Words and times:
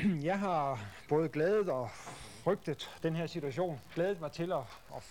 jeg 0.22 0.38
har 0.38 0.86
både 1.08 1.28
glædet 1.28 1.68
og 1.68 1.90
frygtet 2.44 2.98
den 3.02 3.16
her 3.16 3.26
situation. 3.26 3.80
Glædet 3.94 4.20
mig 4.20 4.32
til 4.32 4.52
at, 4.52 4.62
at, 4.96 5.02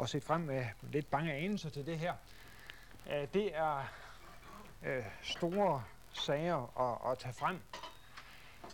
at 0.00 0.08
se 0.08 0.20
frem 0.20 0.40
med 0.40 0.66
lidt 0.82 1.10
bange 1.10 1.32
anelser 1.32 1.70
til 1.70 1.86
det 1.86 1.98
her. 1.98 2.14
Øh, 3.12 3.28
det 3.34 3.56
er 3.56 3.92
øh, 4.86 5.04
store 5.22 5.84
sager 6.12 6.80
at, 6.80 7.12
at 7.12 7.18
tage 7.18 7.32
frem. 7.32 7.60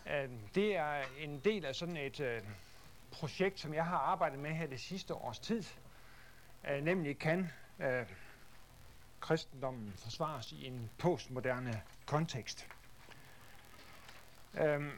Øh, 0.07 0.29
det 0.55 0.75
er 0.75 1.03
en 1.19 1.39
del 1.39 1.65
af 1.65 1.75
sådan 1.75 1.97
et 1.97 2.43
projekt, 3.11 3.59
som 3.59 3.73
jeg 3.73 3.85
har 3.85 3.97
arbejdet 3.97 4.39
med 4.39 4.51
her 4.51 4.67
det 4.67 4.79
sidste 4.79 5.13
års 5.13 5.39
tid. 5.39 5.63
Nemlig 6.81 7.19
kan 7.19 7.49
kristendommen 9.19 9.93
forsvares 9.97 10.51
i 10.51 10.65
en 10.67 10.89
postmoderne 10.97 11.81
kontekst. 12.05 12.67
Øhm, 14.53 14.91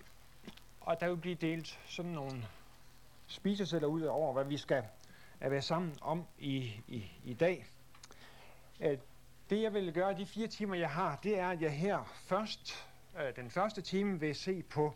og 0.86 1.00
der 1.00 1.10
vil 1.10 1.18
blive 1.18 1.36
delt 1.36 1.80
sådan 1.86 2.12
nogle 2.12 2.48
spisesætter 3.28 3.88
ud 3.88 4.02
over, 4.02 4.34
hvad 4.34 4.46
vi 4.46 4.58
skal 4.58 4.84
at 5.40 5.52
være 5.52 5.62
sammen 5.62 5.98
om 6.02 6.26
i, 6.40 6.82
i, 6.88 7.12
i 7.24 7.34
dag. 7.34 7.66
Øh, 8.80 8.98
det 9.50 9.62
jeg 9.62 9.74
vil 9.74 9.94
gøre 9.94 10.18
de 10.18 10.26
fire 10.26 10.48
timer, 10.48 10.76
jeg 10.76 10.90
har, 10.90 11.20
det 11.24 11.40
er, 11.40 11.50
at 11.50 11.62
jeg 11.62 11.78
her 11.78 12.14
først, 12.16 12.88
øh, 13.20 13.36
den 13.36 13.52
første 13.52 13.82
time, 13.82 14.20
vil 14.20 14.36
se 14.36 14.64
på 14.64 14.94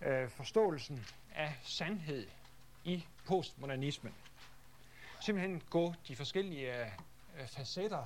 øh, 0.00 0.28
forståelsen 0.28 1.06
af 1.34 1.58
sandhed 1.62 2.26
i 2.84 3.04
postmodernismen. 3.26 4.14
Simpelthen 5.20 5.62
gå 5.70 5.94
de 6.08 6.16
forskellige 6.16 6.72
facetter, 7.46 8.04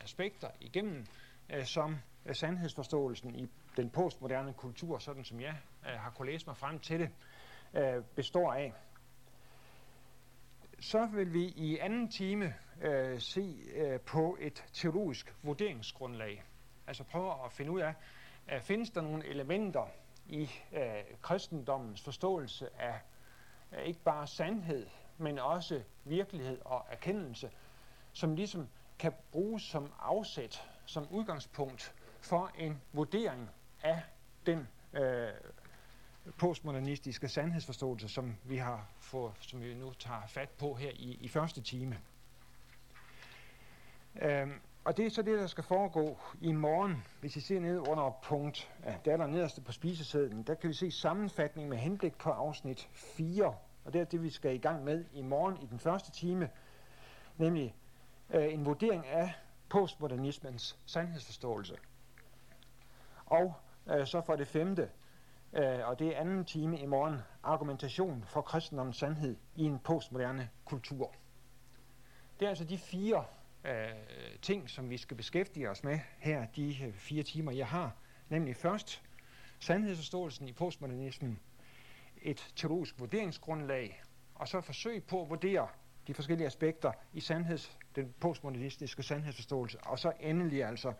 aspekter 0.00 0.50
igennem, 0.60 1.06
som 1.64 1.96
sandhedsforståelsen 2.32 3.34
i 3.34 3.48
den 3.76 3.90
postmoderne 3.90 4.52
kultur, 4.52 4.98
sådan 4.98 5.24
som 5.24 5.40
jeg 5.40 5.56
Øh, 5.86 6.00
har 6.00 6.10
kunnet 6.10 6.32
læse 6.32 6.46
mig 6.46 6.56
frem 6.56 6.78
til 6.78 7.00
det, 7.00 7.10
øh, 7.74 8.04
består 8.04 8.52
af. 8.52 8.72
Så 10.80 11.06
vil 11.06 11.32
vi 11.32 11.44
i 11.44 11.78
anden 11.78 12.08
time 12.08 12.54
øh, 12.82 13.20
se 13.20 13.56
øh, 13.74 14.00
på 14.00 14.36
et 14.40 14.64
teologisk 14.72 15.34
vurderingsgrundlag. 15.42 16.44
Altså 16.86 17.04
prøve 17.04 17.44
at 17.44 17.52
finde 17.52 17.70
ud 17.70 17.80
af, 17.80 17.94
øh, 18.52 18.60
findes 18.60 18.90
der 18.90 19.00
nogle 19.00 19.26
elementer 19.26 19.86
i 20.26 20.50
øh, 20.72 21.04
kristendommens 21.22 22.02
forståelse 22.02 22.68
af 22.78 23.00
øh, 23.72 23.82
ikke 23.82 24.00
bare 24.00 24.26
sandhed, 24.26 24.86
men 25.18 25.38
også 25.38 25.82
virkelighed 26.04 26.58
og 26.64 26.86
erkendelse, 26.90 27.50
som 28.12 28.34
ligesom 28.34 28.68
kan 28.98 29.12
bruges 29.32 29.62
som 29.62 29.92
afsæt, 30.00 30.68
som 30.86 31.08
udgangspunkt 31.10 31.94
for 32.20 32.50
en 32.58 32.82
vurdering 32.92 33.50
af 33.82 34.02
den 34.46 34.68
øh, 34.92 35.28
postmodernistiske 36.38 37.28
sandhedsforståelse, 37.28 38.08
som 38.08 38.36
vi 38.44 38.56
har 38.56 38.88
fået, 38.98 39.32
som 39.40 39.62
vi 39.62 39.74
nu 39.74 39.92
tager 39.92 40.26
fat 40.26 40.50
på 40.50 40.74
her 40.74 40.90
i, 40.90 41.18
i 41.20 41.28
første 41.28 41.62
time. 41.62 41.98
Øhm, 44.22 44.60
og 44.84 44.96
det 44.96 45.06
er 45.06 45.10
så 45.10 45.22
det, 45.22 45.38
der 45.38 45.46
skal 45.46 45.64
foregå 45.64 46.18
i 46.40 46.52
morgen. 46.52 47.04
Hvis 47.20 47.36
I 47.36 47.40
ser 47.40 47.60
ned 47.60 47.78
under 47.78 48.18
punkt, 48.22 48.72
ja, 48.84 48.94
det 49.04 49.12
er 49.12 49.16
der 49.16 49.26
nederste 49.26 49.60
på 49.60 49.72
spisesedlen, 49.72 50.42
der 50.42 50.54
kan 50.54 50.68
vi 50.68 50.74
se 50.74 50.90
sammenfatning 50.90 51.68
med 51.68 51.78
henblik 51.78 52.18
på 52.18 52.30
afsnit 52.30 52.88
4. 52.92 53.54
Og 53.84 53.92
det 53.92 54.00
er 54.00 54.04
det, 54.04 54.22
vi 54.22 54.30
skal 54.30 54.54
i 54.54 54.58
gang 54.58 54.84
med 54.84 55.04
i 55.12 55.22
morgen 55.22 55.56
i 55.62 55.66
den 55.66 55.78
første 55.78 56.10
time, 56.10 56.50
nemlig 57.36 57.74
øh, 58.30 58.52
en 58.52 58.64
vurdering 58.64 59.06
af 59.06 59.32
postmodernismens 59.68 60.78
sandhedsforståelse. 60.86 61.76
Og 63.26 63.54
øh, 63.90 64.06
så 64.06 64.20
for 64.20 64.36
det 64.36 64.46
femte, 64.46 64.88
øh, 65.52 65.88
og 65.88 65.98
det 65.98 66.16
er 66.16 66.20
anden 66.20 66.44
time 66.44 66.80
i 66.80 66.86
morgen, 66.86 67.18
argumentation 67.42 68.24
for 68.26 68.40
kristendommens 68.40 68.96
sandhed 68.96 69.36
i 69.56 69.64
en 69.64 69.78
postmoderne 69.78 70.50
kultur. 70.64 71.14
Det 72.40 72.44
er 72.44 72.48
altså 72.48 72.64
de 72.64 72.78
fire 72.78 73.24
øh, 73.64 73.88
ting, 74.42 74.70
som 74.70 74.90
vi 74.90 74.96
skal 74.96 75.16
beskæftige 75.16 75.70
os 75.70 75.84
med 75.84 75.98
her, 76.18 76.46
de 76.46 76.76
øh, 76.84 76.92
fire 76.92 77.22
timer, 77.22 77.52
jeg 77.52 77.66
har. 77.66 77.96
Nemlig 78.28 78.56
først 78.56 79.02
sandhedsforståelsen 79.60 80.48
i 80.48 80.52
postmodernismen, 80.52 81.40
et 82.22 82.52
teologisk 82.56 83.00
vurderingsgrundlag, 83.00 84.02
og 84.34 84.48
så 84.48 84.60
forsøg 84.60 85.04
på 85.04 85.22
at 85.22 85.30
vurdere 85.30 85.68
de 86.06 86.14
forskellige 86.14 86.46
aspekter 86.46 86.92
i 87.12 87.20
sandheds, 87.20 87.78
den 87.96 88.14
postmodernistiske 88.20 89.02
sandhedsforståelse, 89.02 89.80
og 89.80 89.98
så 89.98 90.12
endelig 90.20 90.64
altså 90.64 90.92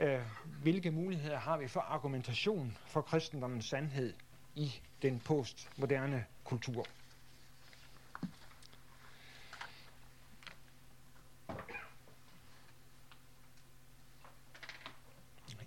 øh, 0.00 0.20
hvilke 0.62 0.90
muligheder 0.90 1.38
har 1.38 1.56
vi 1.56 1.68
for 1.68 1.80
argumentation 1.80 2.76
for 2.86 3.00
kristendommens 3.00 3.64
sandhed 3.64 4.14
i 4.54 4.72
den 5.02 5.20
postmoderne 5.20 6.24
kultur. 6.44 6.86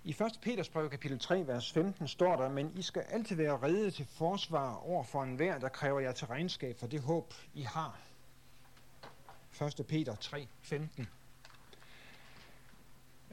I 0.04 0.10
1. 0.10 0.38
Peters 0.42 0.68
brev, 0.68 0.90
kapitel 0.90 1.18
3, 1.18 1.46
vers 1.46 1.72
15, 1.72 2.08
står 2.08 2.36
der, 2.36 2.48
men 2.48 2.72
I 2.76 2.82
skal 2.82 3.02
altid 3.02 3.36
være 3.36 3.62
redde 3.62 3.90
til 3.90 4.06
forsvar 4.06 4.74
over 4.74 5.04
for 5.04 5.22
enhver, 5.22 5.58
der 5.58 5.68
kræver 5.68 6.00
jer 6.00 6.12
til 6.12 6.26
regnskab 6.26 6.78
for 6.78 6.86
det 6.86 7.00
håb, 7.00 7.34
I 7.54 7.62
har. 7.62 7.98
1. 9.78 9.86
Peter 9.88 10.14
3, 10.14 10.48
15. 10.62 11.08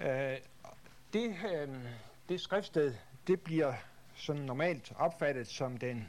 Øh, 0.02 0.38
det, 1.14 1.36
øh, 1.54 1.70
det 2.30 2.42
skriftsted, 2.42 2.96
det 3.28 3.42
bliver 3.42 3.74
sådan 4.16 4.42
normalt 4.42 4.94
opfattet 4.96 5.48
som 5.48 5.78
den 5.78 6.08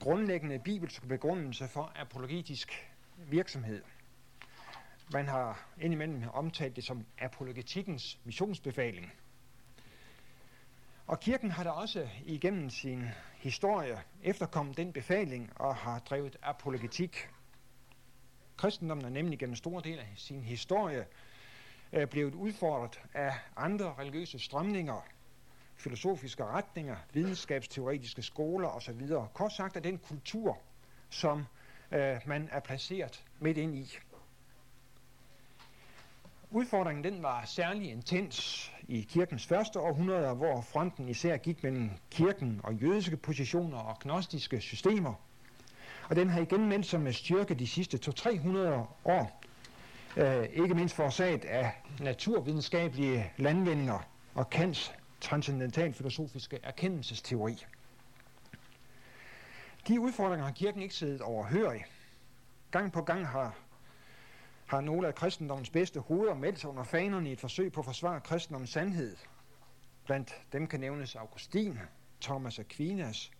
grundlæggende 0.00 0.58
bibelske 0.58 1.06
begrundelse 1.06 1.68
for 1.68 1.92
apologetisk 1.96 2.90
virksomhed. 3.16 3.82
Man 5.12 5.28
har 5.28 5.68
indimellem 5.80 6.22
omtalt 6.32 6.76
det 6.76 6.84
som 6.84 7.06
apologetikkens 7.18 8.18
missionsbefaling. 8.24 9.12
Og 11.06 11.20
kirken 11.20 11.50
har 11.50 11.64
da 11.64 11.70
også 11.70 12.08
igennem 12.24 12.70
sin 12.70 13.04
historie 13.36 14.02
efterkommet 14.22 14.76
den 14.76 14.92
befaling 14.92 15.52
og 15.56 15.76
har 15.76 15.98
drevet 15.98 16.36
apologetik. 16.42 17.28
Kristendommen 18.56 19.06
er 19.06 19.10
nemlig 19.10 19.38
gennem 19.38 19.56
store 19.56 19.82
del 19.82 19.98
af 19.98 20.12
sin 20.16 20.44
historie 20.44 21.06
er 21.92 22.06
blevet 22.06 22.34
udfordret 22.34 23.00
af 23.14 23.32
andre 23.56 23.94
religiøse 23.98 24.38
strømninger, 24.38 25.06
filosofiske 25.76 26.44
retninger, 26.44 26.96
videnskabsteoretiske 27.12 28.22
skoler 28.22 28.68
osv. 28.68 29.08
Kort 29.34 29.52
sagt 29.52 29.76
er 29.76 29.80
den 29.80 29.98
kultur, 29.98 30.58
som 31.10 31.44
øh, 31.92 32.16
man 32.26 32.48
er 32.52 32.60
placeret 32.60 33.24
midt 33.40 33.56
ind 33.56 33.74
i. 33.74 33.98
Udfordringen 36.50 37.04
den 37.04 37.22
var 37.22 37.44
særlig 37.44 37.90
intens 37.90 38.72
i 38.88 39.00
kirkens 39.00 39.46
første 39.46 39.80
århundreder, 39.80 40.34
hvor 40.34 40.60
fronten 40.60 41.08
især 41.08 41.36
gik 41.36 41.62
mellem 41.62 41.90
kirken 42.10 42.60
og 42.64 42.74
jødiske 42.74 43.16
positioner 43.16 43.78
og 43.78 43.98
gnostiske 43.98 44.60
systemer. 44.60 45.14
Og 46.08 46.16
den 46.16 46.30
har 46.30 46.40
igen 46.40 46.68
meldt 46.68 46.86
sig 46.86 47.00
med 47.00 47.12
styrke 47.12 47.54
de 47.54 47.66
sidste 47.66 47.98
200-300 48.10 48.58
år, 49.04 49.39
øh, 50.16 50.44
ikke 50.44 50.74
mindst 50.74 50.94
forårsaget 50.94 51.44
af 51.44 51.82
naturvidenskabelige 52.00 53.32
landvindinger 53.36 53.98
og 54.34 54.50
Kants 54.50 54.92
transcendental 55.20 55.92
filosofiske 55.92 56.60
erkendelsesteori. 56.62 57.66
De 59.88 60.00
udfordringer 60.00 60.46
har 60.46 60.52
kirken 60.52 60.82
ikke 60.82 60.94
siddet 60.94 61.20
overhørig. 61.20 61.84
Gang 62.70 62.92
på 62.92 63.02
gang 63.02 63.26
har, 63.26 63.56
har 64.66 64.80
nogle 64.80 65.08
af 65.08 65.14
kristendommens 65.14 65.70
bedste 65.70 66.00
hoveder 66.00 66.34
meldt 66.34 66.60
sig 66.60 66.70
under 66.70 66.84
fanerne 66.84 67.28
i 67.28 67.32
et 67.32 67.40
forsøg 67.40 67.72
på 67.72 67.80
at 67.80 67.84
forsvare 67.84 68.20
kristendommens 68.20 68.70
sandhed. 68.70 69.16
Blandt 70.04 70.42
dem 70.52 70.66
kan 70.66 70.80
nævnes 70.80 71.16
Augustin, 71.16 71.78
Thomas 72.20 72.58
Aquinas, 72.58 73.30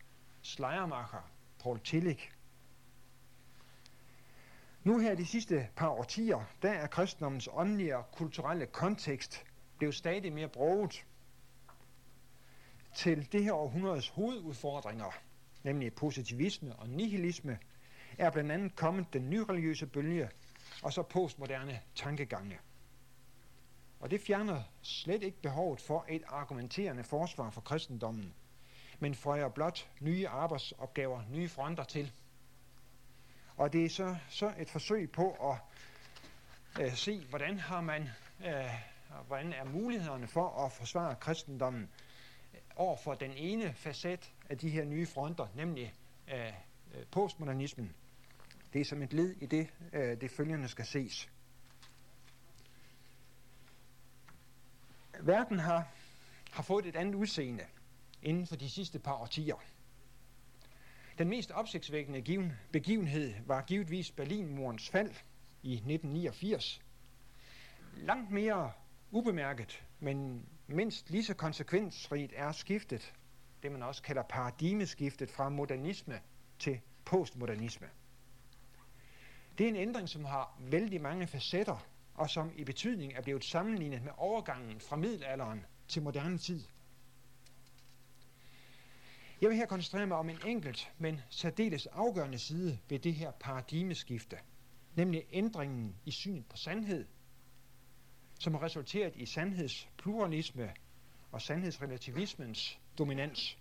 Schleiermacher, 0.43 1.31
Paul 1.62 1.81
Tillich 1.81 2.31
nu 4.84 4.98
her 4.98 5.14
de 5.14 5.26
sidste 5.26 5.68
par 5.76 5.88
årtier, 5.88 6.44
der 6.62 6.70
er 6.70 6.86
kristendommens 6.86 7.48
åndelige 7.52 7.96
og 7.96 8.10
kulturelle 8.12 8.66
kontekst 8.66 9.44
blevet 9.78 9.94
stadig 9.94 10.32
mere 10.32 10.48
broget 10.48 11.06
til 12.94 13.32
det 13.32 13.44
her 13.44 13.52
århundredes 13.52 14.08
hovedudfordringer, 14.08 15.10
nemlig 15.62 15.94
positivisme 15.94 16.76
og 16.76 16.88
nihilisme, 16.88 17.58
er 18.18 18.30
blandt 18.30 18.52
andet 18.52 18.76
kommet 18.76 19.12
den 19.12 19.30
nyreligiøse 19.30 19.86
bølge 19.86 20.30
og 20.82 20.92
så 20.92 21.02
postmoderne 21.02 21.80
tankegange. 21.94 22.58
Og 24.00 24.10
det 24.10 24.20
fjerner 24.20 24.62
slet 24.82 25.22
ikke 25.22 25.42
behovet 25.42 25.80
for 25.80 26.06
et 26.08 26.22
argumenterende 26.28 27.04
forsvar 27.04 27.50
for 27.50 27.60
kristendommen, 27.60 28.34
men 28.98 29.14
føjer 29.14 29.48
blot 29.48 29.90
nye 30.00 30.28
arbejdsopgaver, 30.28 31.22
nye 31.30 31.48
fronter 31.48 31.84
til– 31.84 32.12
og 33.60 33.72
det 33.72 33.84
er 33.84 33.88
så, 33.88 34.16
så 34.28 34.52
et 34.58 34.70
forsøg 34.70 35.10
på 35.10 35.52
at 35.52 35.58
øh, 36.84 36.94
se, 36.94 37.24
hvordan 37.24 37.58
har 37.58 37.80
man, 37.80 38.08
øh, 38.46 38.70
hvordan 39.26 39.52
er 39.52 39.64
mulighederne 39.64 40.26
for 40.26 40.64
at 40.64 40.72
forsvare 40.72 41.16
kristendommen 41.16 41.82
øh, 42.54 42.60
over 42.76 42.96
for 42.96 43.14
den 43.14 43.32
ene 43.32 43.74
facet 43.74 44.32
af 44.50 44.58
de 44.58 44.70
her 44.70 44.84
nye 44.84 45.06
fronter, 45.06 45.46
nemlig 45.54 45.94
øh, 46.34 46.46
øh, 46.46 47.06
postmodernismen. 47.10 47.94
Det 48.72 48.80
er 48.80 48.84
som 48.84 49.02
et 49.02 49.12
led 49.12 49.30
i 49.30 49.46
det, 49.46 49.68
øh, 49.92 50.20
det 50.20 50.30
følgende 50.30 50.68
skal 50.68 50.86
ses. 50.86 51.30
Verden 55.20 55.58
har, 55.58 55.88
har 56.50 56.62
fået 56.62 56.86
et 56.86 56.96
andet 56.96 57.14
udseende 57.14 57.64
inden 58.22 58.46
for 58.46 58.56
de 58.56 58.70
sidste 58.70 58.98
par 58.98 59.14
årtier. 59.14 59.56
Den 61.20 61.28
mest 61.28 61.50
opsigtsvækkende 61.50 62.52
begivenhed 62.72 63.34
var 63.46 63.62
givetvis 63.62 64.11
Berlinmurens 64.11 64.90
fald 64.90 65.11
i 65.62 65.72
1989. 65.72 66.81
Langt 67.96 68.31
mere 68.31 68.72
ubemærket, 69.11 69.84
men 69.99 70.46
mindst 70.67 71.11
lige 71.11 71.25
så 71.25 71.34
konsekvensrigt 71.34 72.32
er 72.37 72.52
skiftet, 72.52 73.14
det 73.62 73.72
man 73.72 73.82
også 73.82 74.02
kalder 74.02 74.22
paradigmeskiftet 74.22 75.31
fra 75.31 75.49
modernisme 75.49 76.20
til 76.58 76.81
postmodernisme. 77.05 77.87
Det 79.58 79.64
er 79.64 79.69
en 79.69 79.76
ændring, 79.76 80.08
som 80.08 80.25
har 80.25 80.58
vældig 80.61 81.00
mange 81.00 81.26
facetter, 81.26 81.87
og 82.14 82.31
som 82.31 82.52
i 82.56 82.64
betydning 82.64 83.12
er 83.12 83.23
blevet 83.23 83.44
sammenlignet 83.44 84.02
med 84.02 84.12
overgangen 84.16 84.81
fra 84.81 84.96
middelalderen 84.96 85.64
til 85.88 86.02
moderne 86.02 86.38
tid. 86.38 86.64
Jeg 89.40 89.48
vil 89.48 89.56
her 89.56 89.66
koncentrere 89.66 90.06
mig 90.06 90.16
om 90.16 90.28
en 90.28 90.38
enkelt, 90.46 90.92
men 90.98 91.20
særdeles 91.31 91.87
afgørende 91.87 92.38
side 92.38 92.78
ved 92.88 92.98
det 92.98 93.14
her 93.14 93.31
paradigmeskifte, 93.31 94.37
nemlig 94.94 95.25
ændringen 95.32 95.96
i 96.04 96.10
synet 96.10 96.46
på 96.46 96.56
sandhed, 96.56 97.06
som 98.40 98.54
har 98.54 98.62
resulteret 98.62 99.16
i 99.16 99.26
sandhedspluralisme 99.26 100.72
og 101.32 101.42
sandhedsrelativismens 101.42 102.78
dominans. 102.98 103.58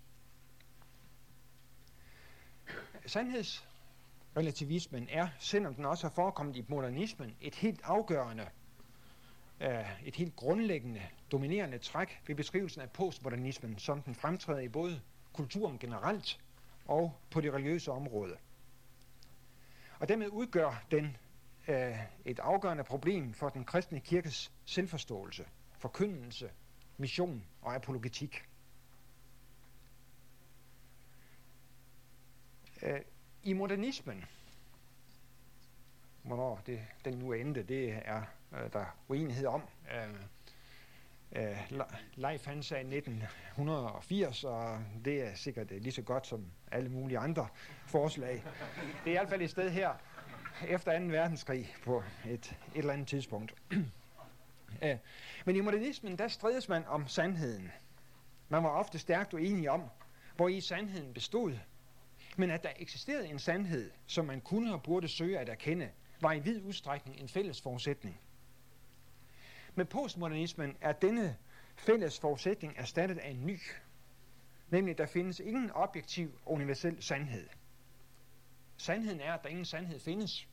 Sandhedsrelativismen 3.06 5.08
er, 5.10 5.28
selvom 5.40 5.76
den 5.76 5.86
også 5.86 6.08
har 6.08 6.14
forekommet 6.14 6.58
i 6.58 6.66
modernismen, 6.68 7.36
et 7.42 7.56
helt 7.56 7.82
afgørende, 7.84 8.50
øh, 9.62 10.00
et 10.06 10.16
helt 10.16 10.36
grundlæggende, 10.36 11.02
dominerende 11.32 11.78
træk 11.78 12.22
ved 12.28 12.36
beskrivelsen 12.36 12.82
af 12.82 12.92
postmodernismen, 12.92 13.80
som 13.80 14.02
den 14.02 14.16
fremtræder 14.16 14.60
i 14.60 14.70
både 14.70 15.02
kulturen 15.40 15.80
generelt 15.80 16.40
og 16.86 17.14
på 17.32 17.42
det 17.42 17.54
religiøse 17.54 17.92
område. 17.92 18.38
Og 20.00 20.10
dermed 20.10 20.28
udgør 20.28 20.84
den 20.92 21.18
øh, 21.68 21.98
et 22.26 22.40
afgørende 22.40 22.84
problem 22.84 23.34
for 23.34 23.50
den 23.50 23.66
kristne 23.66 24.00
kirkes 24.00 24.52
selvforståelse, 24.66 25.46
forkyndelse, 25.78 26.52
mission 26.98 27.44
og 27.62 27.76
apologetik. 27.76 28.46
Øh, 32.82 33.02
I 33.44 33.54
modernismen, 33.54 34.26
hvornår 36.24 36.62
det, 36.66 36.80
den 37.06 37.14
nu 37.14 37.34
endte, 37.34 37.64
det 37.64 38.00
er 38.06 38.24
øh, 38.54 38.74
der 38.74 38.86
uenighed 39.08 39.46
om. 39.46 39.62
Øh, 39.94 40.16
Øh, 41.36 41.72
Leif 42.16 42.46
han 42.46 42.64
sagde 42.64 42.98
1980, 42.98 44.44
og 44.44 44.80
det 45.06 45.22
er 45.22 45.36
sikkert 45.36 45.72
øh, 45.72 45.82
lige 45.82 45.94
så 45.94 46.02
godt 46.02 46.28
som 46.28 46.46
alle 46.72 46.90
mulige 46.90 47.18
andre 47.18 47.48
forslag. 47.86 48.44
Det 49.06 49.06
er 49.06 49.08
i 49.08 49.12
hvert 49.12 49.30
fald 49.30 49.42
et 49.42 49.50
sted 49.50 49.70
her 49.70 49.94
efter 50.68 51.00
2. 51.00 51.06
verdenskrig 51.06 51.76
på 51.84 52.04
et, 52.26 52.32
et 52.32 52.56
eller 52.76 52.94
andet 52.94 53.08
tidspunkt. 53.08 53.56
øh, 54.84 54.98
men 55.46 55.56
i 55.56 55.62
modernismen, 55.62 56.18
der 56.18 56.28
strides 56.28 56.70
man 56.70 56.86
om 56.88 57.08
sandheden. 57.08 57.72
Man 58.50 58.64
var 58.64 58.70
ofte 58.70 59.00
stærkt 59.00 59.34
uenige 59.34 59.72
om, 59.72 59.84
hvor 60.36 60.48
i 60.48 60.62
sandheden 60.62 61.14
bestod. 61.14 61.54
Men 62.38 62.52
at 62.52 62.64
der 62.64 62.70
eksisterede 62.80 63.28
en 63.28 63.40
sandhed, 63.40 63.92
som 64.06 64.26
man 64.26 64.42
kunne 64.42 64.74
og 64.74 64.84
burde 64.84 65.08
søge 65.08 65.40
at 65.40 65.50
erkende, 65.50 65.90
var 66.22 66.34
i 66.34 66.40
vid 66.40 66.62
udstrækning 66.62 67.20
en 67.20 67.30
fælles 67.30 67.62
forudsætning. 67.62 68.20
Med 69.76 69.86
postmodernismen 69.86 70.78
er 70.82 70.92
denne 70.92 71.38
fælles 71.76 72.20
forudsætning 72.20 72.74
erstattet 72.78 73.18
af 73.18 73.30
en 73.30 73.46
ny. 73.46 73.60
Nemlig, 74.70 74.98
der 74.98 75.06
findes 75.06 75.40
ingen 75.40 75.72
objektiv 75.72 76.40
og 76.46 76.52
universel 76.52 77.04
sandhed. 77.04 77.48
Sandheden 78.78 79.20
er, 79.20 79.34
at 79.34 79.44
der 79.44 79.50
ingen 79.50 79.66
sandhed 79.66 80.00
findes. 80.00 80.48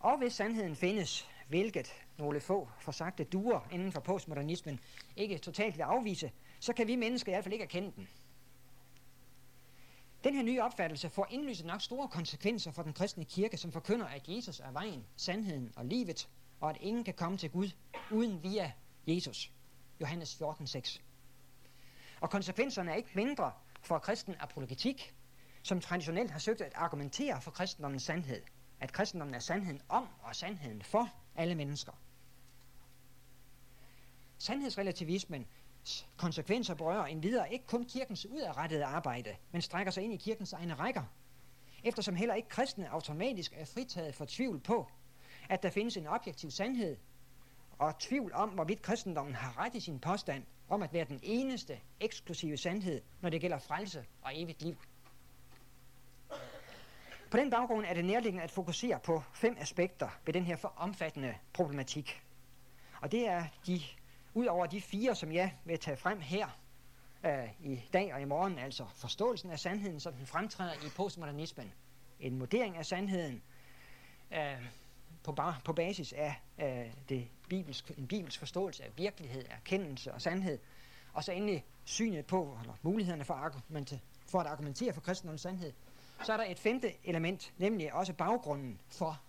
Og 0.00 0.18
hvis 0.18 0.32
sandheden 0.32 0.76
findes, 0.76 1.28
hvilket 1.48 1.92
nogle 2.18 2.40
få 2.40 2.68
forsagte 2.80 3.24
duer 3.24 3.68
inden 3.72 3.92
for 3.92 4.00
postmodernismen 4.00 4.80
ikke 5.16 5.38
totalt 5.38 5.76
vil 5.76 5.82
afvise, 5.82 6.32
så 6.60 6.72
kan 6.72 6.86
vi 6.86 6.96
mennesker 6.96 7.32
i 7.32 7.34
hvert 7.34 7.44
fald 7.44 7.52
ikke 7.52 7.64
erkende 7.64 7.92
den. 7.96 8.08
Den 10.24 10.34
her 10.34 10.42
nye 10.42 10.62
opfattelse 10.62 11.10
får 11.10 11.26
indlysende 11.30 11.68
nok 11.68 11.82
store 11.82 12.08
konsekvenser 12.08 12.70
for 12.70 12.82
den 12.82 12.92
kristne 12.92 13.24
kirke, 13.24 13.56
som 13.56 13.72
forkynder, 13.72 14.06
at 14.06 14.28
Jesus 14.28 14.60
er 14.60 14.70
vejen, 14.70 15.06
sandheden 15.16 15.72
og 15.76 15.84
livet, 15.84 16.28
og 16.60 16.70
at 16.70 16.76
ingen 16.80 17.04
kan 17.04 17.14
komme 17.14 17.38
til 17.38 17.50
Gud 17.50 17.70
uden 18.10 18.42
via 18.42 18.72
Jesus. 19.06 19.52
Johannes 20.00 20.42
14:6. 20.42 21.00
Og 22.20 22.30
konsekvenserne 22.30 22.90
er 22.90 22.94
ikke 22.94 23.10
mindre 23.14 23.52
for 23.82 23.98
kristen 23.98 24.34
apologetik, 24.40 25.14
som 25.62 25.80
traditionelt 25.80 26.30
har 26.30 26.38
søgt 26.38 26.60
at 26.60 26.72
argumentere 26.74 27.40
for 27.40 27.50
kristendommens 27.50 28.02
sandhed. 28.02 28.42
At 28.80 28.92
kristendommen 28.92 29.34
er 29.34 29.38
sandheden 29.38 29.80
om 29.88 30.08
og 30.22 30.36
sandheden 30.36 30.82
for 30.82 31.08
alle 31.36 31.54
mennesker. 31.54 31.92
Sandhedsrelativismen 34.38 35.46
konsekvenser 36.16 36.74
berører 36.74 37.06
endvidere 37.06 37.52
ikke 37.52 37.66
kun 37.66 37.84
kirkens 37.84 38.26
udadrettede 38.26 38.84
arbejde, 38.84 39.36
men 39.50 39.62
strækker 39.62 39.92
sig 39.92 40.04
ind 40.04 40.12
i 40.12 40.16
kirkens 40.16 40.52
egne 40.52 40.74
rækker, 40.74 41.02
eftersom 41.84 42.14
heller 42.14 42.34
ikke 42.34 42.48
kristne 42.48 42.90
automatisk 42.90 43.52
er 43.56 43.64
fritaget 43.64 44.14
for 44.14 44.24
tvivl 44.24 44.60
på, 44.60 44.90
at 45.48 45.62
der 45.62 45.70
findes 45.70 45.96
en 45.96 46.06
objektiv 46.06 46.50
sandhed, 46.50 46.96
og 47.78 47.98
tvivl 47.98 48.32
om, 48.32 48.48
hvorvidt 48.48 48.82
kristendommen 48.82 49.34
har 49.34 49.58
ret 49.58 49.74
i 49.74 49.80
sin 49.80 49.98
påstand 49.98 50.44
om 50.68 50.82
at 50.82 50.92
være 50.92 51.04
den 51.04 51.20
eneste 51.22 51.80
eksklusive 52.00 52.56
sandhed, 52.56 53.02
når 53.20 53.30
det 53.30 53.40
gælder 53.40 53.58
frelse 53.58 54.04
og 54.22 54.30
evigt 54.34 54.62
liv. 54.62 54.76
På 57.30 57.36
den 57.36 57.50
baggrund 57.50 57.86
er 57.86 57.94
det 57.94 58.04
nærliggende 58.04 58.44
at 58.44 58.50
fokusere 58.50 58.98
på 58.98 59.22
fem 59.34 59.56
aspekter 59.60 60.08
ved 60.24 60.34
den 60.34 60.44
her 60.44 60.56
for 60.56 60.72
omfattende 60.76 61.34
problematik. 61.52 62.22
Og 63.00 63.12
det 63.12 63.28
er 63.28 63.44
de, 63.66 63.80
ud 64.34 64.46
over 64.46 64.66
de 64.66 64.80
fire, 64.80 65.14
som 65.14 65.32
jeg 65.32 65.54
vil 65.64 65.78
tage 65.78 65.96
frem 65.96 66.20
her 66.20 66.48
øh, 67.24 67.48
i 67.60 67.82
dag 67.92 68.14
og 68.14 68.20
i 68.20 68.24
morgen, 68.24 68.58
altså 68.58 68.86
forståelsen 68.94 69.50
af 69.50 69.58
sandheden, 69.58 70.00
som 70.00 70.12
den 70.12 70.26
fremtræder 70.26 70.72
i 70.72 70.88
postmodernismen, 70.96 71.72
en 72.20 72.40
vurdering 72.40 72.76
af 72.76 72.86
sandheden, 72.86 73.42
øh, 74.32 74.66
på, 75.26 75.32
bar, 75.32 75.60
på 75.64 75.72
basis 75.72 76.12
af 76.12 76.42
øh, 76.58 76.92
det 77.08 77.28
bibelsk, 77.48 77.92
en 77.98 78.06
bibelsk 78.06 78.38
forståelse 78.38 78.84
af 78.84 78.90
virkelighed, 78.96 79.44
erkendelse 79.50 80.12
og 80.14 80.22
sandhed, 80.22 80.58
og 81.12 81.24
så 81.24 81.32
endelig 81.32 81.64
synet 81.84 82.26
på, 82.26 82.58
eller 82.60 82.74
mulighederne 82.82 83.24
for, 83.24 83.34
argument, 83.34 83.92
for 84.26 84.40
at 84.40 84.46
argumentere 84.46 84.92
for 84.92 85.00
kristendommens 85.00 85.40
sandhed, 85.40 85.72
så 86.24 86.32
er 86.32 86.36
der 86.36 86.44
et 86.44 86.58
femte 86.58 86.92
element, 87.04 87.52
nemlig 87.58 87.94
også 87.94 88.12
baggrunden 88.12 88.80
for 88.88 89.20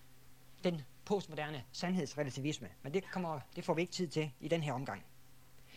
den 0.63 0.82
postmoderne 1.06 1.63
sandhedsrelativisme. 1.72 2.70
Men 2.82 2.94
det, 2.94 3.12
kommer, 3.12 3.39
det 3.56 3.66
får 3.66 3.74
vi 3.74 3.82
ikke 3.82 3.94
tid 3.94 4.08
til 4.08 4.32
i 4.39 4.48
den 4.48 4.63
her 4.63 4.74
omgang. 4.74 5.06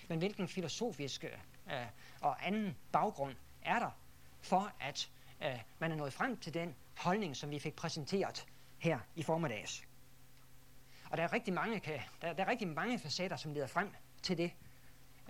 Men 0.09 0.19
hvilken 0.19 0.49
filosofisk 0.49 1.25
øh, 1.25 1.87
og 2.21 2.47
anden 2.47 2.77
baggrund 2.93 3.35
er 3.63 3.79
der 3.79 3.91
for, 4.41 4.73
at 4.81 5.11
øh, 5.43 5.61
man 5.79 5.93
er 5.93 5.97
nået 5.97 6.13
frem 6.13 6.37
til 6.37 6.55
den 6.55 6.75
holdning, 6.99 7.37
som 7.37 7.51
vi 7.51 7.59
fik 7.59 7.75
præsenteret 7.75 8.47
her 8.79 8.99
i 9.17 9.23
formiddags? 9.23 9.90
Og 11.11 11.17
der 11.17 11.23
er 11.23 11.33
rigtig 11.33 11.55
mange, 11.55 11.81
kan, 11.81 12.01
der, 12.23 12.33
der 12.33 12.45
er 12.45 12.49
rigtig 12.49 12.69
mange 12.69 12.99
facetter, 12.99 13.37
som 13.37 13.53
leder 13.53 13.67
frem 13.67 13.95
til 14.23 14.39
det, 14.39 14.53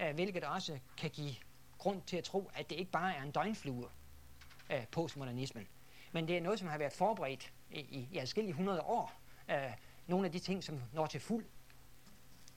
øh, 0.01 0.15
hvilket 0.15 0.45
også 0.45 0.79
kan 0.97 1.11
give 1.11 1.35
grund 1.79 2.03
til 2.03 2.17
at 2.17 2.25
tro, 2.25 2.51
at 2.55 2.71
det 2.71 2.77
ikke 2.77 2.91
bare 2.91 3.17
er 3.17 3.23
en 3.23 3.31
døgnflue 3.31 3.89
af 4.69 4.89
postmodernismen, 4.93 5.69
men 6.13 6.29
det 6.29 6.37
er 6.37 6.41
noget, 6.41 6.59
som 6.59 6.69
har 6.69 6.79
været 6.79 6.93
forberedt 6.93 7.53
i, 7.71 7.81
i, 7.81 8.09
i 8.13 8.19
adskillige 8.19 8.55
hundrede 8.55 8.83
år. 8.83 9.21
Øh, 9.51 9.73
nogle 10.07 10.27
af 10.27 10.33
de 10.33 10.39
ting, 10.39 10.65
som 10.65 10.83
når 10.93 11.07
til 11.07 11.21
fuld 11.21 11.45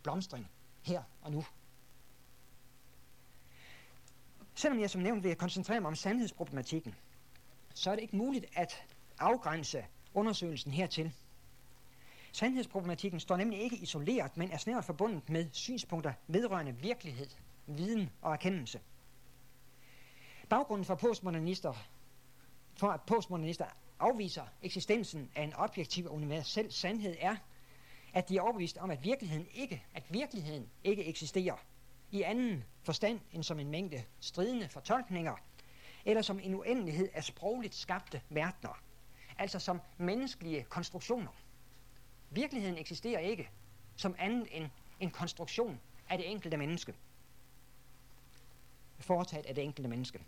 blomstring 0.04 0.52
her 0.82 1.04
og 1.22 1.32
nu. 1.32 1.46
Selvom 4.56 4.80
jeg 4.80 4.90
som 4.90 5.02
nævnt 5.02 5.24
vil 5.24 5.36
koncentrere 5.36 5.82
mig 5.82 5.88
om 5.88 5.96
sandhedsproblematikken, 5.96 6.96
så 7.74 7.92
er 7.92 7.96
det 7.96 8.02
ikke 8.02 8.16
muligt 8.16 8.46
at 8.56 8.86
afgrænse 9.20 9.86
undersøgelsen 10.14 10.72
hertil 10.72 11.14
Sandhedsproblematikken 12.36 13.20
står 13.20 13.38
nemlig 13.38 13.60
ikke 13.62 13.76
isoleret, 13.76 14.38
men 14.38 14.52
er 14.52 14.58
snævert 14.58 14.86
forbundet 14.86 15.30
med 15.30 15.50
synspunkter 15.52 16.14
vedrørende 16.28 16.76
virkelighed, 16.76 17.28
viden 17.68 18.10
og 18.22 18.34
erkendelse. 18.34 18.80
Baggrunden 20.50 20.86
for 20.86 20.96
postmodernister, 20.96 21.74
for 22.76 22.88
at 22.88 23.02
postmodernister 23.02 23.66
afviser 24.00 24.44
eksistensen 24.62 25.32
af 25.36 25.44
en 25.44 25.54
objektiv 25.54 26.06
og 26.06 26.14
universel 26.14 26.72
sandhed 26.72 27.16
er, 27.20 27.36
at 28.14 28.30
de 28.30 28.38
er 28.38 28.42
overbevist 28.42 28.78
om, 28.78 28.92
at 28.92 29.04
virkeligheden 29.04 29.48
ikke, 29.54 29.86
at 29.94 30.04
virkeligheden 30.10 30.70
ikke 30.84 31.06
eksisterer, 31.06 31.58
i 32.12 32.22
anden 32.22 32.64
forstand 32.82 33.20
end 33.32 33.44
som 33.44 33.60
en 33.60 33.72
mængde 33.72 34.04
stridende 34.20 34.70
fortolkninger, 34.70 35.36
eller 36.06 36.22
som 36.22 36.40
en 36.40 36.56
uendelighed 36.56 37.10
af 37.14 37.24
sprogligt 37.24 37.76
skabte 37.76 38.22
verdener, 38.30 38.84
altså 39.38 39.60
som 39.60 39.82
menneskelige 39.98 40.64
konstruktioner. 40.64 41.32
Virkeligheden 42.34 42.78
eksisterer 42.78 43.20
ikke 43.20 43.50
som 43.96 44.16
andet 44.20 44.48
end 44.52 44.70
en 45.00 45.12
konstruktion 45.12 45.80
af 46.10 46.18
det 46.18 46.32
enkelte 46.32 46.58
menneske. 46.58 46.94
Foretaget 49.00 49.46
af 49.46 49.56
det 49.56 49.64
enkelte 49.64 49.90
menneske. 49.90 50.20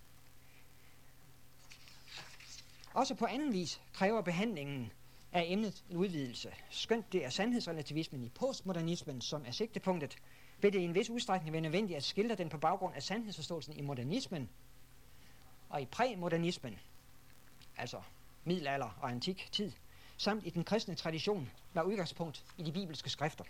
Også 2.94 3.16
på 3.16 3.26
anden 3.26 3.54
vis 3.54 3.82
kræver 3.94 4.22
behandlingen 4.22 4.92
af 5.32 5.46
emnet 5.48 5.84
en 5.90 5.98
udvidelse. 5.98 6.54
Skønt 6.70 7.14
det 7.14 7.26
er 7.26 7.30
sandhedsrelativismen 7.30 8.24
i 8.24 8.30
postmodernismen, 8.30 9.22
som 9.22 9.46
er 9.46 9.52
sigtepunktet, 9.52 10.18
vil 10.62 10.74
det 10.74 10.80
i 10.80 10.84
en 10.84 10.96
vis 10.96 11.10
udstrækning 11.10 11.54
være 11.54 11.62
nødvendigt 11.62 11.98
at 11.98 12.04
skildre 12.04 12.36
den 12.36 12.50
på 12.50 12.58
baggrund 12.58 12.96
af 12.96 13.04
sandhedsforståelsen 13.04 13.74
i 13.78 13.82
modernismen 13.82 14.50
og 15.70 15.82
i 15.82 15.86
præmodernismen, 15.86 16.80
altså 17.78 18.02
middelalder 18.44 18.98
og 19.02 19.10
antik 19.10 19.50
tid, 19.52 19.72
samt 20.18 20.46
i 20.46 20.50
den 20.50 20.64
kristne 20.64 20.96
tradition 20.96 21.52
var 21.74 21.82
udgangspunkt 21.82 22.46
i 22.58 22.64
de 22.64 22.72
bibelske 22.72 23.10
skrifter. 23.10 23.44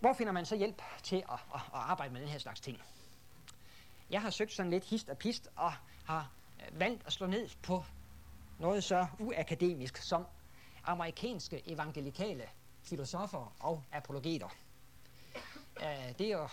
Hvor 0.00 0.12
finder 0.12 0.32
man 0.32 0.46
så 0.46 0.56
hjælp 0.56 0.82
til 1.02 1.16
at, 1.16 1.38
at, 1.54 1.60
at 1.60 1.60
arbejde 1.72 2.12
med 2.12 2.20
den 2.20 2.28
her 2.28 2.38
slags 2.38 2.60
ting? 2.60 2.78
Jeg 4.10 4.22
har 4.22 4.30
søgt 4.30 4.52
sådan 4.52 4.70
lidt 4.70 4.84
hist 4.84 5.08
og 5.08 5.18
pist 5.18 5.48
og 5.56 5.72
har 6.04 6.30
øh, 6.60 6.80
valgt 6.80 7.06
at 7.06 7.12
slå 7.12 7.26
ned 7.26 7.48
på 7.62 7.84
noget 8.58 8.84
så 8.84 9.06
uakademisk 9.18 9.96
som 9.96 10.26
amerikanske 10.84 11.62
evangelikale 11.72 12.48
filosofer 12.82 13.56
og 13.60 13.82
apologeter. 13.92 14.48
Øh, 15.80 16.18
det 16.18 16.20
er 16.20 16.38
jo, 16.38 16.48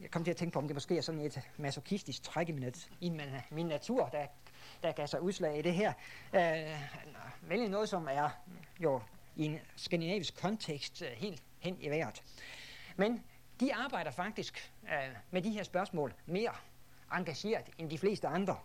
jeg 0.00 0.10
kom 0.10 0.24
til 0.24 0.30
at 0.30 0.36
tænke 0.36 0.52
på, 0.52 0.58
om 0.58 0.66
det 0.66 0.76
måske 0.76 0.96
er 0.96 1.00
sådan 1.00 1.20
et 1.20 1.40
masochistisk 1.56 2.22
træk 2.22 2.48
i 2.48 2.52
min, 2.52 2.74
i 3.00 3.10
min 3.50 3.66
natur, 3.66 4.08
der, 4.08 4.26
der 4.82 4.92
gav 4.92 5.06
sig 5.06 5.20
udslag 5.20 5.58
i 5.58 5.62
det 5.62 5.74
her. 5.74 5.92
Øh, 6.32 6.80
vælge 7.42 7.68
noget, 7.68 7.88
som 7.88 8.08
er 8.10 8.30
jo 8.80 9.00
i 9.36 9.44
en 9.44 9.58
skandinavisk 9.76 10.40
kontekst 10.40 11.02
øh, 11.02 11.08
helt 11.08 11.42
hen 11.58 11.76
i 11.80 11.88
vejret. 11.88 12.22
Men 12.96 13.24
de 13.60 13.74
arbejder 13.74 14.10
faktisk 14.10 14.72
øh, 14.84 15.16
med 15.30 15.42
de 15.42 15.50
her 15.50 15.62
spørgsmål 15.62 16.14
mere 16.26 16.52
engageret 17.12 17.70
end 17.78 17.90
de 17.90 17.98
fleste 17.98 18.28
andre. 18.28 18.56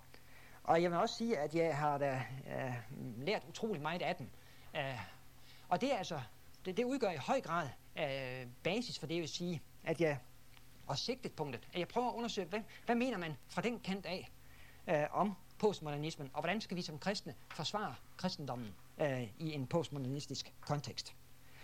Og 0.64 0.82
jeg 0.82 0.92
vil 0.92 1.00
også 1.00 1.16
sige, 1.16 1.38
at 1.38 1.56
jeg 1.56 1.78
har 1.78 1.98
da 1.98 2.24
øh, 2.48 2.74
lært 3.18 3.44
utrolig 3.50 3.82
meget 3.82 4.02
af 4.02 4.16
dem. 4.16 4.30
Øh, 4.76 5.00
og 5.70 5.82
det 5.82 5.94
er 5.94 5.98
altså 5.98 6.22
det, 6.66 6.78
det 6.78 6.84
udgør 6.84 7.12
i 7.12 7.18
høj 7.18 7.42
grad 7.42 7.70
øh, 7.98 8.48
basis 8.64 9.00
for 9.00 9.08
det, 9.08 9.16
jeg 9.16 9.22
vil 9.22 9.30
sige, 9.30 9.62
at 9.84 10.02
jeg 10.02 10.20
og 10.88 10.98
sigtetpunktet, 10.98 11.68
at 11.74 11.80
jeg 11.80 11.88
prøver 11.88 12.10
at 12.10 12.14
undersøge, 12.16 12.48
hvad, 12.48 12.60
hvad 12.86 12.96
mener 12.96 13.18
man 13.18 13.38
fra 13.48 13.62
den 13.62 13.80
kant 13.80 14.06
af 14.06 14.32
øh, 14.88 15.04
om 15.12 15.36
postmodernismen, 15.66 16.30
og 16.34 16.42
hvordan 16.42 16.62
skal 16.62 16.78
vi 16.78 16.82
som 16.82 17.00
kristne 17.00 17.36
forsvare 17.52 17.96
kristendommen 18.18 18.76
øh, 19.02 19.24
i 19.40 19.54
en 19.54 19.68
postmodernistisk 19.68 20.54
kontekst. 20.62 21.16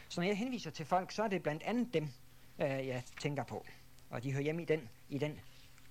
Så 0.09 0.21
når 0.21 0.27
jeg 0.27 0.37
henviser 0.37 0.71
til 0.71 0.85
folk, 0.85 1.11
så 1.11 1.23
er 1.23 1.27
det 1.27 1.43
blandt 1.43 1.63
andet 1.63 1.93
dem, 1.93 2.03
øh, 2.59 2.87
jeg 2.87 3.03
tænker 3.19 3.43
på, 3.43 3.65
og 4.09 4.23
de 4.23 4.31
hører 4.31 4.43
hjemme 4.43 4.61
i 4.61 4.65
den, 4.65 4.89
i 5.09 5.17
den 5.17 5.39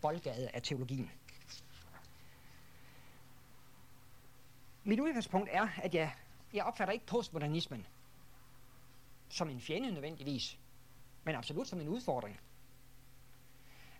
boldgade 0.00 0.50
af 0.54 0.62
teologien. 0.62 1.10
Mit 4.84 5.00
udgangspunkt 5.00 5.48
er, 5.52 5.68
at 5.82 5.94
jeg, 5.94 6.14
jeg 6.52 6.64
opfatter 6.64 6.92
ikke 6.92 7.06
postmodernismen 7.06 7.86
som 9.28 9.50
en 9.50 9.60
fjende 9.60 9.92
nødvendigvis, 9.92 10.58
men 11.24 11.34
absolut 11.34 11.68
som 11.68 11.80
en 11.80 11.88
udfordring. 11.88 12.40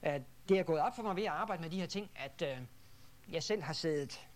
Uh, 0.02 0.12
det 0.48 0.58
er 0.58 0.62
gået 0.62 0.80
op 0.80 0.96
for 0.96 1.02
mig 1.02 1.16
ved 1.16 1.24
at 1.24 1.32
arbejde 1.32 1.62
med 1.62 1.70
de 1.70 1.80
her 1.80 1.86
ting, 1.86 2.10
at 2.16 2.42
uh, 2.42 2.66
jeg 3.30 3.42
selv 3.42 3.62
har 3.62 3.72
siddet 3.72 4.28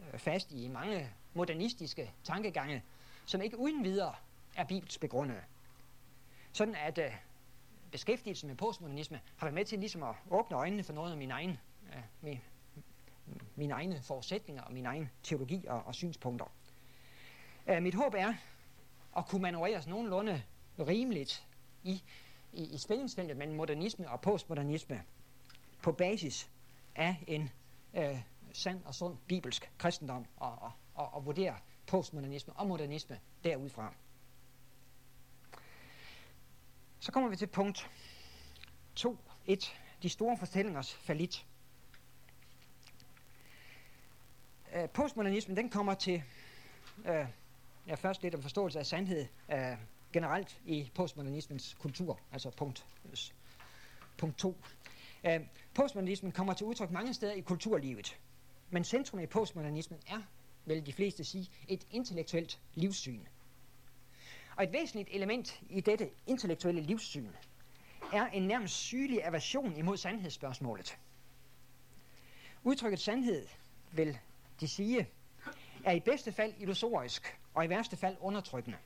øh, 0.00 0.18
fast 0.18 0.52
i 0.52 0.68
mange 0.68 1.10
modernistiske 1.34 2.10
tankegange, 2.24 2.82
som 3.26 3.40
ikke 3.40 3.58
uden 3.58 3.84
videre 3.84 4.14
er 4.56 4.64
bibelsk 4.64 5.00
begrundet. 5.00 5.36
Sådan 6.52 6.74
at 6.74 6.98
øh, 6.98 7.12
beskæftigelsen 7.90 8.48
med 8.48 8.56
postmodernisme 8.56 9.20
har 9.36 9.46
været 9.46 9.54
med 9.54 9.64
til 9.64 9.78
ligesom 9.78 10.02
at 10.02 10.14
åbne 10.30 10.56
øjnene 10.56 10.82
for 10.82 10.92
noget 10.92 11.12
af 11.12 11.18
min 11.18 11.30
egen, 11.30 11.58
øh, 11.94 12.02
min, 12.20 12.40
mine 13.56 13.74
egne 13.74 14.02
forudsætninger 14.02 14.62
og 14.62 14.72
min 14.72 14.86
egen 14.86 15.10
teologi 15.22 15.64
og, 15.68 15.82
og 15.86 15.94
synspunkter. 15.94 16.46
Øh, 17.66 17.82
mit 17.82 17.94
håb 17.94 18.14
er 18.14 18.34
at 19.16 19.26
kunne 19.26 19.42
manøvreres 19.42 19.86
nogenlunde 19.86 20.42
rimeligt 20.78 21.46
i, 21.82 22.02
i, 22.52 22.74
i 22.74 22.78
spændingsfeltet 22.78 23.36
mellem 23.36 23.56
modernisme 23.56 24.10
og 24.10 24.20
postmodernisme 24.20 25.02
på 25.82 25.92
basis 25.92 26.50
af 26.94 27.24
en 27.26 27.50
øh, 27.94 28.22
sand 28.52 28.84
og 28.84 28.94
sund 28.94 29.18
bibelsk 29.28 29.72
kristendom 29.78 30.26
og, 30.36 30.58
og, 30.62 30.72
og, 30.94 31.14
og 31.14 31.26
vurdere 31.26 31.56
postmodernisme 31.86 32.52
og 32.52 32.66
modernisme 32.66 33.20
derudfra. 33.44 33.94
Så 37.00 37.12
kommer 37.12 37.28
vi 37.30 37.36
til 37.36 37.46
punkt 37.46 37.90
2. 38.94 39.18
1. 39.46 39.76
De 40.02 40.08
store 40.08 40.36
fortællingers 40.36 40.94
falit. 40.94 41.46
Uh, 44.74 44.82
øh, 44.82 44.88
postmodernismen 44.88 45.56
den 45.56 45.70
kommer 45.70 45.94
til 45.94 46.22
øh, 47.06 47.26
ja, 47.86 47.94
først 47.94 48.22
lidt 48.22 48.34
om 48.34 48.42
forståelse 48.42 48.78
af 48.78 48.86
sandhed 48.86 49.26
øh, 49.52 49.76
generelt 50.12 50.60
i 50.64 50.90
postmodernismens 50.94 51.76
kultur, 51.80 52.20
altså 52.32 52.50
punkt, 52.50 52.86
punkt 54.18 54.38
2. 54.38 54.56
Uh, 55.24 55.46
postmodernismen 55.74 56.32
kommer 56.32 56.52
til 56.52 56.66
udtryk 56.66 56.90
mange 56.90 57.14
steder 57.14 57.32
i 57.32 57.40
kulturlivet, 57.40 58.18
men 58.70 58.84
centrum 58.84 59.20
i 59.20 59.26
postmodernismen 59.26 60.00
er, 60.08 60.22
vil 60.64 60.86
de 60.86 60.92
fleste 60.92 61.24
sige, 61.24 61.50
et 61.68 61.86
intellektuelt 61.90 62.60
livssyn. 62.74 63.20
Og 64.56 64.64
et 64.64 64.72
væsentligt 64.72 65.08
element 65.12 65.62
i 65.70 65.80
dette 65.80 66.10
intellektuelle 66.26 66.80
livssyn 66.80 67.28
er 68.12 68.26
en 68.26 68.42
nærmest 68.42 68.74
sygelig 68.74 69.24
aversion 69.24 69.76
imod 69.76 69.96
sandhedsspørgsmålet. 69.96 70.98
Udtrykket 72.64 73.00
sandhed, 73.00 73.46
vil 73.92 74.18
de 74.60 74.68
sige, 74.68 75.08
er 75.84 75.92
i 75.92 76.00
bedste 76.00 76.32
fald 76.32 76.54
illusorisk 76.58 77.38
og 77.54 77.64
i 77.64 77.68
værste 77.68 77.96
fald 77.96 78.16
undertrykkende. 78.20 78.76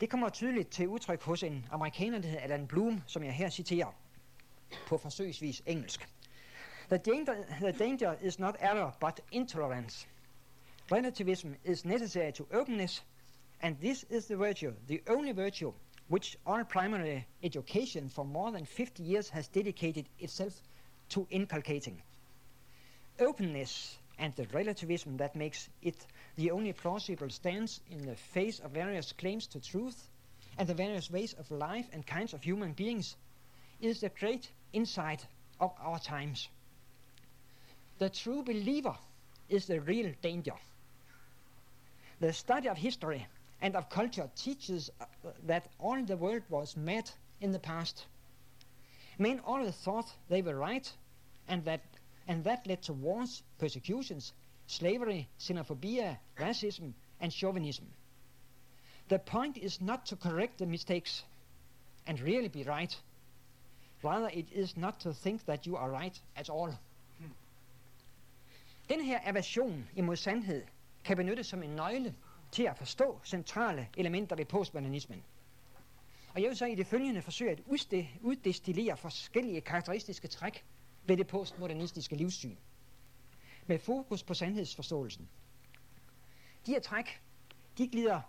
Det 0.00 0.10
kommer 0.10 0.28
tydeligt 0.28 0.70
til 0.70 0.88
udtryk 0.88 1.22
hos 1.22 1.42
en 1.42 1.66
amerikaner, 1.70 2.18
der 2.18 2.28
hedder 2.28 2.42
Alan 2.42 2.66
Bloom, 2.66 3.02
som 3.06 3.24
jeg 3.24 3.32
her 3.34 3.50
citerer 3.50 3.92
på 4.86 4.98
forsøgsvis 4.98 5.62
engelsk. 5.66 6.08
The 6.88 6.98
danger, 6.98 7.34
the 7.60 7.72
danger 7.72 8.16
is 8.22 8.38
not 8.38 8.56
error, 8.60 8.92
but 9.00 9.20
intolerance. 9.32 10.06
Relativism 10.92 11.56
is 11.64 11.84
necessary 11.84 12.32
to 12.32 12.46
openness, 12.52 13.02
and 13.62 13.76
this 13.80 14.04
is 14.10 14.26
the 14.26 14.36
virtue, 14.36 14.72
the 14.88 15.00
only 15.08 15.32
virtue 15.32 15.72
which 16.08 16.36
our 16.46 16.64
primary 16.64 17.26
education 17.42 18.10
for 18.10 18.24
more 18.24 18.52
than 18.52 18.66
50 18.66 19.02
years 19.02 19.30
has 19.30 19.48
dedicated 19.48 20.08
itself 20.18 20.60
to 21.08 21.26
inculcating. 21.30 22.02
Openness 23.18 23.98
and 24.18 24.34
the 24.34 24.46
relativism 24.52 25.16
that 25.16 25.34
makes 25.34 25.68
it 25.82 26.06
the 26.36 26.50
only 26.50 26.72
plausible 26.72 27.30
stance 27.30 27.80
in 27.90 28.02
the 28.02 28.16
face 28.16 28.60
of 28.60 28.72
various 28.72 29.12
claims 29.12 29.46
to 29.46 29.60
truth 29.60 30.08
and 30.58 30.68
the 30.68 30.74
various 30.74 31.10
ways 31.10 31.32
of 31.34 31.50
life 31.50 31.88
and 31.92 32.06
kinds 32.06 32.34
of 32.34 32.42
human 32.42 32.72
beings 32.72 33.16
is 33.80 34.00
the 34.00 34.08
great 34.08 34.50
insight 34.74 35.26
of 35.60 35.72
our 35.80 35.98
times. 35.98 36.48
The 37.98 38.10
true 38.10 38.42
believer 38.42 38.96
is 39.48 39.66
the 39.66 39.80
real 39.80 40.12
danger. 40.20 40.54
The 42.20 42.32
study 42.32 42.68
of 42.68 42.76
history 42.76 43.26
and 43.62 43.76
of 43.76 43.88
culture 43.88 44.28
teaches 44.36 44.90
uh, 45.00 45.06
that 45.46 45.68
all 45.78 46.02
the 46.02 46.16
world 46.16 46.42
was 46.48 46.76
mad 46.76 47.10
in 47.40 47.52
the 47.52 47.58
past. 47.58 48.06
Men 49.18 49.40
always 49.46 49.74
thought 49.74 50.12
they 50.28 50.42
were 50.42 50.56
right, 50.56 50.90
and 51.48 51.64
that, 51.64 51.80
and 52.26 52.42
that 52.44 52.66
led 52.66 52.82
to 52.82 52.92
wars, 52.92 53.42
persecutions, 53.58 54.32
slavery, 54.66 55.28
xenophobia, 55.38 56.18
racism, 56.38 56.92
and 57.20 57.32
chauvinism. 57.32 57.86
The 59.08 59.18
point 59.18 59.56
is 59.56 59.80
not 59.80 60.06
to 60.06 60.16
correct 60.16 60.58
the 60.58 60.66
mistakes 60.66 61.22
and 62.06 62.20
really 62.20 62.48
be 62.48 62.64
right. 62.64 62.94
Rather, 64.04 64.30
it 64.32 64.52
is 64.52 64.76
not 64.76 64.94
to 64.94 65.12
think 65.12 65.44
that 65.44 65.64
you 65.64 65.76
are 65.76 66.02
right 66.02 66.22
at 66.36 66.50
all. 66.50 66.76
Den 68.88 69.00
her 69.00 69.20
aversion 69.24 69.88
imod 69.96 70.16
sandhed 70.16 70.62
kan 71.04 71.16
benyttes 71.16 71.46
som 71.46 71.62
en 71.62 71.70
nøgle 71.70 72.14
til 72.52 72.62
at 72.62 72.78
forstå 72.78 73.20
centrale 73.24 73.88
elementer 73.96 74.36
ved 74.36 74.44
postmodernismen. 74.44 75.24
Og 76.34 76.42
jeg 76.42 76.48
vil 76.48 76.56
så 76.56 76.66
i 76.66 76.74
det 76.74 76.86
følgende 76.86 77.22
forsøge 77.22 77.50
at 77.50 77.60
uddestillere 78.22 78.96
forskellige 78.96 79.60
karakteristiske 79.60 80.28
træk 80.28 80.64
ved 81.06 81.16
det 81.16 81.26
postmodernistiske 81.26 82.16
livssyn. 82.16 82.56
Med 83.66 83.78
fokus 83.78 84.22
på 84.22 84.34
sandhedsforståelsen. 84.34 85.28
De 86.66 86.70
her 86.70 86.80
træk, 86.80 87.20
de 87.78 87.88
glider, 87.88 88.20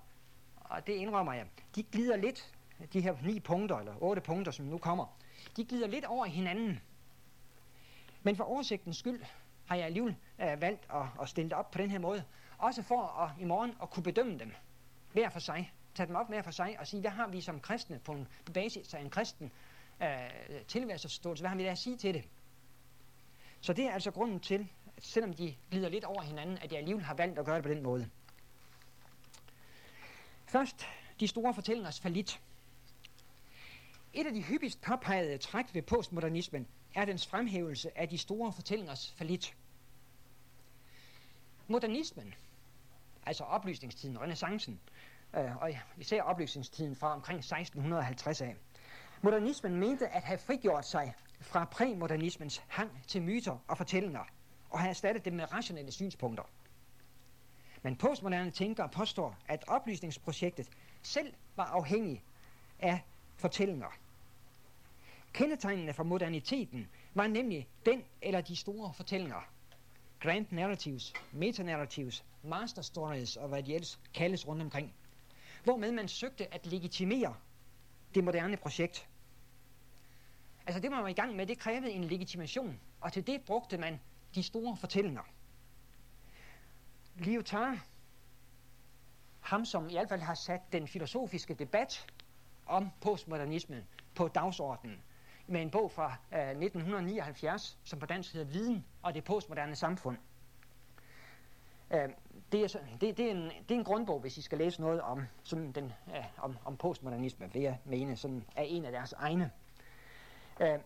og 0.56 0.88
det 0.88 0.94
indrømmer 0.94 1.34
jeg, 1.34 1.48
de 1.76 1.84
glider 1.84 2.16
lidt 2.16 2.54
de 2.94 3.02
her 3.02 3.16
ni 3.24 3.40
punkter, 3.40 3.78
eller 3.78 4.04
otte 4.04 4.22
punkter, 4.22 4.52
som 4.52 4.66
nu 4.66 4.78
kommer, 4.78 5.18
de 5.58 5.66
glider 5.66 5.88
lidt 5.88 6.06
over 6.06 6.26
hinanden. 6.26 6.80
Men 8.24 8.36
for 8.36 8.44
oversigtens 8.44 8.98
skyld 8.98 9.22
har 9.66 9.76
jeg 9.76 9.86
alligevel 9.86 10.16
øh, 10.42 10.62
valgt 10.62 10.88
at, 10.94 11.06
at 11.22 11.30
stille 11.30 11.50
det 11.50 11.58
op 11.58 11.72
på 11.72 11.78
den 11.78 11.92
her 11.92 12.00
måde. 12.00 12.24
Også 12.58 12.82
for 12.84 13.02
at 13.02 13.32
i 13.42 13.44
morgen 13.44 13.74
at 13.82 13.90
kunne 13.90 14.04
bedømme 14.04 14.40
dem 14.40 14.52
hver 15.12 15.30
for 15.30 15.40
sig. 15.40 15.74
Tage 15.96 16.08
dem 16.08 16.16
op 16.16 16.28
hver 16.28 16.42
for 16.42 16.52
sig 16.52 16.76
og 16.80 16.88
sige, 16.88 17.02
hvad 17.02 17.12
har 17.12 17.28
vi 17.28 17.42
som 17.42 17.60
kristne 17.60 18.00
på, 18.00 18.12
en, 18.12 18.28
på 18.46 18.52
basis 18.52 18.94
af 18.94 19.02
en 19.02 19.10
kristen 19.10 19.52
øh, 20.02 20.08
tilværelsesforståelse? 20.68 21.42
Hvad 21.42 21.50
har 21.50 21.58
vi 21.58 21.64
der 21.64 21.72
at 21.72 21.78
sige 21.78 21.98
til 21.98 22.14
det? 22.14 22.24
Så 23.62 23.74
det 23.74 23.86
er 23.86 23.92
altså 23.92 24.12
grunden 24.12 24.40
til, 24.40 24.68
at 24.98 25.06
selvom 25.06 25.34
de 25.34 25.56
glider 25.72 25.90
lidt 25.90 26.04
over 26.04 26.22
hinanden, 26.22 26.58
at 26.58 26.72
jeg 26.72 26.80
alligevel 26.80 27.04
har 27.04 27.14
valgt 27.14 27.40
at 27.40 27.46
gøre 27.46 27.56
det 27.56 27.64
på 27.64 27.70
den 27.70 27.84
måde. 27.84 28.10
Først 30.46 30.88
de 31.20 31.28
store 31.28 31.54
fortællingers 31.54 32.00
falit. 32.00 32.42
Et 34.16 34.28
af 34.28 34.34
de 34.34 34.42
hyppigst 34.42 34.82
påpegede 34.82 35.38
træk 35.38 35.66
ved 35.74 35.82
postmodernismen 35.82 36.68
er 36.94 37.06
dens 37.06 37.28
fremhævelse 37.28 37.98
af 37.98 38.10
de 38.10 38.18
store 38.18 38.54
fortællingers 38.54 39.14
falit. 39.18 39.56
Modernismen, 41.68 42.34
altså 43.26 43.44
oplysningstiden, 43.44 44.22
renaissancen, 44.22 44.80
øh, 45.36 45.58
og 45.58 45.72
især 45.98 46.22
oplysningstiden 46.22 46.96
fra 46.96 47.14
omkring 47.14 47.40
1650 47.40 48.42
af. 48.42 48.56
Modernismen 49.22 49.76
mente 49.76 50.08
at 50.08 50.24
have 50.24 50.38
frigjort 50.38 50.88
sig 50.88 51.14
fra 51.42 51.66
præmodernismens 51.66 52.64
hang 52.68 52.92
til 53.08 53.22
myter 53.22 53.58
og 53.68 53.78
fortællinger, 53.78 54.24
og 54.70 54.80
have 54.80 54.90
erstattet 54.90 55.26
dem 55.26 55.34
med 55.34 55.54
rationelle 55.54 55.92
synspunkter. 55.92 56.44
Men 57.82 57.96
postmoderne 57.96 58.52
tænkere 58.52 58.90
påstår, 58.90 59.38
at 59.48 59.64
oplysningsprojektet 59.68 60.70
selv 61.04 61.34
var 61.56 61.66
afhængig 61.66 62.24
af 62.80 63.02
fortællinger. 63.36 64.05
Kendetegnene 65.36 65.94
for 65.94 66.04
moderniteten 66.04 66.90
var 67.14 67.28
nemlig 67.28 67.68
den 67.86 68.04
eller 68.22 68.42
de 68.42 68.56
store 68.56 68.94
fortællinger. 68.94 69.42
Grand 70.20 70.46
narratives, 70.52 71.14
metanarratives, 71.32 72.26
master 72.44 72.82
stories 72.82 73.38
og 73.38 73.48
hvad 73.48 73.64
de 73.64 73.74
ellers 73.74 74.00
kaldes 74.14 74.48
rundt 74.48 74.62
omkring. 74.62 74.94
Hvormed 75.64 75.92
man 75.92 76.08
søgte 76.08 76.54
at 76.54 76.66
legitimere 76.66 77.36
det 78.16 78.24
moderne 78.24 78.58
projekt. 78.58 79.08
Altså 80.66 80.80
det 80.80 80.92
man 80.92 81.04
var 81.04 81.10
i 81.10 81.14
gang 81.14 81.36
med, 81.36 81.46
det 81.48 81.60
krævede 81.60 81.92
en 81.92 82.04
legitimation, 82.04 82.80
og 83.02 83.14
til 83.14 83.28
det 83.28 83.42
brugte 83.42 83.78
man 83.78 84.00
de 84.36 84.44
store 84.44 84.78
fortællinger. 84.78 85.24
Lyotard, 87.16 87.78
ham 89.40 89.66
som 89.66 89.90
i 89.90 89.92
hvert 89.92 90.10
fald 90.10 90.22
har 90.22 90.36
sat 90.36 90.62
den 90.72 90.88
filosofiske 90.88 91.54
debat 91.54 92.08
om 92.66 92.90
postmodernismen 93.02 93.84
på 94.16 94.28
dagsordenen, 94.28 95.02
med 95.48 95.62
en 95.62 95.70
bog 95.70 95.92
fra 95.92 96.16
øh, 96.34 96.40
1979, 96.40 97.78
som 97.84 98.00
på 98.00 98.06
dansk 98.06 98.34
hedder 98.34 98.48
Viden 98.48 98.86
og 99.02 99.14
det 99.14 99.24
postmoderne 99.24 99.76
samfund. 99.76 100.18
Øh, 101.92 102.10
det, 102.52 102.64
er, 102.64 102.68
så, 102.68 102.80
det, 103.02 103.18
det, 103.18 103.26
er 103.26 103.32
en, 103.32 103.44
det 103.44 103.72
er 103.72 103.80
en 103.80 103.84
grundbog, 103.84 104.20
hvis 104.20 104.38
I 104.38 104.42
skal 104.42 104.58
læse 104.58 104.82
noget 104.82 105.02
om, 105.02 105.22
sådan 105.44 105.72
den, 105.72 105.94
øh, 106.16 106.26
om, 106.38 106.58
om 106.66 106.78
postmodernisme, 106.78 107.54
vil 107.54 107.62
jeg 107.62 107.80
mene, 107.86 108.18
sådan 108.18 108.46
er 108.56 108.64
en 108.64 108.86
af 108.86 108.92
deres 108.92 109.14
egne. 109.14 109.52
Øh, 110.60 110.80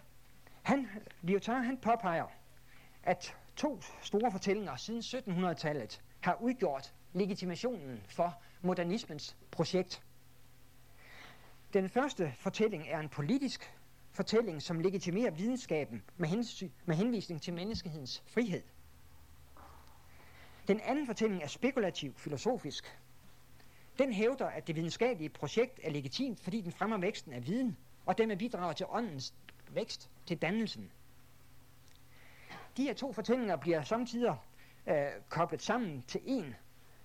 han, 0.63 0.89
Lyotard, 1.21 1.63
han 1.63 1.77
påpeger, 1.77 2.25
at 3.03 3.35
to 3.55 3.81
store 4.01 4.31
fortællinger 4.31 4.75
siden 4.75 5.01
1700-tallet 5.01 6.01
har 6.21 6.37
udgjort 6.41 6.93
legitimationen 7.13 8.01
for 8.07 8.41
modernismens 8.61 9.37
projekt. 9.51 10.03
Den 11.73 11.89
første 11.89 12.33
fortælling 12.39 12.87
er 12.87 12.99
en 12.99 13.09
politisk 13.09 13.73
fortælling, 14.19 14.61
som 14.61 14.79
legitimerer 14.79 15.31
videnskaben 15.31 16.03
med, 16.17 16.29
hensyn, 16.29 16.69
med 16.85 16.95
henvisning 16.95 17.41
til 17.41 17.53
menneskehedens 17.53 18.23
frihed. 18.27 18.61
Den 20.67 20.79
anden 20.79 21.05
fortælling 21.05 21.43
er 21.43 21.47
spekulativ 21.47 22.13
filosofisk. 22.17 22.99
Den 23.99 24.13
hævder, 24.13 24.45
at 24.45 24.67
det 24.67 24.75
videnskabelige 24.75 25.29
projekt 25.29 25.79
er 25.83 25.89
legitimt, 25.89 26.39
fordi 26.39 26.61
den 26.61 26.71
fremmer 26.71 26.97
væksten 26.97 27.33
af 27.33 27.47
viden, 27.47 27.77
og 28.05 28.17
dermed 28.17 28.37
bidrager 28.37 28.73
til 28.73 28.85
åndens 28.89 29.33
vækst, 29.71 30.09
til 30.25 30.37
dannelsen. 30.37 30.91
De 32.77 32.83
her 32.83 32.93
to 32.93 33.13
fortællinger 33.13 33.55
bliver 33.55 33.83
samtidig 33.83 34.35
øh, 34.87 35.07
koblet 35.29 35.61
sammen 35.61 36.03
til 36.07 36.21
en, 36.25 36.55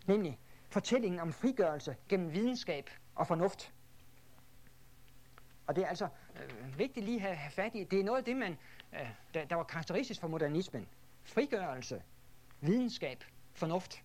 nemlig 0.07 0.38
fortællingen 0.70 1.20
om 1.20 1.33
frigørelse 1.33 1.96
gennem 2.09 2.33
videnskab 2.33 2.90
og 3.14 3.27
fornuft. 3.27 3.74
Og 5.66 5.77
det 5.77 5.85
er 5.85 5.88
altså 5.88 6.09
øh, 6.37 6.79
vigtigt 6.79 7.07
lige 7.07 7.29
at 7.29 7.37
have 7.37 7.50
fat 7.50 7.74
i. 7.74 7.85
Det 7.85 8.00
er 8.00 8.05
noget 8.05 8.18
af 8.18 8.24
det, 8.24 8.37
man, 8.37 8.59
øh, 8.92 9.11
der, 9.35 9.44
der 9.44 9.57
var 9.57 9.64
karakteristisk 9.64 10.20
for 10.20 10.29
modernismen. 10.29 10.88
Frigørelse, 11.22 12.03
videnskab, 12.61 13.24
fornuft. 13.53 14.03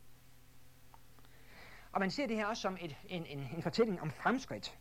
Og 1.91 1.99
man 1.99 2.11
ser 2.11 2.27
det 2.27 2.35
her 2.35 2.45
også 2.45 2.61
som 2.61 2.77
et, 2.81 2.95
en, 3.07 3.25
en, 3.25 3.39
en 3.55 3.61
fortælling 3.61 4.01
om 4.01 4.11
fremskridt. 4.11 4.77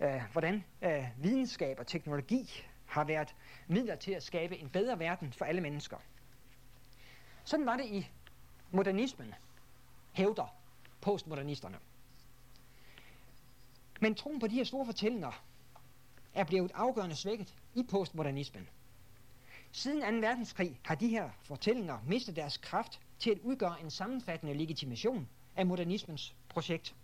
Øh, 0.00 0.22
hvordan 0.32 0.64
øh, 0.82 1.04
videnskab 1.18 1.78
og 1.78 1.86
teknologi 1.86 2.64
har 2.86 3.04
været 3.04 3.34
midler 3.66 3.96
til 3.96 4.12
at 4.12 4.22
skabe 4.22 4.58
en 4.58 4.70
bedre 4.70 4.98
verden 4.98 5.32
for 5.32 5.44
alle 5.44 5.60
mennesker. 5.60 5.96
Sådan 7.44 7.66
var 7.66 7.76
det 7.76 7.86
i 7.86 8.10
modernismen, 8.70 9.34
hævder 10.12 10.56
postmodernisterne. 11.00 11.78
Men 14.00 14.14
troen 14.14 14.40
på 14.40 14.46
de 14.46 14.54
her 14.54 14.64
store 14.64 14.86
fortællinger 14.86 15.44
er 16.34 16.44
blevet 16.44 16.70
afgørende 16.74 17.16
svækket 17.16 17.54
i 17.74 17.82
postmodernismen. 17.82 18.68
Siden 19.72 20.14
2. 20.14 20.26
verdenskrig 20.26 20.80
har 20.84 20.94
de 20.94 21.08
her 21.08 21.30
fortællinger 21.42 21.98
mistet 22.06 22.36
deres 22.36 22.56
kraft 22.56 23.00
til 23.18 23.30
at 23.30 23.38
udgøre 23.38 23.80
en 23.80 23.90
sammenfattende 23.90 24.54
legitimation 24.54 25.28
af 25.56 25.66
modernismens 25.66 26.34
projekt. 26.48 26.94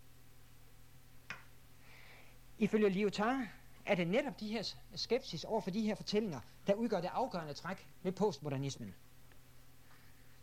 Ifølge 2.59 2.89
Lyotard 2.89 3.47
er 3.87 3.95
det 3.95 4.09
netop 4.09 4.41
de 4.41 4.49
her 4.49 4.75
skepsis 4.95 5.45
over 5.45 5.61
for 5.61 5.71
de 5.71 5.83
her 5.83 5.95
fortællinger, 5.95 6.41
der 6.67 6.75
udgør 6.75 7.01
det 7.01 7.11
afgørende 7.13 7.55
træk 7.55 7.87
ved 8.03 8.13
postmodernismen. 8.13 8.95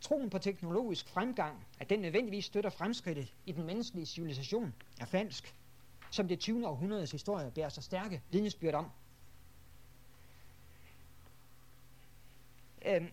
Troen 0.00 0.30
på 0.30 0.38
teknologisk 0.38 1.08
fremgang, 1.08 1.66
at 1.78 1.90
den 1.90 2.00
nødvendigvis 2.00 2.44
støtter 2.44 2.70
fremskridtet 2.70 3.32
i 3.46 3.52
den 3.52 3.64
menneskelige 3.64 4.06
civilisation, 4.06 4.74
er 5.00 5.04
falsk, 5.04 5.54
som 6.10 6.28
det 6.28 6.38
20. 6.38 6.68
århundredes 6.68 7.10
historie 7.10 7.50
bærer 7.50 7.68
så 7.68 7.82
stærke 7.82 8.22
vidnesbyrd 8.30 8.74
om. 8.74 8.90
Øhm, 12.86 13.08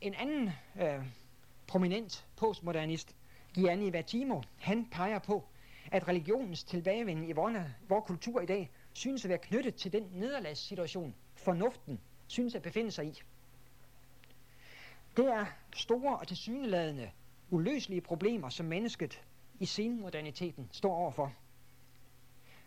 en 0.00 0.14
anden 0.14 0.50
øh, 0.80 1.06
prominent 1.66 2.26
postmodernist, 2.36 3.16
Gianni 3.54 3.92
Vattimo, 3.92 4.42
han 4.58 4.86
peger 4.92 5.18
på, 5.18 5.44
at 5.92 6.08
religionens 6.08 6.64
tilbagevenden 6.64 7.28
i 7.28 7.32
vores, 7.32 7.56
vores 7.88 8.06
kultur 8.06 8.40
i 8.40 8.46
dag 8.46 8.70
synes 8.92 9.24
at 9.24 9.28
være 9.28 9.38
knyttet 9.38 9.74
til 9.74 9.92
den 9.92 10.08
nederlagssituation, 10.12 11.14
fornuften 11.34 12.00
synes 12.26 12.54
at 12.54 12.62
befinde 12.62 12.90
sig 12.90 13.06
i. 13.06 13.20
Det 15.16 15.26
er 15.26 15.46
store 15.76 16.18
og 16.18 16.28
tilsyneladende 16.28 17.10
uløselige 17.50 18.00
problemer, 18.00 18.48
som 18.48 18.66
mennesket 18.66 19.22
i 19.58 19.66
senmoderniteten 19.66 20.68
står 20.72 20.94
overfor. 20.94 21.32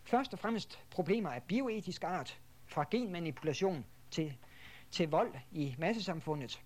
Først 0.03 0.33
og 0.33 0.39
fremmest 0.39 0.83
problemer 0.89 1.29
af 1.29 1.43
bioetisk 1.43 2.03
art, 2.03 2.39
fra 2.65 2.85
genmanipulation 2.91 3.85
til, 4.11 4.37
til 4.91 5.09
vold 5.09 5.33
i 5.51 5.75
massesamfundet. 5.77 6.63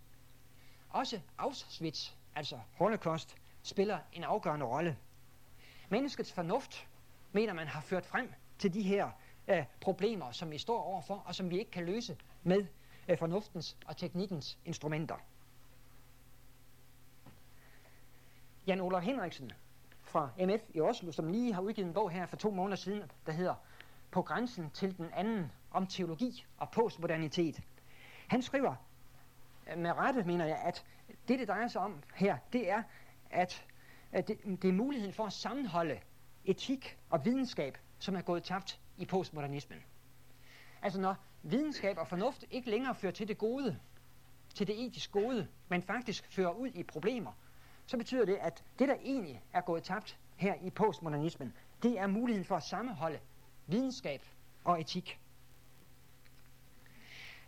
Også 0.89 1.19
Auschwitz, 1.37 2.11
altså 2.35 2.59
Holocaust, 2.73 3.35
spiller 3.63 3.99
en 4.13 4.23
afgørende 4.23 4.65
rolle. 4.65 4.97
Menneskets 5.89 6.33
fornuft, 6.33 6.87
mener 7.31 7.53
man, 7.53 7.67
har 7.67 7.81
ført 7.81 8.05
frem 8.05 8.33
til 8.57 8.73
de 8.73 8.81
her 8.81 9.09
øh, 9.47 9.65
problemer, 9.81 10.31
som 10.31 10.51
vi 10.51 10.57
står 10.57 10.81
overfor, 10.81 11.15
og 11.15 11.35
som 11.35 11.49
vi 11.49 11.59
ikke 11.59 11.71
kan 11.71 11.85
løse 11.85 12.17
med 12.43 12.65
øh, 13.07 13.17
fornuftens 13.17 13.77
og 13.85 13.97
teknikkens 13.97 14.57
instrumenter. 14.65 15.15
Jan 18.67 18.81
Olaf 18.81 19.03
Henriksen 19.03 19.51
fra 20.17 20.45
MF 20.45 20.61
i 20.73 20.81
Oslo, 20.81 21.11
som 21.11 21.27
lige 21.27 21.53
har 21.53 21.61
udgivet 21.61 21.87
en 21.87 21.93
bog 21.93 22.11
her 22.11 22.25
for 22.25 22.37
to 22.37 22.51
måneder 22.51 22.75
siden, 22.75 23.11
der 23.25 23.31
hedder 23.31 23.55
På 24.11 24.21
grænsen 24.21 24.69
til 24.69 24.97
den 24.97 25.09
anden 25.13 25.51
om 25.71 25.87
teologi 25.87 26.45
og 26.57 26.71
postmodernitet. 26.71 27.59
Han 28.27 28.41
skriver 28.41 28.75
øh, 29.71 29.77
med 29.77 29.91
rette, 29.91 30.23
mener 30.23 30.45
jeg, 30.45 30.57
at 30.57 30.85
det, 31.27 31.39
det 31.39 31.47
drejer 31.47 31.67
sig 31.67 31.81
om 31.81 32.03
her, 32.15 32.37
det 32.53 32.69
er, 32.69 32.83
at, 33.29 33.65
at 34.11 34.27
det, 34.27 34.37
det 34.61 34.69
er 34.69 34.73
muligheden 34.73 35.13
for 35.13 35.25
at 35.25 35.33
sammenholde 35.33 35.99
etik 36.45 36.97
og 37.09 37.25
videnskab, 37.25 37.77
som 37.99 38.15
er 38.15 38.21
gået 38.21 38.43
tabt 38.43 38.79
i 38.97 39.05
postmodernismen. 39.05 39.79
Altså 40.81 41.01
når 41.01 41.15
videnskab 41.43 41.97
og 41.97 42.07
fornuft 42.07 42.45
ikke 42.51 42.69
længere 42.69 42.95
fører 42.95 43.13
til 43.13 43.27
det 43.27 43.37
gode, 43.37 43.79
til 44.55 44.67
det 44.67 44.85
etisk 44.85 45.11
gode, 45.11 45.47
men 45.69 45.81
faktisk 45.81 46.31
fører 46.31 46.51
ud 46.51 46.67
i 46.67 46.83
problemer, 46.83 47.31
så 47.87 47.97
betyder 47.97 48.25
det, 48.25 48.37
at 48.41 48.63
det, 48.79 48.87
der 48.87 48.95
egentlig 49.03 49.43
er 49.53 49.61
gået 49.61 49.83
tabt 49.83 50.19
her 50.35 50.55
i 50.61 50.69
postmodernismen, 50.69 51.53
det 51.83 51.99
er 51.99 52.07
muligheden 52.07 52.45
for 52.45 52.55
at 52.55 52.63
sammenholde 52.63 53.19
videnskab 53.67 54.21
og 54.63 54.81
etik. 54.81 55.19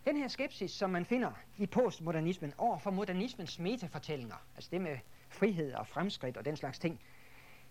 Den 0.04 0.16
her 0.16 0.28
skepsis, 0.28 0.70
som 0.70 0.90
man 0.90 1.04
finder 1.04 1.32
i 1.58 1.66
postmodernismen 1.66 2.54
over 2.58 2.78
for 2.78 2.90
modernismens 2.90 3.58
metafortællinger, 3.58 4.36
altså 4.54 4.68
det 4.72 4.80
med 4.80 4.98
frihed 5.28 5.72
og 5.72 5.86
fremskridt 5.86 6.36
og 6.36 6.44
den 6.44 6.56
slags 6.56 6.78
ting, 6.78 7.00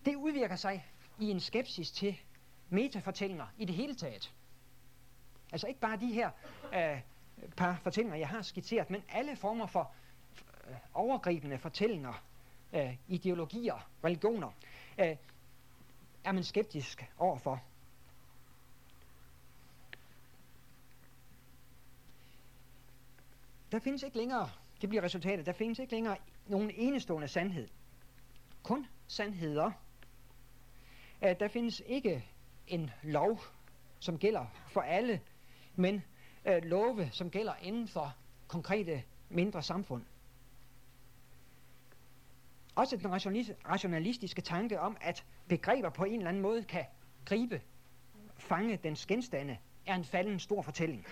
det 0.05 0.15
udvirker 0.15 0.55
sig 0.55 0.85
i 1.19 1.29
en 1.29 1.39
skepsis 1.39 1.91
til 1.91 2.19
metafortællinger 2.69 3.47
i 3.57 3.65
det 3.65 3.75
hele 3.75 3.95
taget. 3.95 4.33
Altså 5.51 5.67
ikke 5.67 5.79
bare 5.79 5.97
de 5.97 6.13
her 6.13 6.29
øh, 6.73 7.01
par 7.57 7.79
fortællinger, 7.83 8.17
jeg 8.17 8.27
har 8.27 8.41
skitseret, 8.41 8.89
men 8.89 9.03
alle 9.09 9.35
former 9.35 9.65
for 9.65 9.91
øh, 10.69 10.75
overgribende 10.93 11.57
fortællinger, 11.57 12.28
øh, 12.73 12.97
ideologier, 13.07 13.89
religioner, 14.03 14.51
øh, 14.99 15.15
er 16.23 16.31
man 16.31 16.43
skeptisk 16.43 17.05
overfor. 17.17 17.63
Der 23.71 23.79
findes 23.79 24.03
ikke 24.03 24.17
længere, 24.17 24.49
det 24.81 24.89
bliver 24.89 25.03
resultatet, 25.03 25.45
der 25.45 25.53
findes 25.53 25.79
ikke 25.79 25.93
længere 25.93 26.17
nogen 26.47 26.71
enestående 26.75 27.27
sandhed. 27.27 27.67
Kun 28.63 28.87
sandheder. 29.07 29.71
Øh, 31.23 31.39
der 31.39 31.47
findes 31.47 31.81
ikke 31.85 32.25
en 32.67 32.91
lov, 33.03 33.39
som 33.99 34.17
gælder 34.17 34.45
for 34.67 34.81
alle, 34.81 35.21
men 35.75 36.03
øh, 36.45 36.63
love, 36.63 37.09
som 37.11 37.31
gælder 37.31 37.55
inden 37.55 37.87
for 37.87 38.15
konkrete 38.47 39.03
mindre 39.29 39.63
samfund. 39.63 40.05
Også 42.79 42.97
den 42.97 43.11
rationalistiske 43.69 44.41
tanke 44.41 44.79
om, 44.79 44.97
at 45.01 45.25
begreber 45.47 45.89
på 45.89 46.03
en 46.03 46.13
eller 46.13 46.29
anden 46.29 46.41
måde 46.41 46.63
kan 46.63 46.85
gribe, 47.25 47.61
fange 48.37 48.77
dens 48.77 49.05
genstande, 49.05 49.57
er 49.85 49.95
en 49.95 50.03
falden 50.03 50.39
stor 50.39 50.61
fortælling. 50.61 51.05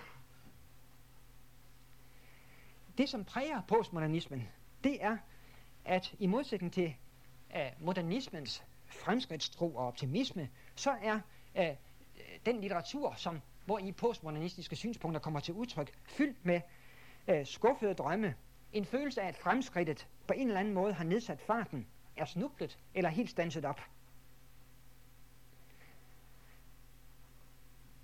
Det, 2.97 3.09
som 3.09 3.25
præger 3.25 3.61
postmodernismen, 3.67 4.47
det 4.83 5.03
er, 5.03 5.17
at 5.85 6.15
i 6.19 6.27
modsætning 6.27 6.73
til 6.73 6.95
uh, 7.55 7.85
modernismens 7.85 8.63
fremskridtstro 8.85 9.75
og 9.75 9.87
optimisme, 9.87 10.49
så 10.75 10.91
er 11.01 11.19
uh, 11.55 11.75
den 12.45 12.61
litteratur, 12.61 13.13
som, 13.13 13.41
hvor 13.65 13.79
i 13.79 13.91
postmodernistiske 13.91 14.75
synspunkter 14.75 15.19
kommer 15.21 15.39
til 15.39 15.53
udtryk, 15.53 15.93
fyldt 16.05 16.45
med 16.45 16.61
uh, 17.27 17.45
skuffede 17.45 17.93
drømme, 17.93 18.35
en 18.73 18.85
følelse 18.85 19.21
af, 19.21 19.27
at 19.27 19.37
fremskridtet 19.37 20.07
på 20.27 20.33
en 20.33 20.47
eller 20.47 20.59
anden 20.59 20.73
måde 20.73 20.93
har 20.93 21.03
nedsat 21.03 21.41
farten, 21.41 21.87
er 22.17 22.25
snublet 22.25 22.79
eller 22.93 23.09
helt 23.09 23.29
stanset 23.29 23.65
op. 23.65 23.81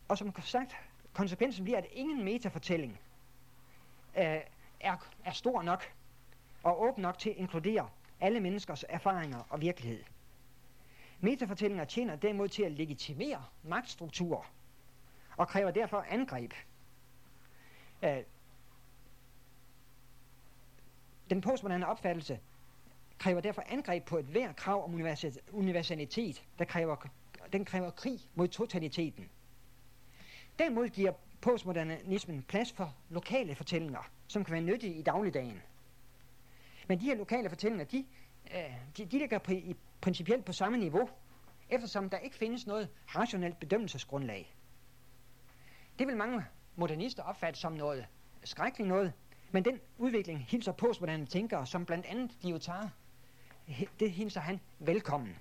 Og 0.07 0.17
som 0.17 0.33
sagt, 0.41 0.75
konsekvensen 1.13 1.63
bliver, 1.63 1.77
at 1.77 1.87
ingen 1.91 2.23
metafortælling 2.23 2.99
øh, 4.17 4.39
er, 4.79 4.97
er 5.25 5.31
stor 5.31 5.61
nok 5.61 5.83
og 6.63 6.81
åben 6.81 7.01
nok 7.01 7.17
til 7.19 7.29
at 7.29 7.35
inkludere 7.35 7.89
alle 8.19 8.39
menneskers 8.39 8.85
erfaringer 8.89 9.39
og 9.49 9.61
virkelighed. 9.61 10.03
Metafortællinger 11.19 11.85
tjener 11.85 12.15
derimod 12.15 12.49
til 12.49 12.63
at 12.63 12.71
legitimere 12.71 13.45
magtstrukturer 13.63 14.53
og 15.37 15.47
kræver 15.47 15.71
derfor 15.71 16.05
angreb. 16.09 16.53
Øh, 18.03 18.17
den 21.33 21.41
postmoderne 21.41 21.87
opfattelse 21.87 22.39
kræver 23.17 23.41
derfor 23.41 23.63
angreb 23.67 24.05
på 24.05 24.17
et 24.17 24.25
hver 24.25 24.53
krav 24.53 24.83
om 24.83 25.01
universalitet, 25.51 26.43
der 26.59 26.65
kræver, 26.65 26.95
den 27.53 27.65
kræver 27.65 27.89
krig 27.89 28.19
mod 28.35 28.47
totaliteten. 28.47 29.29
Derimod 30.59 30.89
giver 30.89 31.11
postmodernismen 31.41 32.43
plads 32.43 32.71
for 32.71 32.95
lokale 33.09 33.55
fortællinger, 33.55 34.09
som 34.27 34.43
kan 34.43 34.51
være 34.53 34.61
nyttige 34.61 34.93
i 34.93 35.01
dagligdagen. 35.01 35.61
Men 36.87 36.99
de 36.99 37.05
her 37.05 37.15
lokale 37.15 37.49
fortællinger, 37.49 37.85
de, 37.85 38.05
øh, 38.55 38.75
de, 38.97 39.05
de 39.05 39.17
ligger 39.17 39.39
pri, 39.39 39.55
i, 39.55 39.75
principielt 40.01 40.45
på 40.45 40.53
samme 40.53 40.77
niveau, 40.77 41.09
eftersom 41.69 42.09
der 42.09 42.17
ikke 42.17 42.35
findes 42.35 42.67
noget 42.67 42.89
rationelt 43.15 43.59
bedømmelsesgrundlag. 43.59 44.55
Det 45.99 46.07
vil 46.07 46.17
mange 46.17 46.45
modernister 46.75 47.23
opfatte 47.23 47.59
som 47.59 47.73
noget 47.73 48.07
skrækkeligt 48.43 48.87
noget, 48.87 49.13
men 49.53 49.65
den 49.65 49.79
udvikling 49.97 50.45
hilser 50.45 50.71
på, 50.71 50.93
hvordan 50.97 51.19
han 51.19 51.27
tænker, 51.27 51.65
som 51.65 51.85
blandt 51.85 52.05
andet 52.05 52.37
Lyotard, 52.41 52.89
det 53.99 54.11
hilser 54.11 54.41
han 54.41 54.59
velkommen. 54.79 55.39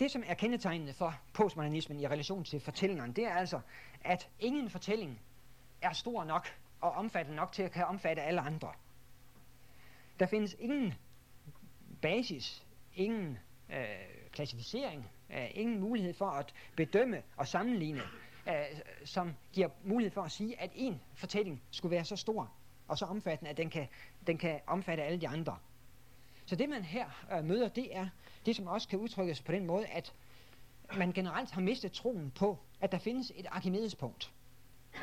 Det, 0.00 0.10
som 0.10 0.22
er 0.26 0.34
kendetegnende 0.34 0.92
for 0.92 1.14
postmodernismen 1.32 2.00
i 2.00 2.08
relation 2.08 2.44
til 2.44 2.60
fortællingerne, 2.60 3.12
det 3.12 3.24
er 3.24 3.34
altså, 3.34 3.60
at 4.00 4.28
ingen 4.38 4.70
fortælling 4.70 5.20
er 5.82 5.92
stor 5.92 6.24
nok 6.24 6.48
og 6.80 6.90
omfattende 6.90 7.36
nok 7.36 7.52
til 7.52 7.62
at 7.62 7.72
kan 7.72 7.84
omfatte 7.84 8.22
alle 8.22 8.40
andre. 8.40 8.72
Der 10.20 10.26
findes 10.26 10.56
ingen 10.58 10.94
basis, 12.02 12.66
ingen 12.94 13.38
øh, 13.70 14.15
klassificering, 14.36 15.10
øh, 15.30 15.50
ingen 15.54 15.80
mulighed 15.80 16.14
for 16.14 16.26
at 16.26 16.54
bedømme 16.76 17.22
og 17.36 17.48
sammenligne, 17.48 18.02
øh, 18.48 18.54
som 19.04 19.34
giver 19.52 19.68
mulighed 19.84 20.12
for 20.12 20.22
at 20.22 20.30
sige, 20.30 20.60
at 20.60 20.70
en 20.74 21.00
fortælling 21.14 21.62
skulle 21.70 21.90
være 21.90 22.04
så 22.04 22.16
stor 22.16 22.52
og 22.88 22.98
så 22.98 23.04
omfattende, 23.04 23.50
at 23.50 23.56
den 23.56 23.70
kan, 23.70 23.88
den 24.26 24.38
kan 24.38 24.60
omfatte 24.66 25.02
alle 25.02 25.20
de 25.20 25.28
andre. 25.28 25.58
Så 26.46 26.56
det 26.56 26.68
man 26.68 26.82
her 26.84 27.26
øh, 27.32 27.44
møder, 27.44 27.68
det 27.68 27.96
er 27.96 28.08
det, 28.46 28.56
som 28.56 28.66
også 28.66 28.88
kan 28.88 28.98
udtrykkes 28.98 29.42
på 29.42 29.52
den 29.52 29.66
måde, 29.66 29.86
at 29.86 30.14
man 30.96 31.12
generelt 31.12 31.50
har 31.50 31.60
mistet 31.60 31.92
troen 31.92 32.30
på, 32.30 32.58
at 32.80 32.92
der 32.92 32.98
findes 32.98 33.32
et 33.36 33.46
Archimedes-punkt. 33.50 34.32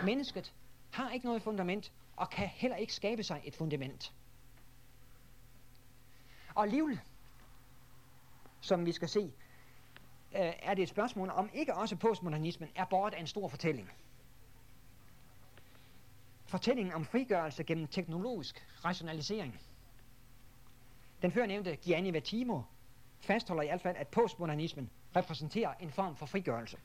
Mennesket 0.03 0.53
har 0.91 1.11
ikke 1.11 1.25
noget 1.25 1.41
fundament, 1.41 1.91
og 2.15 2.29
kan 2.29 2.47
heller 2.47 2.77
ikke 2.77 2.93
skabe 2.93 3.23
sig 3.23 3.41
et 3.43 3.55
fundament. 3.55 4.13
Og 6.55 6.63
alligevel, 6.63 6.99
som 8.63 8.85
vi 8.85 8.91
skal 8.91 9.09
se, 9.09 9.33
øh, 10.35 10.53
er 10.59 10.73
det 10.73 10.83
et 10.83 10.89
spørgsmål 10.89 11.29
om 11.29 11.49
ikke 11.53 11.75
også 11.75 11.95
postmodernismen 11.95 12.69
er 12.75 12.85
bort 12.85 13.13
af 13.13 13.19
en 13.19 13.27
stor 13.27 13.47
fortælling. 13.47 13.91
Fortællingen 16.45 16.93
om 16.93 17.05
frigørelse 17.05 17.63
gennem 17.63 17.87
teknologisk 17.87 18.67
rationalisering– 18.85 19.59
den 21.23 21.31
førnævnte 21.31 21.75
Gianni 21.75 22.13
Vattimo 22.13 22.61
fastholder 23.19 23.63
i 23.63 23.67
hvert 23.67 23.81
fald, 23.81 23.97
at 23.97 24.07
postmodernismen 24.07 24.89
repræsenterer 25.15 25.73
en 25.73 25.91
form 25.91 26.15
for 26.15 26.25
frigørelse. 26.25 26.77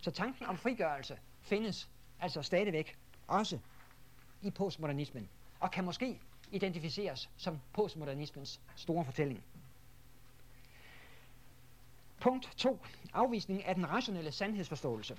Så 0.00 0.10
tanken 0.10 0.46
om 0.46 0.56
frigørelse 0.56 1.18
findes 1.40 1.88
altså 2.20 2.42
stadigvæk 2.42 2.98
også 3.26 3.58
i 4.42 4.50
postmodernismen, 4.50 5.28
og 5.60 5.70
kan 5.70 5.84
måske 5.84 6.20
identificeres 6.52 7.30
som 7.36 7.60
postmodernismens 7.72 8.60
store 8.76 9.04
fortælling. 9.04 9.44
Punkt 12.20 12.52
2. 12.56 12.78
Afvisning 13.12 13.64
af 13.64 13.74
den 13.74 13.90
rationelle 13.90 14.32
sandhedsforståelse. 14.32 15.18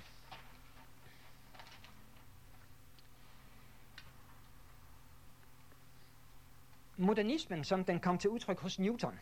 Modernismen, 6.96 7.64
som 7.64 7.84
den 7.84 8.00
kom 8.00 8.18
til 8.18 8.30
udtryk 8.30 8.60
hos 8.60 8.78
Newton, 8.78 9.20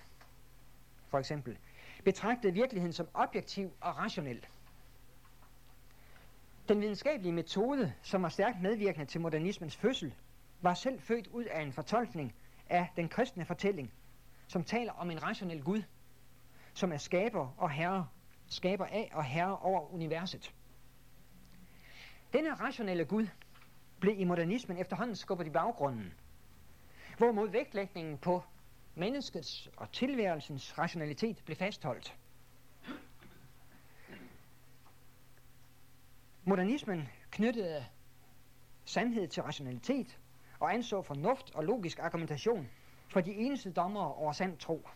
for 1.09 1.19
eksempel, 1.19 1.59
betragtede 2.05 2.53
virkeligheden 2.53 2.93
som 2.93 3.09
objektiv 3.15 3.73
og 3.81 3.97
rationel. 3.97 4.47
Den 6.69 6.81
videnskabelige 6.81 7.33
metode, 7.33 7.95
som 8.03 8.23
var 8.23 8.29
stærkt 8.29 8.63
medvirkende 8.63 9.07
til 9.07 9.21
modernismens 9.21 9.77
fødsel, 9.77 10.15
var 10.61 10.75
selv 10.75 11.01
født 11.01 11.27
ud 11.27 11.45
af 11.45 11.63
en 11.63 11.73
fortolkning 11.73 12.35
af 12.69 12.89
den 12.97 13.09
kristne 13.09 13.45
fortælling, 13.45 13.93
som 14.47 14.65
taler 14.65 14.93
om 14.93 15.11
en 15.11 15.23
rationel 15.23 15.63
Gud, 15.63 15.83
som 16.79 16.93
er 16.93 16.97
skaber 16.97 17.55
og 17.57 17.71
herre, 17.71 18.09
skaber 18.47 18.87
af 18.87 19.11
og 19.15 19.25
herre 19.25 19.59
over 19.59 19.93
universet. 19.95 20.55
Denne 22.33 22.55
rationelle 22.55 23.05
Gud 23.05 23.27
blev 24.01 24.21
i 24.21 24.25
modernismen 24.25 24.79
efterhånden 24.79 25.17
skubbet 25.17 25.47
i 25.47 25.51
baggrunden– 25.51 26.15
Hvorimod 27.19 27.49
vægtlægningen 27.49 28.19
på 28.19 28.43
menneskets 28.95 29.69
og 29.77 29.93
tilværelsens 29.93 30.79
rationalitet 30.79 31.43
blev 31.45 31.57
fastholdt. 31.57 32.17
Modernismen 36.45 37.09
knyttede 37.31 37.85
sandhed 38.85 39.29
til 39.29 39.43
rationalitet 39.43 40.19
og 40.61 40.75
anså 40.75 41.03
fornuft 41.03 41.55
og 41.55 41.65
logisk 41.65 41.99
argumentation 41.99 42.69
for 43.09 43.21
de 43.21 43.33
eneste 43.33 43.73
dommere 43.73 44.15
over 44.15 44.33
sand 44.33 44.59
tro. 44.59 44.89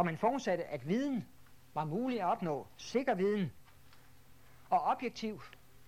Og 0.00 0.06
man 0.06 0.18
forudsatte, 0.18 0.64
at 0.64 0.88
viden 0.88 1.28
var 1.74 1.84
mulig 1.84 2.20
at 2.20 2.26
opnå, 2.26 2.66
sikker 2.76 3.14
viden, 3.14 3.52
og 4.70 4.80
objektiv 4.80 5.42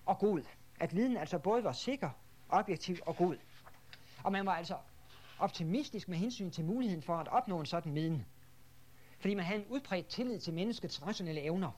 og 0.05 0.19
god. 0.19 0.41
At 0.79 0.95
viden 0.95 1.17
altså 1.17 1.39
både 1.39 1.63
var 1.63 1.71
sikker, 1.71 2.09
objektiv 2.49 2.97
og 3.05 3.15
god. 3.15 3.37
Og 4.23 4.31
man 4.31 4.45
var 4.45 4.55
altså 4.55 4.77
optimistisk 5.39 6.07
med 6.07 6.17
hensyn 6.17 6.51
til 6.51 6.65
muligheden 6.65 7.03
for 7.03 7.15
at 7.15 7.27
opnå 7.27 7.59
en 7.59 7.65
sådan 7.65 7.95
viden. 7.95 8.25
Fordi 9.19 9.33
man 9.33 9.45
havde 9.45 9.61
en 9.61 9.67
udbredt 9.67 10.07
tillid 10.07 10.39
til 10.39 10.53
menneskets 10.53 11.07
rationelle 11.07 11.41
evner. 11.41 11.71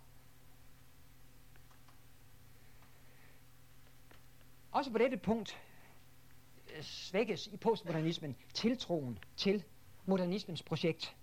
Også 4.71 4.91
på 4.91 4.97
dette 4.97 5.17
punkt 5.17 5.57
øh, 6.75 6.83
svækkes 6.83 7.47
i 7.47 7.57
postmodernismen 7.57 8.35
tiltroen 8.53 9.19
til 9.37 9.63
modernismens 10.05 10.63
projekt. 10.63 11.15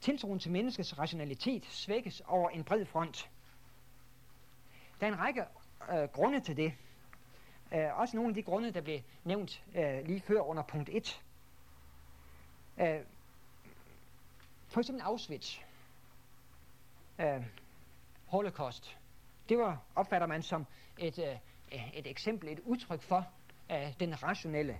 Tiltroen 0.00 0.38
til 0.38 0.50
menneskets 0.52 0.98
rationalitet 0.98 1.64
svækkes 1.66 2.22
over 2.26 2.50
en 2.50 2.64
bred 2.64 2.84
front. 2.84 3.30
Der 5.00 5.06
er 5.06 5.12
en 5.12 5.18
række 5.18 5.44
øh, 5.92 6.08
grunde 6.08 6.40
til 6.40 6.56
det. 6.56 6.72
Øh, 7.74 7.98
også 7.98 8.16
nogle 8.16 8.28
af 8.28 8.34
de 8.34 8.42
grunde, 8.42 8.70
der 8.70 8.80
blev 8.80 9.00
nævnt 9.24 9.64
øh, 9.74 10.06
lige 10.06 10.20
før 10.20 10.40
under 10.40 10.62
punkt 10.62 10.88
1. 10.92 11.22
Øh, 12.80 13.00
for 14.68 14.80
eksempel 14.80 15.02
Auschwitz. 15.02 15.58
Øh, 17.18 17.46
Holocaust. 18.26 18.98
Det 19.48 19.58
var, 19.58 19.82
opfatter 19.94 20.26
man 20.26 20.42
som 20.42 20.66
et, 20.98 21.18
øh, 21.18 21.36
et 21.94 22.06
eksempel, 22.06 22.48
et 22.48 22.60
udtryk 22.60 23.02
for 23.02 23.26
øh, 23.72 23.94
den 24.00 24.22
rationelle 24.22 24.78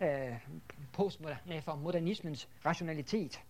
øh, 0.00 0.48
postmoder, 0.92 1.60
for 1.60 1.74
modernismens 1.74 2.48
rationalitet. 2.66 3.42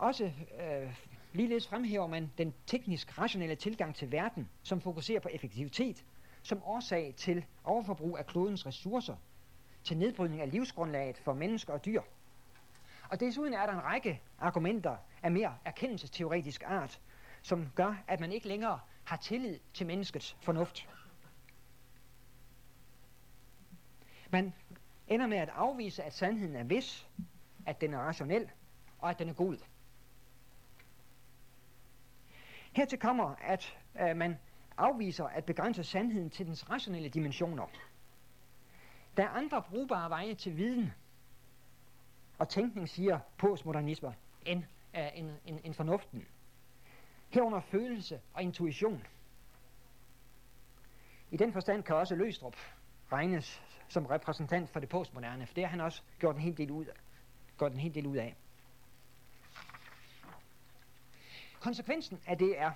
Også 0.00 0.24
øh, 0.60 0.96
ligeledes 1.32 1.68
fremhæver 1.68 2.06
man 2.06 2.32
den 2.38 2.54
teknisk 2.66 3.18
rationelle 3.18 3.54
tilgang 3.54 3.94
til 3.94 4.12
verden, 4.12 4.48
som 4.62 4.80
fokuserer 4.80 5.20
på 5.20 5.28
effektivitet, 5.32 6.04
som 6.42 6.62
årsag 6.64 7.14
til 7.16 7.44
overforbrug 7.64 8.18
af 8.18 8.26
klodens 8.26 8.66
ressourcer, 8.66 9.16
til 9.84 9.96
nedbrydning 9.96 10.40
af 10.40 10.50
livsgrundlaget 10.50 11.18
for 11.18 11.32
mennesker 11.32 11.72
og 11.72 11.84
dyr. 11.84 12.02
Og 13.08 13.20
desuden 13.20 13.54
er 13.54 13.66
der 13.66 13.72
en 13.72 13.84
række 13.84 14.20
argumenter 14.38 14.96
af 15.22 15.30
mere 15.30 15.56
erkendelsesteoretisk 15.64 16.62
art, 16.66 17.00
som 17.42 17.68
gør, 17.74 18.04
at 18.08 18.20
man 18.20 18.32
ikke 18.32 18.48
længere 18.48 18.80
har 19.04 19.16
tillid 19.16 19.58
til 19.74 19.86
menneskets 19.86 20.36
fornuft. 20.40 20.88
Man 24.30 24.54
ender 25.08 25.26
med 25.26 25.38
at 25.38 25.48
afvise, 25.48 26.02
at 26.02 26.14
sandheden 26.14 26.56
er 26.56 26.64
vis, 26.64 27.08
at 27.66 27.80
den 27.80 27.94
er 27.94 27.98
rationel 27.98 28.50
og 28.98 29.10
at 29.10 29.18
den 29.18 29.28
er 29.28 29.32
god. 29.34 29.56
Hertil 32.72 32.98
kommer, 32.98 33.34
at 33.42 33.78
øh, 34.00 34.16
man 34.16 34.38
afviser 34.76 35.24
at 35.24 35.44
begrænse 35.44 35.84
sandheden 35.84 36.30
til 36.30 36.46
dens 36.46 36.70
rationelle 36.70 37.08
dimensioner. 37.08 37.66
Der 39.16 39.22
er 39.22 39.28
andre 39.28 39.62
brugbare 39.62 40.10
veje 40.10 40.34
til 40.34 40.56
viden 40.56 40.92
og 42.38 42.48
tænkning, 42.48 42.88
siger 42.88 43.18
postmodernismer, 43.38 44.12
end, 44.46 44.64
øh, 44.96 45.08
end, 45.14 45.30
end, 45.46 45.60
end 45.64 45.74
fornuften. 45.74 46.26
Herunder 47.28 47.60
følelse 47.60 48.20
og 48.34 48.42
intuition. 48.42 49.06
I 51.30 51.36
den 51.36 51.52
forstand 51.52 51.82
kan 51.82 51.96
også 51.96 52.14
Løstrup 52.14 52.56
regnes 53.12 53.62
som 53.88 54.06
repræsentant 54.06 54.70
for 54.70 54.80
det 54.80 54.88
postmoderne, 54.88 55.46
for 55.46 55.54
det 55.54 55.64
har 55.64 55.70
han 55.70 55.80
også 55.80 56.02
gjort 56.18 56.34
en 56.34 56.40
hel 56.40 56.56
del 56.56 56.70
ud 56.70 56.84
af. 56.84 56.94
Gjort 57.58 57.72
en 57.72 57.78
hel 57.78 57.94
del 57.94 58.06
ud 58.06 58.16
af. 58.16 58.36
Konsekvensen 61.60 62.20
af 62.26 62.38
det 62.38 62.58
er, 62.58 62.70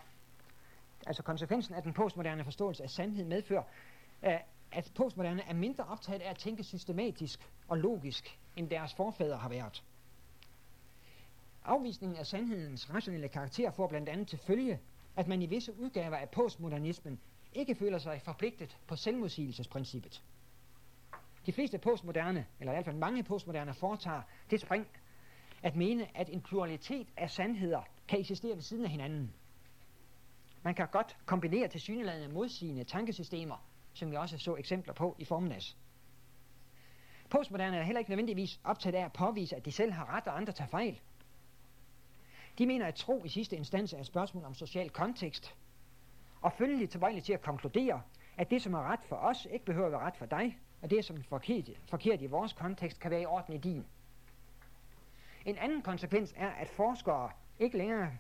altså 1.07 1.23
konsekvensen 1.23 1.75
af 1.75 1.83
den 1.83 1.93
postmoderne 1.93 2.45
forståelse 2.45 2.83
af 2.83 2.91
sandhed 2.91 3.25
medfører, 3.25 3.63
at 4.73 4.93
postmoderne 4.95 5.43
er 5.43 5.55
mindre 5.55 5.85
optaget 5.85 6.23
af 6.23 6.31
at 6.31 6.39
tænke 6.39 6.65
systematisk 6.65 7.51
og 7.69 7.79
logisk, 7.79 8.39
end 8.57 8.71
deres 8.71 8.95
forfædre 8.95 9.37
har 9.37 9.49
været. 9.49 9.85
Afvisningen 11.65 12.19
af 12.19 12.27
sandhedens 12.27 12.95
rationelle 12.95 13.29
karakter 13.29 13.71
får 13.71 13.87
blandt 13.87 14.09
andet 14.09 14.29
til 14.29 14.39
følge, 14.39 14.81
at 15.17 15.29
man 15.29 15.43
i 15.43 15.47
visse 15.47 15.81
udgaver 15.81 16.17
af 16.17 16.31
postmodernismen 16.31 17.21
ikke 17.53 17.75
føler 17.75 17.99
sig 17.99 18.21
forpligtet 18.25 18.79
på 18.87 18.97
selvmodsigelsesprincippet. 18.97 20.23
De 21.47 21.53
fleste 21.53 21.79
postmoderne, 21.79 22.47
eller 22.61 22.73
i 22.73 22.75
hvert 22.75 22.85
fald 22.85 22.97
mange 22.97 23.23
postmoderne, 23.23 23.75
foretager 23.75 24.23
det 24.51 24.61
spring 24.61 24.87
at 25.65 25.77
mene, 25.77 26.17
at 26.17 26.29
en 26.29 26.41
pluralitet 26.41 27.09
af 27.17 27.31
sandheder 27.31 27.83
kan 28.09 28.21
eksistere 28.21 28.55
ved 28.55 28.63
siden 28.63 28.85
af 28.85 28.91
hinanden. 28.91 29.35
Man 30.63 30.75
kan 30.75 30.89
godt 30.93 31.17
kombinere 31.27 31.69
til 31.69 31.81
syneladende 31.81 32.35
modsigende 32.35 32.85
tankesystemer, 32.85 33.67
som 33.93 34.11
vi 34.11 34.17
også 34.17 34.39
så 34.39 34.57
eksempler 34.57 34.95
på 34.95 35.17
i 35.19 35.25
formiddags. 35.25 35.77
Postmoderne 37.31 37.77
er 37.77 37.83
heller 37.83 37.99
ikke 37.99 38.11
nødvendigvis 38.11 38.61
optaget 38.65 38.95
af 38.95 39.05
at 39.05 39.13
påvise, 39.13 39.57
at 39.57 39.65
de 39.65 39.73
selv 39.73 39.93
har 39.93 40.17
ret 40.17 40.27
og 40.27 40.37
andre 40.37 40.53
tager 40.53 40.69
fejl. 40.69 41.01
De 42.59 42.67
mener, 42.67 42.87
at 42.87 42.95
tro 42.95 43.25
i 43.25 43.29
sidste 43.29 43.57
instans 43.57 43.93
er 43.93 44.01
et 44.01 44.07
spørgsmål 44.07 44.45
om 44.45 44.55
social 44.55 44.91
kontekst, 44.91 45.55
og 46.41 46.53
følgelig 46.53 46.91
tilbøjeligt 46.91 47.27
til 47.27 47.33
at 47.33 47.43
konkludere, 47.43 48.03
at 48.37 48.51
det, 48.51 48.63
som 48.63 48.75
er 48.75 48.83
ret 48.83 49.05
for 49.09 49.17
os, 49.17 49.47
ikke 49.51 49.65
behøver 49.65 49.87
at 49.87 49.93
være 49.93 50.01
ret 50.01 50.17
for 50.17 50.27
dig, 50.27 50.59
og 50.83 50.91
det, 50.91 51.05
som 51.05 51.17
er 51.17 51.23
forkert, 51.23 51.71
forkert 51.91 52.23
i 52.23 52.27
vores 52.27 52.53
kontekst, 52.53 53.01
kan 53.01 53.11
være 53.11 53.23
i 53.23 53.27
orden 53.27 53.55
i 53.55 53.59
din. 53.59 53.85
En 55.45 55.59
anden 55.59 55.83
konsekvens 55.83 56.35
er, 56.37 56.51
at 56.51 56.69
forskere 56.69 57.31
ikke 57.59 57.79
længere 57.79 58.19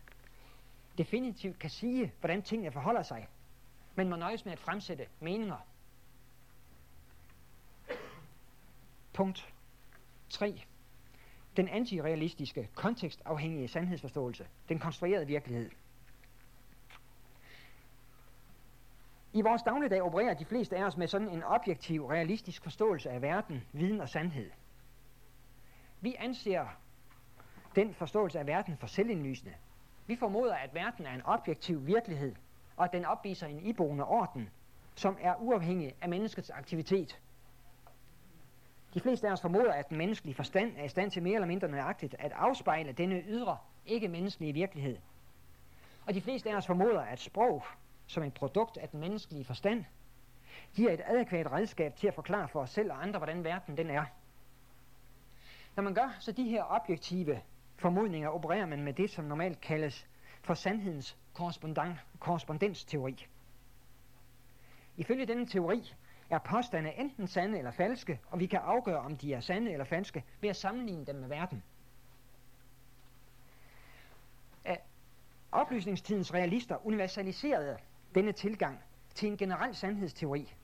definitivt 0.98 1.58
kan 1.58 1.70
sige, 1.70 2.12
hvordan 2.20 2.42
tingene 2.42 2.72
forholder 2.72 3.02
sig, 3.02 3.28
men 3.94 4.08
må 4.08 4.16
nøjes 4.16 4.44
med 4.44 4.52
at 4.52 4.58
fremsætte 4.58 5.06
meninger. 5.20 5.66
Punkt 9.12 9.54
3. 10.28 10.62
Den 11.56 11.68
antirealistiske, 11.68 12.68
kontekstafhængige 12.74 13.68
sandhedsforståelse, 13.68 14.46
den 14.68 14.78
konstruerede 14.78 15.26
virkelighed. 15.26 15.70
I 19.32 19.40
vores 19.40 19.62
dagligdag 19.62 20.02
opererer 20.02 20.34
de 20.34 20.44
fleste 20.44 20.76
af 20.76 20.84
os 20.84 20.96
med 20.96 21.08
sådan 21.08 21.28
en 21.28 21.42
objektiv, 21.42 22.06
realistisk 22.06 22.62
forståelse 22.62 23.10
af 23.10 23.22
verden, 23.22 23.64
viden 23.72 24.00
og 24.00 24.08
sandhed. 24.08 24.50
Vi 26.00 26.14
anser 26.18 26.66
den 27.76 27.94
forståelse 27.94 28.38
af 28.38 28.46
verden 28.46 28.76
for 28.76 28.86
selvindlysende. 28.86 29.54
Vi 30.06 30.16
formoder, 30.16 30.54
at 30.54 30.74
verden 30.74 31.06
er 31.06 31.14
en 31.14 31.22
objektiv 31.24 31.86
virkelighed, 31.86 32.34
og 32.76 32.84
at 32.84 32.92
den 32.92 33.04
opviser 33.04 33.46
en 33.46 33.60
iboende 33.60 34.04
orden, 34.04 34.50
som 34.94 35.16
er 35.20 35.34
uafhængig 35.34 35.94
af 36.00 36.08
menneskets 36.08 36.50
aktivitet. 36.50 37.20
De 38.94 39.00
fleste 39.00 39.28
af 39.28 39.32
os 39.32 39.40
formoder, 39.40 39.72
at 39.72 39.88
den 39.88 39.98
menneskelige 39.98 40.34
forstand 40.34 40.72
er 40.76 40.84
i 40.84 40.88
stand 40.88 41.10
til 41.10 41.22
mere 41.22 41.34
eller 41.34 41.46
mindre 41.46 41.68
nøjagtigt 41.68 42.14
at 42.18 42.32
afspejle 42.32 42.92
denne 42.92 43.22
ydre, 43.22 43.58
ikke 43.86 44.08
menneskelige 44.08 44.52
virkelighed. 44.52 44.98
Og 46.06 46.14
de 46.14 46.20
fleste 46.20 46.50
af 46.50 46.56
os 46.56 46.66
formoder, 46.66 47.00
at 47.00 47.20
sprog, 47.20 47.64
som 48.06 48.22
et 48.22 48.34
produkt 48.34 48.76
af 48.76 48.88
den 48.88 49.00
menneskelige 49.00 49.44
forstand, 49.44 49.84
giver 50.74 50.92
et 50.92 51.00
adekvat 51.06 51.52
redskab 51.52 51.96
til 51.96 52.06
at 52.08 52.14
forklare 52.14 52.48
for 52.48 52.60
os 52.60 52.70
selv 52.70 52.92
og 52.92 53.02
andre, 53.02 53.18
hvordan 53.18 53.44
verden 53.44 53.76
den 53.76 53.90
er. 53.90 54.04
Når 55.76 55.82
man 55.82 55.94
gør 55.94 56.16
så 56.20 56.32
de 56.32 56.48
her 56.48 56.64
objektive 56.68 57.40
formodninger, 57.76 58.28
opererer 58.28 58.66
man 58.66 58.82
med 58.82 58.92
det, 58.92 59.10
som 59.10 59.24
normalt 59.24 59.60
kaldes 59.60 60.06
for 60.42 60.54
sandhedens 60.54 61.16
korrespondensteori. 62.20 63.26
Ifølge 64.96 65.26
denne 65.26 65.46
teori 65.46 65.94
er 66.30 66.38
påstande 66.38 66.92
enten 66.98 67.26
sande 67.26 67.58
eller 67.58 67.70
falske, 67.70 68.20
og 68.26 68.40
vi 68.40 68.46
kan 68.46 68.60
afgøre, 68.62 68.98
om 68.98 69.16
de 69.16 69.34
er 69.34 69.40
sande 69.40 69.72
eller 69.72 69.84
falske, 69.84 70.24
ved 70.40 70.50
at 70.50 70.56
sammenligne 70.56 71.04
dem 71.04 71.16
med 71.16 71.28
verden. 71.28 71.62
Oplysningstidens 75.52 76.34
realister 76.34 76.86
universaliserede 76.86 77.78
denne 78.14 78.32
tilgang 78.32 78.78
til 79.14 79.28
en 79.28 79.36
generel 79.36 79.74
sandhedsteori, 79.74 80.54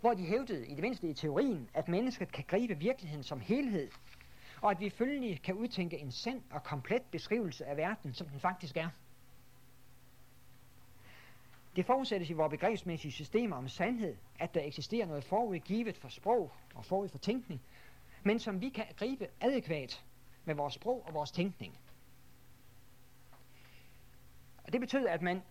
hvor 0.00 0.14
de 0.14 0.26
hævdede, 0.26 0.66
i 0.66 0.74
det 0.74 0.82
mindste 0.82 1.08
i 1.08 1.14
teorien, 1.14 1.68
at 1.74 1.88
mennesket 1.88 2.32
kan 2.32 2.44
gribe 2.48 2.78
virkeligheden 2.78 3.24
som 3.24 3.40
helhed, 3.40 3.90
og 4.62 4.70
at 4.70 4.80
vi 4.80 4.90
følgelig 4.90 5.42
kan 5.42 5.54
udtænke 5.54 5.98
en 5.98 6.12
sand 6.12 6.42
og 6.50 6.62
komplet 6.62 7.02
beskrivelse 7.02 7.66
af 7.66 7.76
verden, 7.76 8.14
som 8.14 8.28
den 8.28 8.40
faktisk 8.40 8.76
er. 8.76 8.88
Det 11.76 11.86
forudsættes 11.86 12.30
i 12.30 12.32
vores 12.32 12.50
begrebsmæssige 12.50 13.12
systemer 13.12 13.56
om 13.56 13.68
sandhed, 13.68 14.16
at 14.38 14.54
der 14.54 14.62
eksisterer 14.64 15.06
noget 15.06 15.24
forudgivet 15.24 15.96
for 15.96 16.08
sprog 16.08 16.52
og 16.74 16.84
forud 16.84 17.08
for 17.08 17.18
tænkning, 17.18 17.60
men 18.22 18.38
som 18.38 18.60
vi 18.60 18.68
kan 18.68 18.86
gribe 18.96 19.26
adekvat 19.40 20.04
med 20.44 20.54
vores 20.54 20.74
sprog 20.74 21.06
og 21.06 21.14
vores 21.14 21.30
tænkning. 21.30 21.78
Og 24.64 24.72
det 24.72 24.80
betyder, 24.80 25.10
at 25.10 25.22
man 25.22 25.42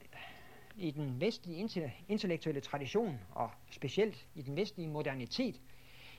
i 0.76 0.92
den 0.92 1.22
vestlige 1.22 1.70
intellektuelle 2.08 2.62
tradition, 2.62 3.20
og 3.32 3.52
specielt 3.72 4.28
i 4.36 4.42
den 4.42 4.56
vestlige 4.56 4.88
modernitet, 4.90 5.62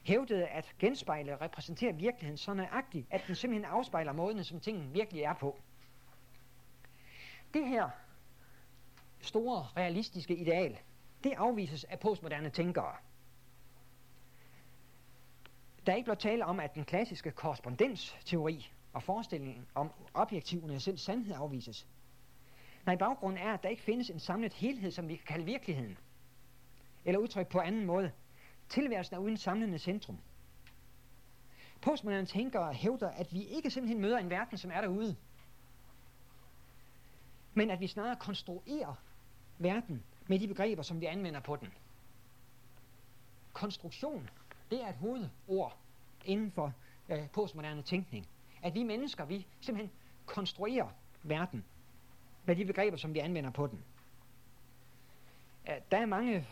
hævdede 0.02 0.46
at 0.46 0.74
genspejle 0.78 1.36
repræsenterer 1.40 1.92
virkeligheden 1.92 2.38
så 2.38 2.54
nøjagtigt, 2.54 3.06
at 3.10 3.24
den 3.26 3.34
simpelthen 3.34 3.64
afspejler 3.64 4.12
måden, 4.12 4.44
som 4.44 4.60
tingene 4.60 4.92
virkelig 4.92 5.22
er 5.22 5.34
på. 5.34 5.60
Det 7.54 7.68
her 7.68 7.90
store 9.20 9.66
realistiske 9.76 10.36
ideal, 10.36 10.78
det 11.24 11.32
afvises 11.36 11.84
af 11.84 12.00
postmoderne 12.00 12.50
tænkere. 12.50 12.96
Der 15.86 15.92
er 15.92 15.96
ikke 15.96 16.04
blot 16.04 16.18
tale 16.18 16.44
om, 16.44 16.60
at 16.60 16.74
den 16.74 16.84
klassiske 16.84 17.30
korrespondensteori 17.30 18.72
og 18.92 19.02
forestillingen 19.02 19.66
om 19.74 19.90
objektiv 20.14 20.64
universel 20.64 20.98
sandhed 20.98 21.34
afvises. 21.34 21.86
Nej, 22.86 22.96
baggrunden 22.96 23.42
er, 23.42 23.54
at 23.54 23.62
der 23.62 23.68
ikke 23.68 23.82
findes 23.82 24.10
en 24.10 24.20
samlet 24.20 24.52
helhed, 24.52 24.90
som 24.90 25.08
vi 25.08 25.16
kan 25.16 25.24
kalde 25.26 25.44
virkeligheden. 25.44 25.98
Eller 27.04 27.20
udtrykt 27.20 27.48
på 27.48 27.60
anden 27.60 27.84
måde. 27.86 28.12
Tilværelsen 28.72 29.16
er 29.16 29.18
uden 29.18 29.36
samlende 29.36 29.78
centrum. 29.78 30.18
Postmoderne 31.80 32.26
tænkere 32.26 32.72
hævder, 32.72 33.10
at 33.10 33.32
vi 33.32 33.42
ikke 33.42 33.70
simpelthen 33.70 34.00
møder 34.00 34.18
en 34.18 34.30
verden, 34.30 34.58
som 34.58 34.70
er 34.74 34.80
derude, 34.80 35.16
men 37.54 37.70
at 37.70 37.80
vi 37.80 37.86
snarere 37.86 38.16
konstruerer 38.16 38.94
verden 39.58 40.02
med 40.26 40.38
de 40.38 40.48
begreber, 40.48 40.82
som 40.82 41.00
vi 41.00 41.06
anvender 41.06 41.40
på 41.40 41.56
den. 41.56 41.72
Konstruktion, 43.52 44.30
det 44.70 44.82
er 44.82 44.88
et 44.88 44.94
hovedord 44.94 45.76
inden 46.24 46.50
for 46.50 46.72
øh, 47.08 47.28
postmoderne 47.28 47.82
tænkning. 47.82 48.28
At 48.62 48.74
vi 48.74 48.82
mennesker, 48.82 49.24
vi 49.24 49.46
simpelthen 49.60 49.90
konstruerer 50.26 50.88
verden 51.22 51.64
med 52.44 52.56
de 52.56 52.64
begreber, 52.64 52.96
som 52.96 53.14
vi 53.14 53.18
anvender 53.18 53.50
på 53.50 53.66
den. 53.66 53.84
Øh, 55.68 55.74
der 55.90 55.98
er 55.98 56.06
mange 56.06 56.46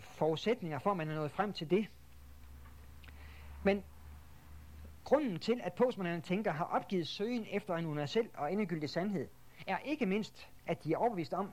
forudsætninger 0.00 0.78
for, 0.78 0.90
at 0.90 0.96
man 0.96 1.10
er 1.10 1.14
nået 1.14 1.30
frem 1.30 1.52
til 1.52 1.70
det. 1.70 1.86
Men 3.64 3.84
grunden 5.04 5.38
til, 5.38 5.60
at 5.64 5.72
postmoderne 5.72 6.20
tænker 6.20 6.52
har 6.52 6.64
opgivet 6.64 7.08
søgen 7.08 7.46
efter 7.50 7.74
en 7.74 7.86
universel 7.86 8.28
og 8.34 8.52
endegyldig 8.52 8.90
sandhed, 8.90 9.28
er 9.66 9.78
ikke 9.78 10.06
mindst, 10.06 10.48
at 10.66 10.84
de 10.84 10.92
er 10.92 10.96
overbevist 10.96 11.32
om, 11.32 11.52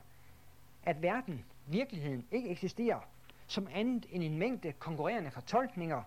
at 0.82 1.02
verden, 1.02 1.44
virkeligheden, 1.66 2.26
ikke 2.30 2.50
eksisterer 2.50 3.00
som 3.46 3.68
andet 3.72 4.06
end 4.10 4.22
en 4.22 4.38
mængde 4.38 4.72
konkurrerende 4.72 5.30
fortolkninger 5.30 6.02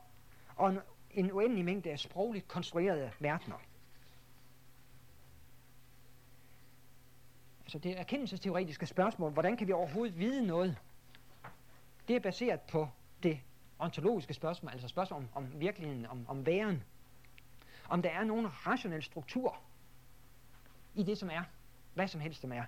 og 0.55 0.69
en, 0.69 0.79
en 1.11 1.31
uendelig 1.31 1.65
mængde 1.65 1.91
af 1.91 1.99
sprogligt 1.99 2.47
konstruerede 2.47 3.11
verdener. 3.19 3.57
Altså 7.61 7.79
det 7.79 7.99
erkendelsesteoretiske 7.99 8.85
spørgsmål, 8.85 9.31
hvordan 9.31 9.57
kan 9.57 9.67
vi 9.67 9.73
overhovedet 9.73 10.19
vide 10.19 10.47
noget? 10.47 10.77
Det 12.07 12.15
er 12.15 12.19
baseret 12.19 12.61
på 12.61 12.87
det 13.23 13.39
ontologiske 13.79 14.33
spørgsmål, 14.33 14.71
altså 14.71 14.87
spørgsmål 14.87 15.19
om, 15.21 15.29
om 15.33 15.59
virkeligheden, 15.59 16.05
om, 16.05 16.25
om 16.27 16.45
væren. 16.45 16.83
Om 17.89 18.01
der 18.01 18.09
er 18.09 18.23
nogen 18.23 18.67
rationel 18.67 19.03
struktur 19.03 19.57
i 20.95 21.03
det, 21.03 21.17
som 21.17 21.29
er, 21.29 21.43
hvad 21.93 22.07
som 22.07 22.21
helst 22.21 22.41
som 22.41 22.51
er. 22.51 22.63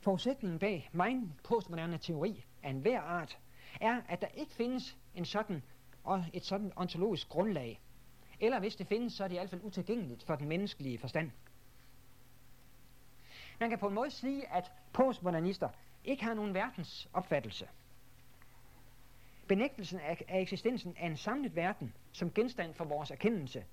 Forudsætningen 0.00 0.58
bag 0.58 0.90
min 0.92 1.32
postmoderne 1.44 1.98
teori 1.98 2.44
af 2.62 2.70
enhver 2.70 3.00
art, 3.00 3.38
er, 3.80 4.00
at 4.08 4.20
der 4.20 4.26
ikke 4.26 4.52
findes 4.52 4.96
en 5.14 5.24
sådan, 5.24 5.62
og 6.04 6.24
et 6.32 6.44
sådan 6.44 6.72
ontologisk 6.76 7.28
grundlag. 7.28 7.80
Eller 8.40 8.58
hvis 8.58 8.76
det 8.76 8.86
findes, 8.86 9.12
så 9.12 9.24
er 9.24 9.28
det 9.28 9.34
i 9.34 9.38
hvert 9.38 9.50
fald 9.50 9.64
utilgængeligt 9.64 10.24
for 10.24 10.36
den 10.36 10.48
menneskelige 10.48 10.98
forstand. 10.98 11.30
Man 13.60 13.70
kan 13.70 13.78
på 13.78 13.88
en 13.88 13.94
måde 13.94 14.10
sige, 14.10 14.52
at 14.52 14.72
postmodernister 14.92 15.68
ikke 16.06 16.24
har 16.24 16.34
nogen 16.34 16.54
verdensopfattelse. 16.54 17.68
Benægtelsen 19.48 20.00
af, 20.00 20.24
af 20.28 20.40
eksistensen 20.40 20.96
af 20.98 21.06
en 21.06 21.16
samlet 21.16 21.56
verden 21.56 21.94
som 22.12 22.32
genstand 22.32 22.74
for 22.74 22.84
vores 22.84 23.10
erkendelse 23.10 23.64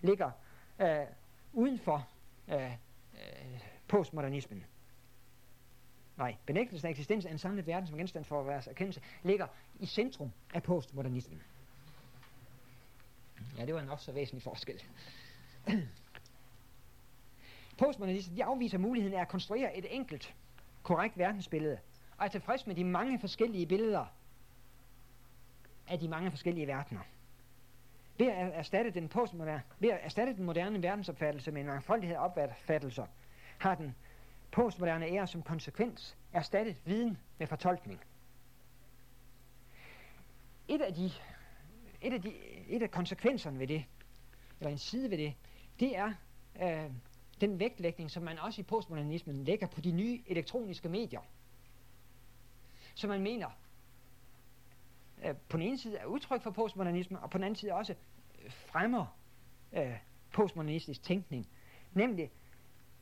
ligger 0.00 0.30
øh, 0.80 1.06
uden 1.52 1.78
for 1.78 2.08
øh, 2.48 2.72
øh, 2.72 3.60
postmodernismen. 3.88 4.64
Nej, 6.16 6.36
benægtelsen 6.46 6.86
af 6.86 6.90
eksistensen 6.90 7.28
af 7.28 7.32
en 7.32 7.38
samlet 7.38 7.66
verden 7.66 7.86
som 7.86 7.98
genstand 7.98 8.24
for 8.24 8.42
vores 8.42 8.66
erkendelse 8.66 9.02
ligger 9.22 9.46
i 9.80 9.86
centrum 9.86 10.32
af 10.54 10.62
postmodernismen. 10.62 11.42
Ja, 13.58 13.66
det 13.66 13.74
var 13.74 13.80
en 13.80 13.88
også 13.88 14.04
så 14.04 14.12
væsentlig 14.12 14.42
forskel. 14.42 14.82
Postmodernister 17.78 18.34
de 18.34 18.44
afviser 18.44 18.78
muligheden 18.78 19.18
af 19.18 19.20
at 19.20 19.28
konstruere 19.28 19.76
et 19.76 19.94
enkelt, 19.94 20.34
korrekt 20.82 21.18
verdensbillede, 21.18 21.78
og 22.16 22.24
er 22.24 22.30
tilfreds 22.30 22.66
med 22.66 22.74
de 22.74 22.84
mange 22.84 23.18
forskellige 23.18 23.66
billeder 23.66 24.06
af 25.88 25.98
de 25.98 26.08
mange 26.08 26.30
forskellige 26.30 26.66
verdener. 26.66 27.00
Ved 28.18 28.26
at 28.26 28.50
erstatte 28.54 28.90
den, 28.90 29.08
postmoderne, 29.08 29.62
ved 29.78 29.90
at 29.90 29.98
erstatte 30.02 30.36
den 30.36 30.44
moderne 30.44 30.82
verdensopfattelse 30.82 31.50
med 31.50 31.60
en 31.60 31.66
mangfoldighed 31.66 32.16
af 32.16 32.24
opfattelser, 32.24 33.06
har 33.58 33.74
den 33.74 33.94
postmoderne 34.50 35.06
ære 35.06 35.26
som 35.26 35.42
konsekvens 35.42 36.16
erstattet 36.32 36.76
viden 36.84 37.18
med 37.38 37.46
fortolkning. 37.46 38.00
Et 40.68 40.82
af, 40.82 40.94
de, 40.94 41.10
et, 42.00 42.12
af 42.12 42.22
de, 42.22 42.32
et 42.68 42.82
af 42.82 42.90
konsekvenserne 42.90 43.58
ved 43.58 43.66
det, 43.66 43.84
eller 44.60 44.70
en 44.70 44.78
side 44.78 45.10
ved 45.10 45.18
det, 45.18 45.34
det 45.80 45.96
er 45.96 46.12
øh, 46.62 46.90
den 47.42 47.58
vægtlægning, 47.58 48.10
som 48.10 48.22
man 48.22 48.38
også 48.38 48.60
i 48.60 48.64
postmodernismen 48.64 49.44
lægger 49.44 49.66
på 49.66 49.80
de 49.80 49.92
nye 49.92 50.22
elektroniske 50.26 50.88
medier. 50.88 51.20
Som 52.94 53.10
man 53.10 53.20
mener 53.22 53.50
øh, 55.24 55.34
på 55.48 55.56
den 55.56 55.66
ene 55.66 55.78
side 55.78 55.96
er 55.96 56.04
udtryk 56.04 56.42
for 56.42 56.50
postmodernisme, 56.50 57.20
og 57.20 57.30
på 57.30 57.38
den 57.38 57.44
anden 57.44 57.56
side 57.56 57.72
også 57.72 57.94
øh, 58.44 58.50
fremmer 58.50 59.18
øh, 59.72 59.96
postmodernistisk 60.32 61.02
tænkning. 61.02 61.48
Nemlig, 61.92 62.30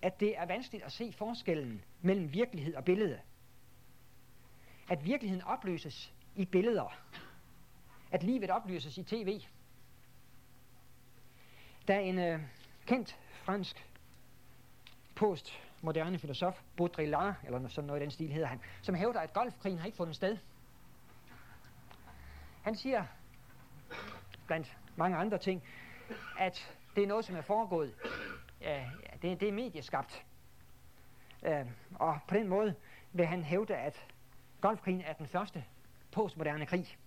at 0.03 0.20
det 0.20 0.38
er 0.38 0.46
vanskeligt 0.46 0.85
at 0.85 0.92
se 0.92 1.12
forskellen 1.12 1.85
mellem 2.00 2.33
virkelighed 2.33 2.74
og 2.74 2.85
billede. 2.85 3.20
At 4.88 5.05
virkeligheden 5.05 5.44
opløses 5.44 6.14
i 6.37 6.44
billeder. 6.44 6.98
At 8.11 8.22
livet 8.22 8.50
opløses 8.50 8.98
i 8.98 9.03
tv. 9.03 9.40
Der 11.88 11.94
er 11.94 12.00
en 12.00 12.18
øh, 12.18 12.40
kendt 12.87 13.18
fransk 13.33 13.89
postmoderne 15.21 16.19
filosof, 16.19 16.61
Baudrillard, 16.77 17.35
eller 17.45 17.69
sådan 17.69 17.87
noget 17.87 18.01
i 18.01 18.03
den 18.03 18.11
stil 18.11 18.33
hedder 18.33 18.49
han, 18.49 18.61
som 18.83 18.95
hævder, 18.95 19.21
at 19.21 19.33
golfkrigen 19.33 19.79
har 19.79 19.87
ikke 19.87 19.97
fundet 19.97 20.17
sted. 20.17 20.37
Han 22.63 22.77
siger, 22.77 23.05
blandt 24.47 24.77
mange 24.97 25.17
andre 25.17 25.39
ting, 25.39 25.63
at 26.39 26.77
det 26.97 27.05
er 27.05 27.09
noget, 27.09 27.25
som 27.25 27.37
er 27.37 27.41
foregået. 27.41 27.95
Ja, 28.61 28.91
det, 29.23 29.41
det 29.41 29.49
er 29.49 29.53
medieskabt. 29.53 30.25
Øh, 31.43 31.67
og 31.95 32.19
på 32.29 32.35
den 32.35 32.49
måde 32.49 32.75
vil 33.13 33.27
han 33.27 33.43
hævde, 33.43 33.77
at 33.77 34.07
golfkrigen 34.61 35.01
er 35.01 35.13
den 35.13 35.27
første 35.27 35.65
postmoderne 36.13 36.67
krig. 36.67 36.99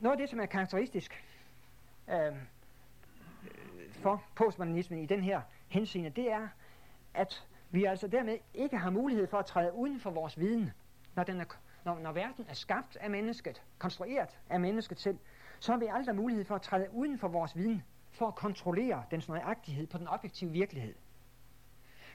Noget 0.00 0.12
af 0.12 0.18
det, 0.18 0.30
som 0.30 0.40
er 0.40 0.46
karakteristisk 0.46 1.24
Øhm, 2.08 2.18
øh, 2.18 3.92
for 3.92 4.24
postmodernismen 4.34 4.98
i 4.98 5.06
den 5.06 5.22
her 5.22 5.40
henseende, 5.68 6.10
det 6.10 6.32
er, 6.32 6.48
at 7.14 7.46
vi 7.70 7.84
altså 7.84 8.06
dermed 8.06 8.38
ikke 8.54 8.76
har 8.78 8.90
mulighed 8.90 9.26
for 9.26 9.38
at 9.38 9.46
træde 9.46 9.72
uden 9.72 10.00
for 10.00 10.10
vores 10.10 10.38
viden, 10.38 10.72
når, 11.14 11.24
den 11.24 11.40
er, 11.40 11.44
når, 11.84 11.98
når 11.98 12.12
verden 12.12 12.46
er 12.48 12.54
skabt 12.54 12.96
af 12.96 13.10
mennesket, 13.10 13.62
konstrueret 13.78 14.38
af 14.50 14.60
mennesket 14.60 15.00
selv, 15.00 15.18
så 15.60 15.72
har 15.72 15.78
vi 15.78 15.86
aldrig 15.92 16.16
mulighed 16.16 16.44
for 16.44 16.54
at 16.54 16.62
træde 16.62 16.88
uden 16.92 17.18
for 17.18 17.28
vores 17.28 17.56
viden, 17.56 17.82
for 18.10 18.26
at 18.28 18.34
kontrollere 18.34 19.04
dens 19.10 19.28
nøjagtighed 19.28 19.86
på 19.86 19.98
den 19.98 20.08
objektive 20.08 20.50
virkelighed. 20.50 20.94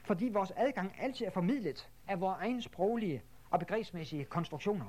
Fordi 0.04 0.28
vores 0.28 0.52
adgang 0.56 0.94
altid 1.00 1.26
er 1.26 1.30
formidlet 1.30 1.88
af 2.08 2.20
vores 2.20 2.38
egen 2.40 2.62
sproglige 2.62 3.22
og 3.50 3.58
begrebsmæssige 3.58 4.24
konstruktioner. 4.24 4.86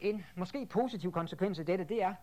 En 0.00 0.24
måske 0.34 0.66
positiv 0.66 1.12
konsekvens 1.12 1.58
af 1.58 1.66
dette, 1.66 1.84
det 1.84 2.02
er, 2.02 2.14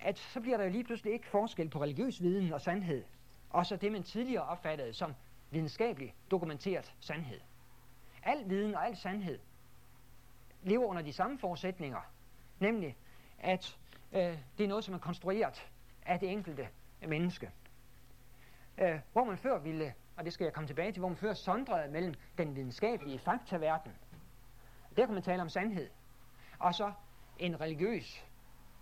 at 0.00 0.18
så 0.18 0.40
bliver 0.40 0.56
der 0.56 0.64
jo 0.64 0.70
lige 0.70 0.84
pludselig 0.84 1.12
ikke 1.12 1.26
forskel 1.26 1.68
på 1.68 1.82
religiøs 1.82 2.22
viden 2.22 2.52
og 2.52 2.60
sandhed, 2.60 3.04
og 3.50 3.66
så 3.66 3.76
det, 3.76 3.92
man 3.92 4.02
tidligere 4.02 4.42
opfattede 4.42 4.92
som 4.92 5.14
videnskabelig 5.50 6.14
dokumenteret 6.30 6.94
sandhed. 7.00 7.40
Al 8.22 8.48
viden 8.48 8.74
og 8.74 8.86
al 8.86 8.96
sandhed 8.96 9.38
lever 10.62 10.86
under 10.86 11.02
de 11.02 11.12
samme 11.12 11.38
forudsætninger, 11.38 12.00
nemlig 12.60 12.96
at 13.38 13.78
øh, 14.12 14.38
det 14.58 14.64
er 14.64 14.68
noget, 14.68 14.84
som 14.84 14.94
er 14.94 14.98
konstrueret 14.98 15.70
af 16.06 16.20
det 16.20 16.32
enkelte 16.32 16.68
menneske. 17.08 17.50
Øh, 18.78 18.98
hvor 19.12 19.24
man 19.24 19.38
før 19.38 19.58
ville, 19.58 19.94
og 20.16 20.24
det 20.24 20.32
skal 20.32 20.44
jeg 20.44 20.52
komme 20.52 20.66
tilbage 20.66 20.92
til, 20.92 21.00
hvor 21.00 21.08
man 21.08 21.16
før 21.16 21.34
sondrede 21.34 21.90
mellem 21.90 22.14
den 22.38 22.56
videnskabelige 22.56 23.18
faktaverden, 23.18 23.92
der 24.96 25.06
kan 25.06 25.14
man 25.14 25.22
tale 25.22 25.42
om 25.42 25.48
sandhed, 25.48 25.90
og 26.58 26.74
så 26.74 26.92
en 27.42 27.60
religiøs, 27.60 28.24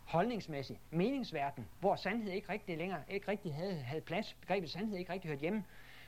holdningsmæssig 0.05 0.81
meningsverden, 0.91 1.69
hvor 1.81 1.97
sandhed 1.97 2.33
ikke 2.33 2.49
rigtig 2.49 2.79
længere, 2.79 3.03
ikke 3.09 3.29
rigtig 3.29 3.55
havde, 3.55 3.75
havde 3.75 4.01
plads, 4.01 4.37
begrebet 4.41 4.71
sandhed 4.71 4.99
ikke 4.99 5.13
rigtig 5.13 5.31
hørt 5.31 5.41
hjemme, 5.41 5.65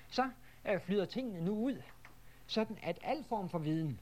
så 0.08 0.30
øh, 0.64 0.80
flyder 0.80 1.04
tingene 1.04 1.40
nu 1.40 1.52
ud, 1.52 1.82
sådan 2.46 2.78
at 2.82 2.98
al 3.02 3.24
form 3.28 3.48
for 3.50 3.58
viden 3.58 4.00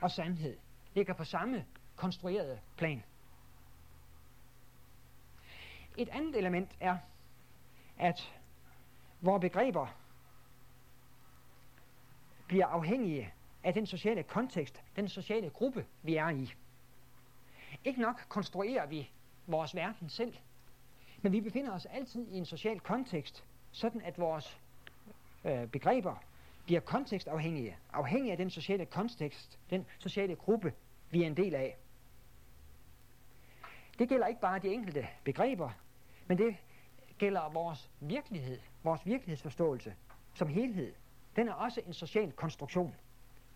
og 0.00 0.10
sandhed 0.10 0.56
ligger 0.94 1.14
på 1.14 1.24
samme 1.24 1.66
konstruerede 1.96 2.60
plan. 2.76 3.02
Et 5.96 6.08
andet 6.08 6.36
element 6.36 6.76
er, 6.80 6.98
at 7.98 8.34
vores 9.20 9.40
begreber 9.40 9.86
bliver 12.46 12.66
afhængige 12.66 13.32
af 13.64 13.74
den 13.74 13.86
sociale 13.86 14.22
kontekst, 14.22 14.82
den 14.96 15.08
sociale 15.08 15.50
gruppe, 15.50 15.86
vi 16.02 16.16
er 16.16 16.28
i. 16.28 16.52
Ikke 17.84 18.00
nok 18.00 18.20
konstruerer 18.28 18.86
vi 18.86 19.10
vores 19.46 19.74
verden 19.74 20.08
selv, 20.08 20.36
men 21.22 21.32
vi 21.32 21.40
befinder 21.40 21.72
os 21.72 21.86
altid 21.86 22.28
i 22.28 22.36
en 22.36 22.44
social 22.44 22.80
kontekst, 22.80 23.44
sådan 23.72 24.00
at 24.00 24.18
vores 24.18 24.60
øh, 25.44 25.66
begreber 25.66 26.22
bliver 26.64 26.80
kontekstafhængige, 26.80 27.76
afhængige 27.92 28.32
af 28.32 28.36
den 28.36 28.50
sociale 28.50 28.86
kontekst, 28.86 29.58
den 29.70 29.86
sociale 29.98 30.36
gruppe, 30.36 30.72
vi 31.10 31.22
er 31.22 31.26
en 31.26 31.36
del 31.36 31.54
af. 31.54 31.76
Det 33.98 34.08
gælder 34.08 34.26
ikke 34.26 34.40
bare 34.40 34.58
de 34.58 34.68
enkelte 34.68 35.08
begreber, 35.24 35.70
men 36.26 36.38
det 36.38 36.56
gælder 37.18 37.48
vores 37.48 37.90
virkelighed, 38.00 38.58
vores 38.82 39.06
virkelighedsforståelse 39.06 39.94
som 40.34 40.48
helhed. 40.48 40.94
Den 41.36 41.48
er 41.48 41.52
også 41.52 41.80
en 41.86 41.92
social 41.92 42.32
konstruktion. 42.32 42.94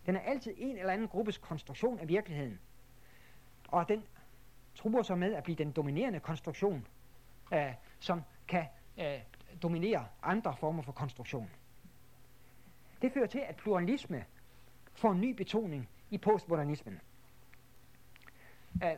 Den 0.06 0.16
er 0.16 0.20
altid 0.20 0.54
en 0.56 0.78
eller 0.78 0.92
anden 0.92 1.08
gruppes 1.08 1.38
konstruktion 1.38 1.98
af 1.98 2.08
virkeligheden. 2.08 2.60
Og 3.68 3.88
den 3.88 4.04
truer 4.74 5.02
sig 5.02 5.18
med 5.18 5.34
at 5.34 5.44
blive 5.44 5.56
den 5.56 5.72
dominerende 5.72 6.20
konstruktion, 6.20 6.86
øh, 7.54 7.72
som 7.98 8.22
kan 8.48 8.66
øh, 8.98 9.20
dominere 9.62 10.06
andre 10.22 10.56
former 10.56 10.82
for 10.82 10.92
konstruktion. 10.92 11.50
Det 13.02 13.12
fører 13.12 13.26
til, 13.26 13.38
at 13.38 13.56
pluralisme 13.56 14.24
får 14.92 15.12
en 15.12 15.20
ny 15.20 15.30
betoning 15.30 15.88
i 16.10 16.18
postmodernismen. 16.18 17.00
Øh, 18.84 18.90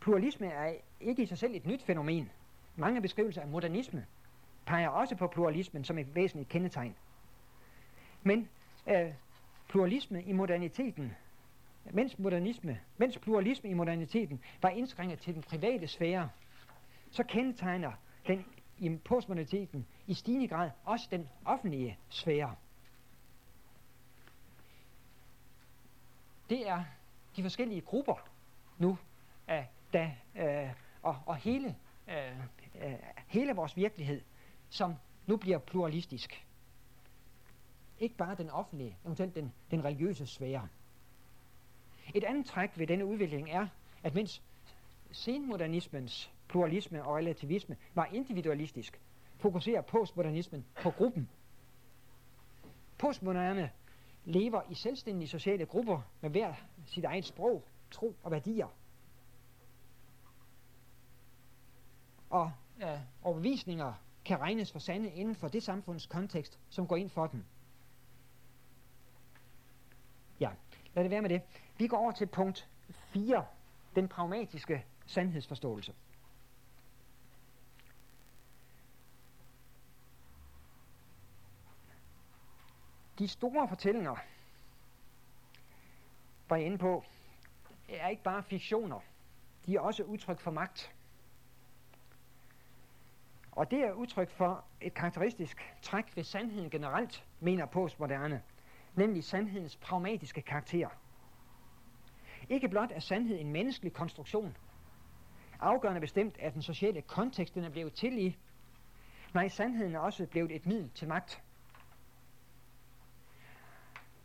pluralisme 0.00 0.46
er 0.46 0.74
ikke 1.00 1.22
i 1.22 1.26
sig 1.26 1.38
selv 1.38 1.54
et 1.54 1.66
nyt 1.66 1.82
fænomen. 1.82 2.30
Mange 2.76 3.02
beskrivelser 3.02 3.42
af 3.42 3.48
modernisme 3.48 4.06
peger 4.66 4.88
også 4.88 5.16
på 5.16 5.26
pluralismen 5.26 5.84
som 5.84 5.98
et 5.98 6.14
væsentligt 6.14 6.48
kendetegn. 6.48 6.96
Men 8.22 8.48
øh, 8.86 9.12
pluralisme 9.68 10.22
i 10.22 10.32
moderniteten, 10.32 11.16
mens, 11.90 12.18
modernisme, 12.18 12.80
mens 12.96 13.18
pluralisme 13.18 13.70
i 13.70 13.74
moderniteten 13.74 14.40
var 14.62 14.68
indskrænket 14.68 15.18
til 15.18 15.34
den 15.34 15.42
private 15.42 15.86
sfære, 15.86 16.28
så 17.10 17.22
kendetegner 17.22 17.92
den 18.26 18.44
i 18.78 18.96
postmoderniteten 19.04 19.86
i 20.06 20.14
stigende 20.14 20.48
grad 20.48 20.70
også 20.84 21.08
den 21.10 21.28
offentlige 21.44 21.98
sfære. 22.08 22.54
det 26.50 26.68
er 26.68 26.84
de 27.36 27.42
forskellige 27.42 27.80
grupper 27.80 28.28
nu, 28.78 28.98
af, 29.46 29.68
da, 29.92 30.16
øh, 30.36 30.70
og, 31.02 31.16
og 31.26 31.36
hele, 31.36 31.76
øh, 32.08 32.38
øh, 32.82 32.94
hele 33.26 33.52
vores 33.52 33.76
virkelighed, 33.76 34.20
som 34.70 34.94
nu 35.26 35.36
bliver 35.36 35.58
pluralistisk. 35.58 36.46
Ikke 37.98 38.16
bare 38.16 38.34
den 38.34 38.50
offentlige, 38.50 38.96
eventuelt 39.04 39.34
den, 39.34 39.52
den 39.70 39.84
religiøse 39.84 40.26
sfære. 40.26 40.68
Et 42.14 42.24
andet 42.24 42.46
træk 42.46 42.78
ved 42.78 42.86
denne 42.86 43.06
udvikling 43.06 43.50
er, 43.50 43.68
at 44.02 44.14
mens 44.14 44.42
senmodernismens 45.12 46.32
pluralisme 46.48 47.04
og 47.04 47.16
relativisme 47.16 47.76
var 47.94 48.04
individualistisk, 48.12 49.00
fokuserer 49.36 49.82
postmodernismen 49.82 50.64
på 50.82 50.90
gruppen. 50.90 51.28
Postmoderne 52.98 53.70
lever 54.24 54.62
i 54.70 54.74
selvstændige 54.74 55.28
sociale 55.28 55.66
grupper 55.66 56.00
med 56.20 56.30
hver 56.30 56.54
sit 56.86 57.04
eget 57.04 57.24
sprog, 57.24 57.64
tro 57.90 58.16
og 58.22 58.30
værdier. 58.30 58.68
Og 62.30 62.52
øh, 62.82 62.98
overbevisninger 63.22 63.92
kan 64.24 64.40
regnes 64.40 64.72
for 64.72 64.78
sande 64.78 65.10
inden 65.10 65.34
for 65.34 65.48
det 65.48 65.62
samfunds 65.62 66.06
kontekst, 66.06 66.58
som 66.68 66.86
går 66.86 66.96
ind 66.96 67.10
for 67.10 67.26
dem. 67.26 67.44
Ja, 70.40 70.50
lad 70.96 71.04
det 71.04 71.10
være 71.10 71.22
med 71.22 71.30
det. 71.30 71.42
Vi 71.78 71.86
går 71.86 71.96
over 71.96 72.12
til 72.12 72.26
punkt 72.26 72.68
4, 72.90 73.46
den 73.94 74.08
pragmatiske 74.08 74.84
sandhedsforståelse. 75.06 75.94
De 83.18 83.28
store 83.28 83.68
fortællinger, 83.68 84.16
var 86.48 86.56
jeg 86.56 86.66
inde 86.66 86.78
på, 86.78 87.04
er 87.88 88.08
ikke 88.08 88.22
bare 88.22 88.42
fiktioner. 88.42 89.00
De 89.66 89.76
er 89.76 89.80
også 89.80 90.02
udtryk 90.02 90.40
for 90.40 90.50
magt. 90.50 90.92
Og 93.52 93.70
det 93.70 93.78
er 93.78 93.92
udtryk 93.92 94.30
for 94.30 94.64
et 94.80 94.94
karakteristisk 94.94 95.74
træk 95.82 96.16
ved 96.16 96.24
sandheden 96.24 96.70
generelt, 96.70 97.24
mener 97.40 97.66
postmoderne, 97.66 98.42
nemlig 98.96 99.24
sandhedens 99.24 99.76
pragmatiske 99.76 100.42
karakter. 100.42 100.88
Ikke 102.48 102.68
blot 102.68 102.90
er 102.92 103.00
sandhed 103.00 103.40
en 103.40 103.52
menneskelig 103.52 103.92
konstruktion, 103.92 104.56
afgørende 105.60 106.00
bestemt 106.00 106.38
af 106.38 106.52
den 106.52 106.62
sociale 106.62 107.02
kontekst, 107.02 107.54
den 107.54 107.64
er 107.64 107.70
blevet 107.70 107.92
til 107.92 108.26
i. 108.26 108.36
Nej, 109.34 109.48
sandheden 109.48 109.94
er 109.94 109.98
også 109.98 110.26
blevet 110.26 110.56
et 110.56 110.66
middel 110.66 110.90
til 110.90 111.08
magt. 111.08 111.42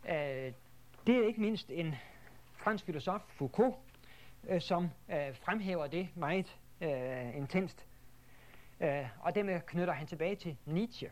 Øh, 0.05 0.53
det 1.07 1.15
er 1.17 1.28
ikke 1.28 1.41
mindst 1.41 1.72
en 1.72 1.95
fransk 2.55 2.86
filosof, 2.86 3.22
Foucault, 3.28 3.76
øh, 4.49 4.61
som 4.61 4.84
øh, 5.09 5.36
fremhæver 5.36 5.88
det 5.88 6.09
meget 6.15 6.57
øh, 6.82 7.38
intenst. 7.38 7.88
Øh, 8.80 9.07
og 9.19 9.36
dermed 9.36 9.61
knytter 9.61 9.93
han 9.93 10.07
tilbage 10.07 10.36
til 10.36 10.57
Nietzsche, 10.65 11.11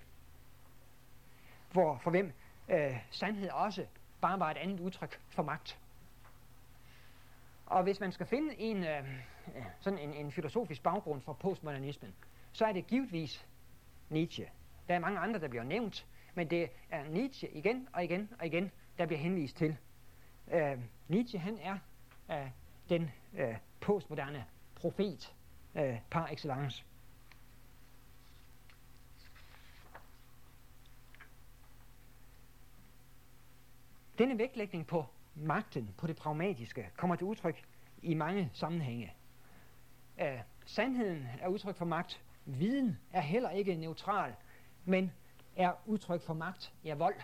hvor 1.72 1.98
for 1.98 2.12
hvem 2.12 2.34
øh, 2.70 2.98
sandhed 3.12 3.50
også 3.50 3.86
bare 4.22 4.40
var 4.40 4.52
et 4.52 4.58
andet 4.58 4.80
udtryk 4.80 5.22
for 5.30 5.44
magt. 5.44 5.80
Og 7.66 7.84
hvis 7.84 8.00
man 8.00 8.12
skal 8.12 8.26
finde 8.26 8.60
en, 8.60 8.84
øh, 8.84 9.04
sådan 9.80 10.00
en, 10.00 10.14
en 10.14 10.32
filosofisk 10.32 10.84
baggrund 10.84 11.22
for 11.22 11.34
postmodernismen, 11.34 12.14
så 12.52 12.66
er 12.66 12.74
det 12.74 12.88
givetvis 12.88 13.48
Nietzsche. 14.10 14.50
Der 14.88 14.96
er 14.96 15.00
mange 15.00 15.20
andre, 15.20 15.40
der 15.40 15.48
bliver 15.48 15.64
nævnt, 15.64 16.08
men 16.34 16.50
det 16.50 16.70
er 16.90 17.04
Nietzsche 17.04 17.50
igen 17.50 17.88
og 17.94 18.04
igen 18.04 18.30
og 18.40 18.46
igen, 18.46 18.72
der 18.98 19.06
bliver 19.06 19.20
henvist 19.20 19.58
til. 19.58 19.78
Øh, 20.52 20.78
Nietzsche, 21.08 21.40
han 21.40 21.60
er 21.62 21.78
øh, 22.32 22.50
den 22.90 23.12
øh, 23.34 23.58
postmoderne 23.82 24.46
profet 24.76 25.36
øh, 25.76 25.98
par 26.12 26.28
excellence. 26.28 26.86
Denne 34.20 34.38
vægtlægning 34.38 34.88
på 34.88 35.06
magten, 35.36 35.94
på 35.98 36.08
det 36.08 36.16
pragmatiske, 36.16 36.90
kommer 36.98 37.16
til 37.16 37.26
udtryk 37.26 37.64
i 38.02 38.14
mange 38.14 38.50
sammenhænge. 38.54 39.14
Uh, 40.22 40.40
sandheden 40.66 41.28
er 41.42 41.48
udtryk 41.48 41.76
for 41.76 41.86
magt. 41.86 42.22
Viden 42.46 42.98
er 43.12 43.22
heller 43.22 43.50
ikke 43.50 43.76
neutral, 43.76 44.36
men 44.86 45.12
er 45.56 45.74
udtryk 45.86 46.22
for 46.22 46.34
magt, 46.34 46.74
ja 46.84 46.96
vold, 46.96 47.16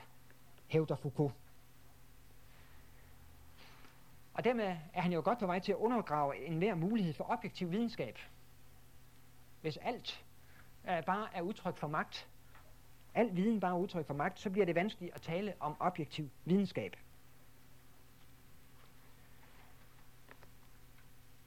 hævder 0.67 0.95
Foucault. 0.95 1.33
Og 4.33 4.43
dermed 4.43 4.77
er 4.93 5.01
han 5.01 5.13
jo 5.13 5.21
godt 5.23 5.39
på 5.39 5.45
vej 5.45 5.59
til 5.59 5.71
at 5.71 5.77
undergrave 5.77 6.45
enhver 6.45 6.75
mulighed 6.75 7.13
for 7.13 7.29
objektiv 7.29 7.71
videnskab. 7.71 8.19
Hvis 9.61 9.77
alt 9.77 10.25
uh, 10.83 11.05
bare 11.05 11.27
er 11.33 11.41
udtryk 11.41 11.77
for 11.77 11.87
magt, 11.87 12.27
al 13.16 13.36
viden 13.36 13.59
bare 13.59 13.80
udtryk 13.80 14.07
for 14.07 14.13
magt, 14.13 14.39
så 14.39 14.49
bliver 14.49 14.66
det 14.66 14.76
vanskeligt 14.76 15.16
at 15.16 15.22
tale 15.22 15.53
om 15.59 15.76
objektiv 15.80 16.30
videnskab. 16.45 16.95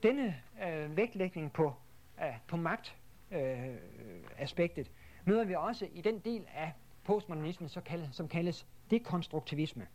Denne 0.02 0.40
øh, 0.66 0.96
vægtlægning 0.96 1.52
på, 1.52 1.74
øh, 2.20 2.38
på 2.46 2.56
magtaspektet 2.56 2.98
øh, 3.32 4.14
øh, 4.14 4.30
aspektet, 4.38 4.90
møder 5.24 5.44
vi 5.44 5.54
også 5.54 5.88
i 5.92 6.00
den 6.00 6.18
del 6.18 6.46
af 6.54 6.72
postmodernismen, 7.04 7.68
så 7.68 7.80
kaldes, 7.80 8.16
som 8.16 8.28
kaldes 8.28 8.66
dekonstruktivisme. 8.90 9.86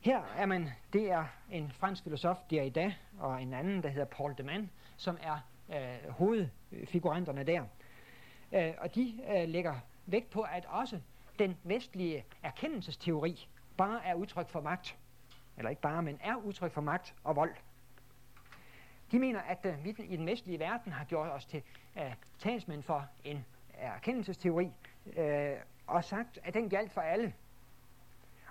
Her 0.00 0.22
er 0.36 0.46
man, 0.46 0.68
det 0.92 1.10
er 1.10 1.24
en 1.50 1.70
fransk 1.70 2.04
filosof, 2.04 2.36
Derrida, 2.50 2.94
og 3.18 3.42
en 3.42 3.54
anden, 3.54 3.82
der 3.82 3.88
hedder 3.88 4.06
Paul 4.06 4.34
de 4.38 4.42
Man, 4.42 4.70
som 4.96 5.18
er 5.22 5.38
øh, 5.74 6.10
hovedfiguranterne 6.10 7.44
der. 7.44 7.64
Øh, 8.52 8.74
og 8.78 8.94
de 8.94 9.20
øh, 9.28 9.48
lægger 9.48 9.80
vægt 10.06 10.30
på, 10.30 10.40
at 10.40 10.66
også 10.68 11.00
den 11.38 11.56
vestlige 11.64 12.24
erkendelsesteori 12.42 13.48
bare 13.76 14.04
er 14.04 14.14
udtryk 14.14 14.48
for 14.48 14.60
magt. 14.60 14.96
Eller 15.56 15.70
ikke 15.70 15.82
bare, 15.82 16.02
men 16.02 16.18
er 16.20 16.36
udtryk 16.36 16.72
for 16.72 16.80
magt 16.80 17.14
og 17.24 17.36
vold. 17.36 17.54
De 19.10 19.18
mener, 19.18 19.40
at 19.40 19.66
uh, 19.66 19.84
vi 19.84 19.94
i 19.98 20.16
den 20.16 20.26
vestlige 20.26 20.58
verden 20.58 20.92
har 20.92 21.04
gjort 21.04 21.30
os 21.32 21.44
til 21.44 21.62
uh, 21.96 22.02
talsmænd 22.38 22.82
for 22.82 23.06
en 23.24 23.36
øh, 23.36 23.44
erkendelsesteori, 23.74 24.70
uh, 25.06 25.58
og 25.86 26.04
sagt, 26.04 26.38
at 26.44 26.54
den 26.54 26.68
galt 26.68 26.92
for 26.92 27.00
alle. 27.00 27.34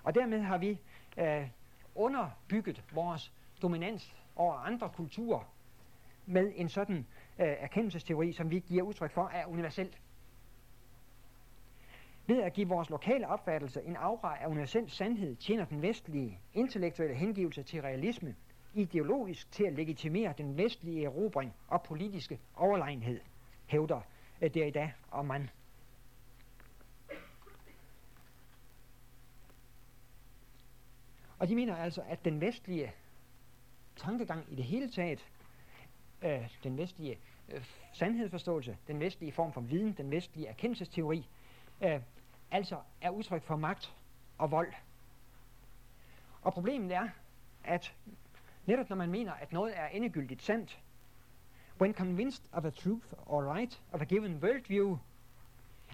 Og 0.02 0.14
dermed 0.14 0.40
har 0.40 0.58
vi 0.58 0.80
uh, 1.16 1.48
underbygget 1.94 2.84
vores 2.92 3.32
dominans 3.62 4.14
over 4.36 4.54
andre 4.54 4.88
kulturer 4.88 5.44
med 6.26 6.52
en 6.56 6.68
sådan 6.68 6.96
uh, 6.96 7.04
erkendelsesteori, 7.36 8.32
som 8.32 8.50
vi 8.50 8.58
giver 8.58 8.82
udtryk 8.82 9.10
for, 9.10 9.28
er 9.28 9.46
universel. 9.46 9.96
Ved 12.26 12.42
at 12.42 12.52
give 12.52 12.68
vores 12.68 12.90
lokale 12.90 13.28
opfattelse 13.28 13.82
en 13.82 13.96
aura 13.96 14.36
af 14.40 14.46
universel 14.46 14.90
sandhed, 14.90 15.36
tjener 15.36 15.64
den 15.64 15.82
vestlige 15.82 16.40
intellektuelle 16.54 17.14
hengivelse 17.14 17.62
til 17.62 17.82
realisme, 17.82 18.34
ideologisk 18.74 19.52
til 19.52 19.64
at 19.64 19.72
legitimere 19.72 20.34
den 20.38 20.56
vestlige 20.56 21.04
erobring 21.04 21.54
og 21.68 21.82
politiske 21.82 22.40
overlegenhed, 22.54 23.20
hævder 23.66 24.00
øh, 24.40 24.54
Derrida 24.54 24.92
og 25.10 25.26
man. 25.26 25.50
Og 31.38 31.48
de 31.48 31.54
mener 31.54 31.76
altså, 31.76 32.02
at 32.08 32.24
den 32.24 32.40
vestlige 32.40 32.92
tankegang 33.96 34.44
i 34.52 34.54
det 34.54 34.64
hele 34.64 34.90
taget, 34.90 35.28
øh, 36.22 36.48
den 36.62 36.78
vestlige 36.78 37.18
øh, 37.48 37.64
sandhedsforståelse, 37.92 38.76
den 38.86 39.00
vestlige 39.00 39.32
form 39.32 39.52
for 39.52 39.60
viden, 39.60 39.92
den 39.92 40.10
vestlige 40.10 40.48
erkendelsesteori, 40.48 41.28
øh, 41.84 42.00
altså 42.50 42.80
er 43.00 43.10
udtryk 43.10 43.42
for 43.42 43.56
magt 43.56 43.94
og 44.38 44.50
vold. 44.50 44.72
Og 46.42 46.52
problemet 46.52 46.92
er, 46.92 47.08
at 47.64 47.94
netop 48.66 48.88
når 48.88 48.96
man 48.96 49.10
mener, 49.10 49.32
at 49.32 49.52
noget 49.52 49.78
er 49.78 49.86
endegyldigt 49.86 50.42
sandt, 50.42 50.80
when 51.80 51.94
convinced 51.94 52.44
of 52.52 52.64
a 52.64 52.70
truth 52.70 53.06
or 53.26 53.54
right 53.54 53.82
of 53.92 54.00
a 54.00 54.04
given 54.04 54.38
worldview, 54.42 54.98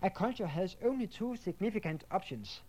a 0.02 0.08
culture 0.08 0.48
has 0.48 0.78
only 0.84 1.06
two 1.06 1.36
significant 1.36 2.04
options. 2.10 2.64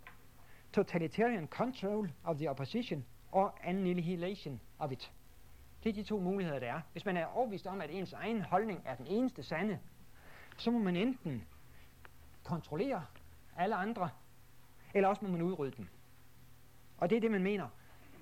Totalitarian 0.74 1.48
control 1.48 2.10
of 2.24 2.38
the 2.38 2.50
opposition 2.50 3.06
or 3.32 3.56
annihilation 3.64 4.60
of 4.80 4.92
it. 4.92 5.12
Det 5.84 5.90
er 5.90 5.94
de 5.94 6.04
to 6.04 6.20
muligheder, 6.20 6.60
der 6.60 6.74
er. 6.74 6.82
Hvis 6.92 7.06
man 7.06 7.18
er 7.18 7.26
overbevist 7.26 7.68
om, 7.68 7.82
at 7.82 7.90
ens 7.90 8.14
egen 8.14 8.42
holdning 8.42 8.82
er 8.86 8.96
den 8.96 9.08
eneste 9.08 9.44
sande, 9.44 9.80
så 10.58 10.72
må 10.72 10.80
man 10.80 10.96
enten 10.96 11.44
kontrollere 12.44 13.06
alle 13.58 13.76
andre, 13.76 14.10
eller 14.94 15.10
også 15.10 15.26
må 15.26 15.32
man 15.32 15.42
udrydde 15.42 15.78
dem. 15.78 15.88
Og 16.98 17.10
det 17.10 17.16
er 17.16 17.22
det, 17.22 17.32
man 17.32 17.44
mener 17.44 17.70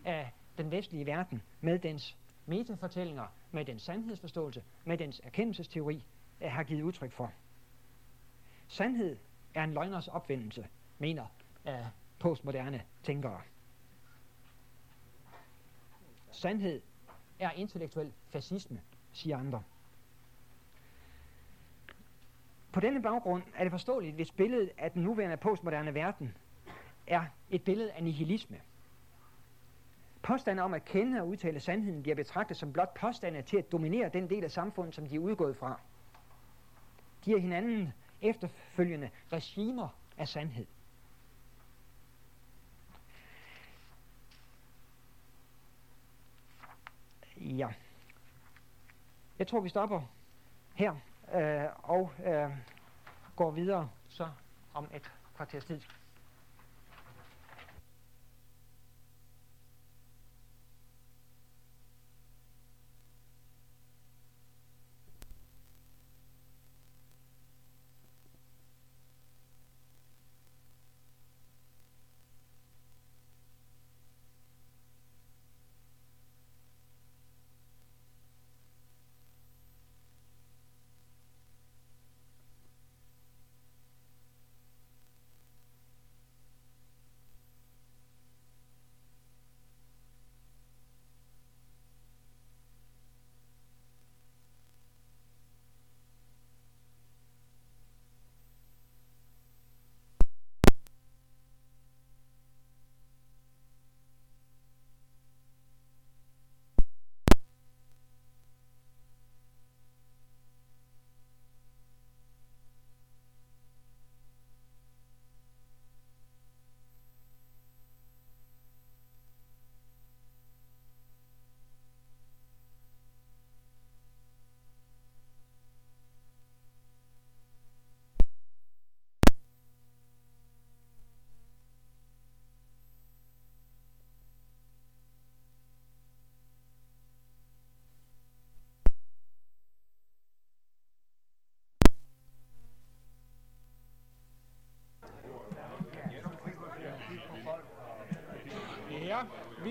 af 0.05 0.33
den 0.57 0.71
vestlige 0.71 1.05
verden 1.05 1.41
med 1.61 1.79
dens 1.79 2.17
metafortællinger, 2.45 3.27
med 3.51 3.65
dens 3.65 3.81
sandhedsforståelse, 3.81 4.63
med 4.85 4.97
dens 4.97 5.21
erkendelsesteori, 5.23 6.05
øh, 6.41 6.51
har 6.51 6.63
givet 6.63 6.81
udtryk 6.81 7.11
for. 7.11 7.33
Sandhed 8.67 9.17
er 9.53 9.63
en 9.63 9.73
løgners 9.73 10.07
opfindelse, 10.07 10.67
mener 10.97 11.25
af 11.65 11.87
postmoderne 12.19 12.85
tænkere. 13.03 13.41
Sandhed 16.31 16.81
er 17.39 17.51
intellektuel 17.51 18.13
fascisme, 18.29 18.81
siger 19.13 19.37
andre. 19.37 19.63
På 22.71 22.79
denne 22.79 23.01
baggrund 23.01 23.43
er 23.55 23.63
det 23.63 23.71
forståeligt, 23.71 24.15
hvis 24.15 24.31
billedet 24.31 24.71
af 24.77 24.91
den 24.91 25.03
nuværende 25.03 25.37
postmoderne 25.37 25.93
verden 25.93 26.37
er 27.07 27.25
et 27.49 27.63
billede 27.63 27.91
af 27.91 28.03
nihilisme. 28.03 28.61
Påstande 30.21 30.63
om 30.63 30.73
at 30.73 30.85
kende 30.85 31.21
og 31.21 31.27
udtale 31.27 31.59
sandheden 31.59 32.01
bliver 32.01 32.15
betragtet 32.15 32.57
som 32.57 32.73
blot 32.73 32.93
påstande 32.93 33.41
til 33.41 33.57
at 33.57 33.71
dominere 33.71 34.09
den 34.09 34.29
del 34.29 34.43
af 34.43 34.51
samfundet, 34.51 34.95
som 34.95 35.07
de 35.07 35.15
er 35.15 35.19
udgået 35.19 35.57
fra. 35.57 35.79
De 37.25 37.31
er 37.31 37.37
hinanden 37.37 37.93
efterfølgende 38.21 39.09
regimer 39.31 39.87
af 40.17 40.27
sandhed. 40.27 40.65
Ja. 47.37 47.67
Jeg 49.39 49.47
tror, 49.47 49.59
vi 49.59 49.69
stopper 49.69 50.01
her 50.75 50.95
øh, 51.33 51.65
og 51.83 52.11
øh, 52.25 52.49
går 53.35 53.51
videre 53.51 53.89
så 54.09 54.27
om 54.73 54.87
et 54.93 55.11
kvarters 55.35 55.65
tid. 55.65 55.81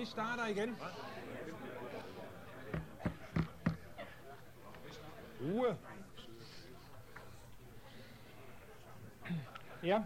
starter 0.11 0.47
igen. 0.47 0.77
Uge. 5.41 5.77
Ja, 9.83 10.03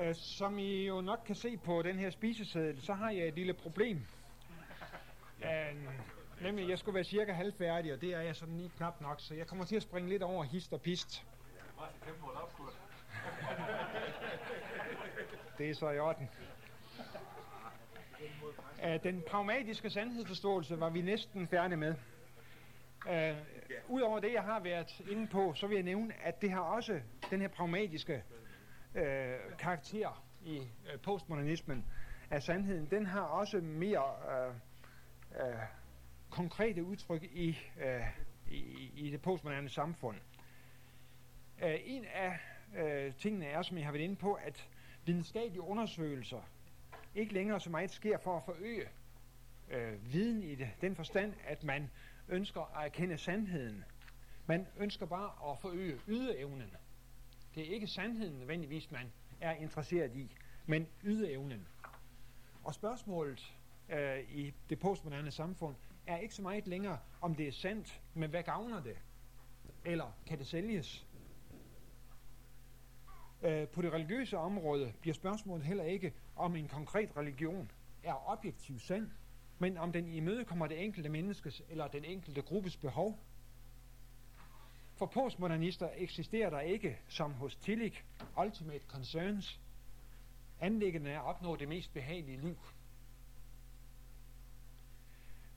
øh, 0.00 0.14
som 0.14 0.58
I 0.58 0.86
jo 0.86 1.00
nok 1.00 1.18
kan 1.26 1.34
se 1.34 1.56
på 1.56 1.82
den 1.82 1.98
her 1.98 2.10
spiseseddel, 2.10 2.82
så 2.82 2.94
har 2.94 3.10
jeg 3.10 3.28
et 3.28 3.34
lille 3.34 3.54
problem. 3.54 4.06
Øh, 5.44 5.76
nemlig, 6.42 6.68
jeg 6.68 6.78
skulle 6.78 6.94
være 6.94 7.04
cirka 7.04 7.32
halvfærdig, 7.32 7.92
og 7.92 8.00
det 8.00 8.14
er 8.14 8.20
jeg 8.20 8.36
sådan 8.36 8.56
lige 8.56 8.70
knap 8.76 9.00
nok, 9.00 9.20
så 9.20 9.34
jeg 9.34 9.46
kommer 9.46 9.64
til 9.64 9.76
at 9.76 9.82
springe 9.82 10.08
lidt 10.08 10.22
over 10.22 10.44
hist 10.44 10.72
og 10.72 10.80
pist. 10.80 11.26
Det 15.58 15.70
er 15.70 15.74
så 15.74 15.90
i 15.90 15.98
orden. 15.98 16.28
Uh, 18.84 19.02
den 19.02 19.22
pragmatiske 19.26 19.90
sandhedsforståelse 19.90 20.80
var 20.80 20.90
vi 20.90 21.02
næsten 21.02 21.48
færdige 21.48 21.76
med. 21.76 21.94
Uh, 23.06 23.38
Udover 23.88 24.20
det, 24.20 24.32
jeg 24.32 24.42
har 24.42 24.60
været 24.60 25.00
inde 25.10 25.26
på, 25.26 25.54
så 25.54 25.66
vil 25.66 25.74
jeg 25.74 25.84
nævne, 25.84 26.14
at 26.22 26.42
det 26.42 26.50
har 26.50 26.60
også 26.60 27.00
den 27.30 27.40
her 27.40 27.48
pragmatiske 27.48 28.22
uh, 28.94 29.56
karakter 29.58 30.24
i 30.44 30.58
uh, 30.58 31.00
postmodernismen 31.02 31.84
af 32.30 32.42
sandheden. 32.42 32.86
Den 32.90 33.06
har 33.06 33.20
også 33.20 33.56
mere 33.56 34.04
uh, 34.48 34.54
uh, 35.30 35.58
konkrete 36.30 36.84
udtryk 36.84 37.22
i, 37.22 37.58
uh, 37.76 38.06
i, 38.52 38.90
i 38.96 39.10
det 39.10 39.22
postmoderne 39.22 39.68
samfund. 39.68 40.16
Uh, 41.62 41.70
en 41.84 42.04
af 42.04 42.38
uh, 42.82 43.14
tingene 43.14 43.46
er, 43.46 43.62
som 43.62 43.76
jeg 43.76 43.86
har 43.86 43.92
været 43.92 44.04
inde 44.04 44.16
på, 44.16 44.32
at 44.32 44.68
videnskabelige 45.04 45.62
undersøgelser 45.62 46.42
ikke 47.14 47.32
længere 47.34 47.60
så 47.60 47.70
meget 47.70 47.90
sker 47.90 48.18
for 48.18 48.36
at 48.36 48.42
forøge 48.44 48.88
øh, 49.70 50.12
viden 50.12 50.42
i 50.42 50.54
det, 50.54 50.70
den 50.80 50.96
forstand, 50.96 51.34
at 51.46 51.64
man 51.64 51.90
ønsker 52.28 52.78
at 52.78 52.84
erkende 52.84 53.18
sandheden. 53.18 53.84
Man 54.46 54.66
ønsker 54.78 55.06
bare 55.06 55.52
at 55.52 55.58
forøge 55.58 56.00
ydeevnen. 56.08 56.76
Det 57.54 57.68
er 57.68 57.74
ikke 57.74 57.86
sandheden 57.86 58.38
nødvendigvis, 58.38 58.90
man 58.90 59.12
er 59.40 59.52
interesseret 59.52 60.16
i, 60.16 60.36
men 60.66 60.86
ydeevnen. 61.04 61.66
Og 62.64 62.74
spørgsmålet 62.74 63.54
øh, 63.88 64.18
i 64.30 64.54
det 64.70 64.78
postmoderne 64.78 65.30
samfund 65.30 65.76
er 66.06 66.16
ikke 66.16 66.34
så 66.34 66.42
meget 66.42 66.66
længere, 66.66 66.98
om 67.20 67.34
det 67.34 67.48
er 67.48 67.52
sandt, 67.52 68.00
men 68.14 68.30
hvad 68.30 68.42
gavner 68.42 68.82
det? 68.82 68.96
Eller 69.84 70.12
kan 70.26 70.38
det 70.38 70.46
sælges? 70.46 71.06
Øh, 73.42 73.68
på 73.68 73.82
det 73.82 73.92
religiøse 73.92 74.38
område 74.38 74.92
bliver 75.00 75.14
spørgsmålet 75.14 75.66
heller 75.66 75.84
ikke, 75.84 76.12
om 76.36 76.56
en 76.56 76.68
konkret 76.68 77.16
religion 77.16 77.70
er 78.02 78.30
objektiv 78.30 78.78
sand, 78.78 79.10
men 79.58 79.78
om 79.78 79.92
den 79.92 80.08
imødekommer 80.08 80.66
det 80.66 80.84
enkelte 80.84 81.08
menneskes 81.08 81.62
eller 81.68 81.88
den 81.88 82.04
enkelte 82.04 82.42
gruppes 82.42 82.76
behov. 82.76 83.18
For 84.94 85.06
postmodernister 85.06 85.88
eksisterer 85.96 86.50
der 86.50 86.60
ikke, 86.60 86.98
som 87.08 87.32
hos 87.32 87.56
Tillich, 87.56 88.04
ultimate 88.40 88.84
concerns. 88.88 89.60
Anlæggende 90.60 91.10
er 91.10 91.20
at 91.20 91.26
opnå 91.26 91.56
det 91.56 91.68
mest 91.68 91.92
behagelige 91.92 92.40
liv. 92.40 92.58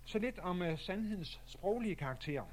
Så 0.05 0.19
lidt 0.19 0.39
om 0.39 0.61
uh, 0.61 0.79
sandhedens 0.79 1.41
sproglige 1.45 1.95
karakter. 1.95 2.43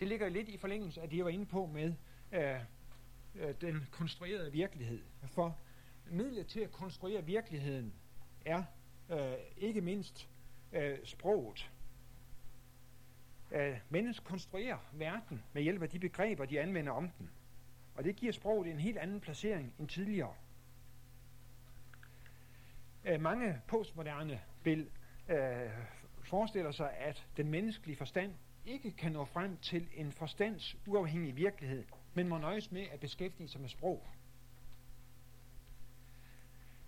Det 0.00 0.08
ligger 0.08 0.28
lidt 0.28 0.48
i 0.48 0.58
forlængelse 0.58 1.00
af 1.00 1.08
det, 1.08 1.16
jeg 1.16 1.24
var 1.24 1.30
inde 1.30 1.46
på 1.46 1.66
med 1.66 1.94
uh, 2.32 2.38
uh, 3.44 3.50
den 3.60 3.86
konstruerede 3.90 4.52
virkelighed. 4.52 5.02
For 5.26 5.58
midlet 6.10 6.46
til 6.46 6.60
at 6.60 6.72
konstruere 6.72 7.24
virkeligheden 7.24 7.92
er 8.44 8.62
øh, 9.10 9.34
ikke 9.56 9.80
mindst 9.80 10.28
øh, 10.72 10.98
sproget. 11.04 11.70
Øh, 13.50 13.78
mennesket 13.88 14.26
konstruerer 14.26 14.78
verden 14.92 15.42
med 15.52 15.62
hjælp 15.62 15.82
af 15.82 15.88
de 15.90 15.98
begreber, 15.98 16.44
de 16.44 16.60
anvender 16.60 16.92
om 16.92 17.10
den. 17.18 17.30
Og 17.94 18.04
det 18.04 18.16
giver 18.16 18.32
sproget 18.32 18.70
en 18.70 18.78
helt 18.78 18.98
anden 18.98 19.20
placering 19.20 19.74
end 19.78 19.88
tidligere. 19.88 20.34
Øh, 23.04 23.20
mange 23.20 23.60
postmoderne 23.68 24.40
vil 24.64 24.90
øh, 25.28 25.70
forestiller 26.24 26.70
sig, 26.70 26.92
at 26.96 27.26
den 27.36 27.50
menneskelige 27.50 27.96
forstand 27.96 28.34
ikke 28.66 28.90
kan 28.90 29.12
nå 29.12 29.24
frem 29.24 29.56
til 29.56 29.88
en 29.94 30.12
forstandsuafhængig 30.12 31.36
virkelighed, 31.36 31.84
men 32.14 32.28
må 32.28 32.38
nøjes 32.38 32.72
med 32.72 32.86
at 32.92 33.00
beskæftige 33.00 33.48
sig 33.48 33.60
med 33.60 33.68
sprog. 33.68 34.06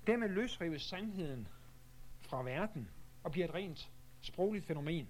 Dermed 0.09 0.29
løsrives 0.29 0.83
sandheden 0.83 1.49
fra 2.21 2.43
verden 2.43 2.91
og 3.23 3.33
bliver 3.33 3.49
et 3.49 3.55
rent 3.55 3.91
sprogligt 4.21 4.65
fænomen. 4.65 5.09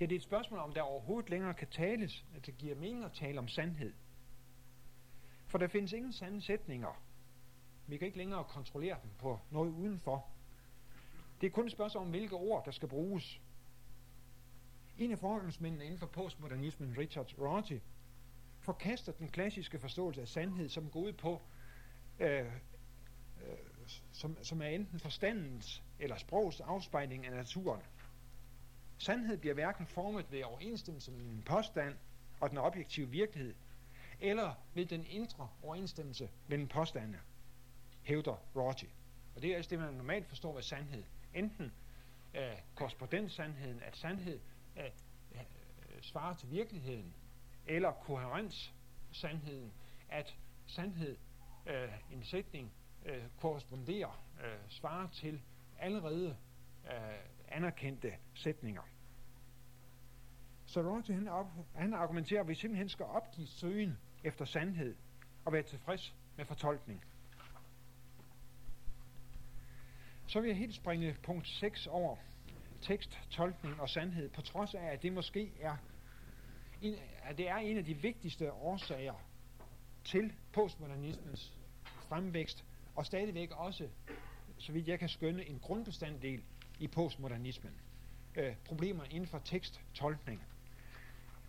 Ja, 0.00 0.04
det 0.04 0.12
er 0.12 0.16
et 0.16 0.22
spørgsmål, 0.22 0.60
om 0.60 0.72
der 0.72 0.82
overhovedet 0.82 1.30
længere 1.30 1.54
kan 1.54 1.68
tales, 1.68 2.24
at 2.36 2.46
det 2.46 2.58
giver 2.58 2.74
mening 2.74 3.04
at 3.04 3.12
tale 3.12 3.38
om 3.38 3.48
sandhed. 3.48 3.92
For 5.46 5.58
der 5.58 5.68
findes 5.68 5.92
ingen 5.92 6.12
sande 6.12 6.42
sætninger. 6.42 7.02
Vi 7.86 7.96
kan 7.96 8.06
ikke 8.06 8.18
længere 8.18 8.44
kontrollere 8.44 8.98
dem 9.02 9.10
på 9.18 9.40
noget 9.50 9.70
udenfor. 9.70 10.26
Det 11.40 11.46
er 11.46 11.50
kun 11.50 11.66
et 11.66 11.72
spørgsmål 11.72 12.04
om, 12.04 12.10
hvilke 12.10 12.36
ord, 12.36 12.64
der 12.64 12.70
skal 12.70 12.88
bruges. 12.88 13.40
En 14.98 15.10
af 15.10 15.18
forholdsmændene 15.18 15.84
inden 15.84 15.98
for 15.98 16.06
postmodernismen, 16.06 16.98
Richard 16.98 17.38
Rorty, 17.38 17.78
forkaster 18.60 19.12
den 19.12 19.28
klassiske 19.28 19.78
forståelse 19.78 20.20
af 20.20 20.28
sandhed, 20.28 20.68
som 20.68 20.90
går 20.90 21.00
ud 21.00 21.12
på, 21.12 21.42
øh, 22.20 22.52
øh, 23.46 23.56
som, 24.12 24.44
som 24.44 24.62
er 24.62 24.66
enten 24.66 25.00
forstandens 25.00 25.82
eller 25.98 26.16
sprogets 26.16 26.60
afspejling 26.60 27.26
af 27.26 27.32
naturen. 27.32 27.80
Sandhed 28.98 29.38
bliver 29.38 29.54
hverken 29.54 29.86
formet 29.86 30.32
ved 30.32 30.42
overensstemmelse 30.42 31.10
med 31.12 31.24
en 31.24 31.42
påstand 31.42 31.94
og 32.40 32.50
den 32.50 32.58
objektive 32.58 33.08
virkelighed, 33.08 33.54
eller 34.20 34.54
ved 34.74 34.86
den 34.86 35.06
indre 35.06 35.48
overensstemmelse 35.62 36.30
mellem 36.48 36.68
påstandene, 36.68 37.20
hævder 38.02 38.36
Rorty. 38.56 38.84
Og 39.36 39.42
det 39.42 39.50
er 39.50 39.56
altså 39.56 39.70
det, 39.70 39.78
man 39.78 39.94
normalt 39.94 40.28
forstår 40.28 40.54
ved 40.54 40.62
sandhed 40.62 41.04
enten 41.34 41.72
øh, 42.34 42.58
korrespondenssandheden, 42.74 43.82
at 43.82 43.96
sandhed 43.96 44.40
øh, 44.76 44.84
øh, 45.34 45.40
svarer 46.00 46.36
til 46.36 46.50
virkeligheden, 46.50 47.14
eller 47.66 47.92
koherens-sandheden, 47.92 49.72
at 50.08 50.36
sandhed, 50.66 51.16
øh, 51.66 51.88
en 52.12 52.24
sætning, 52.24 52.72
øh, 53.06 53.22
korresponderer, 53.40 54.24
øh, 54.44 54.58
svarer 54.68 55.08
til 55.08 55.42
allerede 55.78 56.36
øh, 56.86 57.18
anerkendte 57.48 58.12
sætninger. 58.34 58.82
Så 60.66 60.80
Rorty 60.80 61.10
han, 61.10 61.28
op, 61.28 61.46
han 61.74 61.94
argumenterer, 61.94 62.40
at 62.40 62.48
vi 62.48 62.54
simpelthen 62.54 62.88
skal 62.88 63.06
opgive 63.06 63.46
søgen 63.46 63.98
efter 64.24 64.44
sandhed 64.44 64.96
og 65.44 65.52
være 65.52 65.62
tilfreds 65.62 66.14
med 66.36 66.44
fortolkning. 66.44 67.04
Så 70.26 70.40
vil 70.40 70.48
jeg 70.48 70.56
helt 70.56 70.74
springe 70.74 71.16
punkt 71.22 71.48
6 71.48 71.86
over 71.86 72.16
tekst, 72.80 73.20
tolkning 73.30 73.80
og 73.80 73.88
sandhed, 73.88 74.30
på 74.30 74.40
trods 74.40 74.74
af, 74.74 74.84
at 74.84 75.02
det 75.02 75.12
måske 75.12 75.52
er 75.60 75.76
en, 76.82 76.94
at 77.22 77.38
det 77.38 77.48
er 77.48 77.56
en 77.56 77.78
af 77.78 77.84
de 77.84 77.94
vigtigste 77.94 78.52
årsager 78.52 79.14
til 80.04 80.32
postmodernismens 80.52 81.58
fremvækst, 82.08 82.64
og 82.94 83.06
stadigvæk 83.06 83.50
også, 83.50 83.88
så 84.58 84.72
vidt 84.72 84.88
jeg 84.88 84.98
kan 84.98 85.08
skønne, 85.08 85.44
en 85.44 85.58
grundbestanddel 85.58 86.42
i 86.78 86.86
postmodernismen. 86.86 87.72
Øh, 88.36 88.56
problemer 88.64 89.04
inden 89.04 89.26
for 89.26 89.38
teksttolkning. 89.44 90.42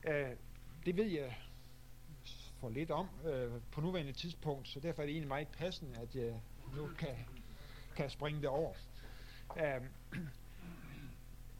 Øh, 0.07 0.29
det 0.85 0.97
ved 0.97 1.05
jeg 1.05 1.37
for 2.59 2.69
lidt 2.69 2.91
om 2.91 3.09
øh, 3.25 3.61
på 3.71 3.81
nuværende 3.81 4.13
tidspunkt, 4.13 4.67
så 4.67 4.79
derfor 4.79 5.01
er 5.01 5.05
det 5.05 5.13
egentlig 5.13 5.27
meget 5.27 5.47
passende, 5.47 5.99
at 5.99 6.15
jeg 6.15 6.39
nu 6.75 6.87
kan 6.97 7.15
kan 7.95 8.09
springe 8.09 8.41
det 8.41 8.49
over. 8.49 8.73
Øh, 9.57 9.81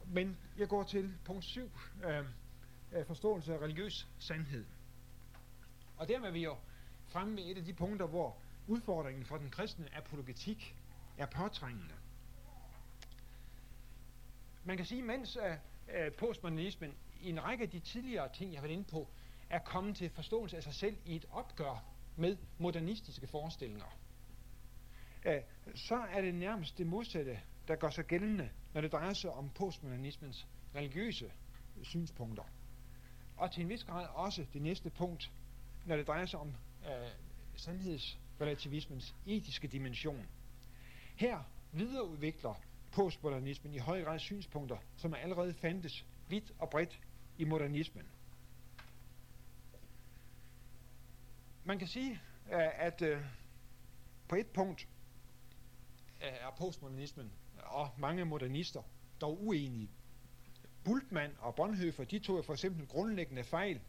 men 0.06 0.38
jeg 0.58 0.68
går 0.68 0.82
til 0.82 1.14
punkt 1.24 1.44
7, 1.44 1.70
øh, 2.04 2.24
øh, 2.92 3.06
forståelse 3.06 3.54
af 3.54 3.58
religiøs 3.58 4.08
sandhed. 4.18 4.64
Og 5.96 6.08
dermed 6.08 6.28
er 6.28 6.32
vi 6.32 6.44
jo 6.44 6.56
fremme 7.06 7.34
med 7.34 7.42
et 7.44 7.58
af 7.58 7.64
de 7.64 7.72
punkter, 7.72 8.06
hvor 8.06 8.36
udfordringen 8.66 9.24
for 9.24 9.36
den 9.36 9.50
kristne 9.50 9.88
apologetik 9.96 10.76
er 11.18 11.26
påtrængende. 11.26 11.94
Man 14.64 14.76
kan 14.76 14.86
sige, 14.86 15.02
mens 15.02 15.36
uh, 15.36 16.12
postmodernismen 16.18 16.94
i 17.20 17.28
en 17.28 17.44
række 17.44 17.64
af 17.64 17.70
de 17.70 17.80
tidligere 17.80 18.28
ting, 18.32 18.52
jeg 18.52 18.60
har 18.60 18.66
været 18.66 18.78
inde 18.78 18.90
på, 18.90 19.08
er 19.50 19.58
kommet 19.58 19.96
til 19.96 20.10
forståelse 20.10 20.56
af 20.56 20.62
sig 20.62 20.74
selv 20.74 20.96
i 21.04 21.16
et 21.16 21.24
opgør 21.30 21.84
med 22.16 22.36
modernistiske 22.58 23.26
forestillinger, 23.26 23.98
øh, 25.24 25.40
så 25.74 25.94
er 25.94 26.20
det 26.20 26.34
nærmest 26.34 26.78
det 26.78 26.86
modsatte, 26.86 27.40
der 27.68 27.76
gør 27.76 27.90
sig 27.90 28.04
gældende, 28.04 28.50
når 28.74 28.80
det 28.80 28.92
drejer 28.92 29.12
sig 29.12 29.30
om 29.30 29.50
postmodernismens 29.50 30.46
religiøse 30.74 31.32
synspunkter. 31.82 32.44
Og 33.36 33.52
til 33.52 33.62
en 33.62 33.68
vis 33.68 33.84
grad 33.84 34.06
også 34.06 34.46
det 34.52 34.62
næste 34.62 34.90
punkt, 34.90 35.32
når 35.86 35.96
det 35.96 36.06
drejer 36.06 36.26
sig 36.26 36.40
om 36.40 36.54
øh, 36.86 37.08
relativismens 38.40 39.14
etiske 39.26 39.68
dimension. 39.68 40.26
Her 41.16 41.42
videreudvikler 41.72 42.54
postmodernismen 42.92 43.74
i 43.74 43.78
høj 43.78 44.02
grad 44.02 44.18
synspunkter, 44.18 44.76
som 44.96 45.14
allerede 45.14 45.54
fandtes 45.54 46.06
vidt 46.28 46.52
og 46.58 46.70
bredt 46.70 47.00
i 47.38 47.44
modernismen. 47.44 48.06
Man 51.64 51.78
kan 51.78 51.88
sige, 51.88 52.20
øh, 52.52 52.80
at 52.80 53.02
øh, 53.02 53.20
på 54.28 54.36
et 54.36 54.46
punkt 54.46 54.88
øh, 56.22 56.28
er 56.28 56.54
postmodernismen 56.58 57.32
og 57.62 57.90
mange 57.98 58.24
modernister 58.24 58.82
dog 59.20 59.44
uenige. 59.46 59.90
Bultmann 60.84 61.32
og 61.38 61.54
Bonhoeffer, 61.54 62.04
de 62.04 62.18
tog 62.18 62.44
for 62.44 62.52
eksempel 62.52 62.86
grundlæggende 62.86 63.44
fejl, 63.44 63.80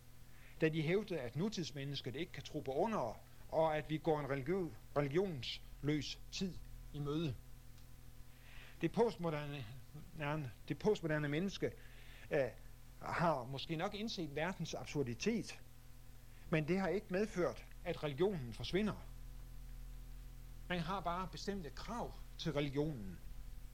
da 0.62 0.70
de 0.70 0.82
hævdede, 0.82 1.20
at 1.20 1.36
nutidsmennesket 1.36 2.16
ikke 2.16 2.32
kan 2.32 2.43
tro 2.43 2.60
på 2.60 2.72
under, 2.72 3.20
og 3.56 3.78
at 3.78 3.89
vi 3.89 3.97
går 3.97 4.20
en 4.20 4.26
religiø- 4.26 4.76
religionsløs 4.97 6.20
tid 6.32 6.53
i 6.93 6.99
møde. 6.99 7.36
Det 8.82 8.91
postmoderne, 8.91 9.66
det 10.68 10.80
postmoderne 10.80 11.28
menneske 11.28 11.72
øh, 12.32 12.49
har 13.01 13.43
måske 13.43 13.76
nok 13.76 13.93
indset 13.93 14.36
verdens 14.36 14.74
absurditet, 14.74 15.60
men 16.49 16.68
det 16.68 16.80
har 16.80 16.88
ikke 16.88 17.08
medført, 17.10 17.66
at 17.86 18.03
religionen 18.03 18.53
forsvinder. 18.53 19.08
Man 20.70 20.80
har 20.80 20.99
bare 20.99 21.28
bestemte 21.32 21.70
krav 21.70 22.14
til 22.38 22.53
religionen, 22.53 23.20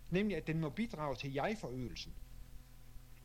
nemlig 0.09 0.37
at 0.37 0.47
den 0.47 0.59
må 0.59 0.69
bidrage 0.69 1.15
til 1.15 1.33
jeg-forøgelsen. 1.33 2.13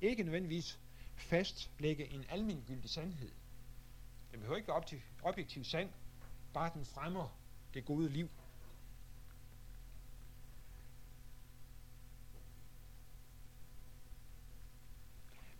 Ikke 0.00 0.22
nødvendigvis 0.22 0.80
fastlægge 1.16 2.06
en 2.12 2.24
almindelig 2.28 2.90
sandhed. 2.90 3.30
Den 4.30 4.40
behøver 4.40 4.56
ikke 4.56 4.68
være 4.68 5.00
objektiv 5.22 5.64
sand, 5.64 5.90
bare 6.54 6.70
den 6.74 6.84
fremmer 6.84 7.28
det 7.74 7.84
gode 7.84 8.08
liv. 8.08 8.28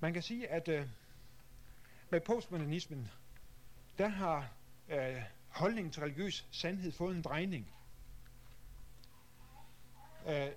Man 0.01 0.13
kan 0.13 0.23
sige, 0.23 0.49
at 0.49 0.69
øh, 0.69 0.89
med 2.11 2.21
postmodernismen, 2.21 3.11
der 3.99 4.09
har 4.09 4.53
øh, 4.89 5.23
holdningen 5.49 5.93
til 5.93 6.03
religiøs 6.03 6.47
sandhed 6.51 6.93
fået 6.93 7.17
en 7.17 7.23
drejning. 7.23 7.71
Øh, 10.27 10.49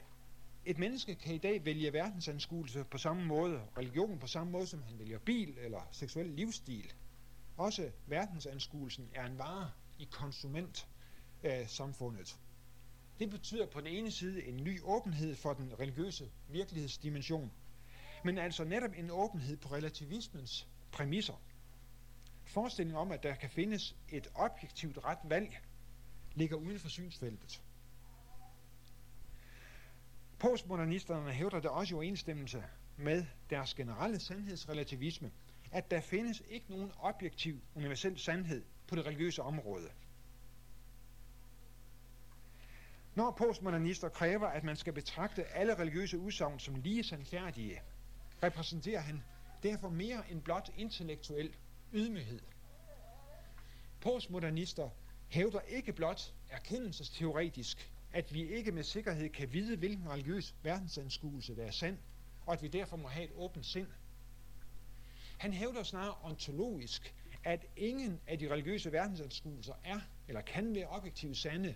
et 0.66 0.78
menneske 0.78 1.16
kan 1.16 1.36
i 1.36 1.38
dag 1.38 1.66
vælge 1.66 1.94
verdensanskuelse 1.94 2.84
på 2.84 2.98
samme 2.98 3.26
måde, 3.26 3.62
religion 3.78 4.20
på 4.20 4.28
samme 4.28 4.52
måde, 4.52 4.68
som 4.68 4.84
han 4.84 5.00
vælger 5.00 5.20
bil 5.20 5.58
eller 5.58 5.82
seksuel 5.92 6.26
livsstil. 6.26 6.94
Også 7.58 7.92
verdensanskuelsen 8.08 9.10
er 9.14 9.26
en 9.26 9.38
vare, 9.38 9.72
i 10.00 10.08
konsumentsamfundet. 10.12 12.32
Øh, 12.32 12.38
det 13.20 13.30
betyder 13.30 13.66
på 13.66 13.80
den 13.80 13.88
ene 13.88 14.12
side 14.12 14.45
en 14.45 14.64
ny 14.64 14.82
åbenhed 14.84 15.36
for 15.36 15.54
den 15.54 15.80
religiøse 15.80 16.32
virkelighedsdimension, 16.47 17.52
men 18.24 18.38
altså 18.38 18.64
netop 18.64 18.91
en 18.97 19.12
åbenhed 19.12 19.58
på 19.58 19.70
relativismens 19.70 20.68
præmisser. 20.91 21.41
Forestillingen 22.43 22.97
om, 22.97 23.12
at 23.12 23.24
der 23.24 23.36
kan 23.36 23.50
findes 23.50 23.95
et 24.10 24.28
objektivt 24.36 24.97
ret 25.06 25.20
valg, 25.24 25.60
ligger 26.36 26.56
uden 26.56 26.80
for 26.80 26.89
synsfeltet. 26.89 27.64
Postmodernisterne 30.39 31.32
hævder 31.32 31.60
det 31.60 31.70
også 31.70 31.93
i 31.93 31.95
overensstemmelse 31.95 32.64
med 32.97 33.26
deres 33.50 33.74
generelle 33.74 34.20
sandhedsrelativisme, 34.20 35.32
at 35.72 35.91
der 35.91 36.02
findes 36.02 36.43
ikke 36.50 36.66
nogen 36.70 36.91
objektiv 37.00 37.62
universel 37.76 38.20
sandhed 38.20 38.64
på 38.90 38.96
det 38.96 39.06
religiøse 39.06 39.42
område. 39.42 39.90
Når 43.16 43.32
postmodernister 43.32 44.10
kræver, 44.10 44.48
at 44.48 44.64
man 44.64 44.76
skal 44.76 44.94
betragte 44.94 45.46
alle 45.46 45.80
religiøse 45.80 46.18
udsagn 46.18 46.60
som 46.60 46.76
lige 46.76 47.04
sandfærdige, 47.04 47.82
repræsenterer 48.44 49.00
han 49.00 49.24
derfor 49.64 49.90
mere 49.90 50.32
end 50.32 50.42
blot 50.42 50.70
intellektuel 50.78 51.56
ydmyghed. 51.94 52.40
Postmodernister 54.02 54.90
hævder 55.28 55.60
ikke 55.62 55.94
blot 55.94 56.34
erkendelsesteoretisk, 56.50 57.92
at 58.14 58.34
vi 58.34 58.44
ikke 58.44 58.72
med 58.72 58.84
sikkerhed 58.84 59.30
kan 59.30 59.54
vide, 59.54 59.78
hvilken 59.78 60.10
religiøs 60.10 60.56
verdensanskuelse 60.64 61.56
der 61.56 61.66
er 61.66 61.72
sand, 61.72 61.98
og 62.46 62.54
at 62.54 62.62
vi 62.62 62.68
derfor 62.68 62.98
må 62.98 63.08
have 63.08 63.26
et 63.26 63.32
åbent 63.36 63.66
sind. 63.66 63.88
Han 65.38 65.54
hævder 65.54 65.84
snarere 65.84 66.16
ontologisk, 66.24 67.16
at 67.44 67.66
ingen 67.76 68.22
af 68.28 68.40
de 68.40 68.50
religiøse 68.50 68.92
verdensanskuelser 68.92 69.74
er 69.84 70.00
eller 70.28 70.42
kan 70.42 70.76
være 70.76 70.88
objektivt 70.88 71.38
sande, 71.38 71.76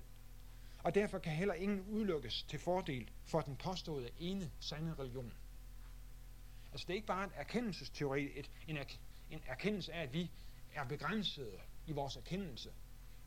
og 0.83 0.95
derfor 0.95 1.19
kan 1.19 1.33
heller 1.33 1.53
ingen 1.53 1.81
udelukkes 1.81 2.43
til 2.43 2.59
fordel 2.59 3.09
for 3.25 3.41
den 3.41 3.55
påståede 3.55 4.09
ene 4.19 4.51
sande 4.59 4.95
religion. 4.99 5.33
Altså 6.71 6.85
det 6.87 6.93
er 6.93 6.95
ikke 6.95 7.07
bare 7.07 7.23
en 7.23 7.31
erkendelsesteori, 7.35 8.39
et, 8.39 8.51
en, 8.67 8.77
er, 8.77 8.83
en 9.31 9.41
erkendelse 9.47 9.93
af, 9.93 10.01
at 10.03 10.13
vi 10.13 10.31
er 10.73 10.83
begrænsede 10.83 11.59
i 11.87 11.91
vores 11.91 12.15
erkendelse, 12.15 12.69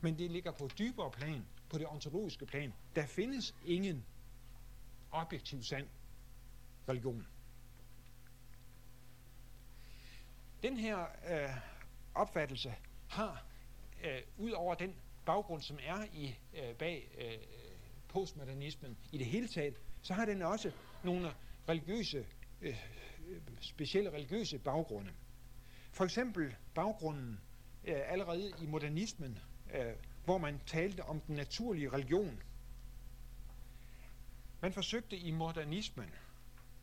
men 0.01 0.19
det 0.19 0.31
ligger 0.31 0.53
på 0.53 0.65
et 0.65 0.79
dybere 0.79 1.11
plan, 1.11 1.47
på 1.69 1.79
det 1.79 1.87
ontologiske 1.87 2.47
plan. 2.47 2.73
Der 2.97 3.07
findes 3.07 3.55
ingen 3.65 4.05
objektiv 5.11 5.63
sand 5.63 5.87
religion. 6.89 7.27
Den 10.63 10.77
her 10.77 11.07
øh, 11.31 11.57
opfattelse 12.17 12.75
har, 13.09 13.47
øh, 14.05 14.23
ud 14.39 14.51
over 14.51 14.75
den 14.75 14.95
baggrund, 15.27 15.63
som 15.63 15.79
er 15.83 16.05
i 16.13 16.37
øh, 16.55 16.75
bag 16.75 17.09
øh, 17.19 17.39
postmodernismen 18.09 18.97
i 19.13 19.19
det 19.19 19.27
hele 19.27 19.49
taget, 19.49 19.75
så 20.03 20.15
har 20.15 20.25
den 20.25 20.43
også 20.43 20.73
nogle 21.05 21.35
religiøse, 21.69 22.27
øh, 22.63 22.77
specielle 23.61 24.13
religiøse 24.13 24.59
baggrunde. 24.59 25.11
For 25.93 26.05
eksempel 26.05 26.57
baggrunden 26.75 27.41
øh, 27.85 28.13
allerede 28.13 28.53
i 28.63 28.67
modernismen, 28.67 29.39
øh, 29.75 29.93
hvor 30.25 30.39
man 30.39 30.61
talte 30.67 31.01
om 31.01 31.21
den 31.21 31.37
naturlige 31.37 31.93
religion. 31.93 32.43
Man 34.61 34.73
forsøgte 34.73 35.17
i 35.17 35.31
modernismen, 35.31 36.11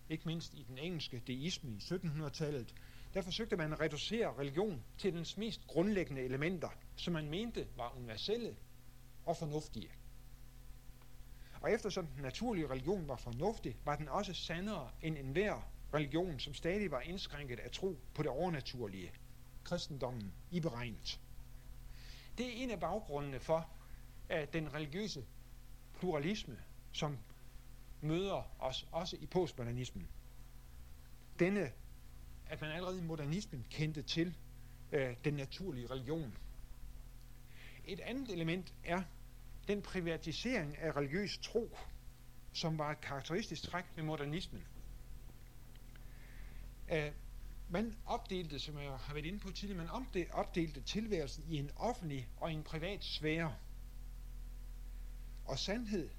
ikke 0.09 0.23
mindst 0.25 0.53
i 0.53 0.65
den 0.67 0.77
engelske 0.77 1.23
deisme 1.27 1.71
i 1.71 1.77
1700-tallet, 1.77 2.73
der 3.13 3.21
forsøgte 3.21 3.55
man 3.55 3.73
at 3.73 3.79
reducere 3.79 4.33
religion 4.39 4.83
til 4.97 5.13
dens 5.13 5.37
mest 5.37 5.67
grundlæggende 5.67 6.21
elementer, 6.21 6.69
som 6.95 7.13
man 7.13 7.29
mente 7.29 7.67
var 7.77 7.95
universelle 7.97 8.55
og 9.25 9.37
fornuftige. 9.37 9.89
Og 11.61 11.71
eftersom 11.71 12.07
den 12.07 12.21
naturlige 12.21 12.67
religion 12.67 13.07
var 13.07 13.15
fornuftig, 13.15 13.77
var 13.85 13.95
den 13.95 14.09
også 14.09 14.33
sandere 14.33 14.91
end 15.01 15.17
enhver 15.17 15.69
religion, 15.93 16.39
som 16.39 16.53
stadig 16.53 16.91
var 16.91 17.01
indskrænket 17.01 17.59
af 17.59 17.71
tro 17.71 17.99
på 18.13 18.23
det 18.23 18.31
overnaturlige, 18.31 19.11
kristendommen 19.63 20.33
i 20.51 20.59
beregnet. 20.59 21.19
Det 22.37 22.45
er 22.47 22.63
en 22.63 22.71
af 22.71 22.79
baggrundene 22.79 23.39
for 23.39 23.69
at 24.29 24.53
den 24.53 24.73
religiøse 24.73 25.25
pluralisme, 25.99 26.57
som 26.91 27.17
møder 28.01 28.51
os 28.59 28.87
også 28.91 29.17
i 29.19 29.25
postmodernismen. 29.25 30.09
Denne 31.39 31.71
at 32.53 32.61
man 32.61 32.71
allerede 32.71 32.97
i 32.97 33.01
modernismen 33.01 33.65
kendte 33.69 34.01
til 34.01 34.37
øh, 34.91 35.15
den 35.23 35.33
naturlige 35.33 35.87
religion. 35.87 36.37
Et 37.85 37.99
andet 37.99 38.29
element 38.29 38.73
er 38.83 39.03
den 39.67 39.81
privatisering 39.81 40.77
af 40.77 40.95
religiøs 40.95 41.37
tro, 41.37 41.77
som 42.53 42.77
var 42.77 42.91
et 42.91 43.01
karakteristisk 43.01 43.63
træk 43.63 43.83
ved 43.95 44.03
modernismen. 44.03 44.63
Øh, 46.91 47.11
man 47.69 47.95
opdelte, 48.05 48.59
som 48.59 48.77
jeg 48.77 48.91
har 48.91 49.13
været 49.13 49.25
inde 49.25 49.39
på 49.39 49.51
tidligere, 49.51 49.85
man 49.85 50.27
opdelte 50.31 50.81
tilværelsen 50.81 51.43
i 51.47 51.57
en 51.57 51.71
offentlig 51.75 52.27
og 52.37 52.53
en 52.53 52.63
privat 52.63 53.03
sfære. 53.03 53.55
Og 55.45 55.59
sandhed, 55.59 56.09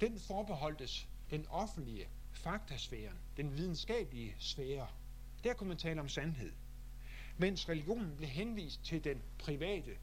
den 0.00 0.18
forbeholdtes 0.18 1.08
den 1.30 1.46
offentlige 1.48 2.08
faktasfæren, 2.32 3.18
den 3.36 3.56
videnskabelige 3.56 4.34
sfære. 4.38 4.88
Der 5.44 5.54
kunne 5.54 5.68
man 5.68 5.78
tale 5.78 6.00
om 6.00 6.08
sandhed. 6.08 6.52
Mens 7.38 7.68
religionen 7.68 8.16
blev 8.16 8.28
henvist 8.28 8.84
til 8.84 9.04
den 9.04 9.22
private, 9.38 9.96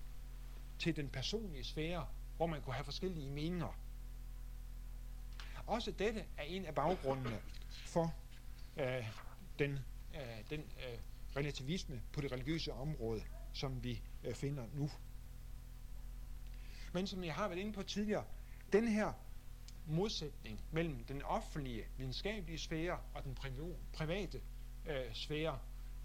til 0.79 0.95
den 0.95 1.09
personlige 1.09 1.63
sfære, 1.63 2.07
hvor 2.37 2.47
man 2.47 2.61
kunne 2.61 2.73
have 2.73 2.85
forskellige 2.85 3.29
meninger. 3.29 3.79
Også 5.67 5.91
dette 5.91 6.25
er 6.37 6.43
en 6.43 6.65
af 6.65 6.75
baggrundene 6.75 7.41
for 7.85 8.13
øh, 8.77 9.07
den, 9.59 9.79
øh, 10.15 10.49
den 10.49 10.59
øh, 10.59 10.99
relativisme 11.35 12.01
på 12.13 12.21
det 12.21 12.31
religiøse 12.31 12.73
område, 12.73 13.21
som 13.53 13.83
vi 13.83 14.01
øh, 14.23 14.35
finder 14.35 14.67
nu. 14.73 14.89
Men 16.93 17.07
som 17.07 17.23
jeg 17.23 17.35
har 17.35 17.47
været 17.47 17.59
inde 17.59 17.73
på 17.73 17.83
tidligere, 17.83 18.25
den 18.73 18.87
her 18.87 19.13
modsætning 19.85 20.61
mellem 20.71 21.03
den 21.03 21.21
offentlige 21.21 21.85
videnskabelige 21.97 22.59
sfære 22.59 22.99
og 23.13 23.23
den 23.23 23.35
private 23.93 24.41
øh, 24.85 25.13
sfære, 25.13 25.59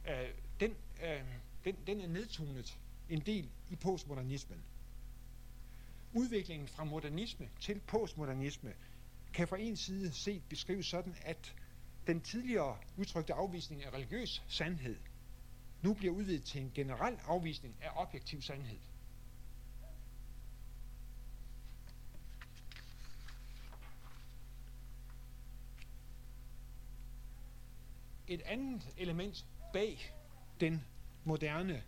øh, 0.08 0.28
den, 0.60 0.76
øh, 1.02 1.24
den, 1.64 1.76
den 1.86 2.00
er 2.00 2.06
nedtonet 2.06 2.78
en 3.08 3.20
del 3.20 3.50
i 3.70 3.76
postmodernismen. 3.76 4.62
Udviklingen 6.12 6.68
fra 6.68 6.84
modernisme 6.84 7.48
til 7.60 7.80
postmodernisme 7.80 8.72
kan 9.34 9.48
fra 9.48 9.58
en 9.58 9.76
side 9.76 10.12
set 10.12 10.42
beskrives 10.48 10.86
sådan, 10.86 11.16
at 11.22 11.54
den 12.06 12.20
tidligere 12.20 12.78
udtrykte 12.96 13.34
afvisning 13.34 13.84
af 13.84 13.90
religiøs 13.90 14.42
sandhed 14.48 14.96
nu 15.82 15.94
bliver 15.94 16.14
udvidet 16.14 16.44
til 16.44 16.60
en 16.60 16.72
generel 16.74 17.18
afvisning 17.26 17.76
af 17.82 17.90
objektiv 17.94 18.42
sandhed. 18.42 18.78
Et 28.28 28.42
andet 28.42 28.88
element 28.96 29.46
bag 29.72 30.14
den 30.60 30.84
moderne, 31.24 31.82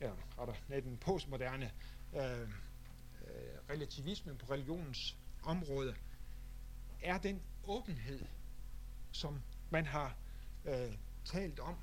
ja, 0.00 0.10
eller 0.38 0.80
den 0.80 0.96
postmoderne 0.96 1.72
øh, 2.14 2.40
øh, 2.40 2.48
relativisme 3.70 4.34
på 4.34 4.52
religionens 4.52 5.16
område, 5.42 5.94
er 7.02 7.18
den 7.18 7.42
åbenhed, 7.64 8.26
som 9.12 9.42
man 9.70 9.86
har 9.86 10.16
øh, 10.64 10.94
talt 11.24 11.60
om 11.60 11.76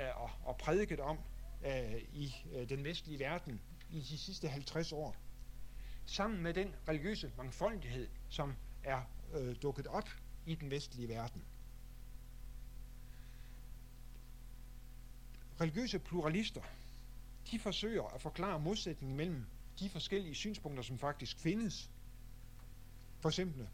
øh, 0.00 0.22
og, 0.22 0.30
og 0.44 0.56
prædiket 0.56 1.00
om 1.00 1.18
øh, 1.66 1.94
i 2.12 2.34
øh, 2.52 2.68
den 2.68 2.84
vestlige 2.84 3.18
verden 3.18 3.60
i 3.90 4.00
de 4.00 4.18
sidste 4.18 4.48
50 4.48 4.92
år. 4.92 5.16
Sammen 6.06 6.42
med 6.42 6.54
den 6.54 6.74
religiøse 6.88 7.32
mangfoldighed, 7.36 8.08
som 8.28 8.54
er 8.82 9.02
øh, 9.34 9.56
dukket 9.62 9.86
op 9.86 10.08
i 10.46 10.54
den 10.54 10.70
vestlige 10.70 11.08
verden. 11.08 11.44
Religiøse 15.60 15.98
pluralister, 15.98 16.62
de 17.50 17.58
forsøger 17.58 18.14
at 18.14 18.20
forklare 18.20 18.60
modsætningen 18.60 19.16
mellem 19.16 19.46
de 19.78 19.88
forskellige 19.88 20.34
synspunkter, 20.34 20.82
som 20.82 20.98
faktisk 20.98 21.38
findes. 21.38 21.90
For 23.20 23.28
eksempel 23.28 23.68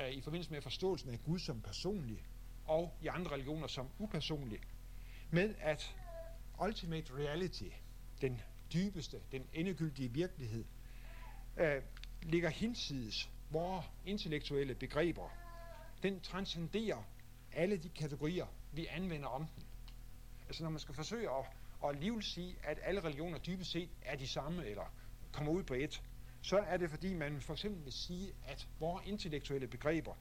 øh, 0.00 0.10
i 0.10 0.20
forbindelse 0.20 0.52
med 0.52 0.62
forståelsen 0.62 1.10
af 1.10 1.22
Gud 1.24 1.38
som 1.38 1.60
personlig, 1.60 2.26
og 2.64 2.96
i 3.02 3.06
andre 3.06 3.30
religioner 3.30 3.66
som 3.66 3.88
upersonlig, 3.98 4.60
med 5.30 5.54
at 5.58 5.96
ultimate 6.64 7.14
reality, 7.14 7.68
den 8.20 8.40
dybeste, 8.72 9.20
den 9.32 9.46
endegyldige 9.52 10.12
virkelighed, 10.12 10.64
øh, 11.56 11.82
ligger 12.22 12.48
hinsides 12.48 13.30
vores 13.50 13.86
intellektuelle 14.06 14.74
begreber. 14.74 15.28
Den 16.02 16.20
transcenderer 16.20 17.02
alle 17.52 17.76
de 17.76 17.88
kategorier, 17.88 18.46
vi 18.72 18.86
anvender 18.86 19.28
om 19.28 19.46
den 19.56 19.64
altså 20.52 20.62
når 20.62 20.70
man 20.70 20.80
skal 20.80 20.94
forsøge 20.94 21.30
at, 21.30 21.46
at 21.84 21.88
alligevel 21.88 22.22
sige, 22.22 22.56
at 22.62 22.78
alle 22.82 23.04
religioner 23.04 23.38
dybest 23.38 23.70
set 23.70 23.90
er 24.02 24.16
de 24.16 24.28
samme, 24.28 24.66
eller 24.66 24.94
kommer 25.32 25.52
ud 25.52 25.62
på 25.62 25.74
et, 25.74 26.02
så 26.42 26.56
er 26.58 26.76
det 26.76 26.90
fordi, 26.90 27.14
man 27.14 27.40
for 27.40 27.52
eksempel 27.52 27.84
vil 27.84 27.92
sige, 27.92 28.32
at 28.44 28.68
vores 28.80 29.06
intellektuelle 29.06 29.68
begreber 29.68 30.14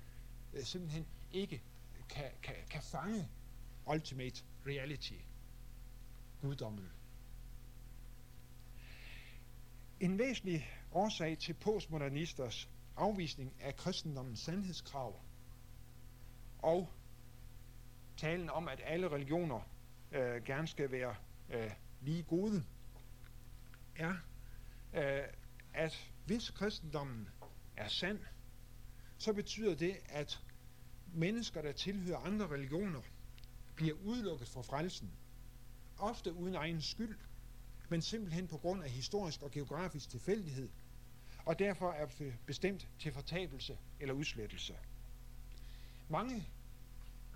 øh, 0.53 0.63
simpelthen 0.63 1.07
ikke 1.31 1.63
kan, 2.09 2.31
kan, 2.43 2.55
kan 2.69 2.81
fange 2.81 3.27
ultimate 3.93 4.43
reality, 4.67 5.13
guddommen. 6.41 6.91
En 9.99 10.19
væsentlig 10.19 10.69
årsag 10.91 11.37
til 11.37 11.53
postmodernisters 11.53 12.69
afvisning 12.97 13.53
af 13.61 13.75
kristendommens 13.75 14.39
sandhedskrav 14.39 15.21
og 16.59 16.89
talen 18.17 18.49
om, 18.49 18.67
at 18.67 18.81
alle 18.83 19.11
religioner 19.11 19.70
øh, 20.11 20.43
gerne 20.45 20.67
skal 20.67 20.91
være 20.91 21.15
øh, 21.49 21.71
lige 22.01 22.23
gode, 22.23 22.63
er, 23.95 24.15
øh, 24.93 25.23
at 25.73 26.11
hvis 26.25 26.49
kristendommen 26.49 27.29
er 27.77 27.87
sand, 27.87 28.19
så 29.17 29.33
betyder 29.33 29.75
det, 29.75 29.95
at 30.09 30.41
mennesker, 31.13 31.61
der 31.61 31.71
tilhører 31.71 32.17
andre 32.17 32.47
religioner, 32.47 33.01
bliver 33.75 33.95
udelukket 33.95 34.47
fra 34.47 34.61
frelsen. 34.61 35.11
Ofte 35.97 36.33
uden 36.33 36.55
egen 36.55 36.81
skyld, 36.81 37.17
men 37.89 38.01
simpelthen 38.01 38.47
på 38.47 38.57
grund 38.57 38.83
af 38.83 38.89
historisk 38.89 39.41
og 39.41 39.51
geografisk 39.51 40.09
tilfældighed, 40.09 40.69
og 41.45 41.59
derfor 41.59 41.91
er 41.91 42.07
bestemt 42.45 42.87
til 42.99 43.11
fortabelse 43.11 43.77
eller 43.99 44.13
udslettelse. 44.13 44.75
Mange 46.09 46.47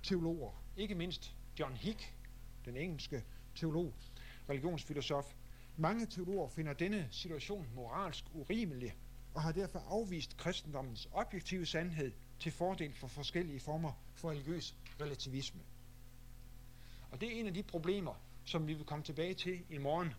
teologer, 0.04 0.64
ikke 0.78 0.96
mindst 0.96 1.36
John 1.60 1.76
Hick, 1.76 2.15
den 2.66 2.78
engelske 2.78 3.24
teolog, 3.56 3.94
religionsfilosof, 4.50 5.34
mange 5.78 6.06
teologer 6.06 6.50
finder 6.50 6.74
denne 6.74 7.08
situation 7.12 7.68
moralsk 7.76 8.26
urimelig 8.34 8.96
og 9.34 9.42
har 9.42 9.52
derfor 9.52 9.80
afvist 9.80 10.38
kristendommens 10.38 11.08
objektive 11.12 11.66
sandhed 11.66 12.12
til 12.40 12.52
fordel 12.52 12.94
for 12.94 13.08
forskellige 13.08 13.60
former 13.60 13.92
for 14.14 14.30
religiøs 14.30 14.76
relativisme. 15.02 15.62
Og 17.12 17.22
det 17.22 17.36
er 17.36 17.40
en 17.40 17.48
af 17.48 17.54
de 17.54 17.64
problemer, 17.64 18.14
som 18.46 18.68
vi 18.68 18.74
vil 18.74 18.86
komme 18.86 19.04
tilbage 19.04 19.34
til 19.34 19.64
i 19.70 19.78
morgen, 19.78 20.14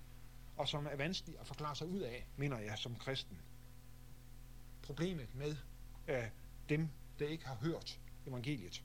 og 0.56 0.68
som 0.68 0.86
er 0.86 0.96
vanskeligt 0.96 1.40
at 1.40 1.46
forklare 1.46 1.76
sig 1.76 1.86
ud 1.86 2.00
af, 2.00 2.26
mener 2.36 2.58
jeg, 2.58 2.78
som 2.78 2.96
kristen. 2.96 3.38
Problemet 4.82 5.34
med 5.34 5.56
øh, 6.08 6.24
dem, 6.68 6.88
der 7.18 7.28
ikke 7.28 7.46
har 7.46 7.54
hørt 7.54 8.00
evangeliet. 8.26 8.82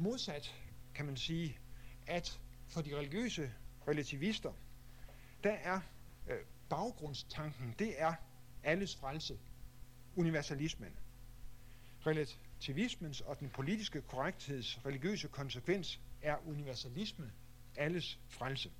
Modsat 0.00 0.54
kan 0.94 1.06
man 1.06 1.16
sige, 1.16 1.58
at 2.06 2.40
for 2.68 2.80
de 2.80 2.96
religiøse 2.96 3.52
relativister, 3.88 4.52
der 5.44 5.52
er 5.52 5.80
øh, 6.28 6.38
baggrundstanken, 6.68 7.74
det 7.78 8.00
er 8.00 8.14
alles 8.62 8.96
frelse, 8.96 9.38
universalismen. 10.16 10.92
Relativismens 12.06 13.20
og 13.20 13.40
den 13.40 13.50
politiske 13.50 14.00
korrektheds 14.02 14.86
religiøse 14.86 15.28
konsekvens 15.28 16.00
er 16.22 16.36
universalisme, 16.46 17.32
alles 17.76 18.18
frelse. 18.28 18.70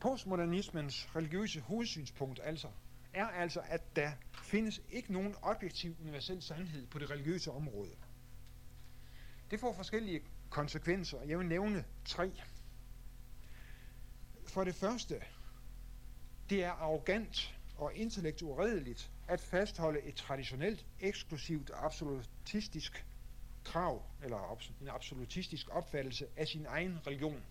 Postmodernismens 0.00 1.16
religiøse 1.16 1.60
hovedsynspunkt 1.60 2.40
altså 2.42 2.68
er 3.12 3.26
altså, 3.26 3.60
at 3.64 3.96
der 3.96 4.12
findes 4.42 4.82
ikke 4.90 5.12
nogen 5.12 5.34
objektiv 5.42 5.96
universel 6.00 6.42
sandhed 6.42 6.86
på 6.86 6.98
det 6.98 7.10
religiøse 7.10 7.50
område. 7.50 7.96
Det 9.52 9.60
får 9.60 9.72
forskellige 9.72 10.22
konsekvenser. 10.50 11.22
Jeg 11.22 11.38
vil 11.38 11.46
nævne 11.46 11.84
tre. 12.04 12.32
For 14.46 14.64
det 14.64 14.74
første, 14.74 15.22
det 16.50 16.64
er 16.64 16.70
arrogant 16.70 17.58
og 17.76 17.94
intellektuelt 17.94 18.52
uredeligt 18.52 19.10
at 19.28 19.40
fastholde 19.40 20.02
et 20.02 20.14
traditionelt, 20.14 20.86
eksklusivt, 21.00 21.70
absolutistisk 21.74 23.06
krav, 23.64 24.02
eller 24.22 24.58
en 24.80 24.88
absolutistisk 24.88 25.68
opfattelse 25.70 26.26
af 26.36 26.48
sin 26.48 26.66
egen 26.66 27.06
religion. 27.06 27.42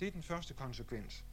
Det 0.00 0.08
er 0.08 0.12
den 0.12 0.22
første 0.22 0.54
konsekvens. 0.54 1.24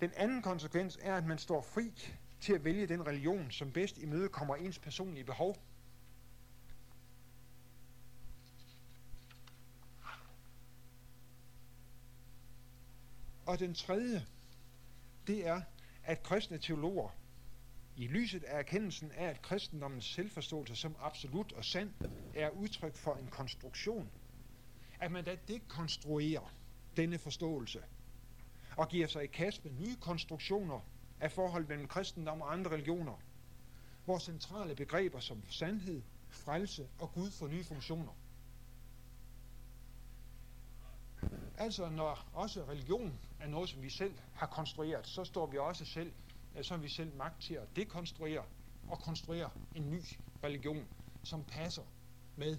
Den 0.00 0.12
anden 0.16 0.42
konsekvens 0.42 0.98
er, 1.02 1.16
at 1.16 1.24
man 1.24 1.38
står 1.38 1.62
fri 1.62 2.12
til 2.40 2.52
at 2.52 2.64
vælge 2.64 2.86
den 2.86 3.06
religion, 3.06 3.50
som 3.50 3.72
bedst 3.72 3.98
imødekommer 3.98 4.56
ens 4.56 4.78
personlige 4.78 5.24
behov. 5.24 5.56
Og 13.54 13.60
den 13.60 13.74
tredje, 13.74 14.26
det 15.26 15.46
er, 15.46 15.62
at 16.04 16.22
kristne 16.22 16.58
teologer 16.58 17.08
i 17.96 18.06
lyset 18.06 18.44
af 18.44 18.58
erkendelsen 18.58 19.10
af, 19.12 19.24
at 19.26 19.42
kristendommens 19.42 20.04
selvforståelse 20.04 20.76
som 20.76 20.96
absolut 21.00 21.52
og 21.52 21.64
sand 21.64 21.90
er 22.34 22.50
udtryk 22.50 22.96
for 22.96 23.14
en 23.14 23.28
konstruktion, 23.28 24.10
at 25.00 25.12
man 25.12 25.24
da 25.24 25.36
dekonstruerer 25.48 26.52
denne 26.96 27.18
forståelse 27.18 27.82
og 28.76 28.88
giver 28.88 29.06
sig 29.06 29.24
i 29.24 29.26
kast 29.26 29.64
med 29.64 29.72
nye 29.72 29.96
konstruktioner 30.00 30.80
af 31.20 31.32
forhold 31.32 31.66
mellem 31.66 31.88
kristendom 31.88 32.40
og 32.40 32.52
andre 32.52 32.70
religioner, 32.70 33.16
hvor 34.04 34.18
centrale 34.18 34.74
begreber 34.74 35.20
som 35.20 35.42
sandhed, 35.50 36.02
frelse 36.28 36.88
og 36.98 37.12
Gud 37.12 37.30
får 37.30 37.48
nye 37.48 37.64
funktioner. 37.64 38.12
Altså 41.58 41.88
når 41.88 42.28
også 42.32 42.64
religion 42.64 43.18
er 43.40 43.46
noget, 43.46 43.68
som 43.68 43.82
vi 43.82 43.90
selv 43.90 44.18
har 44.34 44.46
konstrueret, 44.46 45.06
så 45.06 45.24
står 45.24 45.46
vi 45.46 45.58
også 45.58 45.84
selv, 45.84 46.12
øh, 46.56 46.64
så 46.64 46.74
har 46.74 46.82
vi 46.82 46.88
selv 46.88 47.16
magt 47.16 47.42
til 47.42 47.54
at 47.54 47.76
dekonstruere 47.76 48.44
og 48.88 48.98
konstruere 48.98 49.50
en 49.74 49.90
ny 49.90 50.02
religion, 50.44 50.88
som 51.22 51.44
passer 51.44 51.82
med, 52.36 52.58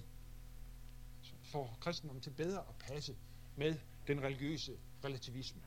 for 1.42 1.76
kristendommen 1.80 2.22
til 2.22 2.30
bedre 2.30 2.58
at 2.58 2.74
passe 2.78 3.16
med 3.56 3.78
den 4.06 4.22
religiøse 4.22 4.78
relativisme. 5.04 5.62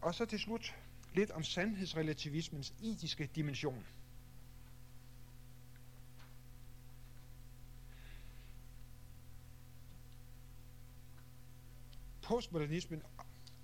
Og 0.00 0.14
så 0.14 0.24
til 0.24 0.38
slut 0.38 0.74
lidt 1.14 1.30
om 1.30 1.42
sandhedsrelativismens 1.42 2.74
etiske 2.82 3.30
dimension. 3.34 3.86
Postmodernismen 12.32 13.02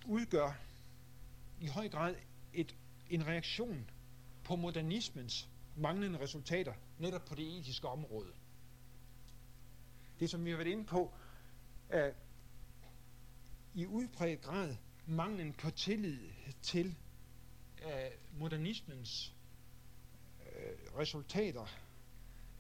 udgør 0.06 0.52
i 1.60 1.66
høj 1.66 1.88
grad 1.88 2.14
et, 2.52 2.76
en 3.10 3.26
reaktion 3.26 3.90
på 4.44 4.56
modernismens 4.56 5.48
manglende 5.76 6.20
resultater 6.20 6.72
netop 6.98 7.24
på 7.24 7.34
det 7.34 7.58
etiske 7.58 7.88
område. 7.88 8.32
Det 10.20 10.30
som 10.30 10.44
vi 10.44 10.50
har 10.50 10.56
været 10.56 10.68
inde 10.68 10.84
på, 10.84 11.12
er 11.88 12.12
i 13.74 13.86
udpræget 13.86 14.40
grad 14.40 14.76
manglen 15.06 15.52
på 15.52 15.70
tillid 15.70 16.30
til 16.62 16.96
uh, 17.84 18.38
modernismens 18.40 19.34
uh, 20.40 20.98
resultater, 20.98 21.66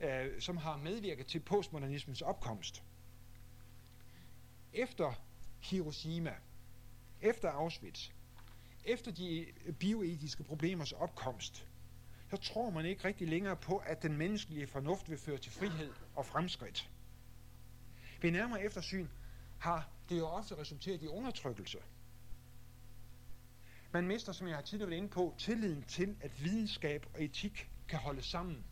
uh, 0.04 0.40
som 0.40 0.56
har 0.56 0.76
medvirket 0.76 1.26
til 1.26 1.40
postmodernismens 1.40 2.22
opkomst. 2.22 2.82
Efter 4.72 5.27
Hiroshima, 5.60 6.34
efter 7.20 7.50
Auschwitz, 7.50 8.10
efter 8.84 9.12
de 9.12 9.46
øh, 9.64 9.74
bioetiske 9.74 10.44
problemers 10.44 10.92
opkomst, 10.92 11.66
så 12.30 12.36
tror 12.36 12.70
man 12.70 12.86
ikke 12.86 13.04
rigtig 13.04 13.28
længere 13.28 13.56
på, 13.56 13.76
at 13.76 14.02
den 14.02 14.16
menneskelige 14.16 14.66
fornuft 14.66 15.10
vil 15.10 15.18
føre 15.18 15.38
til 15.38 15.52
frihed 15.52 15.92
og 16.16 16.26
fremskridt. 16.26 16.90
Ved 18.22 18.30
nærmere 18.30 18.64
eftersyn 18.64 19.08
har 19.58 19.88
det 20.08 20.18
jo 20.18 20.26
ofte 20.26 20.58
resulteret 20.58 21.02
i 21.02 21.06
undertrykkelse. 21.06 21.78
Man 23.92 24.06
mister, 24.06 24.32
som 24.32 24.48
jeg 24.48 24.56
har 24.56 24.62
tidligere 24.62 24.90
været 24.90 24.98
inde 24.98 25.08
på, 25.08 25.34
tilliden 25.38 25.82
til, 25.82 26.16
at 26.20 26.44
videnskab 26.44 27.06
og 27.14 27.24
etik 27.24 27.70
kan 27.88 27.98
holde 27.98 28.22
sammen. 28.22 28.64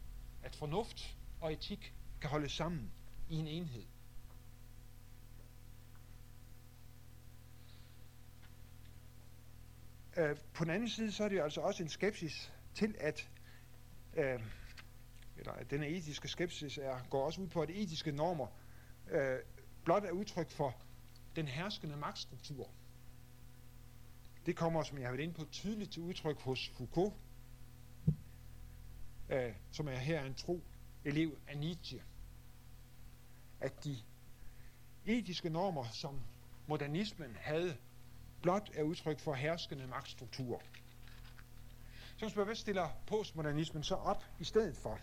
At 0.42 0.56
fornuft 0.56 1.16
og 1.40 1.52
etik 1.52 1.94
kan 2.20 2.30
holde 2.30 2.48
sammen 2.48 2.92
i 3.28 3.36
en 3.36 3.46
enhed. 3.46 3.84
Øh, 10.16 10.36
på 10.54 10.64
den 10.64 10.70
anden 10.70 10.88
side, 10.88 11.12
så 11.12 11.24
er 11.24 11.28
det 11.28 11.36
jo 11.36 11.42
altså 11.42 11.60
også 11.60 11.82
en 11.82 11.88
skepsis 11.88 12.52
til, 12.74 12.94
at 13.00 13.28
øh, 14.16 14.40
eller 15.36 15.52
at 15.52 15.70
denne 15.70 15.86
etiske 15.86 16.28
skepsis 16.28 16.78
er, 16.78 16.98
går 17.10 17.24
også 17.24 17.40
ud 17.40 17.48
på, 17.48 17.62
at 17.62 17.70
etiske 17.70 18.12
normer 18.12 18.46
øh, 19.10 19.38
blot 19.84 20.04
er 20.04 20.10
udtryk 20.10 20.50
for 20.50 20.74
den 21.36 21.48
herskende 21.48 21.96
magtstruktur. 21.96 22.70
Det 24.46 24.56
kommer, 24.56 24.82
som 24.82 24.98
jeg 24.98 25.06
har 25.06 25.12
været 25.12 25.22
inde 25.22 25.34
på, 25.34 25.44
tydeligt 25.44 25.92
til 25.92 26.02
udtryk 26.02 26.40
hos 26.40 26.68
Foucault, 26.76 27.14
øh, 29.28 29.54
som 29.70 29.88
er 29.88 29.96
her 29.96 30.24
en 30.24 30.34
tro 30.34 30.62
elev 31.04 31.38
af 31.48 31.58
Nietzsche, 31.58 32.02
at 33.60 33.84
de 33.84 33.96
etiske 35.06 35.50
normer, 35.50 35.84
som 35.92 36.20
modernismen 36.66 37.36
havde, 37.40 37.76
blot 38.46 38.70
er 38.74 38.82
udtryk 38.82 39.20
for 39.20 39.34
herskende 39.34 39.86
magtstrukturer. 39.86 40.60
Så 42.16 42.28
spørger, 42.28 42.44
hvad 42.44 42.54
stiller 42.54 42.88
postmodernismen 43.06 43.82
så 43.82 43.94
op 43.94 44.24
i 44.40 44.44
stedet 44.44 44.76
for? 44.76 44.98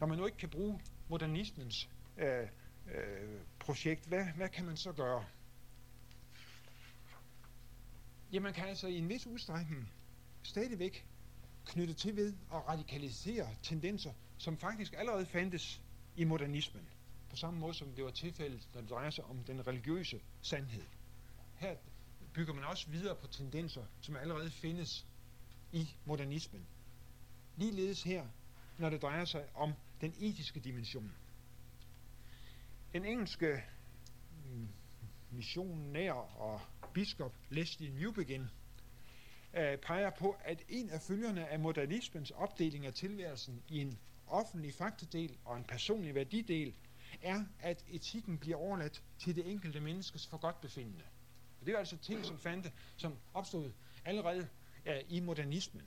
Når 0.00 0.06
man 0.06 0.18
nu 0.18 0.26
ikke 0.26 0.38
kan 0.38 0.48
bruge 0.48 0.80
modernismens 1.08 1.88
øh, 2.18 2.48
øh, 2.94 3.40
projekt, 3.58 4.06
hvad, 4.06 4.24
hvad 4.36 4.48
kan 4.48 4.64
man 4.64 4.76
så 4.76 4.92
gøre? 4.92 5.24
Ja, 8.32 8.40
man 8.40 8.52
kan 8.52 8.68
altså 8.68 8.86
i 8.86 8.98
en 8.98 9.08
vis 9.08 9.26
udstrækning 9.26 9.92
stadigvæk 10.42 11.06
knytte 11.64 11.94
til 11.94 12.16
ved 12.16 12.34
og 12.50 12.68
radikalisere 12.68 13.48
tendenser, 13.62 14.12
som 14.38 14.56
faktisk 14.56 14.94
allerede 14.98 15.26
fandtes 15.26 15.82
i 16.16 16.24
modernismen. 16.24 16.88
På 17.30 17.36
samme 17.36 17.60
måde 17.60 17.74
som 17.74 17.88
det 17.92 18.04
var 18.04 18.10
tilfældet, 18.10 18.68
når 18.74 18.80
det 18.80 18.90
drejer 18.90 19.10
sig 19.10 19.24
om 19.24 19.44
den 19.44 19.66
religiøse 19.66 20.20
sandhed. 20.42 20.95
Her 21.58 21.76
bygger 22.34 22.54
man 22.54 22.64
også 22.64 22.90
videre 22.90 23.16
på 23.16 23.26
tendenser, 23.26 23.84
som 24.00 24.16
allerede 24.16 24.50
findes 24.50 25.06
i 25.72 25.88
modernismen. 26.04 26.66
Ligeledes 27.56 28.02
her, 28.02 28.26
når 28.78 28.90
det 28.90 29.02
drejer 29.02 29.24
sig 29.24 29.48
om 29.54 29.72
den 30.00 30.14
etiske 30.18 30.60
dimension. 30.60 31.12
Den 32.92 33.04
engelske 33.04 33.62
mm, 34.44 34.68
missionær 35.30 36.12
og 36.12 36.60
biskop 36.94 37.34
Leslie 37.50 37.90
Newbegin 37.90 38.46
øh, 39.54 39.78
peger 39.78 40.10
på, 40.18 40.36
at 40.44 40.62
en 40.68 40.90
af 40.90 41.00
følgerne 41.00 41.48
af 41.48 41.58
modernismens 41.60 42.30
opdeling 42.30 42.86
af 42.86 42.94
tilværelsen 42.94 43.62
i 43.68 43.78
en 43.80 43.98
offentlig 44.26 44.74
faktadel 44.74 45.38
og 45.44 45.56
en 45.56 45.64
personlig 45.64 46.14
værdidel 46.14 46.74
er, 47.22 47.44
at 47.60 47.84
etikken 47.88 48.38
bliver 48.38 48.56
overladt 48.56 49.02
til 49.18 49.36
det 49.36 49.50
enkelte 49.50 49.80
menneskes 49.80 50.26
forgodtbefindende. 50.26 51.04
Og 51.66 51.68
det 51.68 51.74
er 51.74 51.78
altså 51.78 51.96
ting, 51.96 52.24
som 52.24 52.38
fandt, 52.38 52.72
som 52.96 53.16
opstod 53.34 53.72
allerede 54.04 54.48
uh, 54.86 54.92
i 55.08 55.20
modernismen. 55.20 55.82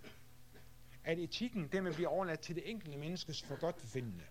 At 1.04 1.20
etikken 1.20 1.68
dermed 1.68 1.94
bliver 1.94 2.10
overladt 2.10 2.40
til 2.40 2.56
det 2.56 2.70
enkelte 2.70 2.98
menneskes 2.98 3.44
forgodtbefindende. 3.44 4.24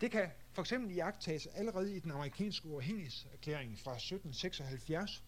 Det 0.00 0.10
kan 0.10 0.30
for 0.52 0.62
eksempel 0.62 0.96
iagtages 0.96 1.46
allerede 1.46 1.96
i 1.96 1.98
den 1.98 2.10
amerikanske 2.10 2.68
uafhængighedserklæring 2.68 3.78
fra 3.78 3.94
1776, 3.94 5.24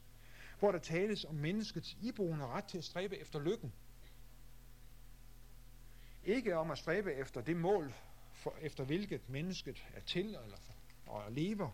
hvor 0.58 0.72
der 0.72 0.78
tales 0.78 1.24
om 1.24 1.34
menneskets 1.34 1.96
iboende 2.00 2.46
ret 2.46 2.64
til 2.64 2.78
at 2.78 2.84
stræbe 2.84 3.18
efter 3.18 3.40
lykken. 3.40 3.72
Ikke 6.24 6.56
om 6.56 6.70
at 6.70 6.78
stræbe 6.78 7.12
efter 7.12 7.40
det 7.40 7.56
mål, 7.56 7.94
for, 8.32 8.54
efter 8.60 8.84
hvilket 8.84 9.28
mennesket 9.28 9.84
er 9.94 10.00
til 10.00 10.26
eller 10.26 10.58
og 11.06 11.32
lever. 11.32 11.70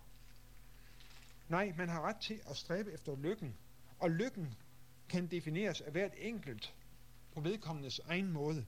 Nej, 1.49 1.73
man 1.77 1.89
har 1.89 2.01
ret 2.01 2.17
til 2.17 2.41
at 2.51 2.57
stræbe 2.57 2.93
efter 2.93 3.17
lykken, 3.17 3.57
og 3.99 4.11
lykken 4.11 4.55
kan 5.09 5.27
defineres 5.27 5.81
af 5.81 5.93
hvert 5.93 6.13
enkelt 6.19 6.75
på 7.33 7.41
vedkommendes 7.41 7.99
egen 7.99 8.33
måde. 8.33 8.67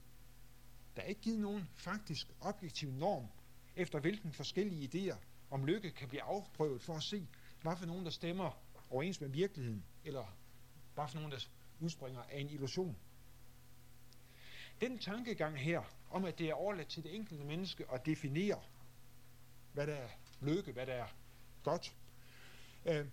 Der 0.95 1.01
er 1.01 1.05
ikke 1.05 1.21
givet 1.21 1.39
nogen 1.39 1.69
faktisk 1.75 2.27
objektiv 2.41 2.91
norm, 2.91 3.27
efter 3.75 3.99
hvilken 3.99 4.33
forskellige 4.33 4.89
idéer 4.93 5.17
om 5.49 5.65
lykke 5.65 5.91
kan 5.91 6.07
blive 6.07 6.21
afprøvet 6.21 6.81
for 6.81 6.95
at 6.95 7.03
se, 7.03 7.27
hvad 7.61 7.77
for 7.77 7.85
nogen, 7.85 8.05
der 8.05 8.11
stemmer 8.11 8.61
overens 8.89 9.21
med 9.21 9.29
virkeligheden, 9.29 9.85
eller 10.05 10.37
hvad 10.93 11.07
for 11.07 11.15
nogen, 11.15 11.31
der 11.31 11.47
udspringer 11.79 12.21
af 12.21 12.39
en 12.39 12.49
illusion. 12.49 12.97
Den 14.81 14.99
tankegang 14.99 15.59
her, 15.59 15.81
om 16.09 16.25
at 16.25 16.39
det 16.39 16.49
er 16.49 16.53
overladt 16.53 16.87
til 16.87 17.03
det 17.03 17.15
enkelte 17.15 17.43
menneske 17.43 17.91
at 17.91 18.05
definere, 18.05 18.61
hvad 19.73 19.87
der 19.87 19.93
er 19.93 20.09
lykke, 20.41 20.71
hvad 20.71 20.85
der 20.85 20.93
er 20.93 21.07
godt, 21.63 21.95
øh, 22.87 23.05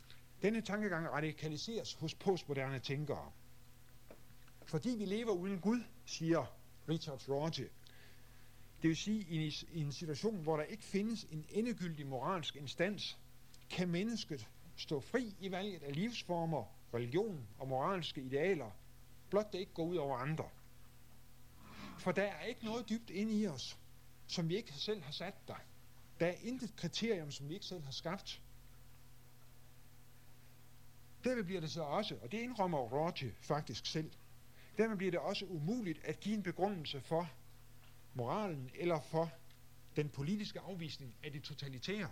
denne 0.43 0.61
tankegang 0.61 1.09
radikaliseres 1.09 1.95
hos 1.95 2.15
postmoderne 2.15 2.79
tænkere. 2.79 3.33
Fordi 4.67 4.91
vi 4.91 5.05
lever 5.05 5.33
uden 5.33 5.61
Gud, 5.61 5.81
siger 6.07 6.57
Richard 6.89 7.29
Rorty, 7.29 7.65
det 8.83 8.89
vil 8.89 8.97
sige, 8.97 9.27
i 9.29 9.47
en, 9.47 9.53
i 9.73 9.81
en 9.81 9.93
situation, 9.93 10.43
hvor 10.43 10.57
der 10.57 10.65
ikke 10.65 10.85
findes 10.85 11.25
en 11.25 11.47
endegyldig 11.51 12.07
moralsk 12.07 12.57
instans, 12.57 13.19
kan 13.71 13.89
mennesket 13.89 14.49
stå 14.77 15.01
fri 15.01 15.35
i 15.41 15.51
valget 15.51 15.83
af 15.83 15.95
livsformer, 15.95 16.65
religion 16.95 17.47
og 17.59 17.69
moralske 17.69 18.21
idealer, 18.21 18.71
blot 19.31 19.53
det 19.53 19.59
ikke 19.59 19.73
går 19.73 19.85
ud 19.85 19.97
over 19.97 20.17
andre. 20.17 20.49
For 21.99 22.13
der 22.13 22.23
er 22.23 22.45
ikke 22.45 22.65
noget 22.65 22.89
dybt 22.89 23.11
inde 23.11 23.33
i 23.33 23.47
os, 23.47 23.79
som 24.27 24.49
vi 24.49 24.57
ikke 24.57 24.73
selv 24.73 25.03
har 25.03 25.13
sat 25.13 25.35
der. 25.49 25.61
Der 26.21 26.27
er 26.27 26.35
intet 26.43 26.77
kriterium, 26.77 27.31
som 27.31 27.49
vi 27.49 27.55
ikke 27.55 27.67
selv 27.67 27.85
har 27.85 27.93
skabt. 27.93 28.43
Derved 31.25 31.45
bliver 31.45 31.61
det 31.61 31.71
så 31.71 31.83
også, 31.83 32.17
og 32.23 32.33
det 32.33 32.39
indrømmer 32.39 32.79
Rorty 32.79 33.29
faktisk 33.41 33.87
selv, 33.87 34.13
dermed 34.79 34.97
bliver 34.97 35.11
det 35.11 35.21
også 35.21 35.45
umuligt 35.45 36.05
at 36.05 36.21
give 36.21 36.35
en 36.35 36.43
begrundelse 36.43 37.01
for 37.01 37.31
moralen 38.15 38.71
eller 38.75 39.01
for 39.01 39.31
den 39.97 40.09
politiske 40.09 40.61
afvisning 40.61 41.15
af 41.23 41.33
det 41.33 41.43
totalitære. 41.43 42.11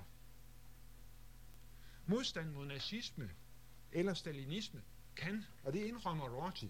Modstand 2.06 2.50
mod 2.50 2.66
nazisme 2.66 3.30
eller 3.92 4.14
stalinisme 4.14 4.82
kan, 5.16 5.44
og 5.64 5.72
det 5.72 5.80
indrømmer 5.80 6.28
Rorty 6.28 6.66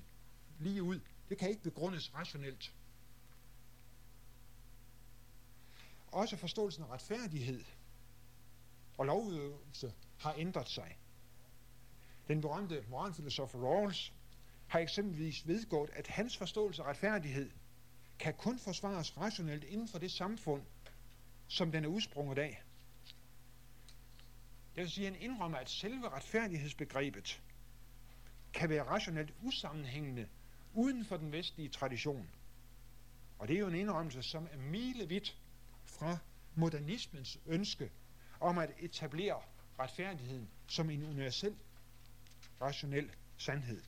lige 0.59 0.83
ud, 0.83 1.01
det 1.29 1.39
kan 1.39 1.49
ikke 1.49 1.63
begrundes 1.63 2.15
rationelt. 2.15 2.75
Også 6.07 6.37
forståelsen 6.37 6.83
af 6.85 6.89
retfærdighed 6.89 7.65
og 8.99 9.07
lovudøvelse 9.07 9.93
har 10.19 10.35
ændret 10.39 10.69
sig. 10.69 10.99
Den 12.29 12.41
berømte 12.41 12.85
moralfilosof 12.89 13.55
Rawls 13.55 14.13
har 14.67 14.79
eksempelvis 14.79 15.49
vedgået, 15.49 15.91
at 15.93 16.07
hans 16.07 16.37
forståelse 16.37 16.83
af 16.83 16.87
retfærdighed 16.87 17.51
kan 18.19 18.35
kun 18.35 18.59
forsvares 18.59 19.19
rationelt 19.19 19.65
inden 19.65 19.89
for 19.89 19.99
det 19.99 20.13
samfund, 20.13 20.63
som 21.49 21.73
den 21.73 21.85
er 21.85 21.89
udsprunget 21.89 22.39
af. 22.39 22.63
Det 24.75 24.83
vil 24.83 24.91
sige, 24.91 25.07
at 25.07 25.13
han 25.13 25.23
indrømmer, 25.23 25.59
at 25.59 25.71
selve 25.71 26.09
retfærdighedsbegrebet 26.09 27.43
kan 28.53 28.69
være 28.69 28.83
rationelt 28.83 29.35
usammenhængende 29.43 30.29
uden 30.75 31.05
for 31.05 31.17
den 31.17 31.33
vestlige 31.33 31.69
tradition. 31.69 32.29
Og 33.39 33.49
det 33.49 33.57
er 33.57 33.61
jo 33.61 33.69
en 33.69 33.75
indrømmelse, 33.75 34.23
som 34.23 34.49
er 34.53 34.57
milevidt 34.57 35.39
fra 35.85 36.19
modernismens 36.55 37.39
ønske 37.47 37.91
om 38.41 38.59
at 38.59 38.71
etablere 38.79 39.43
retfærdigheden 39.79 40.49
som 40.67 40.91
en 40.91 41.03
universel, 41.03 41.57
rationel 42.63 43.11
sandhed. 43.37 43.83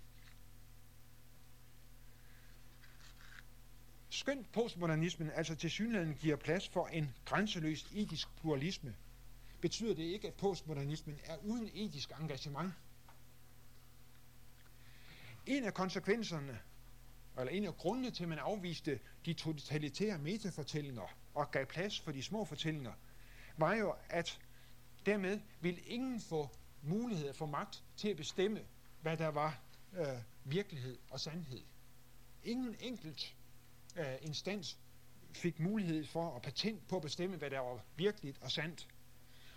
Skønt 4.08 4.52
postmodernismen 4.52 5.30
altså 5.30 5.54
til 5.54 5.70
synligheden 5.70 6.14
giver 6.14 6.36
plads 6.36 6.68
for 6.68 6.86
en 6.86 7.14
grænseløs 7.24 7.86
etisk 7.92 8.36
pluralisme, 8.40 8.94
betyder 9.60 9.94
det 9.94 10.02
ikke, 10.02 10.28
at 10.28 10.34
postmodernismen 10.34 11.18
er 11.24 11.36
uden 11.36 11.70
etisk 11.74 12.12
engagement. 12.20 12.72
En 15.46 15.64
af 15.64 15.74
konsekvenserne, 15.74 16.58
eller 17.38 17.52
en 17.52 17.64
af 17.64 17.76
grundene 17.76 18.10
til, 18.10 18.22
at 18.22 18.28
man 18.28 18.38
afviste 18.38 19.00
de 19.24 19.32
totalitære 19.34 20.18
metafortællinger 20.18 21.16
og 21.34 21.50
gav 21.50 21.66
plads 21.66 22.00
for 22.00 22.12
de 22.12 22.22
små 22.22 22.44
fortællinger, 22.44 22.92
var 23.56 23.74
jo, 23.74 23.94
at 24.08 24.40
dermed 25.06 25.40
ville 25.60 25.80
ingen 25.80 26.20
få 26.20 26.50
mulighed 26.86 27.32
for 27.32 27.46
magt 27.46 27.84
til 27.96 28.08
at 28.08 28.16
bestemme, 28.16 28.60
hvad 29.02 29.16
der 29.16 29.28
var 29.28 29.60
øh, 29.92 30.06
virkelighed 30.44 30.98
og 31.10 31.20
sandhed. 31.20 31.62
Ingen 32.44 32.76
enkelt 32.80 33.36
øh, 33.96 34.14
instans 34.20 34.78
fik 35.32 35.60
mulighed 35.60 36.06
for 36.06 36.36
at 36.36 36.42
patent 36.42 36.88
på 36.88 36.96
at 36.96 37.02
bestemme, 37.02 37.36
hvad 37.36 37.50
der 37.50 37.58
var 37.58 37.84
virkeligt 37.96 38.38
og 38.42 38.50
sandt. 38.50 38.88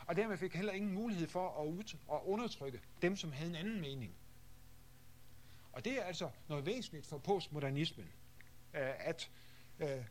Og 0.07 0.15
dermed 0.15 0.37
fik 0.37 0.53
heller 0.53 0.73
ingen 0.73 0.93
mulighed 0.93 1.27
for 1.27 1.61
at, 1.61 1.67
ud, 1.67 1.97
at 2.11 2.19
undertrykke 2.23 2.81
dem, 3.01 3.15
som 3.15 3.31
havde 3.31 3.49
en 3.49 3.55
anden 3.55 3.81
mening. 3.81 4.15
Og 5.71 5.85
det 5.85 5.93
er 5.93 6.03
altså 6.03 6.29
noget 6.49 6.65
væsentligt 6.65 7.05
for 7.05 7.17
postmodernismen, 7.17 8.05
øh, 8.73 9.07
at 9.07 9.31
øh, 9.79 10.05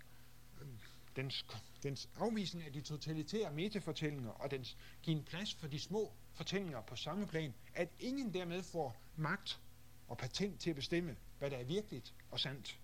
dens, 1.16 1.46
dens 1.82 2.08
afvisning 2.16 2.66
af 2.66 2.72
de 2.72 2.80
totalitære 2.80 3.52
metafortællinger 3.52 4.30
og 4.30 4.50
dens 4.50 4.76
give 5.02 5.16
en 5.16 5.24
plads 5.24 5.54
for 5.54 5.66
de 5.66 5.80
små 5.80 6.12
fortællinger 6.36 6.80
på 6.80 6.96
samme 6.96 7.26
plan, 7.26 7.54
at 7.74 7.88
ingen 7.98 8.34
dermed 8.34 8.62
får 8.62 8.96
magt 9.16 9.60
og 10.08 10.18
patent 10.18 10.60
til 10.60 10.70
at 10.70 10.76
bestemme, 10.76 11.16
hvad 11.38 11.50
der 11.50 11.56
er 11.56 11.64
virkeligt 11.64 12.14
og 12.30 12.40
sandt. 12.40 12.80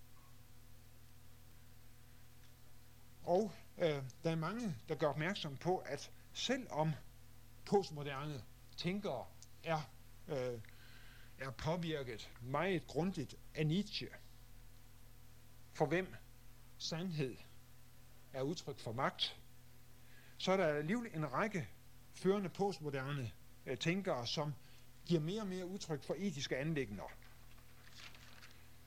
Og 3.23 3.51
øh, 3.77 4.03
der 4.23 4.31
er 4.31 4.35
mange, 4.35 4.75
der 4.89 4.95
gør 4.95 5.07
opmærksom 5.07 5.57
på, 5.57 5.77
at 5.77 6.11
selvom 6.33 6.91
postmoderne 7.65 8.43
tænkere 8.77 9.25
er, 9.63 9.89
øh, 10.27 10.59
er 11.39 11.51
påvirket 11.51 12.31
meget 12.41 12.87
grundigt 12.87 13.35
af 13.55 13.67
Nietzsche, 13.67 14.07
for 15.73 15.85
hvem 15.85 16.15
sandhed 16.77 17.37
er 18.33 18.41
udtryk 18.41 18.79
for 18.79 18.91
magt, 18.91 19.39
så 20.37 20.51
er 20.51 20.57
der 20.57 20.67
alligevel 20.67 21.15
en 21.15 21.33
række 21.33 21.69
førende 22.13 22.49
postmoderne 22.49 23.31
øh, 23.65 23.77
tænkere, 23.77 24.27
som 24.27 24.53
giver 25.05 25.21
mere 25.21 25.41
og 25.41 25.47
mere 25.47 25.65
udtryk 25.65 26.03
for 26.03 26.15
etiske 26.17 26.57
anlægner. 26.57 27.03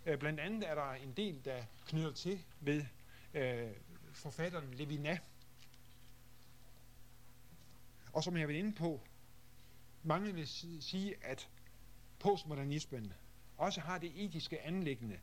Øh, 0.06 0.18
blandt 0.18 0.40
andet 0.40 0.68
er 0.68 0.74
der 0.74 0.92
en 0.92 1.12
del, 1.12 1.44
der 1.44 1.64
knytter 1.86 2.12
til 2.12 2.44
ved 2.60 2.84
øh, 3.34 3.70
forfatteren 4.12 4.74
Levinas. 4.74 5.18
Og 8.12 8.24
som 8.24 8.36
jeg 8.36 8.48
vil 8.48 8.56
ind 8.56 8.66
inde 8.66 8.78
på, 8.78 9.00
mange 10.02 10.34
vil 10.34 10.46
sige, 10.80 11.14
at 11.24 11.48
postmodernismen 12.18 13.12
også 13.56 13.80
har 13.80 13.98
det 13.98 14.12
etiske 14.24 14.60
anlæggende, 14.60 15.18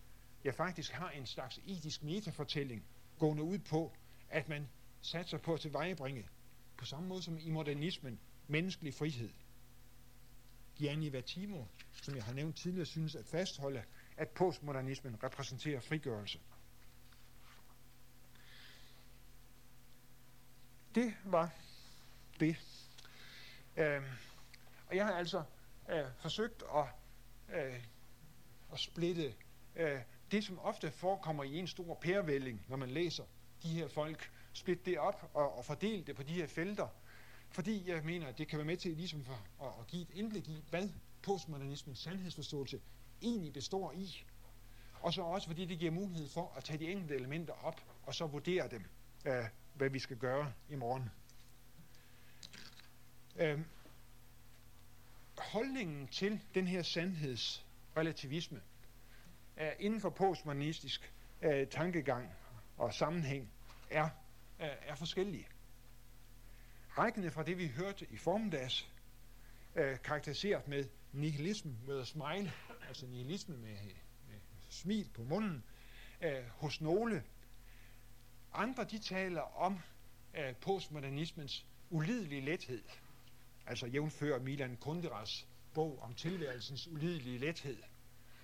ja 0.46 0.52
faktisk 0.52 0.92
har 0.92 1.10
en 1.10 1.26
slags 1.26 1.60
etisk 1.66 2.04
metafortælling, 2.04 2.86
gående 3.20 3.44
ud 3.44 3.60
på, 3.60 3.94
at 4.30 4.50
man 4.50 4.70
satser 5.02 5.38
på 5.38 5.54
at 5.54 5.60
tilvejebringe, 5.60 6.28
på 6.78 6.86
samme 6.86 7.08
måde 7.08 7.22
som 7.22 7.38
i 7.38 7.50
modernismen, 7.50 8.20
menneskelig 8.48 8.94
frihed. 8.94 9.30
Gianni 10.78 11.14
Vattimo, 11.14 11.66
som 12.02 12.16
jeg 12.16 12.24
har 12.24 12.34
nævnt 12.34 12.56
tidligere, 12.56 12.86
synes 12.86 13.16
at 13.16 13.26
fastholde, 13.26 13.84
at 14.18 14.30
postmodernismen 14.30 15.24
repræsenterer 15.24 15.80
frigørelse. 15.80 16.40
Det 20.96 21.14
var 21.26 21.50
det. 22.40 22.56
Øh, 23.78 24.02
og 24.88 24.96
jeg 24.96 25.06
har 25.06 25.14
altså 25.14 25.44
øh, 25.90 26.06
forsøgt 26.20 26.64
at, 26.76 26.86
øh, 27.56 27.84
at 28.74 28.80
splitte 28.80 29.34
øh, 29.76 30.02
det, 30.32 30.44
som 30.44 30.60
ofte 30.60 30.92
forekommer 30.92 31.44
i 31.44 31.58
en 31.58 31.68
stor 31.68 31.96
pærevælling, 32.02 32.66
når 32.68 32.78
man 32.78 32.90
læser 32.90 33.24
de 33.64 33.68
her 33.68 33.88
folk, 33.88 34.32
splitte 34.54 34.86
det 34.86 35.00
op 35.00 35.30
og, 35.34 35.58
og 35.58 35.66
fordele 35.66 36.04
det 36.04 36.16
på 36.16 36.24
de 36.24 36.34
her 36.34 36.48
felter, 36.48 36.88
fordi 37.54 37.90
jeg 37.90 38.04
mener, 38.04 38.28
at 38.28 38.38
det 38.38 38.48
kan 38.48 38.58
være 38.58 38.66
med 38.66 38.78
til 38.78 38.92
ligesom 38.92 39.24
for, 39.24 39.46
at, 39.62 39.74
at 39.80 39.88
give 39.88 40.02
et 40.02 40.10
indblik 40.14 40.48
i, 40.48 40.64
hvad 40.70 40.90
postmodernismens 41.22 42.00
sandhedsforståelse 42.00 42.82
egentlig 43.22 43.54
består 43.54 43.92
i. 43.92 44.26
Og 45.02 45.14
så 45.14 45.22
også 45.22 45.48
fordi 45.48 45.66
det 45.66 45.80
giver 45.80 45.92
mulighed 45.92 46.30
for 46.30 46.54
at 46.58 46.64
tage 46.64 46.80
de 46.80 46.92
enkelte 46.92 47.16
elementer 47.16 47.54
op 47.64 47.82
og 48.06 48.16
så 48.16 48.28
vurdere 48.28 48.70
dem, 48.70 48.86
øh, 49.26 49.46
hvad 49.74 49.90
vi 49.90 50.00
skal 50.00 50.18
gøre 50.18 50.54
i 50.70 50.76
morgen. 50.76 51.10
Øh, 53.36 53.60
holdningen 55.38 56.08
til 56.08 56.40
den 56.56 56.68
her 56.68 56.82
sandhedsrelativisme 56.82 58.62
er 59.56 59.74
inden 59.80 60.02
for 60.02 60.10
postmodernistisk 60.10 61.14
øh, 61.42 61.68
tankegang 61.68 62.30
og 62.78 62.94
sammenhæng 62.94 63.50
er, 63.90 64.10
øh, 64.60 64.68
er 64.82 64.96
forskellige. 64.96 65.48
Rækkende 66.98 67.32
fra 67.32 67.44
det, 67.44 67.58
vi 67.58 67.68
hørte 67.68 68.08
i 68.10 68.18
formiddags, 68.18 68.90
øh, 69.76 69.98
karakteriseret 70.04 70.68
med 70.68 70.86
nihilisme 71.12 71.76
med 71.88 72.06
smile, 72.06 72.52
altså 72.88 73.06
nihilisme 73.08 73.58
med, 73.58 73.78
med 74.28 74.40
smil 74.70 75.10
på 75.14 75.24
munden, 75.24 75.64
øh, 76.22 76.44
hos 76.50 76.82
nogle. 76.82 77.24
Andre, 78.54 78.84
de 78.84 79.00
taler 79.00 79.42
om 79.42 79.80
øh, 80.34 80.56
postmodernismens 80.56 81.66
ulidelige 81.90 82.42
lethed, 82.42 82.84
altså 83.66 83.88
jævnfører 83.88 84.40
Milan 84.40 84.78
Kunderas 84.82 85.48
bog 85.74 86.00
om 86.02 86.14
tilværelsens 86.14 86.88
ulidelige 86.88 87.38
lethed. 87.38 87.78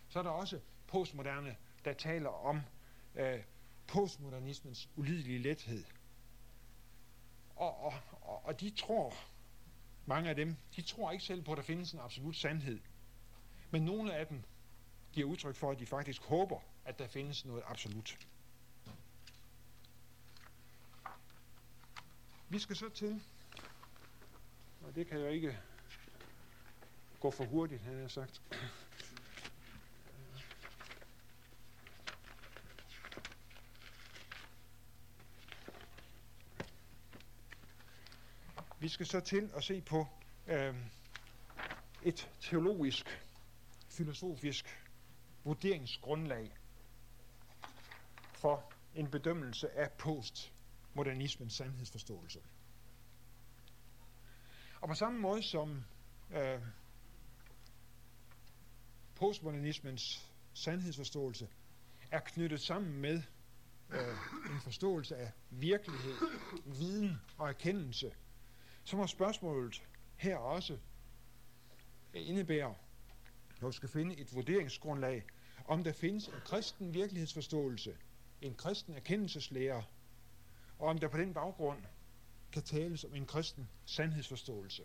Så 0.08 0.20
er 0.20 0.24
der 0.24 0.30
også 0.30 0.60
postmoderne, 0.88 1.56
der 1.86 1.94
taler 1.94 2.30
om 2.30 2.62
øh, 3.16 3.44
postmodernismens 3.88 4.90
ulidelige 4.96 5.40
lethed. 5.40 5.84
Og, 7.60 7.84
og, 7.84 7.94
og, 8.22 8.46
og 8.46 8.60
de 8.60 8.70
tror, 8.70 9.14
mange 10.06 10.30
af 10.30 10.36
dem, 10.36 10.56
de 10.76 10.82
tror 10.82 11.12
ikke 11.12 11.24
selv 11.24 11.42
på, 11.42 11.52
at 11.52 11.58
der 11.58 11.64
findes 11.64 11.92
en 11.92 12.00
absolut 12.00 12.36
sandhed. 12.36 12.80
Men 13.72 13.82
nogle 13.82 14.14
af 14.14 14.28
dem 14.28 14.44
giver 15.14 15.28
udtryk 15.28 15.56
for, 15.56 15.72
at 15.72 15.80
de 15.80 15.86
faktisk 15.86 16.22
håber, 16.22 16.60
at 16.86 17.00
der 17.00 17.08
findes 17.08 17.46
noget 17.46 17.64
absolut. 17.66 18.18
Vi 22.50 22.60
skal 22.60 22.76
så 22.76 22.90
til, 22.90 23.22
og 24.82 24.96
det 24.96 25.08
kan 25.08 25.20
jo 25.20 25.28
ikke 25.28 25.58
gå 27.20 27.32
for 27.32 27.46
hurtigt, 27.46 27.82
havde 27.82 28.02
har 28.02 28.08
sagt. 28.08 28.42
Vi 38.82 38.88
skal 38.88 39.06
så 39.06 39.20
til 39.20 39.52
at 39.56 39.64
se 39.64 39.82
på 39.82 40.08
øh, 40.48 40.76
et 42.04 42.30
teologisk, 42.42 43.26
filosofisk 43.90 44.66
vurderingsgrundlag 45.44 46.58
for 48.34 48.74
en 48.96 49.12
bedømmelse 49.12 49.72
af 49.72 49.92
postmodernismens 49.92 51.54
sandhedsforståelse. 51.54 52.40
Og 54.82 54.88
på 54.88 54.94
samme 54.94 55.20
måde 55.20 55.44
som 55.44 55.84
øh, 56.32 56.62
postmodernismens 59.16 60.32
sandhedsforståelse 60.54 61.48
er 62.12 62.20
knyttet 62.20 62.62
sammen 62.62 63.02
med 63.02 63.22
øh, 63.90 64.18
en 64.52 64.62
forståelse 64.64 65.16
af 65.16 65.32
virkelighed, 65.50 66.16
viden 66.66 67.22
og 67.38 67.50
erkendelse, 67.50 68.12
så 68.90 68.98
må 68.98 69.08
spørgsmålet 69.08 69.84
her 70.16 70.38
også 70.38 70.78
indebære, 72.14 72.76
når 73.62 73.68
vi 73.68 73.74
skal 73.74 73.90
finde 73.90 74.18
et 74.18 74.36
vurderingsgrundlag, 74.36 75.24
om 75.66 75.84
der 75.84 75.92
findes 75.94 76.28
en 76.28 76.42
kristen 76.46 76.94
virkelighedsforståelse, 76.94 77.98
en 78.42 78.56
kristen 78.56 78.96
erkendelseslære, 78.96 79.84
og 80.80 80.88
om 80.88 80.98
der 80.98 81.08
på 81.08 81.18
den 81.18 81.34
baggrund 81.34 81.84
kan 82.52 82.64
tales 82.64 83.04
om 83.04 83.16
en 83.16 83.26
kristen 83.26 83.70
sandhedsforståelse. 83.86 84.84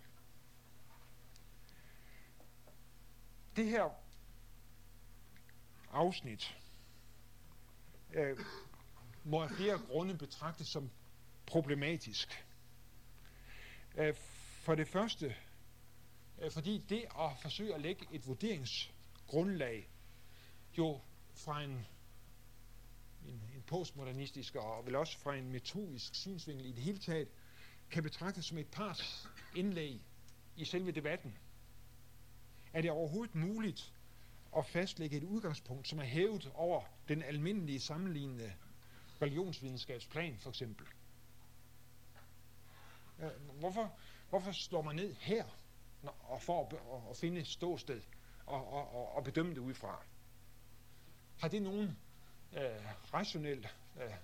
Det 3.57 3.66
her 3.66 3.91
afsnit 5.91 6.57
øh, 8.15 8.39
må 9.24 9.43
af 9.43 9.51
flere 9.51 9.78
grunde 9.78 10.19
betragtes 10.19 10.66
som 10.69 10.91
problematisk. 11.47 12.45
Øh, 13.97 14.15
for 14.65 14.75
det 14.75 14.89
første, 14.89 15.35
øh, 16.39 16.51
fordi 16.51 16.85
det 16.89 17.05
at 17.19 17.31
forsøge 17.43 17.75
at 17.75 17.81
lægge 17.81 18.07
et 18.12 18.27
vurderingsgrundlag, 18.27 19.89
jo 20.79 21.01
fra 21.35 21.62
en, 21.62 21.71
en, 23.29 23.43
en 23.55 23.62
postmodernistisk 23.66 24.55
og 24.55 24.87
vel 24.87 24.95
også 24.95 25.19
fra 25.19 25.35
en 25.37 25.53
metodisk 25.53 26.15
synsvinkel 26.15 26.66
i 26.66 26.73
det 26.73 26.83
hele 26.83 26.99
taget, 26.99 27.29
kan 27.91 28.03
betragtes 28.03 28.45
som 28.45 28.59
et 28.59 28.66
pars 28.66 29.29
indlæg 29.55 30.01
i 30.57 30.65
selve 30.65 30.91
debatten. 30.91 31.39
Er 32.73 32.81
det 32.81 32.91
overhovedet 32.91 33.35
muligt 33.35 33.93
at 34.57 34.66
fastlægge 34.66 35.16
et 35.16 35.25
udgangspunkt, 35.25 35.89
som 35.89 35.99
er 35.99 36.05
hævet 36.05 36.51
over 36.55 36.83
den 37.09 37.23
almindelige 37.23 37.81
sammenlignende 37.81 38.53
religionsvidenskabsplan 39.23 40.39
for 40.39 40.51
eksempel? 40.51 40.87
Øh, 43.19 43.31
hvorfor, 43.59 43.99
hvorfor 44.28 44.53
slår 44.53 44.82
man 44.82 44.97
ned 44.97 45.15
her 45.15 45.45
og 46.20 46.43
for 46.43 46.66
at, 46.66 47.11
at 47.11 47.16
finde 47.16 47.41
et 47.41 47.47
ståsted 47.47 48.03
og, 48.47 48.73
og, 48.73 48.95
og, 48.95 49.12
og 49.16 49.24
bedømme 49.24 49.55
det 49.55 49.59
udefra? 49.59 50.05
Har 51.41 51.49
det 51.49 51.62
nogen 51.62 51.99
øh, 52.53 53.15
rationel 53.15 53.69
øh, 54.03 54.15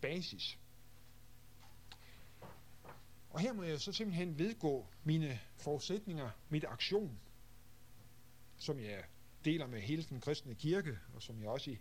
basis? 0.00 0.58
Og 3.30 3.40
her 3.40 3.52
må 3.52 3.62
jeg 3.62 3.80
så 3.80 3.92
simpelthen 3.92 4.38
vedgå 4.38 4.86
mine 5.04 5.40
forudsætninger, 5.56 6.30
mit 6.48 6.64
aktion, 6.64 7.20
som 8.56 8.80
jeg 8.80 9.04
deler 9.44 9.66
med 9.66 9.80
hele 9.80 10.02
den 10.02 10.20
kristne 10.20 10.54
kirke, 10.54 10.98
og 11.14 11.22
som 11.22 11.40
jeg 11.40 11.48
også 11.48 11.70
i 11.70 11.78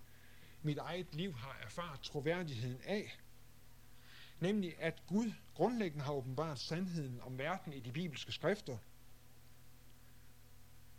mit 0.62 0.78
eget 0.78 1.16
liv 1.16 1.34
har 1.34 1.60
erfaret 1.64 2.00
troværdigheden 2.02 2.82
af, 2.84 3.20
nemlig 4.42 4.82
at 4.82 5.04
Gud 5.08 5.32
grundlæggende 5.54 6.06
har 6.06 6.14
åbenbart 6.14 6.60
sandheden 6.60 7.22
om 7.22 7.38
verden 7.38 7.74
i 7.74 7.80
de 7.80 7.92
bibelske 7.92 8.32
skrifter, 8.32 8.78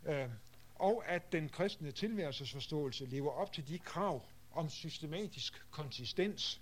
øh, 0.05 0.29
og 0.75 1.07
at 1.07 1.31
den 1.31 1.49
kristne 1.49 1.91
tilværelsesforståelse 1.91 3.05
lever 3.05 3.31
op 3.31 3.53
til 3.53 3.67
de 3.67 3.79
krav 3.79 4.25
om 4.51 4.69
systematisk 4.69 5.65
konsistens, 5.71 6.61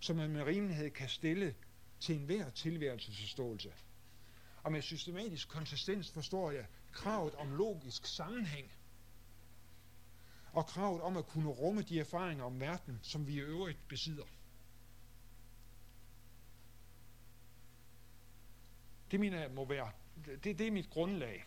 som 0.00 0.16
man 0.16 0.30
med 0.30 0.42
rimelighed 0.42 0.90
kan 0.90 1.08
stille 1.08 1.54
til 2.00 2.16
enhver 2.16 2.50
tilværelsesforståelse. 2.50 3.72
Og 4.62 4.72
med 4.72 4.82
systematisk 4.82 5.48
konsistens 5.48 6.10
forstår 6.10 6.50
jeg 6.50 6.66
kravet 6.92 7.34
om 7.34 7.56
logisk 7.56 8.06
sammenhæng. 8.06 8.72
og 10.52 10.66
kravet 10.66 11.02
om 11.02 11.16
at 11.16 11.26
kunne 11.26 11.48
rumme 11.48 11.82
de 11.82 12.00
erfaringer 12.00 12.44
om 12.44 12.60
verden, 12.60 13.00
som 13.02 13.26
vi 13.26 13.32
i 13.32 13.38
øvrigt 13.38 13.88
besidder. 13.88 14.24
Det 19.14 19.20
mener 19.20 19.40
jeg 19.40 19.50
må 19.50 19.64
være, 19.64 19.90
det, 20.26 20.58
det 20.58 20.60
er 20.60 20.70
mit 20.70 20.90
grundlag, 20.90 21.44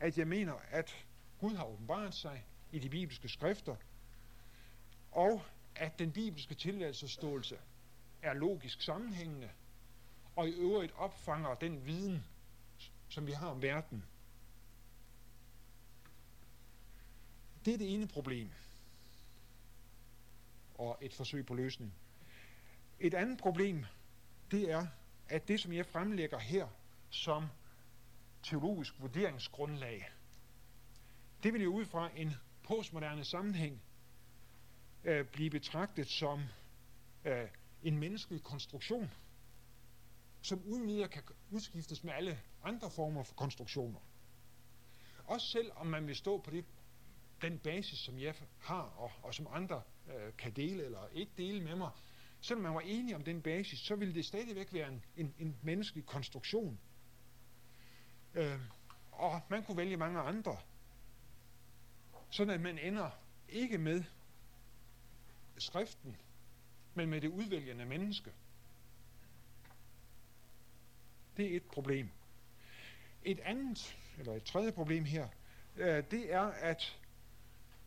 at 0.00 0.18
jeg 0.18 0.28
mener, 0.28 0.54
at 0.70 1.06
Gud 1.40 1.54
har 1.54 1.64
åbenbart 1.64 2.14
sig 2.14 2.44
i 2.72 2.78
de 2.78 2.88
bibelske 2.88 3.28
skrifter, 3.28 3.76
og 5.12 5.42
at 5.76 5.98
den 5.98 6.12
bibelske 6.12 6.54
tilladelsesståelse 6.54 7.58
er 8.22 8.32
logisk 8.32 8.82
sammenhængende, 8.82 9.50
og 10.36 10.48
i 10.48 10.52
øvrigt 10.52 10.92
opfanger 10.96 11.54
den 11.54 11.86
viden, 11.86 12.24
som 13.08 13.26
vi 13.26 13.32
har 13.32 13.48
om 13.48 13.62
verden. 13.62 14.04
Det 17.64 17.74
er 17.74 17.78
det 17.78 17.94
ene 17.94 18.08
problem, 18.08 18.50
og 20.74 20.98
et 21.00 21.14
forsøg 21.14 21.46
på 21.46 21.54
løsning. 21.54 21.94
Et 23.00 23.14
andet 23.14 23.38
problem, 23.38 23.84
det 24.50 24.70
er, 24.70 24.86
at 25.28 25.48
det, 25.48 25.60
som 25.60 25.72
jeg 25.72 25.86
fremlægger 25.86 26.38
her 26.38 26.68
som 27.10 27.46
teologisk 28.42 29.00
vurderingsgrundlag, 29.00 30.10
det 31.42 31.52
vil 31.52 31.62
jo 31.62 31.74
ud 31.74 31.84
fra 31.84 32.10
en 32.16 32.34
postmoderne 32.62 33.24
sammenhæng 33.24 33.82
øh, 35.04 35.26
blive 35.26 35.50
betragtet 35.50 36.08
som 36.08 36.42
øh, 37.24 37.48
en 37.82 37.98
menneskelig 37.98 38.42
konstruktion, 38.42 39.10
som 40.42 40.62
uden 40.64 40.86
videre 40.86 41.08
kan 41.08 41.22
udskiftes 41.50 42.04
med 42.04 42.12
alle 42.12 42.40
andre 42.62 42.90
former 42.90 43.22
for 43.22 43.34
konstruktioner. 43.34 44.00
Også 45.24 45.46
selv 45.46 45.70
om 45.76 45.86
man 45.86 46.06
vil 46.06 46.16
stå 46.16 46.40
på 46.40 46.50
det, 46.50 46.64
den 47.42 47.58
basis, 47.58 47.98
som 47.98 48.18
jeg 48.18 48.34
har, 48.58 48.82
og, 48.82 49.10
og 49.22 49.34
som 49.34 49.46
andre 49.50 49.82
øh, 50.08 50.32
kan 50.38 50.52
dele 50.52 50.84
eller 50.84 51.08
ikke 51.12 51.32
dele 51.36 51.64
med 51.64 51.76
mig, 51.76 51.90
selvom 52.40 52.62
man 52.62 52.74
var 52.74 52.80
enig 52.80 53.16
om 53.16 53.24
den 53.24 53.42
basis, 53.42 53.78
så 53.78 53.96
ville 53.96 54.14
det 54.14 54.24
stadigvæk 54.24 54.72
være 54.72 54.88
en, 54.88 55.04
en, 55.16 55.34
en 55.38 55.56
menneskelig 55.62 56.06
konstruktion. 56.06 56.80
Øh, 58.34 58.60
og 59.12 59.40
man 59.48 59.64
kunne 59.64 59.76
vælge 59.76 59.96
mange 59.96 60.20
andre, 60.20 60.56
sådan 62.30 62.54
at 62.54 62.60
man 62.60 62.78
ender 62.78 63.10
ikke 63.48 63.78
med 63.78 64.04
skriften, 65.58 66.16
men 66.94 67.08
med 67.10 67.20
det 67.20 67.28
udvælgende 67.28 67.84
menneske. 67.84 68.32
Det 71.36 71.52
er 71.52 71.56
et 71.56 71.64
problem. 71.64 72.10
Et 73.22 73.40
andet, 73.40 73.96
eller 74.18 74.34
et 74.34 74.44
tredje 74.44 74.72
problem 74.72 75.04
her, 75.04 75.28
øh, 75.76 76.04
det 76.10 76.32
er, 76.32 76.42
at 76.42 76.98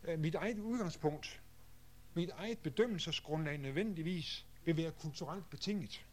øh, 0.03 0.19
mit 0.19 0.35
eget 0.35 0.59
udgangspunkt, 0.59 1.41
mit 2.13 2.29
eget 2.29 2.59
bedømmelsesgrundlag 2.59 3.57
nødvendigvis 3.57 4.45
vil 4.65 4.77
være 4.77 4.91
kulturelt 4.91 5.49
betinget. 5.49 6.05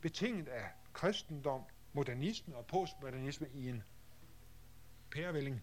Betinget 0.00 0.48
af 0.48 0.70
kristendom, 0.92 1.64
modernisme 1.92 2.56
og 2.56 2.66
postmodernisme 2.66 3.48
i 3.54 3.68
en 3.68 3.82
pærevælling. 5.10 5.62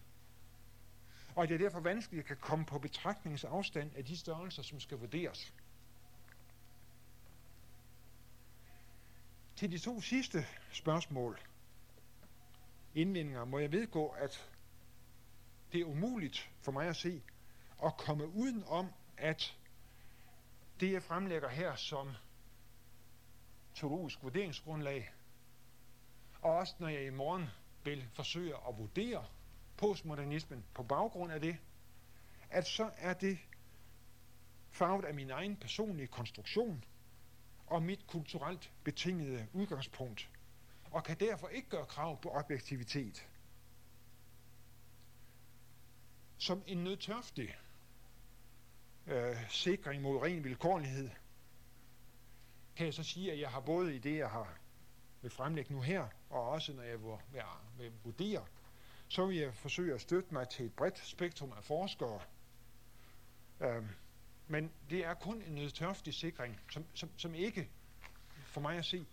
Og 1.34 1.48
det 1.48 1.54
er 1.54 1.58
derfor 1.58 1.80
vanskeligt 1.80 2.20
at 2.20 2.26
kan 2.26 2.36
komme 2.36 2.64
på 2.64 2.78
betragtningsafstand 2.78 3.96
af 3.96 4.04
de 4.04 4.16
størrelser, 4.16 4.62
som 4.62 4.80
skal 4.80 4.98
vurderes. 4.98 5.54
Til 9.56 9.72
de 9.72 9.78
to 9.78 10.00
sidste 10.00 10.46
spørgsmål, 10.72 11.40
indvendinger, 12.94 13.44
må 13.44 13.58
jeg 13.58 13.72
vedgå, 13.72 14.08
at 14.08 14.50
det 15.72 15.80
er 15.80 15.84
umuligt 15.84 16.50
for 16.62 16.72
mig 16.72 16.88
at 16.88 16.96
se 16.96 17.22
at 17.84 17.96
komme 17.96 18.28
uden 18.28 18.64
om, 18.66 18.92
at 19.16 19.56
det, 20.80 20.92
jeg 20.92 21.02
fremlægger 21.02 21.48
her 21.48 21.76
som 21.76 22.08
teologisk 23.74 24.22
vurderingsgrundlag, 24.22 25.12
og 26.42 26.56
også 26.56 26.74
når 26.78 26.88
jeg 26.88 27.06
i 27.06 27.10
morgen 27.10 27.46
vil 27.84 28.08
forsøge 28.12 28.54
at 28.68 28.78
vurdere 28.78 29.26
postmodernismen 29.76 30.64
på 30.74 30.82
baggrund 30.82 31.32
af 31.32 31.40
det, 31.40 31.56
at 32.50 32.66
så 32.66 32.90
er 32.96 33.14
det 33.14 33.38
farvet 34.70 35.04
af 35.04 35.14
min 35.14 35.30
egen 35.30 35.56
personlige 35.56 36.06
konstruktion 36.06 36.84
og 37.66 37.82
mit 37.82 38.06
kulturelt 38.06 38.72
betingede 38.84 39.46
udgangspunkt, 39.52 40.30
og 40.90 41.04
kan 41.04 41.20
derfor 41.20 41.48
ikke 41.48 41.68
gøre 41.68 41.86
krav 41.86 42.20
på 42.20 42.28
objektivitet. 42.28 43.28
Som 46.38 46.62
en 46.66 46.84
nødtørftig 46.84 47.56
øh, 49.06 49.50
sikring 49.50 50.02
mod 50.02 50.22
ren 50.22 50.44
vilkårlighed, 50.44 51.10
kan 52.76 52.86
jeg 52.86 52.94
så 52.94 53.02
sige, 53.02 53.32
at 53.32 53.40
jeg 53.40 53.50
har 53.50 53.60
både 53.60 53.96
i 53.96 53.98
det, 53.98 54.16
jeg 54.16 54.30
har 54.30 54.59
vil 55.22 55.30
fremlægge 55.30 55.72
nu 55.72 55.80
her, 55.80 56.08
og 56.30 56.48
også 56.48 56.72
når 56.72 56.82
jeg 56.82 57.00
vil, 57.02 57.12
vil 57.78 57.92
vurdere, 58.04 58.46
så 59.08 59.26
vil 59.26 59.36
jeg 59.36 59.54
forsøge 59.54 59.94
at 59.94 60.00
støtte 60.00 60.34
mig 60.34 60.48
til 60.48 60.66
et 60.66 60.72
bredt 60.72 60.98
spektrum 60.98 61.52
af 61.52 61.64
forskere. 61.64 62.20
Øhm, 63.60 63.88
men 64.48 64.72
det 64.90 65.04
er 65.04 65.14
kun 65.14 65.42
en 65.42 65.54
nødtørftig 65.54 66.14
sikring, 66.14 66.60
som, 66.70 66.84
som, 66.94 67.10
som 67.16 67.34
ikke, 67.34 67.70
for 68.46 68.60
mig 68.60 68.78
at 68.78 68.84
se, 68.84 69.06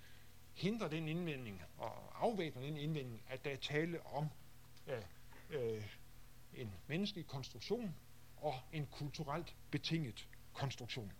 hindrer 0.53 0.87
den 0.87 1.07
indvending 1.07 1.61
og 1.77 2.25
afvæbner 2.25 2.61
den 2.61 2.77
indvending, 2.77 3.21
at 3.27 3.45
der 3.45 3.51
er 3.51 3.57
tale 3.57 4.05
om 4.05 4.29
øh, 4.87 5.01
øh, 5.49 5.83
en 6.53 6.73
menneskelig 6.87 7.27
konstruktion 7.27 7.95
og 8.37 8.59
en 8.71 8.87
kulturelt 8.87 9.55
betinget 9.71 10.27
konstruktion. 10.53 11.11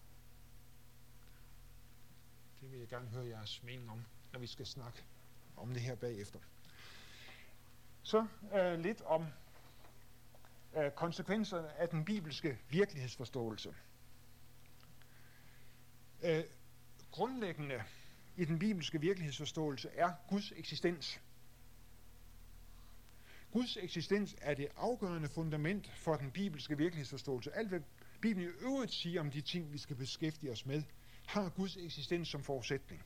Det 2.62 2.72
vil 2.72 2.80
jeg 2.80 2.88
gerne 2.88 3.08
høre 3.10 3.28
jeres 3.28 3.64
mening 3.64 3.92
om, 3.92 4.06
når 4.34 4.40
vi 4.40 4.48
skal 4.48 4.66
snakke 4.66 5.04
om 5.58 5.74
det 5.74 5.82
her 5.82 5.96
bagefter. 5.96 6.40
Så 8.04 8.26
øh, 8.56 8.80
lidt 8.80 9.02
om 9.02 9.26
øh, 10.78 10.92
konsekvenserne 10.92 11.74
af 11.74 11.90
den 11.90 12.06
bibelske 12.06 12.60
virkelighedsforståelse. 12.70 13.76
Øh, 16.24 16.44
grundlæggende 17.12 17.84
i 18.38 18.46
den 18.46 18.60
bibelske 18.60 19.02
virkelighedsforståelse 19.02 19.90
er 19.90 20.14
Guds 20.30 20.52
eksistens. 20.56 21.20
Guds 23.52 23.78
eksistens 23.78 24.36
er 24.42 24.54
det 24.54 24.68
afgørende 24.76 25.30
fundament 25.30 25.92
for 25.96 26.16
den 26.16 26.32
bibelske 26.32 26.78
virkelighedsforståelse. 26.78 27.56
Alt 27.56 27.70
hvad 27.70 27.80
Bibelen 28.22 28.50
i 28.50 28.54
øvrigt 28.62 28.94
siger 28.94 29.22
om 29.22 29.32
de 29.32 29.42
ting, 29.42 29.74
vi 29.74 29.78
skal 29.78 29.96
beskæftige 29.96 30.52
os 30.52 30.66
med, 30.66 30.84
har 31.28 31.50
Guds 31.50 31.78
eksistens 31.78 32.28
som 32.28 32.44
forudsætning. 32.44 33.04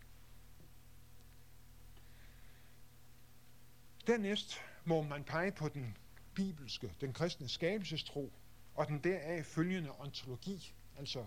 Dernæst 4.07 4.57
må 4.85 5.01
man 5.01 5.23
pege 5.23 5.51
på 5.51 5.69
den 5.69 5.97
bibelske, 6.35 6.93
den 7.01 7.13
kristne 7.13 7.49
skabelsestro, 7.49 8.33
og 8.75 8.87
den 8.87 8.99
deraf 8.99 9.45
følgende 9.45 9.99
ontologi, 9.99 10.73
altså 10.97 11.25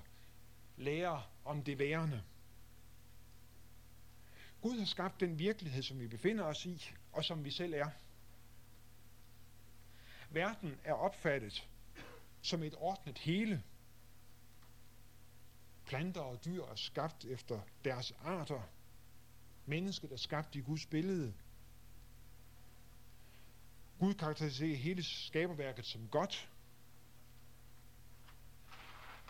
lære 0.77 1.23
om 1.45 1.63
det 1.63 1.79
værende. 1.79 2.23
Gud 4.63 4.79
har 4.79 4.87
skabt 4.87 5.21
den 5.21 5.39
virkelighed, 5.39 5.83
som 5.83 6.01
vi 6.01 6.07
befinder 6.07 6.45
os 6.45 6.67
i, 6.67 6.91
og 7.13 7.25
som 7.25 7.45
vi 7.45 7.51
selv 7.51 7.75
er. 7.75 7.91
Verden 10.31 10.81
er 10.85 10.93
opfattet 10.93 11.69
som 12.43 12.63
et 12.63 12.75
ordnet 12.79 13.19
hele. 13.19 13.63
Planter 15.87 16.21
og 16.21 16.45
dyr 16.45 16.63
er 16.63 16.75
skabt 16.75 17.25
efter 17.25 17.61
deres 17.85 18.13
arter. 18.25 18.63
Mennesket 19.67 20.13
er 20.13 20.17
skabt 20.17 20.55
i 20.55 20.61
Guds 20.61 20.87
billede. 20.87 21.35
Gud 23.99 24.15
karakteriserer 24.15 24.77
hele 24.77 25.03
skaberværket 25.03 25.87
som 25.87 26.09
godt. 26.09 26.51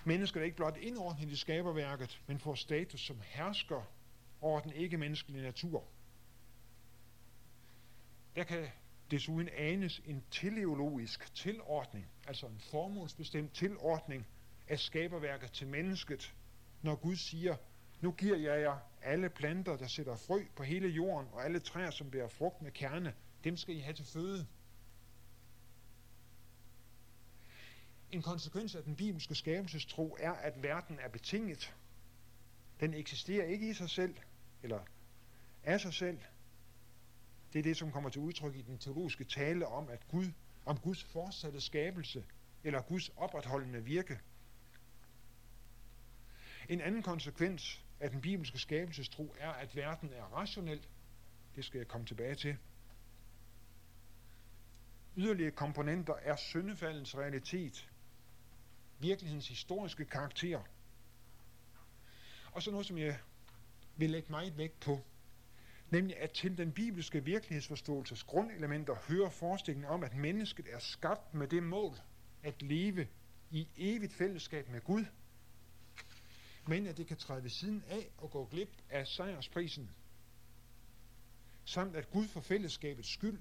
Mennesket 0.05 0.41
er 0.41 0.45
ikke 0.45 0.57
blot 0.57 0.77
indordnet 0.77 1.31
i 1.31 1.36
skaberværket, 1.36 2.23
men 2.27 2.39
får 2.39 2.55
status 2.55 3.01
som 3.01 3.20
hersker 3.24 3.82
over 4.41 4.61
den 4.61 4.73
ikke-menneskelige 4.73 5.43
natur. 5.43 5.85
Der 8.36 8.45
kan 8.45 8.69
desuden 9.11 9.49
anes 9.49 10.03
en 10.05 10.24
teleologisk 10.31 11.35
tilordning, 11.35 12.07
altså 12.27 12.47
en 12.47 12.61
formålsbestemt 12.70 13.55
tilordning 13.55 14.27
af 14.69 14.78
skaberværket 14.78 15.53
til 15.53 15.66
mennesket, 15.66 16.35
når 16.82 16.95
Gud 16.95 17.16
siger, 17.16 17.57
nu 18.01 18.12
giver 18.12 18.36
jeg 18.36 18.61
jer 18.61 18.78
alle 19.03 19.31
planter, 19.31 19.77
der 19.77 19.86
sætter 19.86 20.16
frø 20.16 20.45
på 20.57 20.62
hele 20.62 20.89
jorden, 20.89 21.28
og 21.32 21.45
alle 21.45 21.61
træer, 21.61 21.91
som 21.91 22.11
bærer 22.11 22.28
frugt 22.28 22.62
med 22.62 22.73
kerne, 22.73 23.15
dem 23.45 23.57
skal 23.57 23.77
I 23.77 23.81
have 23.81 23.95
til 23.95 24.05
føde. 24.05 24.47
En 28.11 28.23
konsekvens 28.23 28.75
af 28.75 28.83
den 28.83 28.97
bibelske 28.97 29.35
skabelsestro 29.35 30.16
er, 30.21 30.33
at 30.33 30.62
verden 30.62 30.99
er 30.99 31.09
betinget. 31.09 31.75
Den 32.81 32.95
eksisterer 32.95 33.47
ikke 33.47 33.71
i 33.71 33.75
sig 33.75 33.91
selv, 33.91 34.15
eller 34.62 34.81
af 35.62 35.81
sig 35.81 35.95
selv. 35.95 36.19
Det 37.53 37.59
er 37.59 37.62
det, 37.62 37.77
som 37.77 37.93
kommer 37.93 38.11
til 38.11 38.21
udtryk 38.21 38.57
i 38.57 38.62
den 38.62 38.79
teologiske 38.79 39.25
tale 39.25 39.66
om, 39.66 39.89
at 39.89 40.09
Gud, 40.09 40.27
om 40.65 40.79
Guds 40.79 41.05
fortsatte 41.05 41.61
skabelse 41.61 42.25
eller 42.65 42.83
Guds 42.83 43.09
opretholdende 43.09 43.85
virke. 43.85 44.21
En 46.69 46.81
anden 46.81 47.03
konsekvens 47.03 47.85
af 48.01 48.11
den 48.11 48.21
bibelske 48.21 48.59
skabelsestro 48.59 49.35
er, 49.39 49.51
at 49.51 49.77
verden 49.77 50.12
er 50.12 50.23
rationel. 50.23 50.87
Det 51.57 51.65
skal 51.65 51.79
jeg 51.79 51.89
komme 51.89 52.07
tilbage 52.07 52.35
til. 52.35 52.57
Yderligere 55.16 55.51
komponenter 55.51 56.15
er 56.15 56.36
syndefaldens 56.36 57.16
realitet, 57.16 57.91
virkelighedens 58.99 59.49
historiske 59.49 60.05
karakter, 60.05 60.62
og 62.53 62.62
så 62.62 62.70
noget, 62.70 62.86
som 62.86 62.99
jeg 62.99 63.19
vil 63.97 64.11
lægge 64.11 64.31
meget 64.31 64.59
vægt 64.59 64.81
på, 64.81 65.01
nemlig 65.91 66.16
at 66.20 66.31
til 66.31 66.59
den 66.59 66.73
bibelske 66.73 67.24
virkelighedsforståelses 67.24 68.23
grundelementer 68.23 68.95
hører 69.09 69.31
forestillingen 69.31 69.91
om, 69.91 70.05
at 70.05 70.15
mennesket 70.15 70.66
er 70.70 70.78
skabt 70.78 71.35
med 71.35 71.49
det 71.49 71.62
mål 71.62 71.97
at 72.43 72.62
leve 72.62 73.09
i 73.51 73.69
evigt 73.77 74.12
fællesskab 74.12 74.69
med 74.69 74.81
Gud, 74.81 75.05
men 76.66 76.86
at 76.86 76.97
det 76.97 77.07
kan 77.07 77.16
træde 77.16 77.43
ved 77.43 77.51
siden 77.51 77.85
af 77.89 78.11
og 78.19 78.31
gå 78.31 78.45
glip 78.45 78.70
af 78.91 79.07
sejrsprisen, 79.07 79.91
samt 81.65 81.97
at 81.97 82.11
Gud 82.11 82.28
for 82.28 82.41
fællesskabets 82.41 83.12
skyld 83.12 83.39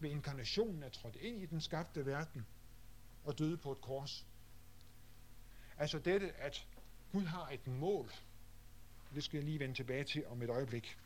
ved 0.00 0.10
inkarnationen 0.10 0.82
er 0.82 0.88
trådt 0.88 1.16
ind 1.16 1.42
i 1.42 1.46
den 1.46 1.60
skabte 1.60 2.06
verden 2.06 2.46
og 3.24 3.38
døde 3.38 3.56
på 3.56 3.72
et 3.72 3.80
kors. 3.80 4.26
Altså 5.78 5.98
dette, 5.98 6.32
at 6.32 6.66
Gud 7.12 7.24
har 7.24 7.48
et 7.48 7.66
mål, 7.66 8.12
det 9.14 9.24
skal 9.24 9.38
jeg 9.38 9.44
lige 9.44 9.58
vende 9.58 9.74
tilbage 9.74 10.04
til 10.04 10.26
om 10.26 10.42
et 10.42 10.50
øjeblik. 10.50 10.98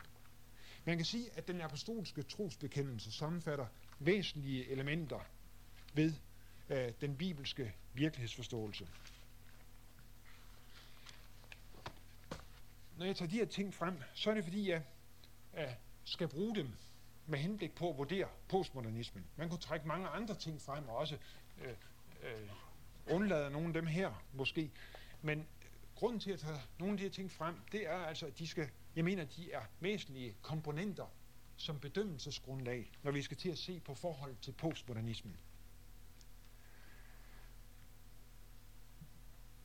Man 0.85 0.97
kan 0.97 1.05
sige, 1.05 1.31
at 1.37 1.49
den 1.49 1.61
apostolske 1.61 2.23
trosbekendelse 2.23 3.13
sammenfatter 3.13 3.67
væsentlige 3.99 4.69
elementer 4.71 5.21
ved 5.95 6.13
øh, 6.69 6.93
den 7.01 7.17
bibelske 7.17 7.75
virkelighedsforståelse. 7.95 8.89
Når 12.97 13.07
jeg 13.07 13.17
tager 13.17 13.31
de 13.31 13.37
her 13.37 13.47
ting 13.47 13.75
frem, 13.75 14.03
så 14.15 14.31
er 14.31 14.35
det 14.35 14.45
fordi, 14.45 14.71
jeg 14.71 14.83
øh, 15.59 15.69
skal 16.05 16.29
bruge 16.29 16.55
dem 16.55 16.73
med 17.27 17.39
henblik 17.39 17.75
på 17.75 17.91
at 17.91 17.99
vurdere 17.99 18.29
postmodernismen. 18.49 19.25
Man 19.37 19.49
kunne 19.49 19.61
trække 19.61 19.89
mange 19.89 20.09
andre 20.09 20.35
ting 20.35 20.61
frem 20.63 20.89
og 20.89 20.97
også 20.97 21.19
øh, 21.65 21.69
øh, 22.23 22.51
undlade 23.11 23.51
nogle 23.51 23.67
af 23.67 23.73
dem 23.73 23.87
her 23.87 24.23
måske. 24.33 24.71
Men 25.23 25.47
grunden 25.95 26.21
til 26.21 26.31
at 26.31 26.39
tage 26.39 26.61
nogle 26.79 26.93
af 26.93 26.99
de 26.99 27.03
her 27.03 27.11
ting 27.11 27.33
frem, 27.33 27.55
det 27.73 27.89
er 27.89 27.97
altså, 27.97 28.27
at 28.27 28.39
de 28.39 28.47
skal, 28.47 28.69
jeg 28.97 29.05
mener, 29.05 29.25
de 29.25 29.53
er 29.53 29.63
væsentlige 29.81 30.37
komponenter 30.43 31.07
som 31.57 31.81
bedømmelsesgrundlag, 31.81 32.93
når 33.03 33.11
vi 33.11 33.23
skal 33.23 33.37
til 33.37 33.51
at 33.51 33.59
se 33.59 33.81
på 33.81 33.95
forholdet 33.95 34.39
til 34.41 34.53
postmodernismen. 34.53 35.37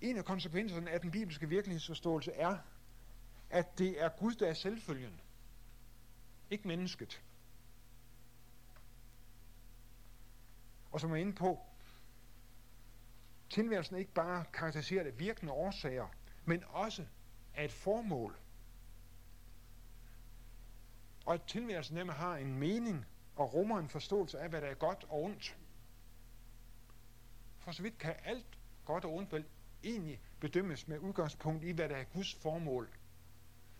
En 0.01 0.17
af 0.17 0.25
konsekvenserne 0.25 0.89
af 0.89 1.01
den 1.01 1.11
bibelske 1.11 1.49
virkelighedsforståelse 1.49 2.31
er, 2.31 2.57
at 3.49 3.77
det 3.77 4.03
er 4.03 4.09
Gud, 4.09 4.33
der 4.33 4.47
er 4.47 4.53
selvfølgen, 4.53 5.21
ikke 6.49 6.67
mennesket. 6.67 7.21
Og 10.91 11.01
som 11.01 11.09
jeg 11.09 11.17
er 11.17 11.21
inde 11.21 11.33
på, 11.33 11.59
tilværelsen 13.49 13.97
ikke 13.97 14.13
bare 14.13 14.45
karakteriseret 14.53 15.05
af 15.07 15.19
virkende 15.19 15.53
årsager, 15.53 16.07
men 16.45 16.63
også 16.67 17.05
af 17.55 17.65
et 17.65 17.71
formål. 17.71 18.35
Og 21.25 21.33
at 21.33 21.41
tilværelsen 21.43 21.95
nemlig 21.95 22.15
har 22.15 22.37
en 22.37 22.55
mening 22.55 23.05
og 23.35 23.53
rummer 23.53 23.79
en 23.79 23.89
forståelse 23.89 24.39
af, 24.39 24.49
hvad 24.49 24.61
der 24.61 24.67
er 24.67 24.73
godt 24.73 25.05
og 25.09 25.23
ondt. 25.23 25.57
For 27.57 27.71
så 27.71 27.83
vidt 27.83 27.97
kan 27.97 28.15
alt 28.23 28.57
godt 28.85 29.05
og 29.05 29.13
ondt 29.13 29.31
vel 29.31 29.45
egentlig 29.83 30.21
bedømmes 30.39 30.87
med 30.87 30.99
udgangspunkt 30.99 31.63
i, 31.63 31.71
hvad 31.71 31.89
der 31.89 31.95
er 31.95 32.03
Guds 32.03 32.35
formål. 32.35 32.89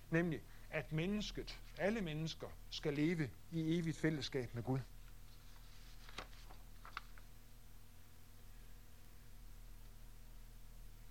Nemlig, 0.09 0.41
at 0.69 0.91
mennesket, 0.91 1.59
alle 1.77 2.01
mennesker, 2.01 2.47
skal 2.69 2.93
leve 2.93 3.29
i 3.51 3.79
evigt 3.79 3.97
fællesskab 3.97 4.55
med 4.55 4.63
Gud. 4.63 4.79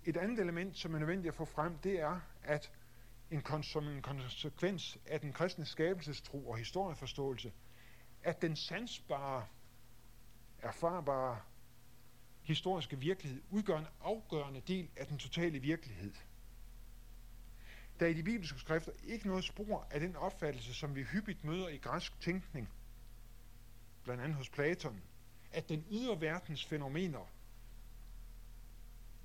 Et 0.09 0.17
andet 0.17 0.39
element, 0.39 0.77
som 0.77 0.95
er 0.95 0.99
nødvendigt 0.99 1.27
at 1.31 1.35
få 1.35 1.45
frem, 1.45 1.77
det 1.77 1.99
er, 1.99 2.19
at 2.43 2.71
en, 3.31 3.63
som 3.63 3.87
en 3.87 4.01
konsekvens 4.01 4.97
af 5.05 5.19
den 5.21 5.33
kristne 5.33 5.65
skabelsestro 5.65 6.49
og 6.49 6.57
historieforståelse, 6.57 7.51
at 8.23 8.41
den 8.41 8.55
sansbare, 8.55 9.45
erfarbare 10.59 11.39
historiske 12.41 12.99
virkelighed 12.99 13.41
udgør 13.49 13.77
en 13.77 13.87
afgørende 14.01 14.61
del 14.67 14.89
af 14.97 15.07
den 15.07 15.17
totale 15.17 15.59
virkelighed. 15.59 16.13
Der 17.99 18.05
er 18.05 18.09
i 18.09 18.13
de 18.13 18.23
bibelske 18.23 18.59
skrifter 18.59 18.91
ikke 19.03 19.27
noget 19.27 19.43
spor 19.43 19.87
af 19.91 19.99
den 19.99 20.15
opfattelse, 20.15 20.73
som 20.73 20.95
vi 20.95 21.03
hyppigt 21.03 21.43
møder 21.43 21.67
i 21.67 21.77
græsk 21.77 22.21
tænkning, 22.21 22.69
blandt 24.03 24.23
andet 24.23 24.37
hos 24.37 24.49
Platon, 24.49 25.01
at 25.51 25.69
den 25.69 25.85
ydre 25.91 26.21
verdens 26.21 26.65
fænomener 26.65 27.27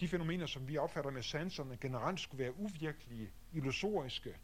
de 0.00 0.08
fænomener, 0.08 0.46
som 0.46 0.68
vi 0.68 0.76
opfatter 0.76 1.10
med 1.10 1.22
sanserne, 1.22 1.76
generelt 1.76 2.20
skulle 2.20 2.44
være 2.44 2.58
uvirkelige, 2.58 3.30
illusoriske, 3.52 4.34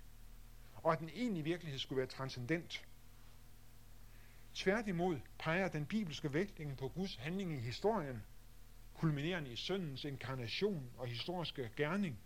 og 0.75 0.93
at 0.93 0.99
den 0.99 1.09
egentlige 1.09 1.45
virkelighed 1.45 1.79
skulle 1.79 1.97
være 1.99 2.07
transcendent. 2.07 2.87
Tværtimod 4.55 5.21
peger 5.39 5.69
den 5.69 5.87
bibelske 5.87 6.33
vægtning 6.33 6.79
på 6.79 6.89
Guds 6.89 7.17
handling 7.17 7.53
i 7.53 7.61
historien, 7.61 8.23
kulminerende 8.95 9.53
i 9.53 9.57
søndens 9.57 10.05
inkarnation 10.05 10.91
og 10.97 11.07
historiske 11.07 11.71
gerning, 11.77 12.19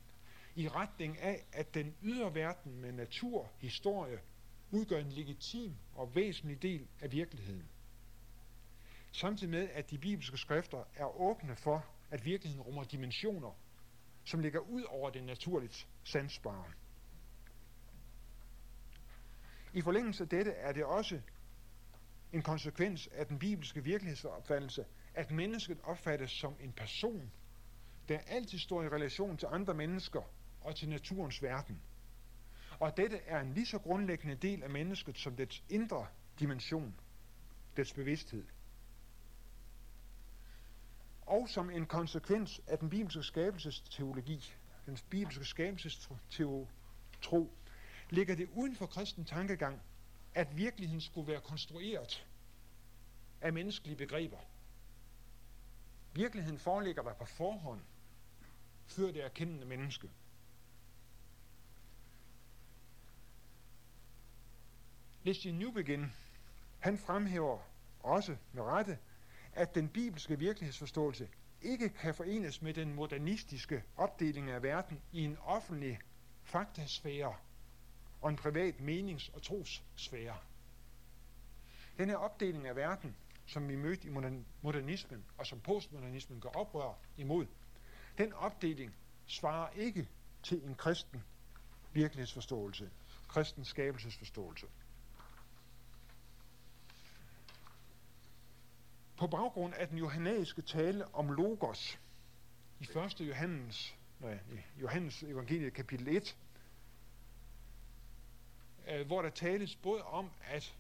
i 0.55 0.69
retning 0.69 1.19
af, 1.19 1.45
at 1.53 1.75
den 1.75 1.95
ydre 2.03 2.35
verden 2.35 2.81
med 2.81 2.93
natur, 2.93 3.51
historie, 3.59 4.19
udgør 4.71 4.99
en 4.99 5.13
legitim 5.13 5.75
og 5.95 6.15
væsentlig 6.15 6.63
del 6.63 6.89
af 7.01 7.13
virkeligheden. 7.13 7.69
Samtidig 9.13 9.51
med, 9.51 9.69
at 9.73 9.91
de 9.91 9.99
bibelske 9.99 10.37
skrifter 10.37 10.85
er 10.97 11.21
åbne 11.21 11.57
for, 11.57 11.87
at 12.15 12.24
virkeligheden 12.24 12.62
rummer 12.62 12.85
dimensioner, 12.85 13.51
som 14.24 14.41
ligger 14.41 14.61
ud 14.61 14.82
over 14.82 15.11
det 15.11 15.24
naturligt 15.24 15.89
sansbare. 16.05 16.65
I 19.73 19.81
forlængelse 19.81 20.23
af 20.23 20.28
dette 20.28 20.51
er 20.51 20.73
det 20.73 20.85
også 20.85 21.20
en 22.32 22.43
konsekvens 22.43 23.07
af 23.07 23.27
den 23.27 23.39
bibelske 23.39 23.85
virkelighedsopfattelse, 23.85 24.85
at 25.15 25.31
mennesket 25.31 25.78
opfattes 25.82 26.31
som 26.31 26.57
en 26.61 26.73
person, 26.73 27.32
der 28.09 28.19
altid 28.19 28.59
står 28.59 28.82
i 28.82 28.89
relation 28.89 29.36
til 29.36 29.49
andre 29.51 29.74
mennesker 29.74 30.23
og 30.61 30.77
til 30.77 30.89
naturens 30.89 31.43
verden. 31.43 31.82
Og 32.78 32.97
dette 32.97 33.16
er 33.16 33.41
en 33.41 33.55
lige 33.55 33.66
så 33.66 33.78
grundlæggende 33.78 34.35
del 34.36 34.62
af 34.62 34.70
mennesket 34.70 35.19
som 35.19 35.36
dets 35.36 35.65
indre 35.69 36.07
dimension, 36.39 36.95
dets 37.77 37.93
bevidsthed 37.93 38.45
og 41.27 41.49
som 41.49 41.71
en 41.71 41.87
konsekvens 41.87 42.61
af 42.67 42.79
den 42.79 42.91
bibelske 42.91 43.23
skabelsesteologi, 43.23 44.53
den 44.87 44.99
bibelske 45.11 45.45
skabelsestro, 45.45 47.51
ligger 48.11 48.35
det 48.35 48.49
uden 48.53 48.77
for 48.77 48.87
kristen 48.87 49.25
tankegang, 49.25 49.83
at 50.35 50.57
virkeligheden 50.57 51.01
skulle 51.01 51.29
være 51.29 51.41
konstrueret 51.41 52.27
af 53.41 53.53
menneskelige 53.53 53.97
begreber. 53.97 54.39
Virkeligheden 56.15 56.59
foreligger 56.59 57.03
der 57.03 57.15
på 57.15 57.25
forhånd, 57.25 57.81
før 58.87 59.07
det 59.07 59.25
erkendende 59.25 59.67
menneske. 59.67 60.11
Leslie 65.23 65.53
Newbegin, 65.53 66.13
han 66.79 66.99
fremhæver 66.99 67.59
også 68.01 68.37
med 68.53 68.63
rette, 68.63 68.99
at 69.55 69.74
den 69.74 69.89
bibelske 69.89 70.39
virkelighedsforståelse 70.39 71.28
ikke 71.62 71.89
kan 71.89 72.14
forenes 72.14 72.62
med 72.62 72.74
den 72.74 72.94
modernistiske 72.94 73.82
opdeling 73.97 74.51
af 74.51 74.62
verden 74.62 75.01
i 75.12 75.24
en 75.24 75.39
offentlig 75.44 75.98
faktasfære 76.43 77.35
og 78.20 78.31
en 78.31 78.36
privat 78.36 78.74
menings- 78.81 79.35
og 79.35 79.43
trossfære. 79.43 80.36
Den 81.98 82.09
her 82.09 82.16
opdeling 82.16 82.66
af 82.66 82.76
verden, 82.76 83.16
som 83.47 83.68
vi 83.68 83.76
mødte 83.76 84.09
i 84.09 84.10
modernismen 84.62 85.24
og 85.39 85.47
som 85.47 85.60
postmodernismen 85.60 86.40
gør 86.40 86.48
oprør 86.48 86.93
imod, 87.16 87.47
den 88.18 88.32
opdeling 88.32 88.94
svarer 89.26 89.70
ikke 89.70 90.09
til 90.43 90.64
en 90.64 90.74
kristen 90.74 91.24
virkelighedsforståelse, 91.93 92.90
kristen 93.28 93.64
skabelsesforståelse. 93.64 94.66
På 99.16 99.27
baggrund 99.27 99.74
af 99.74 99.89
den 99.89 99.99
johannæiske 99.99 100.62
tale 100.62 101.15
om 101.15 101.31
Logos 101.31 101.99
i 102.81 102.85
1. 102.85 103.20
Johannes, 103.20 103.97
nej, 104.20 104.39
Johannes 104.81 105.23
evangeliet 105.23 105.73
kapitel 105.73 106.09
1, 106.09 106.36
øh, 108.89 109.07
hvor 109.07 109.23
der 109.23 109.31
tales 109.31 109.77
både 109.77 110.03
om, 110.03 110.31
at 110.45 110.77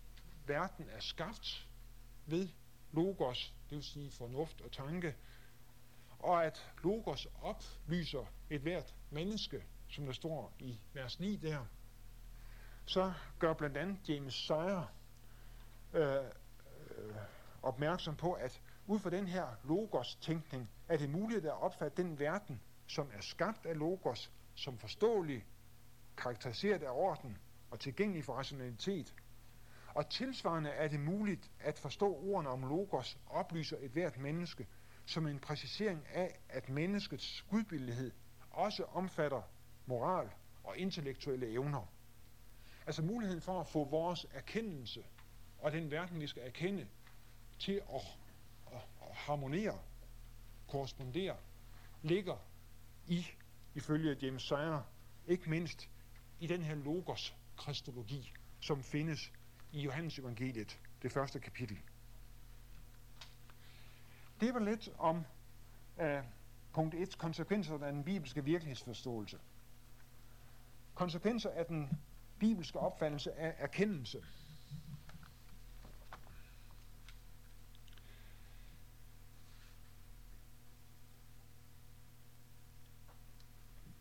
verden 0.46 0.88
er 0.88 1.00
skabt 1.00 1.68
ved 2.26 2.48
Logos, 2.92 3.54
det 3.70 3.76
vil 3.76 3.84
sige 3.84 4.10
fornuft 4.10 4.60
og 4.60 4.72
tanke, 4.72 5.14
og 6.18 6.44
at 6.44 6.70
Logos 6.82 7.28
oplyser 7.42 8.24
et 8.50 8.60
hvert 8.60 8.94
menneske, 9.10 9.64
som 9.88 10.06
der 10.06 10.12
står 10.12 10.52
i 10.58 10.78
vers 10.92 11.20
9 11.20 11.36
der, 11.36 11.66
så 12.86 13.12
gør 13.38 13.52
blandt 13.52 13.76
andet 13.76 14.08
James 14.08 14.34
Sire 14.34 14.86
øh, 15.92 16.16
øh, 16.90 17.14
opmærksom 17.64 18.16
på, 18.16 18.32
at 18.32 18.60
ud 18.86 18.98
fra 18.98 19.10
den 19.10 19.26
her 19.26 19.46
Logos-tænkning 19.64 20.70
er 20.88 20.96
det 20.96 21.10
muligt 21.10 21.46
at 21.46 21.62
opfatte 21.62 22.02
den 22.02 22.18
verden, 22.18 22.60
som 22.86 23.10
er 23.12 23.20
skabt 23.20 23.66
af 23.66 23.78
Logos, 23.78 24.32
som 24.54 24.78
forståelig, 24.78 25.46
karakteriseret 26.16 26.82
af 26.82 26.90
orden 26.90 27.38
og 27.70 27.80
tilgængelig 27.80 28.24
for 28.24 28.32
rationalitet. 28.32 29.14
Og 29.94 30.08
tilsvarende 30.10 30.70
er 30.70 30.88
det 30.88 31.00
muligt 31.00 31.50
at 31.60 31.78
forstå 31.78 32.14
ordene 32.14 32.50
om 32.50 32.62
Logos 32.68 33.18
oplyser 33.26 33.76
et 33.80 33.90
hvert 33.90 34.18
menneske 34.18 34.66
som 35.06 35.26
en 35.26 35.38
præcisering 35.38 36.06
af, 36.08 36.40
at 36.48 36.68
menneskets 36.68 37.42
gudbillighed 37.42 38.12
også 38.50 38.84
omfatter 38.84 39.42
moral 39.86 40.30
og 40.64 40.76
intellektuelle 40.78 41.52
evner. 41.52 41.86
Altså 42.86 43.02
muligheden 43.02 43.42
for 43.42 43.60
at 43.60 43.66
få 43.66 43.84
vores 43.84 44.26
erkendelse 44.32 45.04
og 45.58 45.72
den 45.72 45.90
verden, 45.90 46.20
vi 46.20 46.26
skal 46.26 46.42
erkende, 46.46 46.86
til 47.58 47.82
at, 47.94 48.18
at, 48.72 48.80
harmonere, 49.14 49.78
korrespondere, 50.68 51.36
ligger 52.02 52.36
i, 53.06 53.26
ifølge 53.74 54.16
James 54.22 54.42
Sire, 54.42 54.84
ikke 55.26 55.50
mindst 55.50 55.88
i 56.40 56.46
den 56.46 56.62
her 56.62 56.74
logos 56.74 57.34
kristologi, 57.56 58.32
som 58.60 58.82
findes 58.82 59.32
i 59.72 59.80
Johannes 59.82 60.18
evangeliet, 60.18 60.80
det 61.02 61.12
første 61.12 61.40
kapitel. 61.40 61.78
Det 64.40 64.54
var 64.54 64.60
lidt 64.60 64.88
om 64.98 65.24
uh, 65.96 66.04
punkt 66.72 66.94
1, 66.94 67.18
konsekvenser 67.18 67.78
af 67.78 67.92
den 67.92 68.04
bibelske 68.04 68.44
virkelighedsforståelse. 68.44 69.38
Konsekvenser 70.94 71.50
af 71.50 71.66
den 71.66 71.98
bibelske 72.38 72.78
opfattelse 72.78 73.32
af 73.32 73.54
erkendelse. 73.58 74.24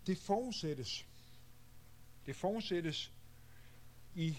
Det 0.08 0.18
forudsættes, 0.18 1.08
det 2.26 2.36
forudsættes 2.36 3.14
i 4.16 4.38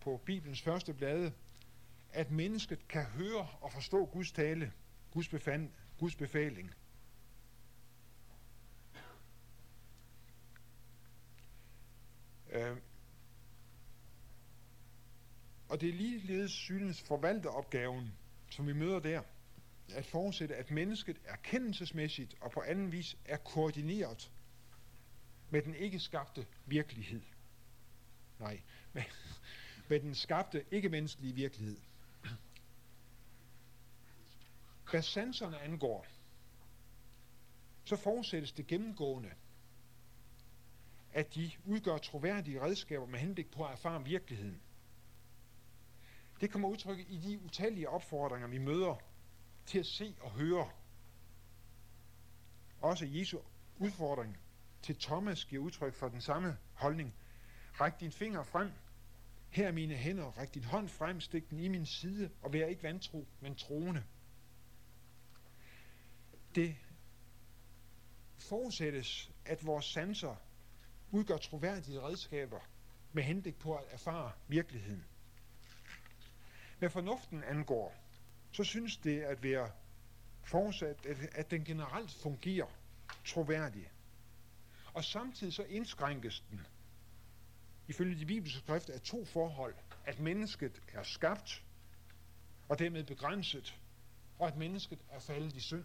på 0.00 0.20
Bibelens 0.26 0.62
første 0.62 0.94
blade, 0.94 1.32
at 2.12 2.30
mennesket 2.30 2.88
kan 2.88 3.04
høre 3.04 3.48
og 3.60 3.72
forstå 3.72 4.06
Guds 4.06 4.32
tale, 4.32 4.72
Guds, 5.10 5.28
befand, 5.28 5.70
Guds 5.98 6.16
befaling. 6.16 6.74
Øh, 12.52 12.76
og 15.68 15.80
det 15.80 15.88
er 15.88 15.92
ligeledes 15.92 16.52
synens 16.52 17.02
forvalteropgaven, 17.02 18.12
som 18.50 18.66
vi 18.66 18.72
møder 18.72 18.98
der, 18.98 19.22
at 19.88 20.06
forudsætte, 20.06 20.56
at 20.56 20.70
mennesket 20.70 21.18
erkendelsesmæssigt 21.24 22.34
og 22.40 22.50
på 22.50 22.60
anden 22.60 22.92
vis 22.92 23.16
er 23.24 23.36
koordineret 23.36 24.30
med 25.50 25.62
den 25.62 25.74
ikke 25.74 26.00
skabte 26.00 26.46
virkelighed. 26.66 27.22
Nej, 28.38 28.62
med, 28.92 29.02
med 29.88 30.00
den 30.00 30.14
skabte 30.14 30.64
ikke-menneskelige 30.70 31.34
virkelighed. 31.34 31.76
Hvad 34.90 35.02
sanserne 35.02 35.60
angår, 35.60 36.06
så 37.84 37.96
forudsættes 37.96 38.52
det 38.52 38.66
gennemgående, 38.66 39.30
at 41.12 41.34
de 41.34 41.50
udgør 41.64 41.98
troværdige 41.98 42.60
redskaber 42.60 43.06
med 43.06 43.18
henblik 43.18 43.50
på 43.50 43.64
at 43.64 43.72
erfare 43.72 44.04
virkeligheden. 44.04 44.60
Det 46.40 46.50
kommer 46.50 46.68
udtryk 46.68 46.98
i 46.98 47.18
de 47.18 47.40
utallige 47.40 47.88
opfordringer, 47.88 48.48
vi 48.48 48.58
møder 48.58 49.11
til 49.66 49.78
at 49.78 49.86
se 49.86 50.14
og 50.20 50.30
høre. 50.30 50.70
Også 52.80 53.06
Jesu 53.06 53.38
udfordring 53.78 54.38
til 54.82 54.96
Thomas 55.00 55.44
giver 55.44 55.62
udtryk 55.62 55.94
for 55.94 56.08
den 56.08 56.20
samme 56.20 56.58
holdning. 56.74 57.14
Ræk 57.80 58.00
din 58.00 58.12
finger 58.12 58.42
frem. 58.42 58.72
Her 59.50 59.68
er 59.68 59.72
mine 59.72 59.94
hænder. 59.94 60.24
Ræk 60.24 60.54
din 60.54 60.64
hånd 60.64 60.88
frem. 60.88 61.20
Stik 61.20 61.50
den 61.50 61.58
i 61.58 61.68
min 61.68 61.86
side. 61.86 62.30
Og 62.42 62.52
vær 62.52 62.66
ikke 62.66 62.82
vantro, 62.82 63.26
men 63.40 63.54
troende. 63.54 64.04
Det 66.54 66.76
forudsættes, 68.38 69.30
at 69.44 69.66
vores 69.66 69.84
sanser 69.84 70.36
udgør 71.10 71.36
troværdige 71.36 72.00
redskaber 72.00 72.60
med 73.12 73.22
henblik 73.22 73.58
på 73.58 73.74
at 73.74 73.84
erfare 73.90 74.32
virkeligheden. 74.48 75.04
Hvad 76.78 76.90
fornuften 76.90 77.44
angår, 77.44 77.94
så 78.52 78.64
synes 78.64 78.96
det 78.96 79.20
at 79.20 79.42
være 79.42 79.70
forudsat, 80.42 81.06
at, 81.06 81.18
at 81.32 81.50
den 81.50 81.64
generelt 81.64 82.10
fungerer 82.22 82.66
troværdigt. 83.24 83.90
Og 84.94 85.04
samtidig 85.04 85.52
så 85.52 85.62
indskrænkes 85.62 86.44
den, 86.50 86.66
ifølge 87.88 88.18
de 88.20 88.26
bibelske 88.26 88.58
skrifter, 88.58 88.94
af 88.94 89.00
to 89.00 89.24
forhold. 89.24 89.74
At 90.04 90.20
mennesket 90.20 90.82
er 90.92 91.02
skabt, 91.02 91.64
og 92.68 92.78
dermed 92.78 93.04
begrænset, 93.04 93.78
og 94.38 94.48
at 94.48 94.56
mennesket 94.56 94.98
er 95.10 95.18
faldet 95.20 95.56
i 95.56 95.60
synd. 95.60 95.84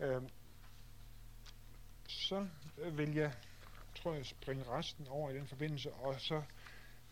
Øh, 0.00 0.22
så 2.08 2.48
vil 2.92 3.14
jeg, 3.14 3.32
tror 3.94 4.14
jeg, 4.14 4.26
springe 4.26 4.64
resten 4.64 5.08
over 5.08 5.30
i 5.30 5.34
den 5.34 5.46
forbindelse, 5.46 5.92
og 5.92 6.20
så 6.20 6.42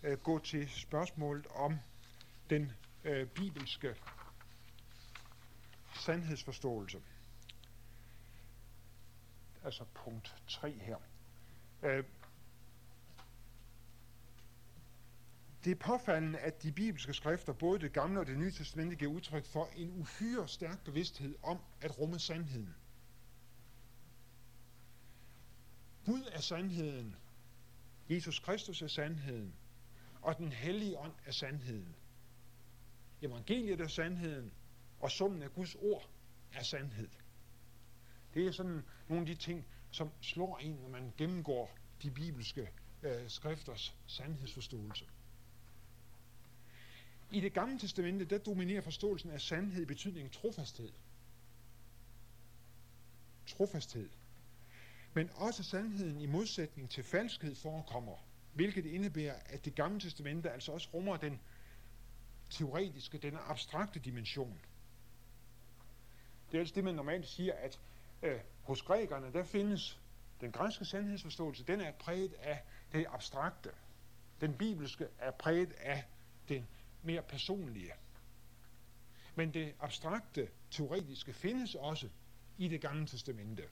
øh, 0.02 0.19
gå 0.19 0.39
til 0.39 0.70
spørgsmålet 0.70 1.47
om 1.47 1.78
den 2.51 2.73
øh, 3.05 3.28
bibelske 3.28 3.94
sandhedsforståelse. 5.94 7.02
Altså 9.65 9.85
punkt 9.94 10.36
3 10.48 10.73
her. 10.73 10.97
Øh, 11.82 12.05
Det 15.65 15.70
er 15.70 15.74
påfaldende, 15.74 16.39
at 16.39 16.62
de 16.62 16.73
bibelske 16.73 17.15
skrifter, 17.15 17.53
både 17.53 17.81
det 17.81 17.93
gamle 17.93 18.20
og 18.20 18.27
det 18.27 18.39
nye 18.39 18.51
testamente, 18.51 18.97
giver 18.97 19.12
udtryk 19.12 19.45
for 19.45 19.69
en 19.77 20.01
uhyre 20.01 20.49
stærk 20.49 20.85
bevidsthed 20.85 21.35
om 21.43 21.59
at 21.81 21.99
rumme 21.99 22.19
sandheden. 22.19 22.74
Gud 26.07 26.23
er 26.32 26.41
sandheden. 26.41 27.16
Jesus 28.11 28.39
Kristus 28.39 28.82
er 28.82 28.86
sandheden. 28.86 29.55
Og 30.20 30.39
den 30.39 30.53
hellige 30.53 30.99
ånd 30.99 31.12
er 31.27 31.32
sandheden. 31.32 31.95
Evangeliet 33.23 33.81
er 33.81 33.89
sandheden, 33.89 34.53
og 35.01 35.11
summen 35.11 35.43
af 35.43 35.53
Guds 35.53 35.74
ord 35.74 36.11
er 36.53 36.62
sandhed. 36.62 37.09
Det 38.35 38.47
er 38.47 38.53
sådan 38.53 38.82
nogle 39.09 39.20
af 39.20 39.27
de 39.27 39.35
ting, 39.35 39.66
som 39.91 40.11
slår 40.20 40.59
en, 40.59 40.74
når 40.74 40.89
man 40.89 41.12
gennemgår 41.16 41.78
de 42.03 42.11
bibelske 42.11 42.70
øh, 43.03 43.28
skrifters 43.28 43.95
sandhedsforståelse. 44.07 45.05
I 47.35 47.40
det 47.40 47.52
gamle 47.52 47.78
testamente, 47.78 48.24
der 48.24 48.39
dominerer 48.39 48.81
forståelsen 48.81 49.31
af 49.31 49.40
sandhed 49.40 49.82
i 49.82 49.86
betydningen 49.86 50.31
trofasthed. 50.31 50.93
Trofasthed. 53.47 54.09
Men 55.15 55.31
også 55.35 55.62
sandheden 55.62 56.20
i 56.20 56.27
modsætning 56.27 56.90
til 56.90 57.05
falskhed 57.05 57.55
forekommer, 57.55 58.16
hvilket 58.52 58.86
indebærer, 58.86 59.35
at 59.47 59.65
det 59.65 59.74
gamle 59.74 60.01
testamente 60.01 60.51
altså 60.51 60.73
også 60.73 60.89
rummer 60.94 61.16
den 61.16 61.40
teoretiske, 62.51 63.19
den 63.19 63.36
abstrakte 63.40 64.01
dimension. 64.01 64.61
Det 66.51 66.59
er 66.59 66.61
altså 66.61 66.74
det, 66.74 66.85
man 66.85 66.94
normalt 66.94 67.27
siger, 67.27 67.55
at 67.55 67.81
øh, 68.23 68.40
hos 68.62 68.82
grækerne, 68.82 69.32
der 69.32 69.44
findes 69.44 70.01
den 70.40 70.52
græske 70.52 70.85
sandhedsforståelse, 70.85 71.65
den 71.65 71.81
er 71.81 71.93
præget 71.93 72.32
af 72.32 72.62
det 72.93 73.06
abstrakte. 73.09 73.70
Den 74.40 74.55
bibelske 74.55 75.06
er 75.19 75.31
præget 75.31 75.73
af 75.73 76.05
den 76.48 76.66
mere 77.05 77.23
personlige. 77.23 77.93
Men 79.35 79.55
det 79.55 79.75
abstrakte, 79.81 80.49
teoretiske 80.71 81.33
findes 81.33 81.75
også 81.75 82.09
i 82.59 82.69
det 82.69 82.81
gamle 82.81 83.07
testamente. 83.07 83.63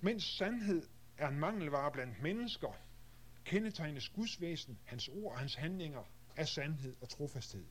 Mens 0.00 0.24
sandhed 0.24 0.88
er 1.18 1.28
en 1.28 1.38
mangelvare 1.38 1.92
blandt 1.92 2.22
mennesker, 2.22 2.72
kendetegnes 3.44 4.08
Guds 4.08 4.40
væsen, 4.40 4.78
hans 4.84 5.08
ord 5.08 5.32
og 5.32 5.38
hans 5.38 5.54
handlinger 5.54 6.02
af 6.36 6.48
sandhed 6.48 6.96
og 7.00 7.08
trofasthed. 7.08 7.66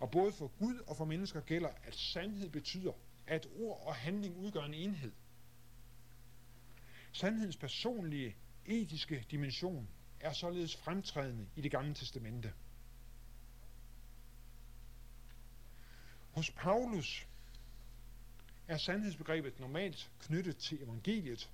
Og 0.00 0.10
både 0.10 0.32
for 0.32 0.48
Gud 0.58 0.78
og 0.86 0.96
for 0.96 1.04
mennesker 1.04 1.40
gælder, 1.40 1.68
at 1.82 1.94
sandhed 1.94 2.50
betyder, 2.50 2.92
at 3.26 3.46
ord 3.60 3.86
og 3.86 3.94
handling 3.94 4.36
udgør 4.36 4.62
en 4.62 4.74
enhed. 4.74 5.12
Sandhedens 7.12 7.56
personlige, 7.56 8.36
etiske 8.68 9.26
dimension 9.30 9.88
er 10.20 10.32
således 10.32 10.76
fremtrædende 10.76 11.46
i 11.56 11.60
det 11.60 11.70
gamle 11.70 11.94
testamente. 11.94 12.52
Hos 16.32 16.50
Paulus 16.50 17.26
er 18.68 18.76
sandhedsbegrebet 18.76 19.60
normalt 19.60 20.10
knyttet 20.20 20.56
til 20.56 20.82
evangeliet, 20.82 21.50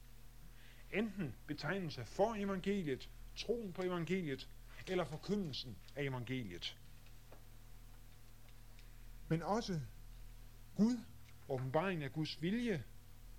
enten 0.93 1.35
betegnelse 1.47 2.05
for 2.05 2.35
evangeliet, 2.35 3.11
troen 3.37 3.73
på 3.73 3.83
evangeliet, 3.83 4.49
eller 4.87 5.05
forkyndelsen 5.05 5.77
af 5.97 6.03
evangeliet. 6.03 6.77
Men 9.29 9.43
også 9.43 9.81
Gud, 10.77 10.99
åbenbaringen 11.49 12.03
af 12.03 12.13
Guds 12.13 12.43
vilje 12.43 12.85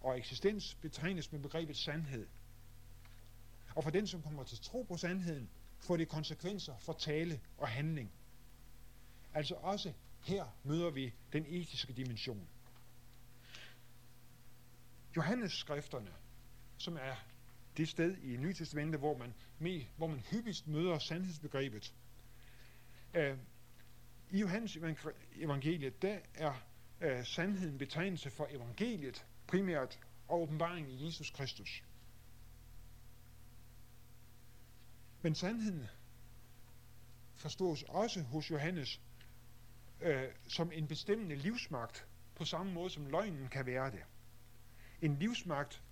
og 0.02 0.18
eksistens 0.18 0.76
betegnes 0.82 1.32
med 1.32 1.40
begrebet 1.40 1.78
sandhed. 1.78 2.28
Og 3.76 3.84
for 3.84 3.92
den, 3.92 4.08
som 4.08 4.22
kommer 4.22 4.44
til 4.44 4.58
tro 4.62 4.82
på 4.84 4.98
sandheden, 4.98 5.50
får 5.80 5.98
det 5.98 6.08
konsekvenser 6.08 6.78
for 6.78 6.94
tale 6.94 7.40
og 7.58 7.68
handling. 7.68 8.12
Altså 9.34 9.56
også 9.56 9.94
her 10.24 10.46
møder 10.64 10.90
vi 10.90 11.14
den 11.34 11.46
etiske 11.48 11.94
dimension. 11.94 12.48
Johannes 15.16 15.54
skrifterne, 15.54 16.12
som 16.78 16.96
er 16.96 17.16
det 17.78 17.90
sted 17.90 18.18
i 18.18 18.38
Nytestamentet, 18.38 19.00
hvor 19.00 19.18
man, 19.18 19.34
med, 19.60 19.82
hvor 19.98 20.08
man 20.08 20.20
hyppigst 20.20 20.68
møder 20.68 21.00
sandhedsbegrebet. 21.00 21.94
Øh, 23.14 23.38
I 24.32 24.40
Johannes 24.40 24.78
evangeliet, 25.36 26.02
der 26.02 26.20
er 26.34 26.54
øh, 27.02 27.26
sandheden 27.26 27.78
betegnelse 27.78 28.30
for 28.30 28.48
evangeliet, 28.50 29.26
primært 29.48 30.00
og 30.28 30.42
åbenbaringen 30.42 30.92
i 30.92 31.06
Jesus 31.06 31.30
Kristus. 31.30 31.84
Men 35.26 35.36
sandheden 35.36 35.88
forstås 37.36 37.84
også 37.84 38.22
hos 38.22 38.52
Johannes 38.52 39.02
øh, 40.02 40.32
som 40.48 40.72
en 40.72 40.88
bestemmende 40.88 41.36
livsmagt, 41.36 42.08
på 42.36 42.46
samme 42.46 42.74
måde 42.74 42.90
som 42.90 43.06
løgnen 43.06 43.48
kan 43.48 43.66
være 43.66 43.92
det. 43.92 44.04
En 45.02 45.20
livsmagt, 45.20 45.84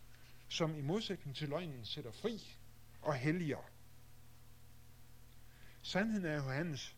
som 0.47 0.75
i 0.75 0.81
modsætning 0.81 1.35
til 1.35 1.49
løgnen 1.49 1.85
sætter 1.85 2.11
fri 2.11 2.57
og 3.01 3.15
helliger. 3.15 3.69
Sandheden 5.81 6.25
er 6.25 6.35
Johannes, 6.35 6.97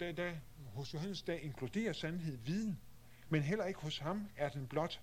da, 0.00 0.12
da, 0.12 0.40
hos 0.74 0.94
Johannes 0.94 1.22
der 1.22 1.34
inkluderer 1.34 1.92
sandhed 1.92 2.36
viden, 2.36 2.80
men 3.28 3.42
heller 3.42 3.64
ikke 3.64 3.80
hos 3.80 3.98
ham 3.98 4.28
er 4.36 4.48
den 4.48 4.68
blot 4.68 5.00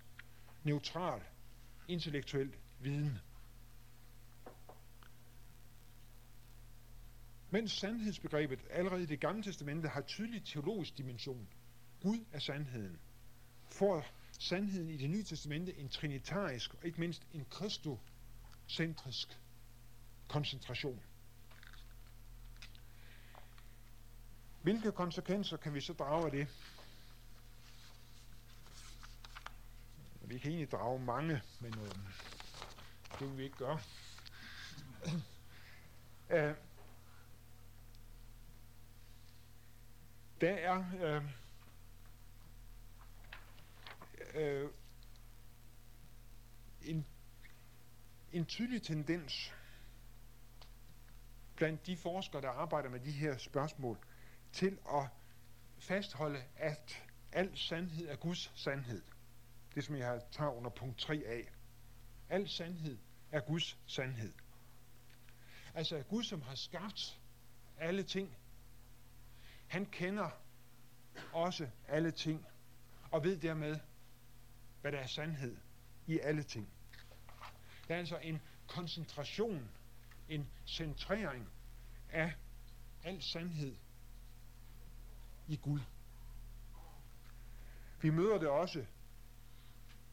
neutral, 0.63 1.21
intellektuel 1.87 2.55
viden. 2.79 3.19
Mens 7.51 7.71
sandhedsbegrebet 7.71 8.59
allerede 8.69 9.03
i 9.03 9.05
det 9.05 9.19
gamle 9.19 9.43
testamente 9.43 9.87
har 9.87 10.01
tydelig 10.01 10.43
teologisk 10.45 10.97
dimension, 10.97 11.47
Gud 12.01 12.25
er 12.31 12.39
sandheden, 12.39 12.99
får 13.71 14.05
sandheden 14.39 14.89
i 14.89 14.97
det 14.97 15.09
nye 15.09 15.23
testamente 15.23 15.77
en 15.77 15.89
trinitarisk 15.89 16.73
og 16.73 16.85
ikke 16.85 16.99
mindst 16.99 17.27
en 17.33 17.45
kristocentrisk 17.49 19.39
koncentration. 20.27 21.01
Hvilke 24.61 24.91
konsekvenser 24.91 25.57
kan 25.57 25.73
vi 25.73 25.81
så 25.81 25.93
drage 25.93 26.25
af 26.25 26.31
det? 26.31 26.47
Vi 30.21 30.37
kan 30.37 30.51
egentlig 30.51 30.71
drage 30.71 30.99
mange, 30.99 31.41
men 31.59 31.73
øh, 31.79 31.91
det 33.19 33.29
vil 33.29 33.37
vi 33.37 33.43
ikke 33.43 33.57
gøre. 33.57 33.79
uh, 36.33 36.55
der 40.41 40.53
er 40.53 40.83
øh, 41.01 41.23
øh, 44.35 44.69
en, 46.81 47.05
en 48.31 48.45
tydelig 48.45 48.81
tendens 48.81 49.53
blandt 51.55 51.85
de 51.85 51.97
forskere, 51.97 52.41
der 52.41 52.49
arbejder 52.49 52.89
med 52.89 52.99
de 52.99 53.11
her 53.11 53.37
spørgsmål, 53.37 53.97
til 54.51 54.77
at 54.93 55.07
fastholde, 55.79 56.43
at 56.55 57.03
al 57.31 57.57
sandhed 57.57 58.07
er 58.07 58.15
Guds 58.15 58.51
sandhed. 58.55 59.01
Det 59.75 59.83
som 59.83 59.95
jeg 59.95 60.07
har 60.07 60.21
taget 60.31 60.53
under 60.53 60.69
punkt 60.69 61.09
3a. 61.09 61.49
Al 62.29 62.49
sandhed 62.49 62.97
er 63.31 63.39
Guds 63.39 63.77
sandhed. 63.87 64.33
Altså 65.73 65.95
at 65.95 66.07
Gud, 66.07 66.23
som 66.23 66.41
har 66.41 66.55
skabt 66.55 67.19
alle 67.77 68.03
ting, 68.03 68.35
han 69.69 69.85
kender 69.85 70.29
også 71.33 71.69
alle 71.87 72.11
ting, 72.11 72.45
og 73.11 73.23
ved 73.23 73.37
dermed, 73.37 73.79
hvad 74.81 74.91
der 74.91 74.97
er 74.97 75.07
sandhed 75.07 75.57
i 76.07 76.19
alle 76.19 76.43
ting. 76.43 76.69
Der 77.87 77.95
er 77.95 77.99
altså 77.99 78.17
en 78.17 78.41
koncentration, 78.67 79.69
en 80.29 80.49
centrering 80.65 81.49
af 82.09 82.33
al 83.03 83.21
sandhed 83.21 83.75
i 85.47 85.55
Gud. 85.55 85.79
Vi 88.01 88.09
møder 88.09 88.37
det 88.37 88.47
også 88.47 88.85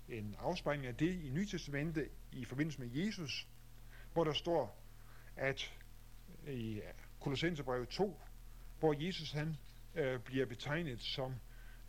en 0.09 0.37
afspejling 0.39 0.87
af 0.87 0.97
det 0.97 1.25
i 1.25 1.31
Nytestamentet 1.31 2.09
i 2.33 2.45
forbindelse 2.45 2.81
med 2.81 2.89
Jesus, 2.89 3.49
hvor 4.13 4.25
der 4.25 4.33
står, 4.33 4.79
at 5.37 5.75
i 6.49 6.81
Kolossenserbrevet 7.21 7.89
2, 7.89 8.21
hvor 8.79 9.05
Jesus 9.07 9.33
han 9.33 9.57
øh, 9.95 10.21
bliver 10.21 10.47
betegnet 10.47 11.03
som, 11.03 11.35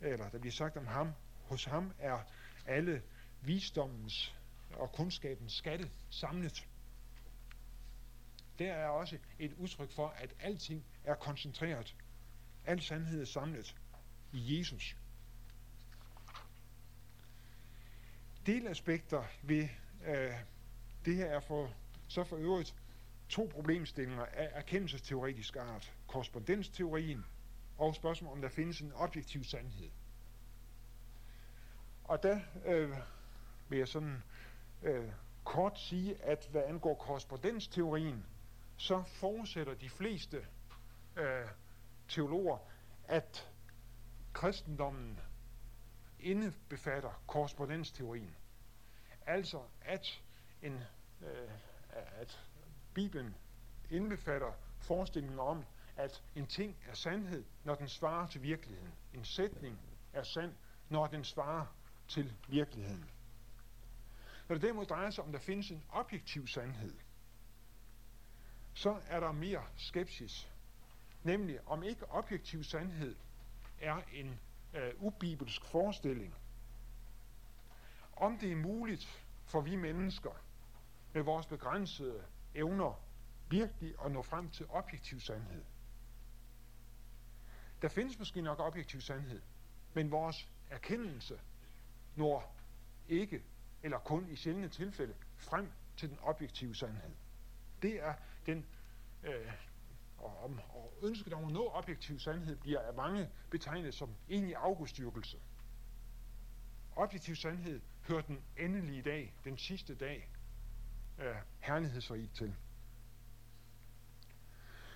eller 0.00 0.30
der 0.30 0.38
bliver 0.38 0.52
sagt 0.52 0.76
om 0.76 0.86
ham, 0.86 1.12
hos 1.44 1.64
ham 1.64 1.92
er 1.98 2.18
alle 2.66 3.02
visdommens 3.42 4.34
og 4.72 4.92
kundskabens 4.92 5.52
skatte 5.52 5.90
samlet. 6.10 6.68
Der 8.58 8.72
er 8.72 8.88
også 8.88 9.18
et 9.38 9.52
udtryk 9.52 9.90
for, 9.90 10.08
at 10.08 10.34
alting 10.40 10.84
er 11.04 11.14
koncentreret. 11.14 11.96
Al 12.64 12.82
sandhed 12.82 13.20
er 13.20 13.24
samlet 13.24 13.76
i 14.32 14.58
Jesus. 14.58 14.96
Delaspekter 18.46 19.24
ved 19.42 19.68
øh, 20.06 20.34
det 21.04 21.16
her 21.16 21.26
er 21.26 21.40
for, 21.40 21.74
så 22.08 22.24
for 22.24 22.36
øvrigt 22.36 22.74
to 23.28 23.50
problemstillinger 23.52 24.24
af 24.24 24.50
erkendelsesteoretisk 24.52 25.56
art. 25.56 25.92
Korrespondensteorien 26.06 27.24
og 27.78 27.94
spørgsmålet, 27.94 28.32
om 28.32 28.42
der 28.42 28.48
findes 28.48 28.80
en 28.80 28.92
objektiv 28.92 29.44
sandhed. 29.44 29.90
Og 32.04 32.22
der 32.22 32.40
øh, 32.64 32.96
vil 33.68 33.78
jeg 33.78 33.88
sådan 33.88 34.22
øh, 34.82 35.12
kort 35.44 35.78
sige, 35.78 36.22
at 36.22 36.48
hvad 36.50 36.62
angår 36.62 36.94
korrespondensteorien, 36.94 38.26
så 38.76 39.02
forudsætter 39.06 39.74
de 39.74 39.90
fleste 39.90 40.46
øh, 41.16 41.46
teologer, 42.08 42.58
at 43.04 43.50
kristendommen 44.32 45.20
indebefatter 46.20 47.22
korrespondensteorien. 47.26 48.36
Altså 49.26 49.62
at, 49.80 50.22
en, 50.62 50.80
øh, 51.22 51.50
at 51.92 52.48
Bibelen 52.98 53.34
indbefatter 53.90 54.52
forestillingen 54.78 55.38
om, 55.38 55.64
at 55.96 56.22
en 56.34 56.46
ting 56.46 56.76
er 56.88 56.94
sandhed, 56.94 57.44
når 57.64 57.74
den 57.74 57.88
svarer 57.88 58.26
til 58.26 58.42
virkeligheden. 58.42 58.92
En 59.14 59.24
sætning 59.24 59.78
er 60.12 60.22
sand, 60.22 60.54
når 60.88 61.06
den 61.06 61.24
svarer 61.24 61.66
til 62.08 62.36
virkeligheden. 62.48 63.10
Når 64.48 64.54
det 64.54 64.62
derimod 64.62 64.86
drejer 64.86 65.10
sig 65.10 65.24
om, 65.24 65.32
der 65.32 65.38
findes 65.38 65.70
en 65.70 65.84
objektiv 65.88 66.46
sandhed, 66.46 66.94
så 68.74 69.00
er 69.06 69.20
der 69.20 69.32
mere 69.32 69.64
skepsis. 69.76 70.50
Nemlig 71.22 71.68
om 71.68 71.82
ikke 71.82 72.10
objektiv 72.10 72.64
sandhed 72.64 73.16
er 73.80 74.02
en 74.12 74.40
øh, 74.74 74.92
ubibelsk 74.98 75.64
forestilling. 75.64 76.34
Om 78.16 78.38
det 78.38 78.52
er 78.52 78.56
muligt 78.56 79.24
for 79.44 79.60
vi 79.60 79.76
mennesker 79.76 80.32
med 81.12 81.22
vores 81.22 81.46
begrænsede 81.46 82.24
evner 82.54 83.00
virkelig 83.50 83.94
at 84.04 84.12
nå 84.12 84.22
frem 84.22 84.50
til 84.50 84.66
objektiv 84.68 85.20
sandhed. 85.20 85.64
Der 87.82 87.88
findes 87.88 88.18
måske 88.18 88.42
nok 88.42 88.60
objektiv 88.60 89.00
sandhed, 89.00 89.42
men 89.94 90.10
vores 90.10 90.48
erkendelse 90.70 91.40
når 92.16 92.54
ikke, 93.08 93.42
eller 93.82 93.98
kun 93.98 94.28
i 94.28 94.36
sjældne 94.36 94.68
tilfælde, 94.68 95.14
frem 95.36 95.72
til 95.96 96.10
den 96.10 96.18
objektive 96.22 96.74
sandhed. 96.74 97.14
Det 97.82 98.02
er 98.02 98.14
den 98.46 98.66
øh, 99.22 99.52
og, 100.18 100.44
om, 100.44 100.60
og 100.68 100.92
ønsket 101.02 101.32
om 101.32 101.44
at 101.44 101.52
nå 101.52 101.68
objektiv 101.68 102.18
sandhed 102.18 102.56
bliver 102.56 102.80
af 102.80 102.94
mange 102.94 103.28
betegnet 103.50 103.94
som 103.94 104.14
egentlig 104.28 104.56
afgudstyrkelse. 104.56 105.38
Objektiv 106.96 107.36
sandhed 107.36 107.80
hører 108.08 108.22
den 108.22 108.44
endelige 108.56 109.02
dag, 109.02 109.34
den 109.44 109.58
sidste 109.58 109.94
dag 109.94 110.30
af 111.18 111.42
herlighedsrigt 111.60 112.34
til. 112.34 112.54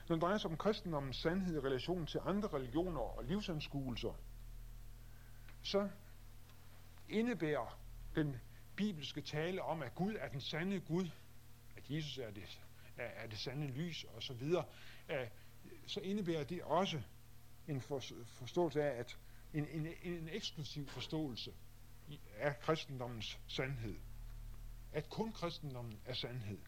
Når 0.09 0.17
det 0.17 0.23
drejer 0.23 0.39
sig 0.39 0.51
om 0.51 0.57
kristendommens 0.57 1.17
sandhed 1.17 1.57
i 1.57 1.61
relation 1.61 2.07
til 2.07 2.21
andre 2.25 2.49
religioner 2.49 3.01
og 3.01 3.25
livsanskuelser, 3.25 4.15
så 5.63 5.89
indebærer 7.09 7.79
den 8.15 8.37
bibelske 8.77 9.21
tale 9.21 9.63
om, 9.63 9.83
at 9.83 9.95
Gud 9.95 10.15
er 10.15 10.29
den 10.29 10.41
sande 10.41 10.81
Gud, 10.81 11.11
at 11.77 11.91
Jesus 11.91 12.19
er 12.19 12.31
det, 12.31 12.61
er, 12.97 13.05
er 13.05 13.27
det 13.27 13.39
sande 13.39 13.67
lys 13.67 14.05
osv., 14.17 14.53
så 15.87 16.01
indebærer 16.01 16.45
det 16.45 16.63
også 16.63 17.03
en 17.69 17.81
forståelse 17.81 18.83
af, 18.83 18.99
at 18.99 19.19
en, 19.55 19.69
en, 19.69 19.87
en 20.03 20.29
eksklusiv 20.29 20.89
forståelse 20.89 21.55
af 22.39 22.61
kristendommens 22.61 23.39
sandhed. 23.49 23.97
At 24.93 25.09
kun 25.11 25.33
kristendommen 25.33 26.01
er 26.05 26.15
sandhed. 26.15 26.59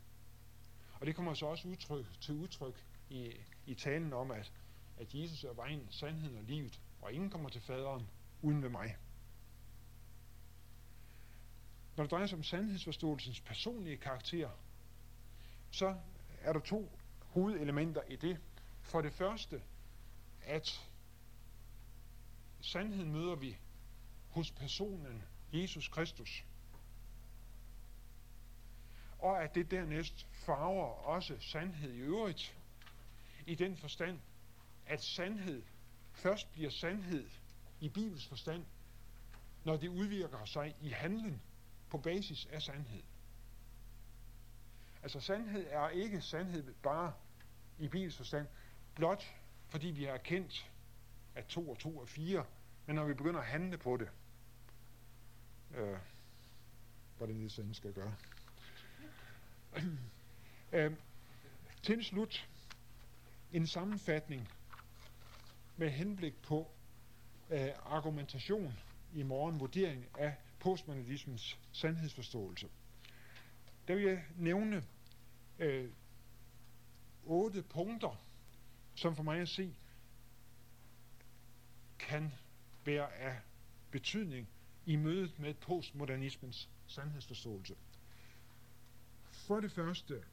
Og 1.00 1.06
det 1.06 1.16
kommer 1.16 1.34
så 1.34 1.46
også 1.46 1.68
udtryk, 1.68 2.20
til 2.20 2.34
udtryk 2.34 2.84
i, 3.10 3.32
i 3.66 3.74
talen 3.74 4.12
om, 4.12 4.30
at, 4.30 4.52
at 4.96 5.14
Jesus 5.14 5.44
er 5.44 5.52
vejen, 5.52 5.86
sandheden 5.90 6.36
og 6.36 6.44
livet, 6.44 6.80
og 7.02 7.12
ingen 7.12 7.30
kommer 7.30 7.48
til 7.48 7.60
faderen 7.60 8.10
uden 8.42 8.62
ved 8.62 8.70
mig. 8.70 8.96
Når 11.96 12.04
det 12.04 12.10
drejer 12.10 12.26
sig 12.26 12.38
om 12.38 12.44
sandhedsforståelsens 12.44 13.40
personlige 13.40 13.96
karakter, 13.96 14.50
så 15.70 15.96
er 16.40 16.52
der 16.52 16.60
to 16.60 16.98
hovedelementer 17.20 18.02
i 18.08 18.16
det. 18.16 18.40
For 18.82 19.00
det 19.00 19.12
første, 19.12 19.62
at 20.42 20.90
sandheden 22.60 23.12
møder 23.12 23.34
vi 23.34 23.56
hos 24.30 24.50
personen 24.50 25.22
Jesus 25.52 25.88
Kristus. 25.88 26.44
Og 29.24 29.42
at 29.42 29.54
det 29.54 29.70
dernæst 29.70 30.26
farver 30.32 30.86
også 30.86 31.36
sandhed 31.40 31.92
i 31.92 31.98
øvrigt, 31.98 32.58
i 33.46 33.54
den 33.54 33.76
forstand, 33.76 34.20
at 34.86 35.02
sandhed 35.02 35.62
først 36.12 36.52
bliver 36.52 36.70
sandhed 36.70 37.30
i 37.80 37.88
Bibels 37.88 38.26
forstand, 38.26 38.64
når 39.64 39.76
det 39.76 39.88
udvirker 39.88 40.44
sig 40.44 40.74
i 40.80 40.88
handling 40.88 41.42
på 41.90 41.98
basis 41.98 42.46
af 42.46 42.62
sandhed. 42.62 43.02
Altså 45.02 45.20
sandhed 45.20 45.66
er 45.70 45.88
ikke 45.88 46.20
sandhed 46.20 46.74
bare 46.82 47.12
i 47.78 47.88
Bibels 47.88 48.16
forstand, 48.16 48.46
blot 48.94 49.34
fordi 49.68 49.86
vi 49.86 50.04
har 50.04 50.12
erkendt, 50.12 50.70
at 51.34 51.46
to 51.46 51.70
og 51.70 51.78
to 51.78 52.00
er 52.00 52.06
fire, 52.06 52.44
men 52.86 52.96
når 52.96 53.04
vi 53.04 53.14
begynder 53.14 53.40
at 53.40 53.46
handle 53.46 53.78
på 53.78 53.96
det, 53.96 54.08
øh, 55.74 55.98
hvordan 57.16 57.36
det 57.36 57.52
sådan 57.52 57.74
skal 57.74 57.92
gøre 57.92 58.14
øh, 60.72 60.92
til 61.82 62.04
slut 62.04 62.48
en 63.52 63.66
sammenfatning 63.66 64.48
med 65.76 65.90
henblik 65.90 66.34
på 66.42 66.70
øh, 67.50 67.68
argumentation 67.84 68.74
i 69.14 69.22
morgen, 69.22 69.60
vurdering 69.60 70.06
af 70.18 70.36
postmodernismens 70.60 71.58
sandhedsforståelse. 71.72 72.68
Der 73.88 73.94
vil 73.94 74.04
jeg 74.04 74.24
nævne 74.36 74.84
øh, 75.58 75.90
otte 77.24 77.62
punkter, 77.62 78.20
som 78.94 79.16
for 79.16 79.22
mig 79.22 79.40
at 79.40 79.48
se 79.48 79.76
kan 81.98 82.32
være 82.84 83.12
af 83.14 83.40
betydning 83.90 84.48
i 84.86 84.96
mødet 84.96 85.38
med 85.38 85.54
postmodernismens 85.54 86.68
sandhedsforståelse. 86.86 87.74
For 89.46 89.60
det 89.60 89.72
første, 89.72 90.24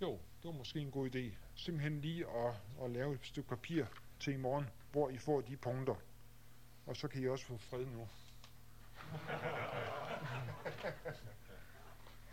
jo, 0.00 0.12
det 0.12 0.44
var 0.44 0.52
måske 0.52 0.80
en 0.80 0.90
god 0.90 1.14
idé, 1.14 1.36
simpelthen 1.54 2.00
lige 2.00 2.26
at, 2.26 2.54
at 2.82 2.90
lave 2.90 3.14
et 3.14 3.26
stykke 3.26 3.48
papir 3.48 3.84
til 4.20 4.32
i 4.32 4.36
morgen, 4.36 4.68
hvor 4.90 5.10
I 5.10 5.18
får 5.18 5.40
de 5.40 5.56
punkter. 5.56 5.94
Og 6.86 6.96
så 6.96 7.08
kan 7.08 7.22
I 7.22 7.28
også 7.28 7.46
få 7.46 7.56
fred 7.56 7.86
nu. 7.86 8.08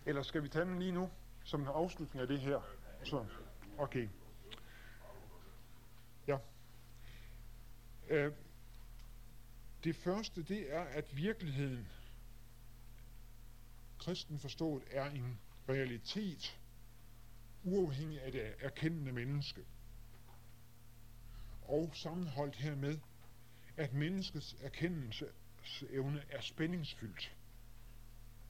Eller 0.05 0.23
skal 0.23 0.43
vi 0.43 0.49
tage 0.49 0.65
den 0.65 0.79
lige 0.79 0.91
nu, 0.91 1.09
som 1.43 1.61
en 1.61 1.67
afslutning 1.67 2.21
af 2.21 2.27
det 2.27 2.39
her? 2.39 2.61
Så, 3.03 3.25
okay. 3.77 4.09
Ja. 6.27 6.37
Øh, 8.09 8.33
det 9.83 9.95
første, 9.95 10.43
det 10.43 10.73
er, 10.73 10.83
at 10.83 11.17
virkeligheden, 11.17 11.87
kristen 13.99 14.39
forstået, 14.39 14.84
er 14.91 15.09
en 15.09 15.39
realitet, 15.69 16.59
uafhængig 17.63 18.21
af 18.21 18.31
det 18.31 18.53
erkendende 18.59 19.11
menneske. 19.11 19.65
Og 21.61 21.91
sammenholdt 21.95 22.55
hermed, 22.55 22.99
at 23.77 23.93
menneskets 23.93 24.55
erkendelsesevne 24.61 26.23
er 26.30 26.41
spændingsfyldt. 26.41 27.35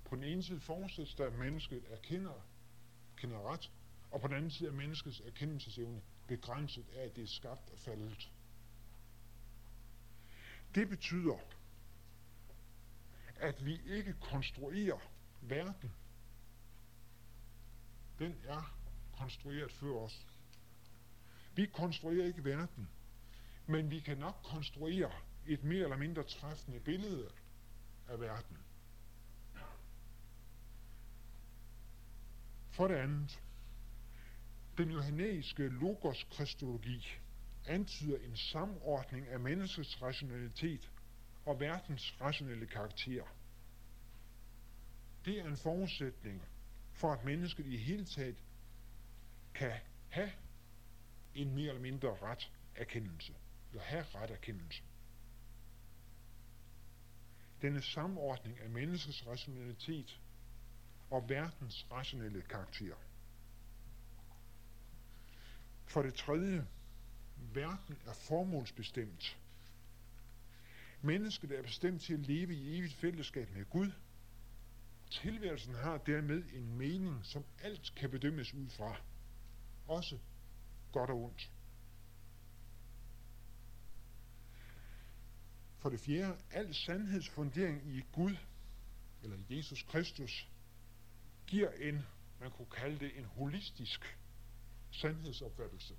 På 0.06 0.16
den 0.16 0.24
ene 0.24 0.44
side 0.44 0.60
forudsættes 0.60 1.16
der, 1.16 1.28
at 1.28 1.40
mennesket 1.40 1.84
erkender 1.90 2.46
kender 3.16 3.54
ret, 3.54 3.72
og 4.12 4.22
på 4.22 4.28
den 4.28 4.36
anden 4.36 4.52
side 4.52 4.70
er 4.70 4.74
menneskets 4.74 5.20
erkendelsesevne 5.26 6.02
begrænset 6.28 6.86
af, 6.96 7.04
at 7.04 7.16
det 7.16 7.24
er 7.24 7.28
skabt 7.28 7.70
og 7.70 7.80
faldet. 7.80 8.32
Det 10.76 10.90
betyder, 10.90 11.38
at 13.36 13.66
vi 13.66 13.82
ikke 13.86 14.14
konstruerer 14.14 15.00
verden. 15.42 15.92
Den 18.20 18.36
er 18.48 18.76
konstrueret 19.18 19.72
før 19.72 19.94
os. 19.94 20.28
Vi 21.56 21.66
konstruerer 21.66 22.26
ikke 22.26 22.46
verden, 22.46 22.90
men 23.66 23.92
vi 23.92 24.00
kan 24.00 24.18
nok 24.18 24.36
konstruere 24.44 25.12
et 25.48 25.64
mere 25.64 25.84
eller 25.84 25.98
mindre 25.98 26.24
træffende 26.24 26.80
billede 26.80 27.30
af 28.08 28.20
verden. 28.20 28.58
For 32.72 32.88
det 32.88 32.96
andet, 32.96 33.42
den 34.78 34.92
johannæiske 34.92 35.68
logos-kristologi 35.68 37.06
antyder 37.66 38.18
en 38.18 38.38
samordning 38.38 39.28
af 39.28 39.40
menneskets 39.40 40.02
rationalitet 40.02 40.92
og 41.46 41.60
verdens 41.60 42.22
rationelle 42.22 42.68
karakter. 42.68 43.24
Det 45.26 45.40
er 45.40 45.48
en 45.48 45.58
forudsætning 45.58 46.44
for, 46.94 47.14
at 47.14 47.26
mennesket 47.26 47.66
i 47.66 47.78
hele 47.78 48.06
taget 48.06 48.44
kan 49.54 49.72
have 50.10 50.32
en 51.36 51.56
mere 51.56 51.68
eller 51.68 51.82
mindre 51.82 52.18
ret 52.22 52.52
erkendelse, 52.76 53.34
eller 53.72 53.84
have 53.84 54.06
ret 54.16 54.32
erkendelse. 54.32 54.84
Denne 57.62 57.82
samordning 57.82 58.60
af 58.60 58.70
menneskets 58.70 59.28
rationalitet 59.28 60.20
og 61.10 61.30
verdens 61.30 61.88
rationelle 61.92 62.42
karakter. 62.42 62.96
For 65.86 66.02
det 66.02 66.14
tredje, 66.14 66.68
verden 67.54 67.98
er 68.06 68.14
formålsbestemt. 68.14 69.38
Mennesket 71.02 71.52
er 71.52 71.62
bestemt 71.62 72.02
til 72.02 72.14
at 72.14 72.20
leve 72.20 72.54
i 72.54 72.78
evigt 72.78 72.94
fællesskab 72.94 73.50
med 73.56 73.66
Gud. 73.66 73.92
Tilværelsen 75.10 75.74
har 75.74 75.98
dermed 75.98 76.44
en 76.54 76.78
mening, 76.78 77.26
som 77.26 77.46
alt 77.64 77.96
kan 77.96 78.10
bedømmes 78.10 78.54
ud 78.54 78.70
fra. 78.70 79.02
Også 79.88 80.20
godt 80.92 81.10
og 81.10 81.18
ondt. 81.18 81.52
For 85.78 85.90
det 85.90 86.00
fjerde, 86.00 86.38
al 86.52 86.76
sandhedsfundering 86.76 87.96
i 87.96 88.02
Gud, 88.12 88.36
eller 89.24 89.38
Jesus 89.50 89.84
Kristus, 89.84 90.50
giver 91.48 91.72
en, 91.72 92.06
man 92.40 92.52
kunne 92.52 92.70
kalde 92.70 93.00
det 93.00 93.18
en 93.18 93.26
holistisk 93.26 94.18
sandhedsopfattelse. 94.92 95.96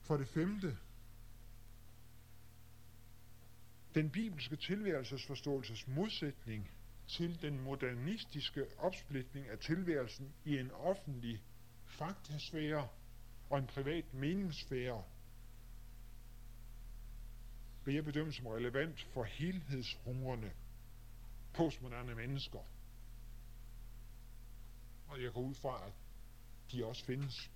For 0.00 0.16
det 0.16 0.28
femte, 0.28 0.78
den 3.94 4.10
bibelske 4.10 4.56
tilværelsesforståelses 4.56 5.88
modsætning 5.88 6.70
til 7.08 7.42
den 7.42 7.60
modernistiske 7.60 8.66
opsplitning 8.78 9.48
af 9.48 9.58
tilværelsen 9.58 10.34
i 10.44 10.58
en 10.58 10.70
offentlig 10.70 11.42
faktasfære 11.86 12.88
og 13.50 13.58
en 13.58 13.66
privat 13.66 14.14
meningssfære, 14.14 15.04
vil 17.84 17.94
jeg 17.94 18.04
bedømme 18.04 18.32
som 18.32 18.46
relevant 18.46 19.02
for 19.14 19.24
helhedshungrende 19.24 20.50
postmoderne 21.54 22.14
mennesker. 22.14 22.58
Og 25.08 25.22
jeg 25.22 25.32
går 25.32 25.40
ud 25.40 25.54
fra, 25.54 25.86
at 25.86 25.92
de 26.72 26.86
også 26.86 27.04
findes. 27.04 27.50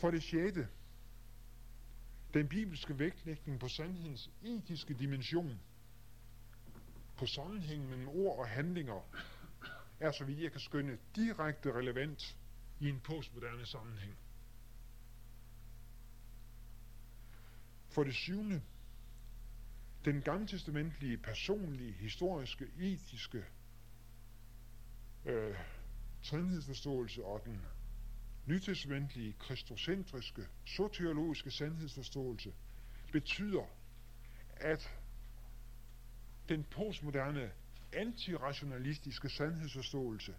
For 0.00 0.10
det 0.10 0.22
sjette, 0.22 0.68
den 2.36 2.48
bibelske 2.48 2.98
vægtlægning 2.98 3.60
på 3.60 3.68
sandhedens 3.68 4.30
etiske 4.42 4.94
dimension, 4.94 5.60
på 7.16 7.26
sammenhængen 7.26 7.88
mellem 7.88 8.08
ord 8.08 8.38
og 8.38 8.48
handlinger, 8.48 9.08
er, 10.00 10.10
så 10.12 10.24
vidt 10.24 10.40
jeg 10.40 10.52
kan 10.52 10.60
skønne, 10.60 10.98
direkte 11.14 11.72
relevant 11.72 12.38
i 12.80 12.88
en 12.88 13.00
postmoderne 13.00 13.66
sammenhæng. 13.66 14.16
For 17.88 18.04
det 18.04 18.14
syvende, 18.14 18.62
den 20.04 20.22
gammeltestamentlige, 20.22 21.16
personlige, 21.16 21.92
historiske, 21.92 22.66
etiske 22.78 23.44
øh, 25.24 25.56
trinhedsforståelse 26.22 27.24
og 27.24 27.44
den 27.44 27.66
nytestamentlige, 28.46 29.32
kristocentriske, 29.32 30.46
soteriologiske 30.64 31.50
sandhedsforståelse 31.50 32.54
betyder, 33.12 33.64
at 34.56 34.90
den 36.48 36.64
postmoderne 36.64 37.52
antirationalistiske 37.92 39.28
sandhedsforståelse 39.28 40.34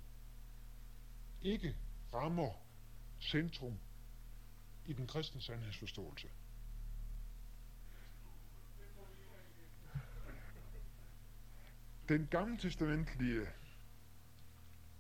ikke 1.42 1.76
rammer 2.14 2.54
centrum 3.20 3.80
i 4.86 4.94
den 4.94 5.08
kristne 5.08 5.42
sandhedsforståelse. 5.42 6.28
Den 12.10 12.28
gamle 12.28 12.58
testamentlige 12.58 13.48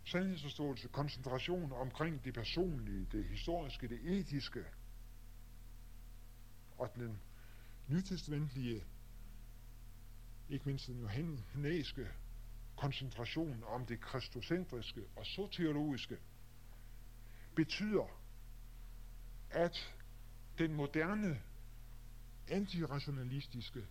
sandhedsforståelse, 0.07 0.87
koncentration 0.87 1.71
omkring 1.71 2.23
det 2.23 2.33
personlige, 2.33 3.07
det 3.11 3.25
historiske, 3.25 3.87
det 3.87 3.99
etiske, 4.19 4.65
og 6.77 6.89
den 6.95 7.21
nytestamentlige, 7.87 8.83
ikke 10.49 10.65
mindst 10.65 10.87
den 10.87 10.99
johannæiske 10.99 12.07
koncentration 12.77 13.63
om 13.63 13.85
det 13.85 14.01
kristocentriske 14.01 15.01
og 15.15 15.25
soteriologiske, 15.25 16.17
betyder, 17.55 18.21
at 19.49 19.95
den 20.57 20.73
moderne 20.73 21.41
antirationalistiske 22.47 23.87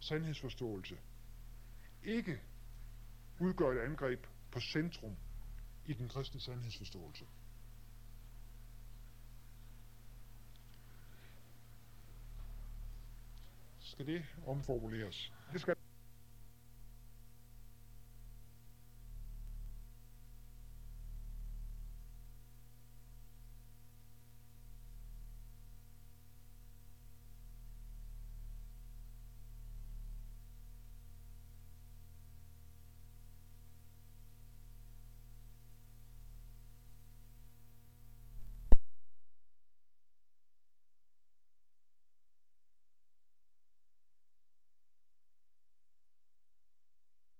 sandhedsforståelse 0.00 0.98
ikke 2.02 2.40
udgør 3.38 3.70
et 3.70 3.84
angreb 3.84 4.26
på 4.50 4.60
centrum 4.60 5.16
i 5.86 5.92
den 5.92 6.08
kristne 6.08 6.40
sandhedsforståelse. 6.40 7.24
Skal 13.80 14.06
det 14.06 14.24
omformuleres? 14.46 15.32
Det 15.52 15.60
skal 15.60 15.76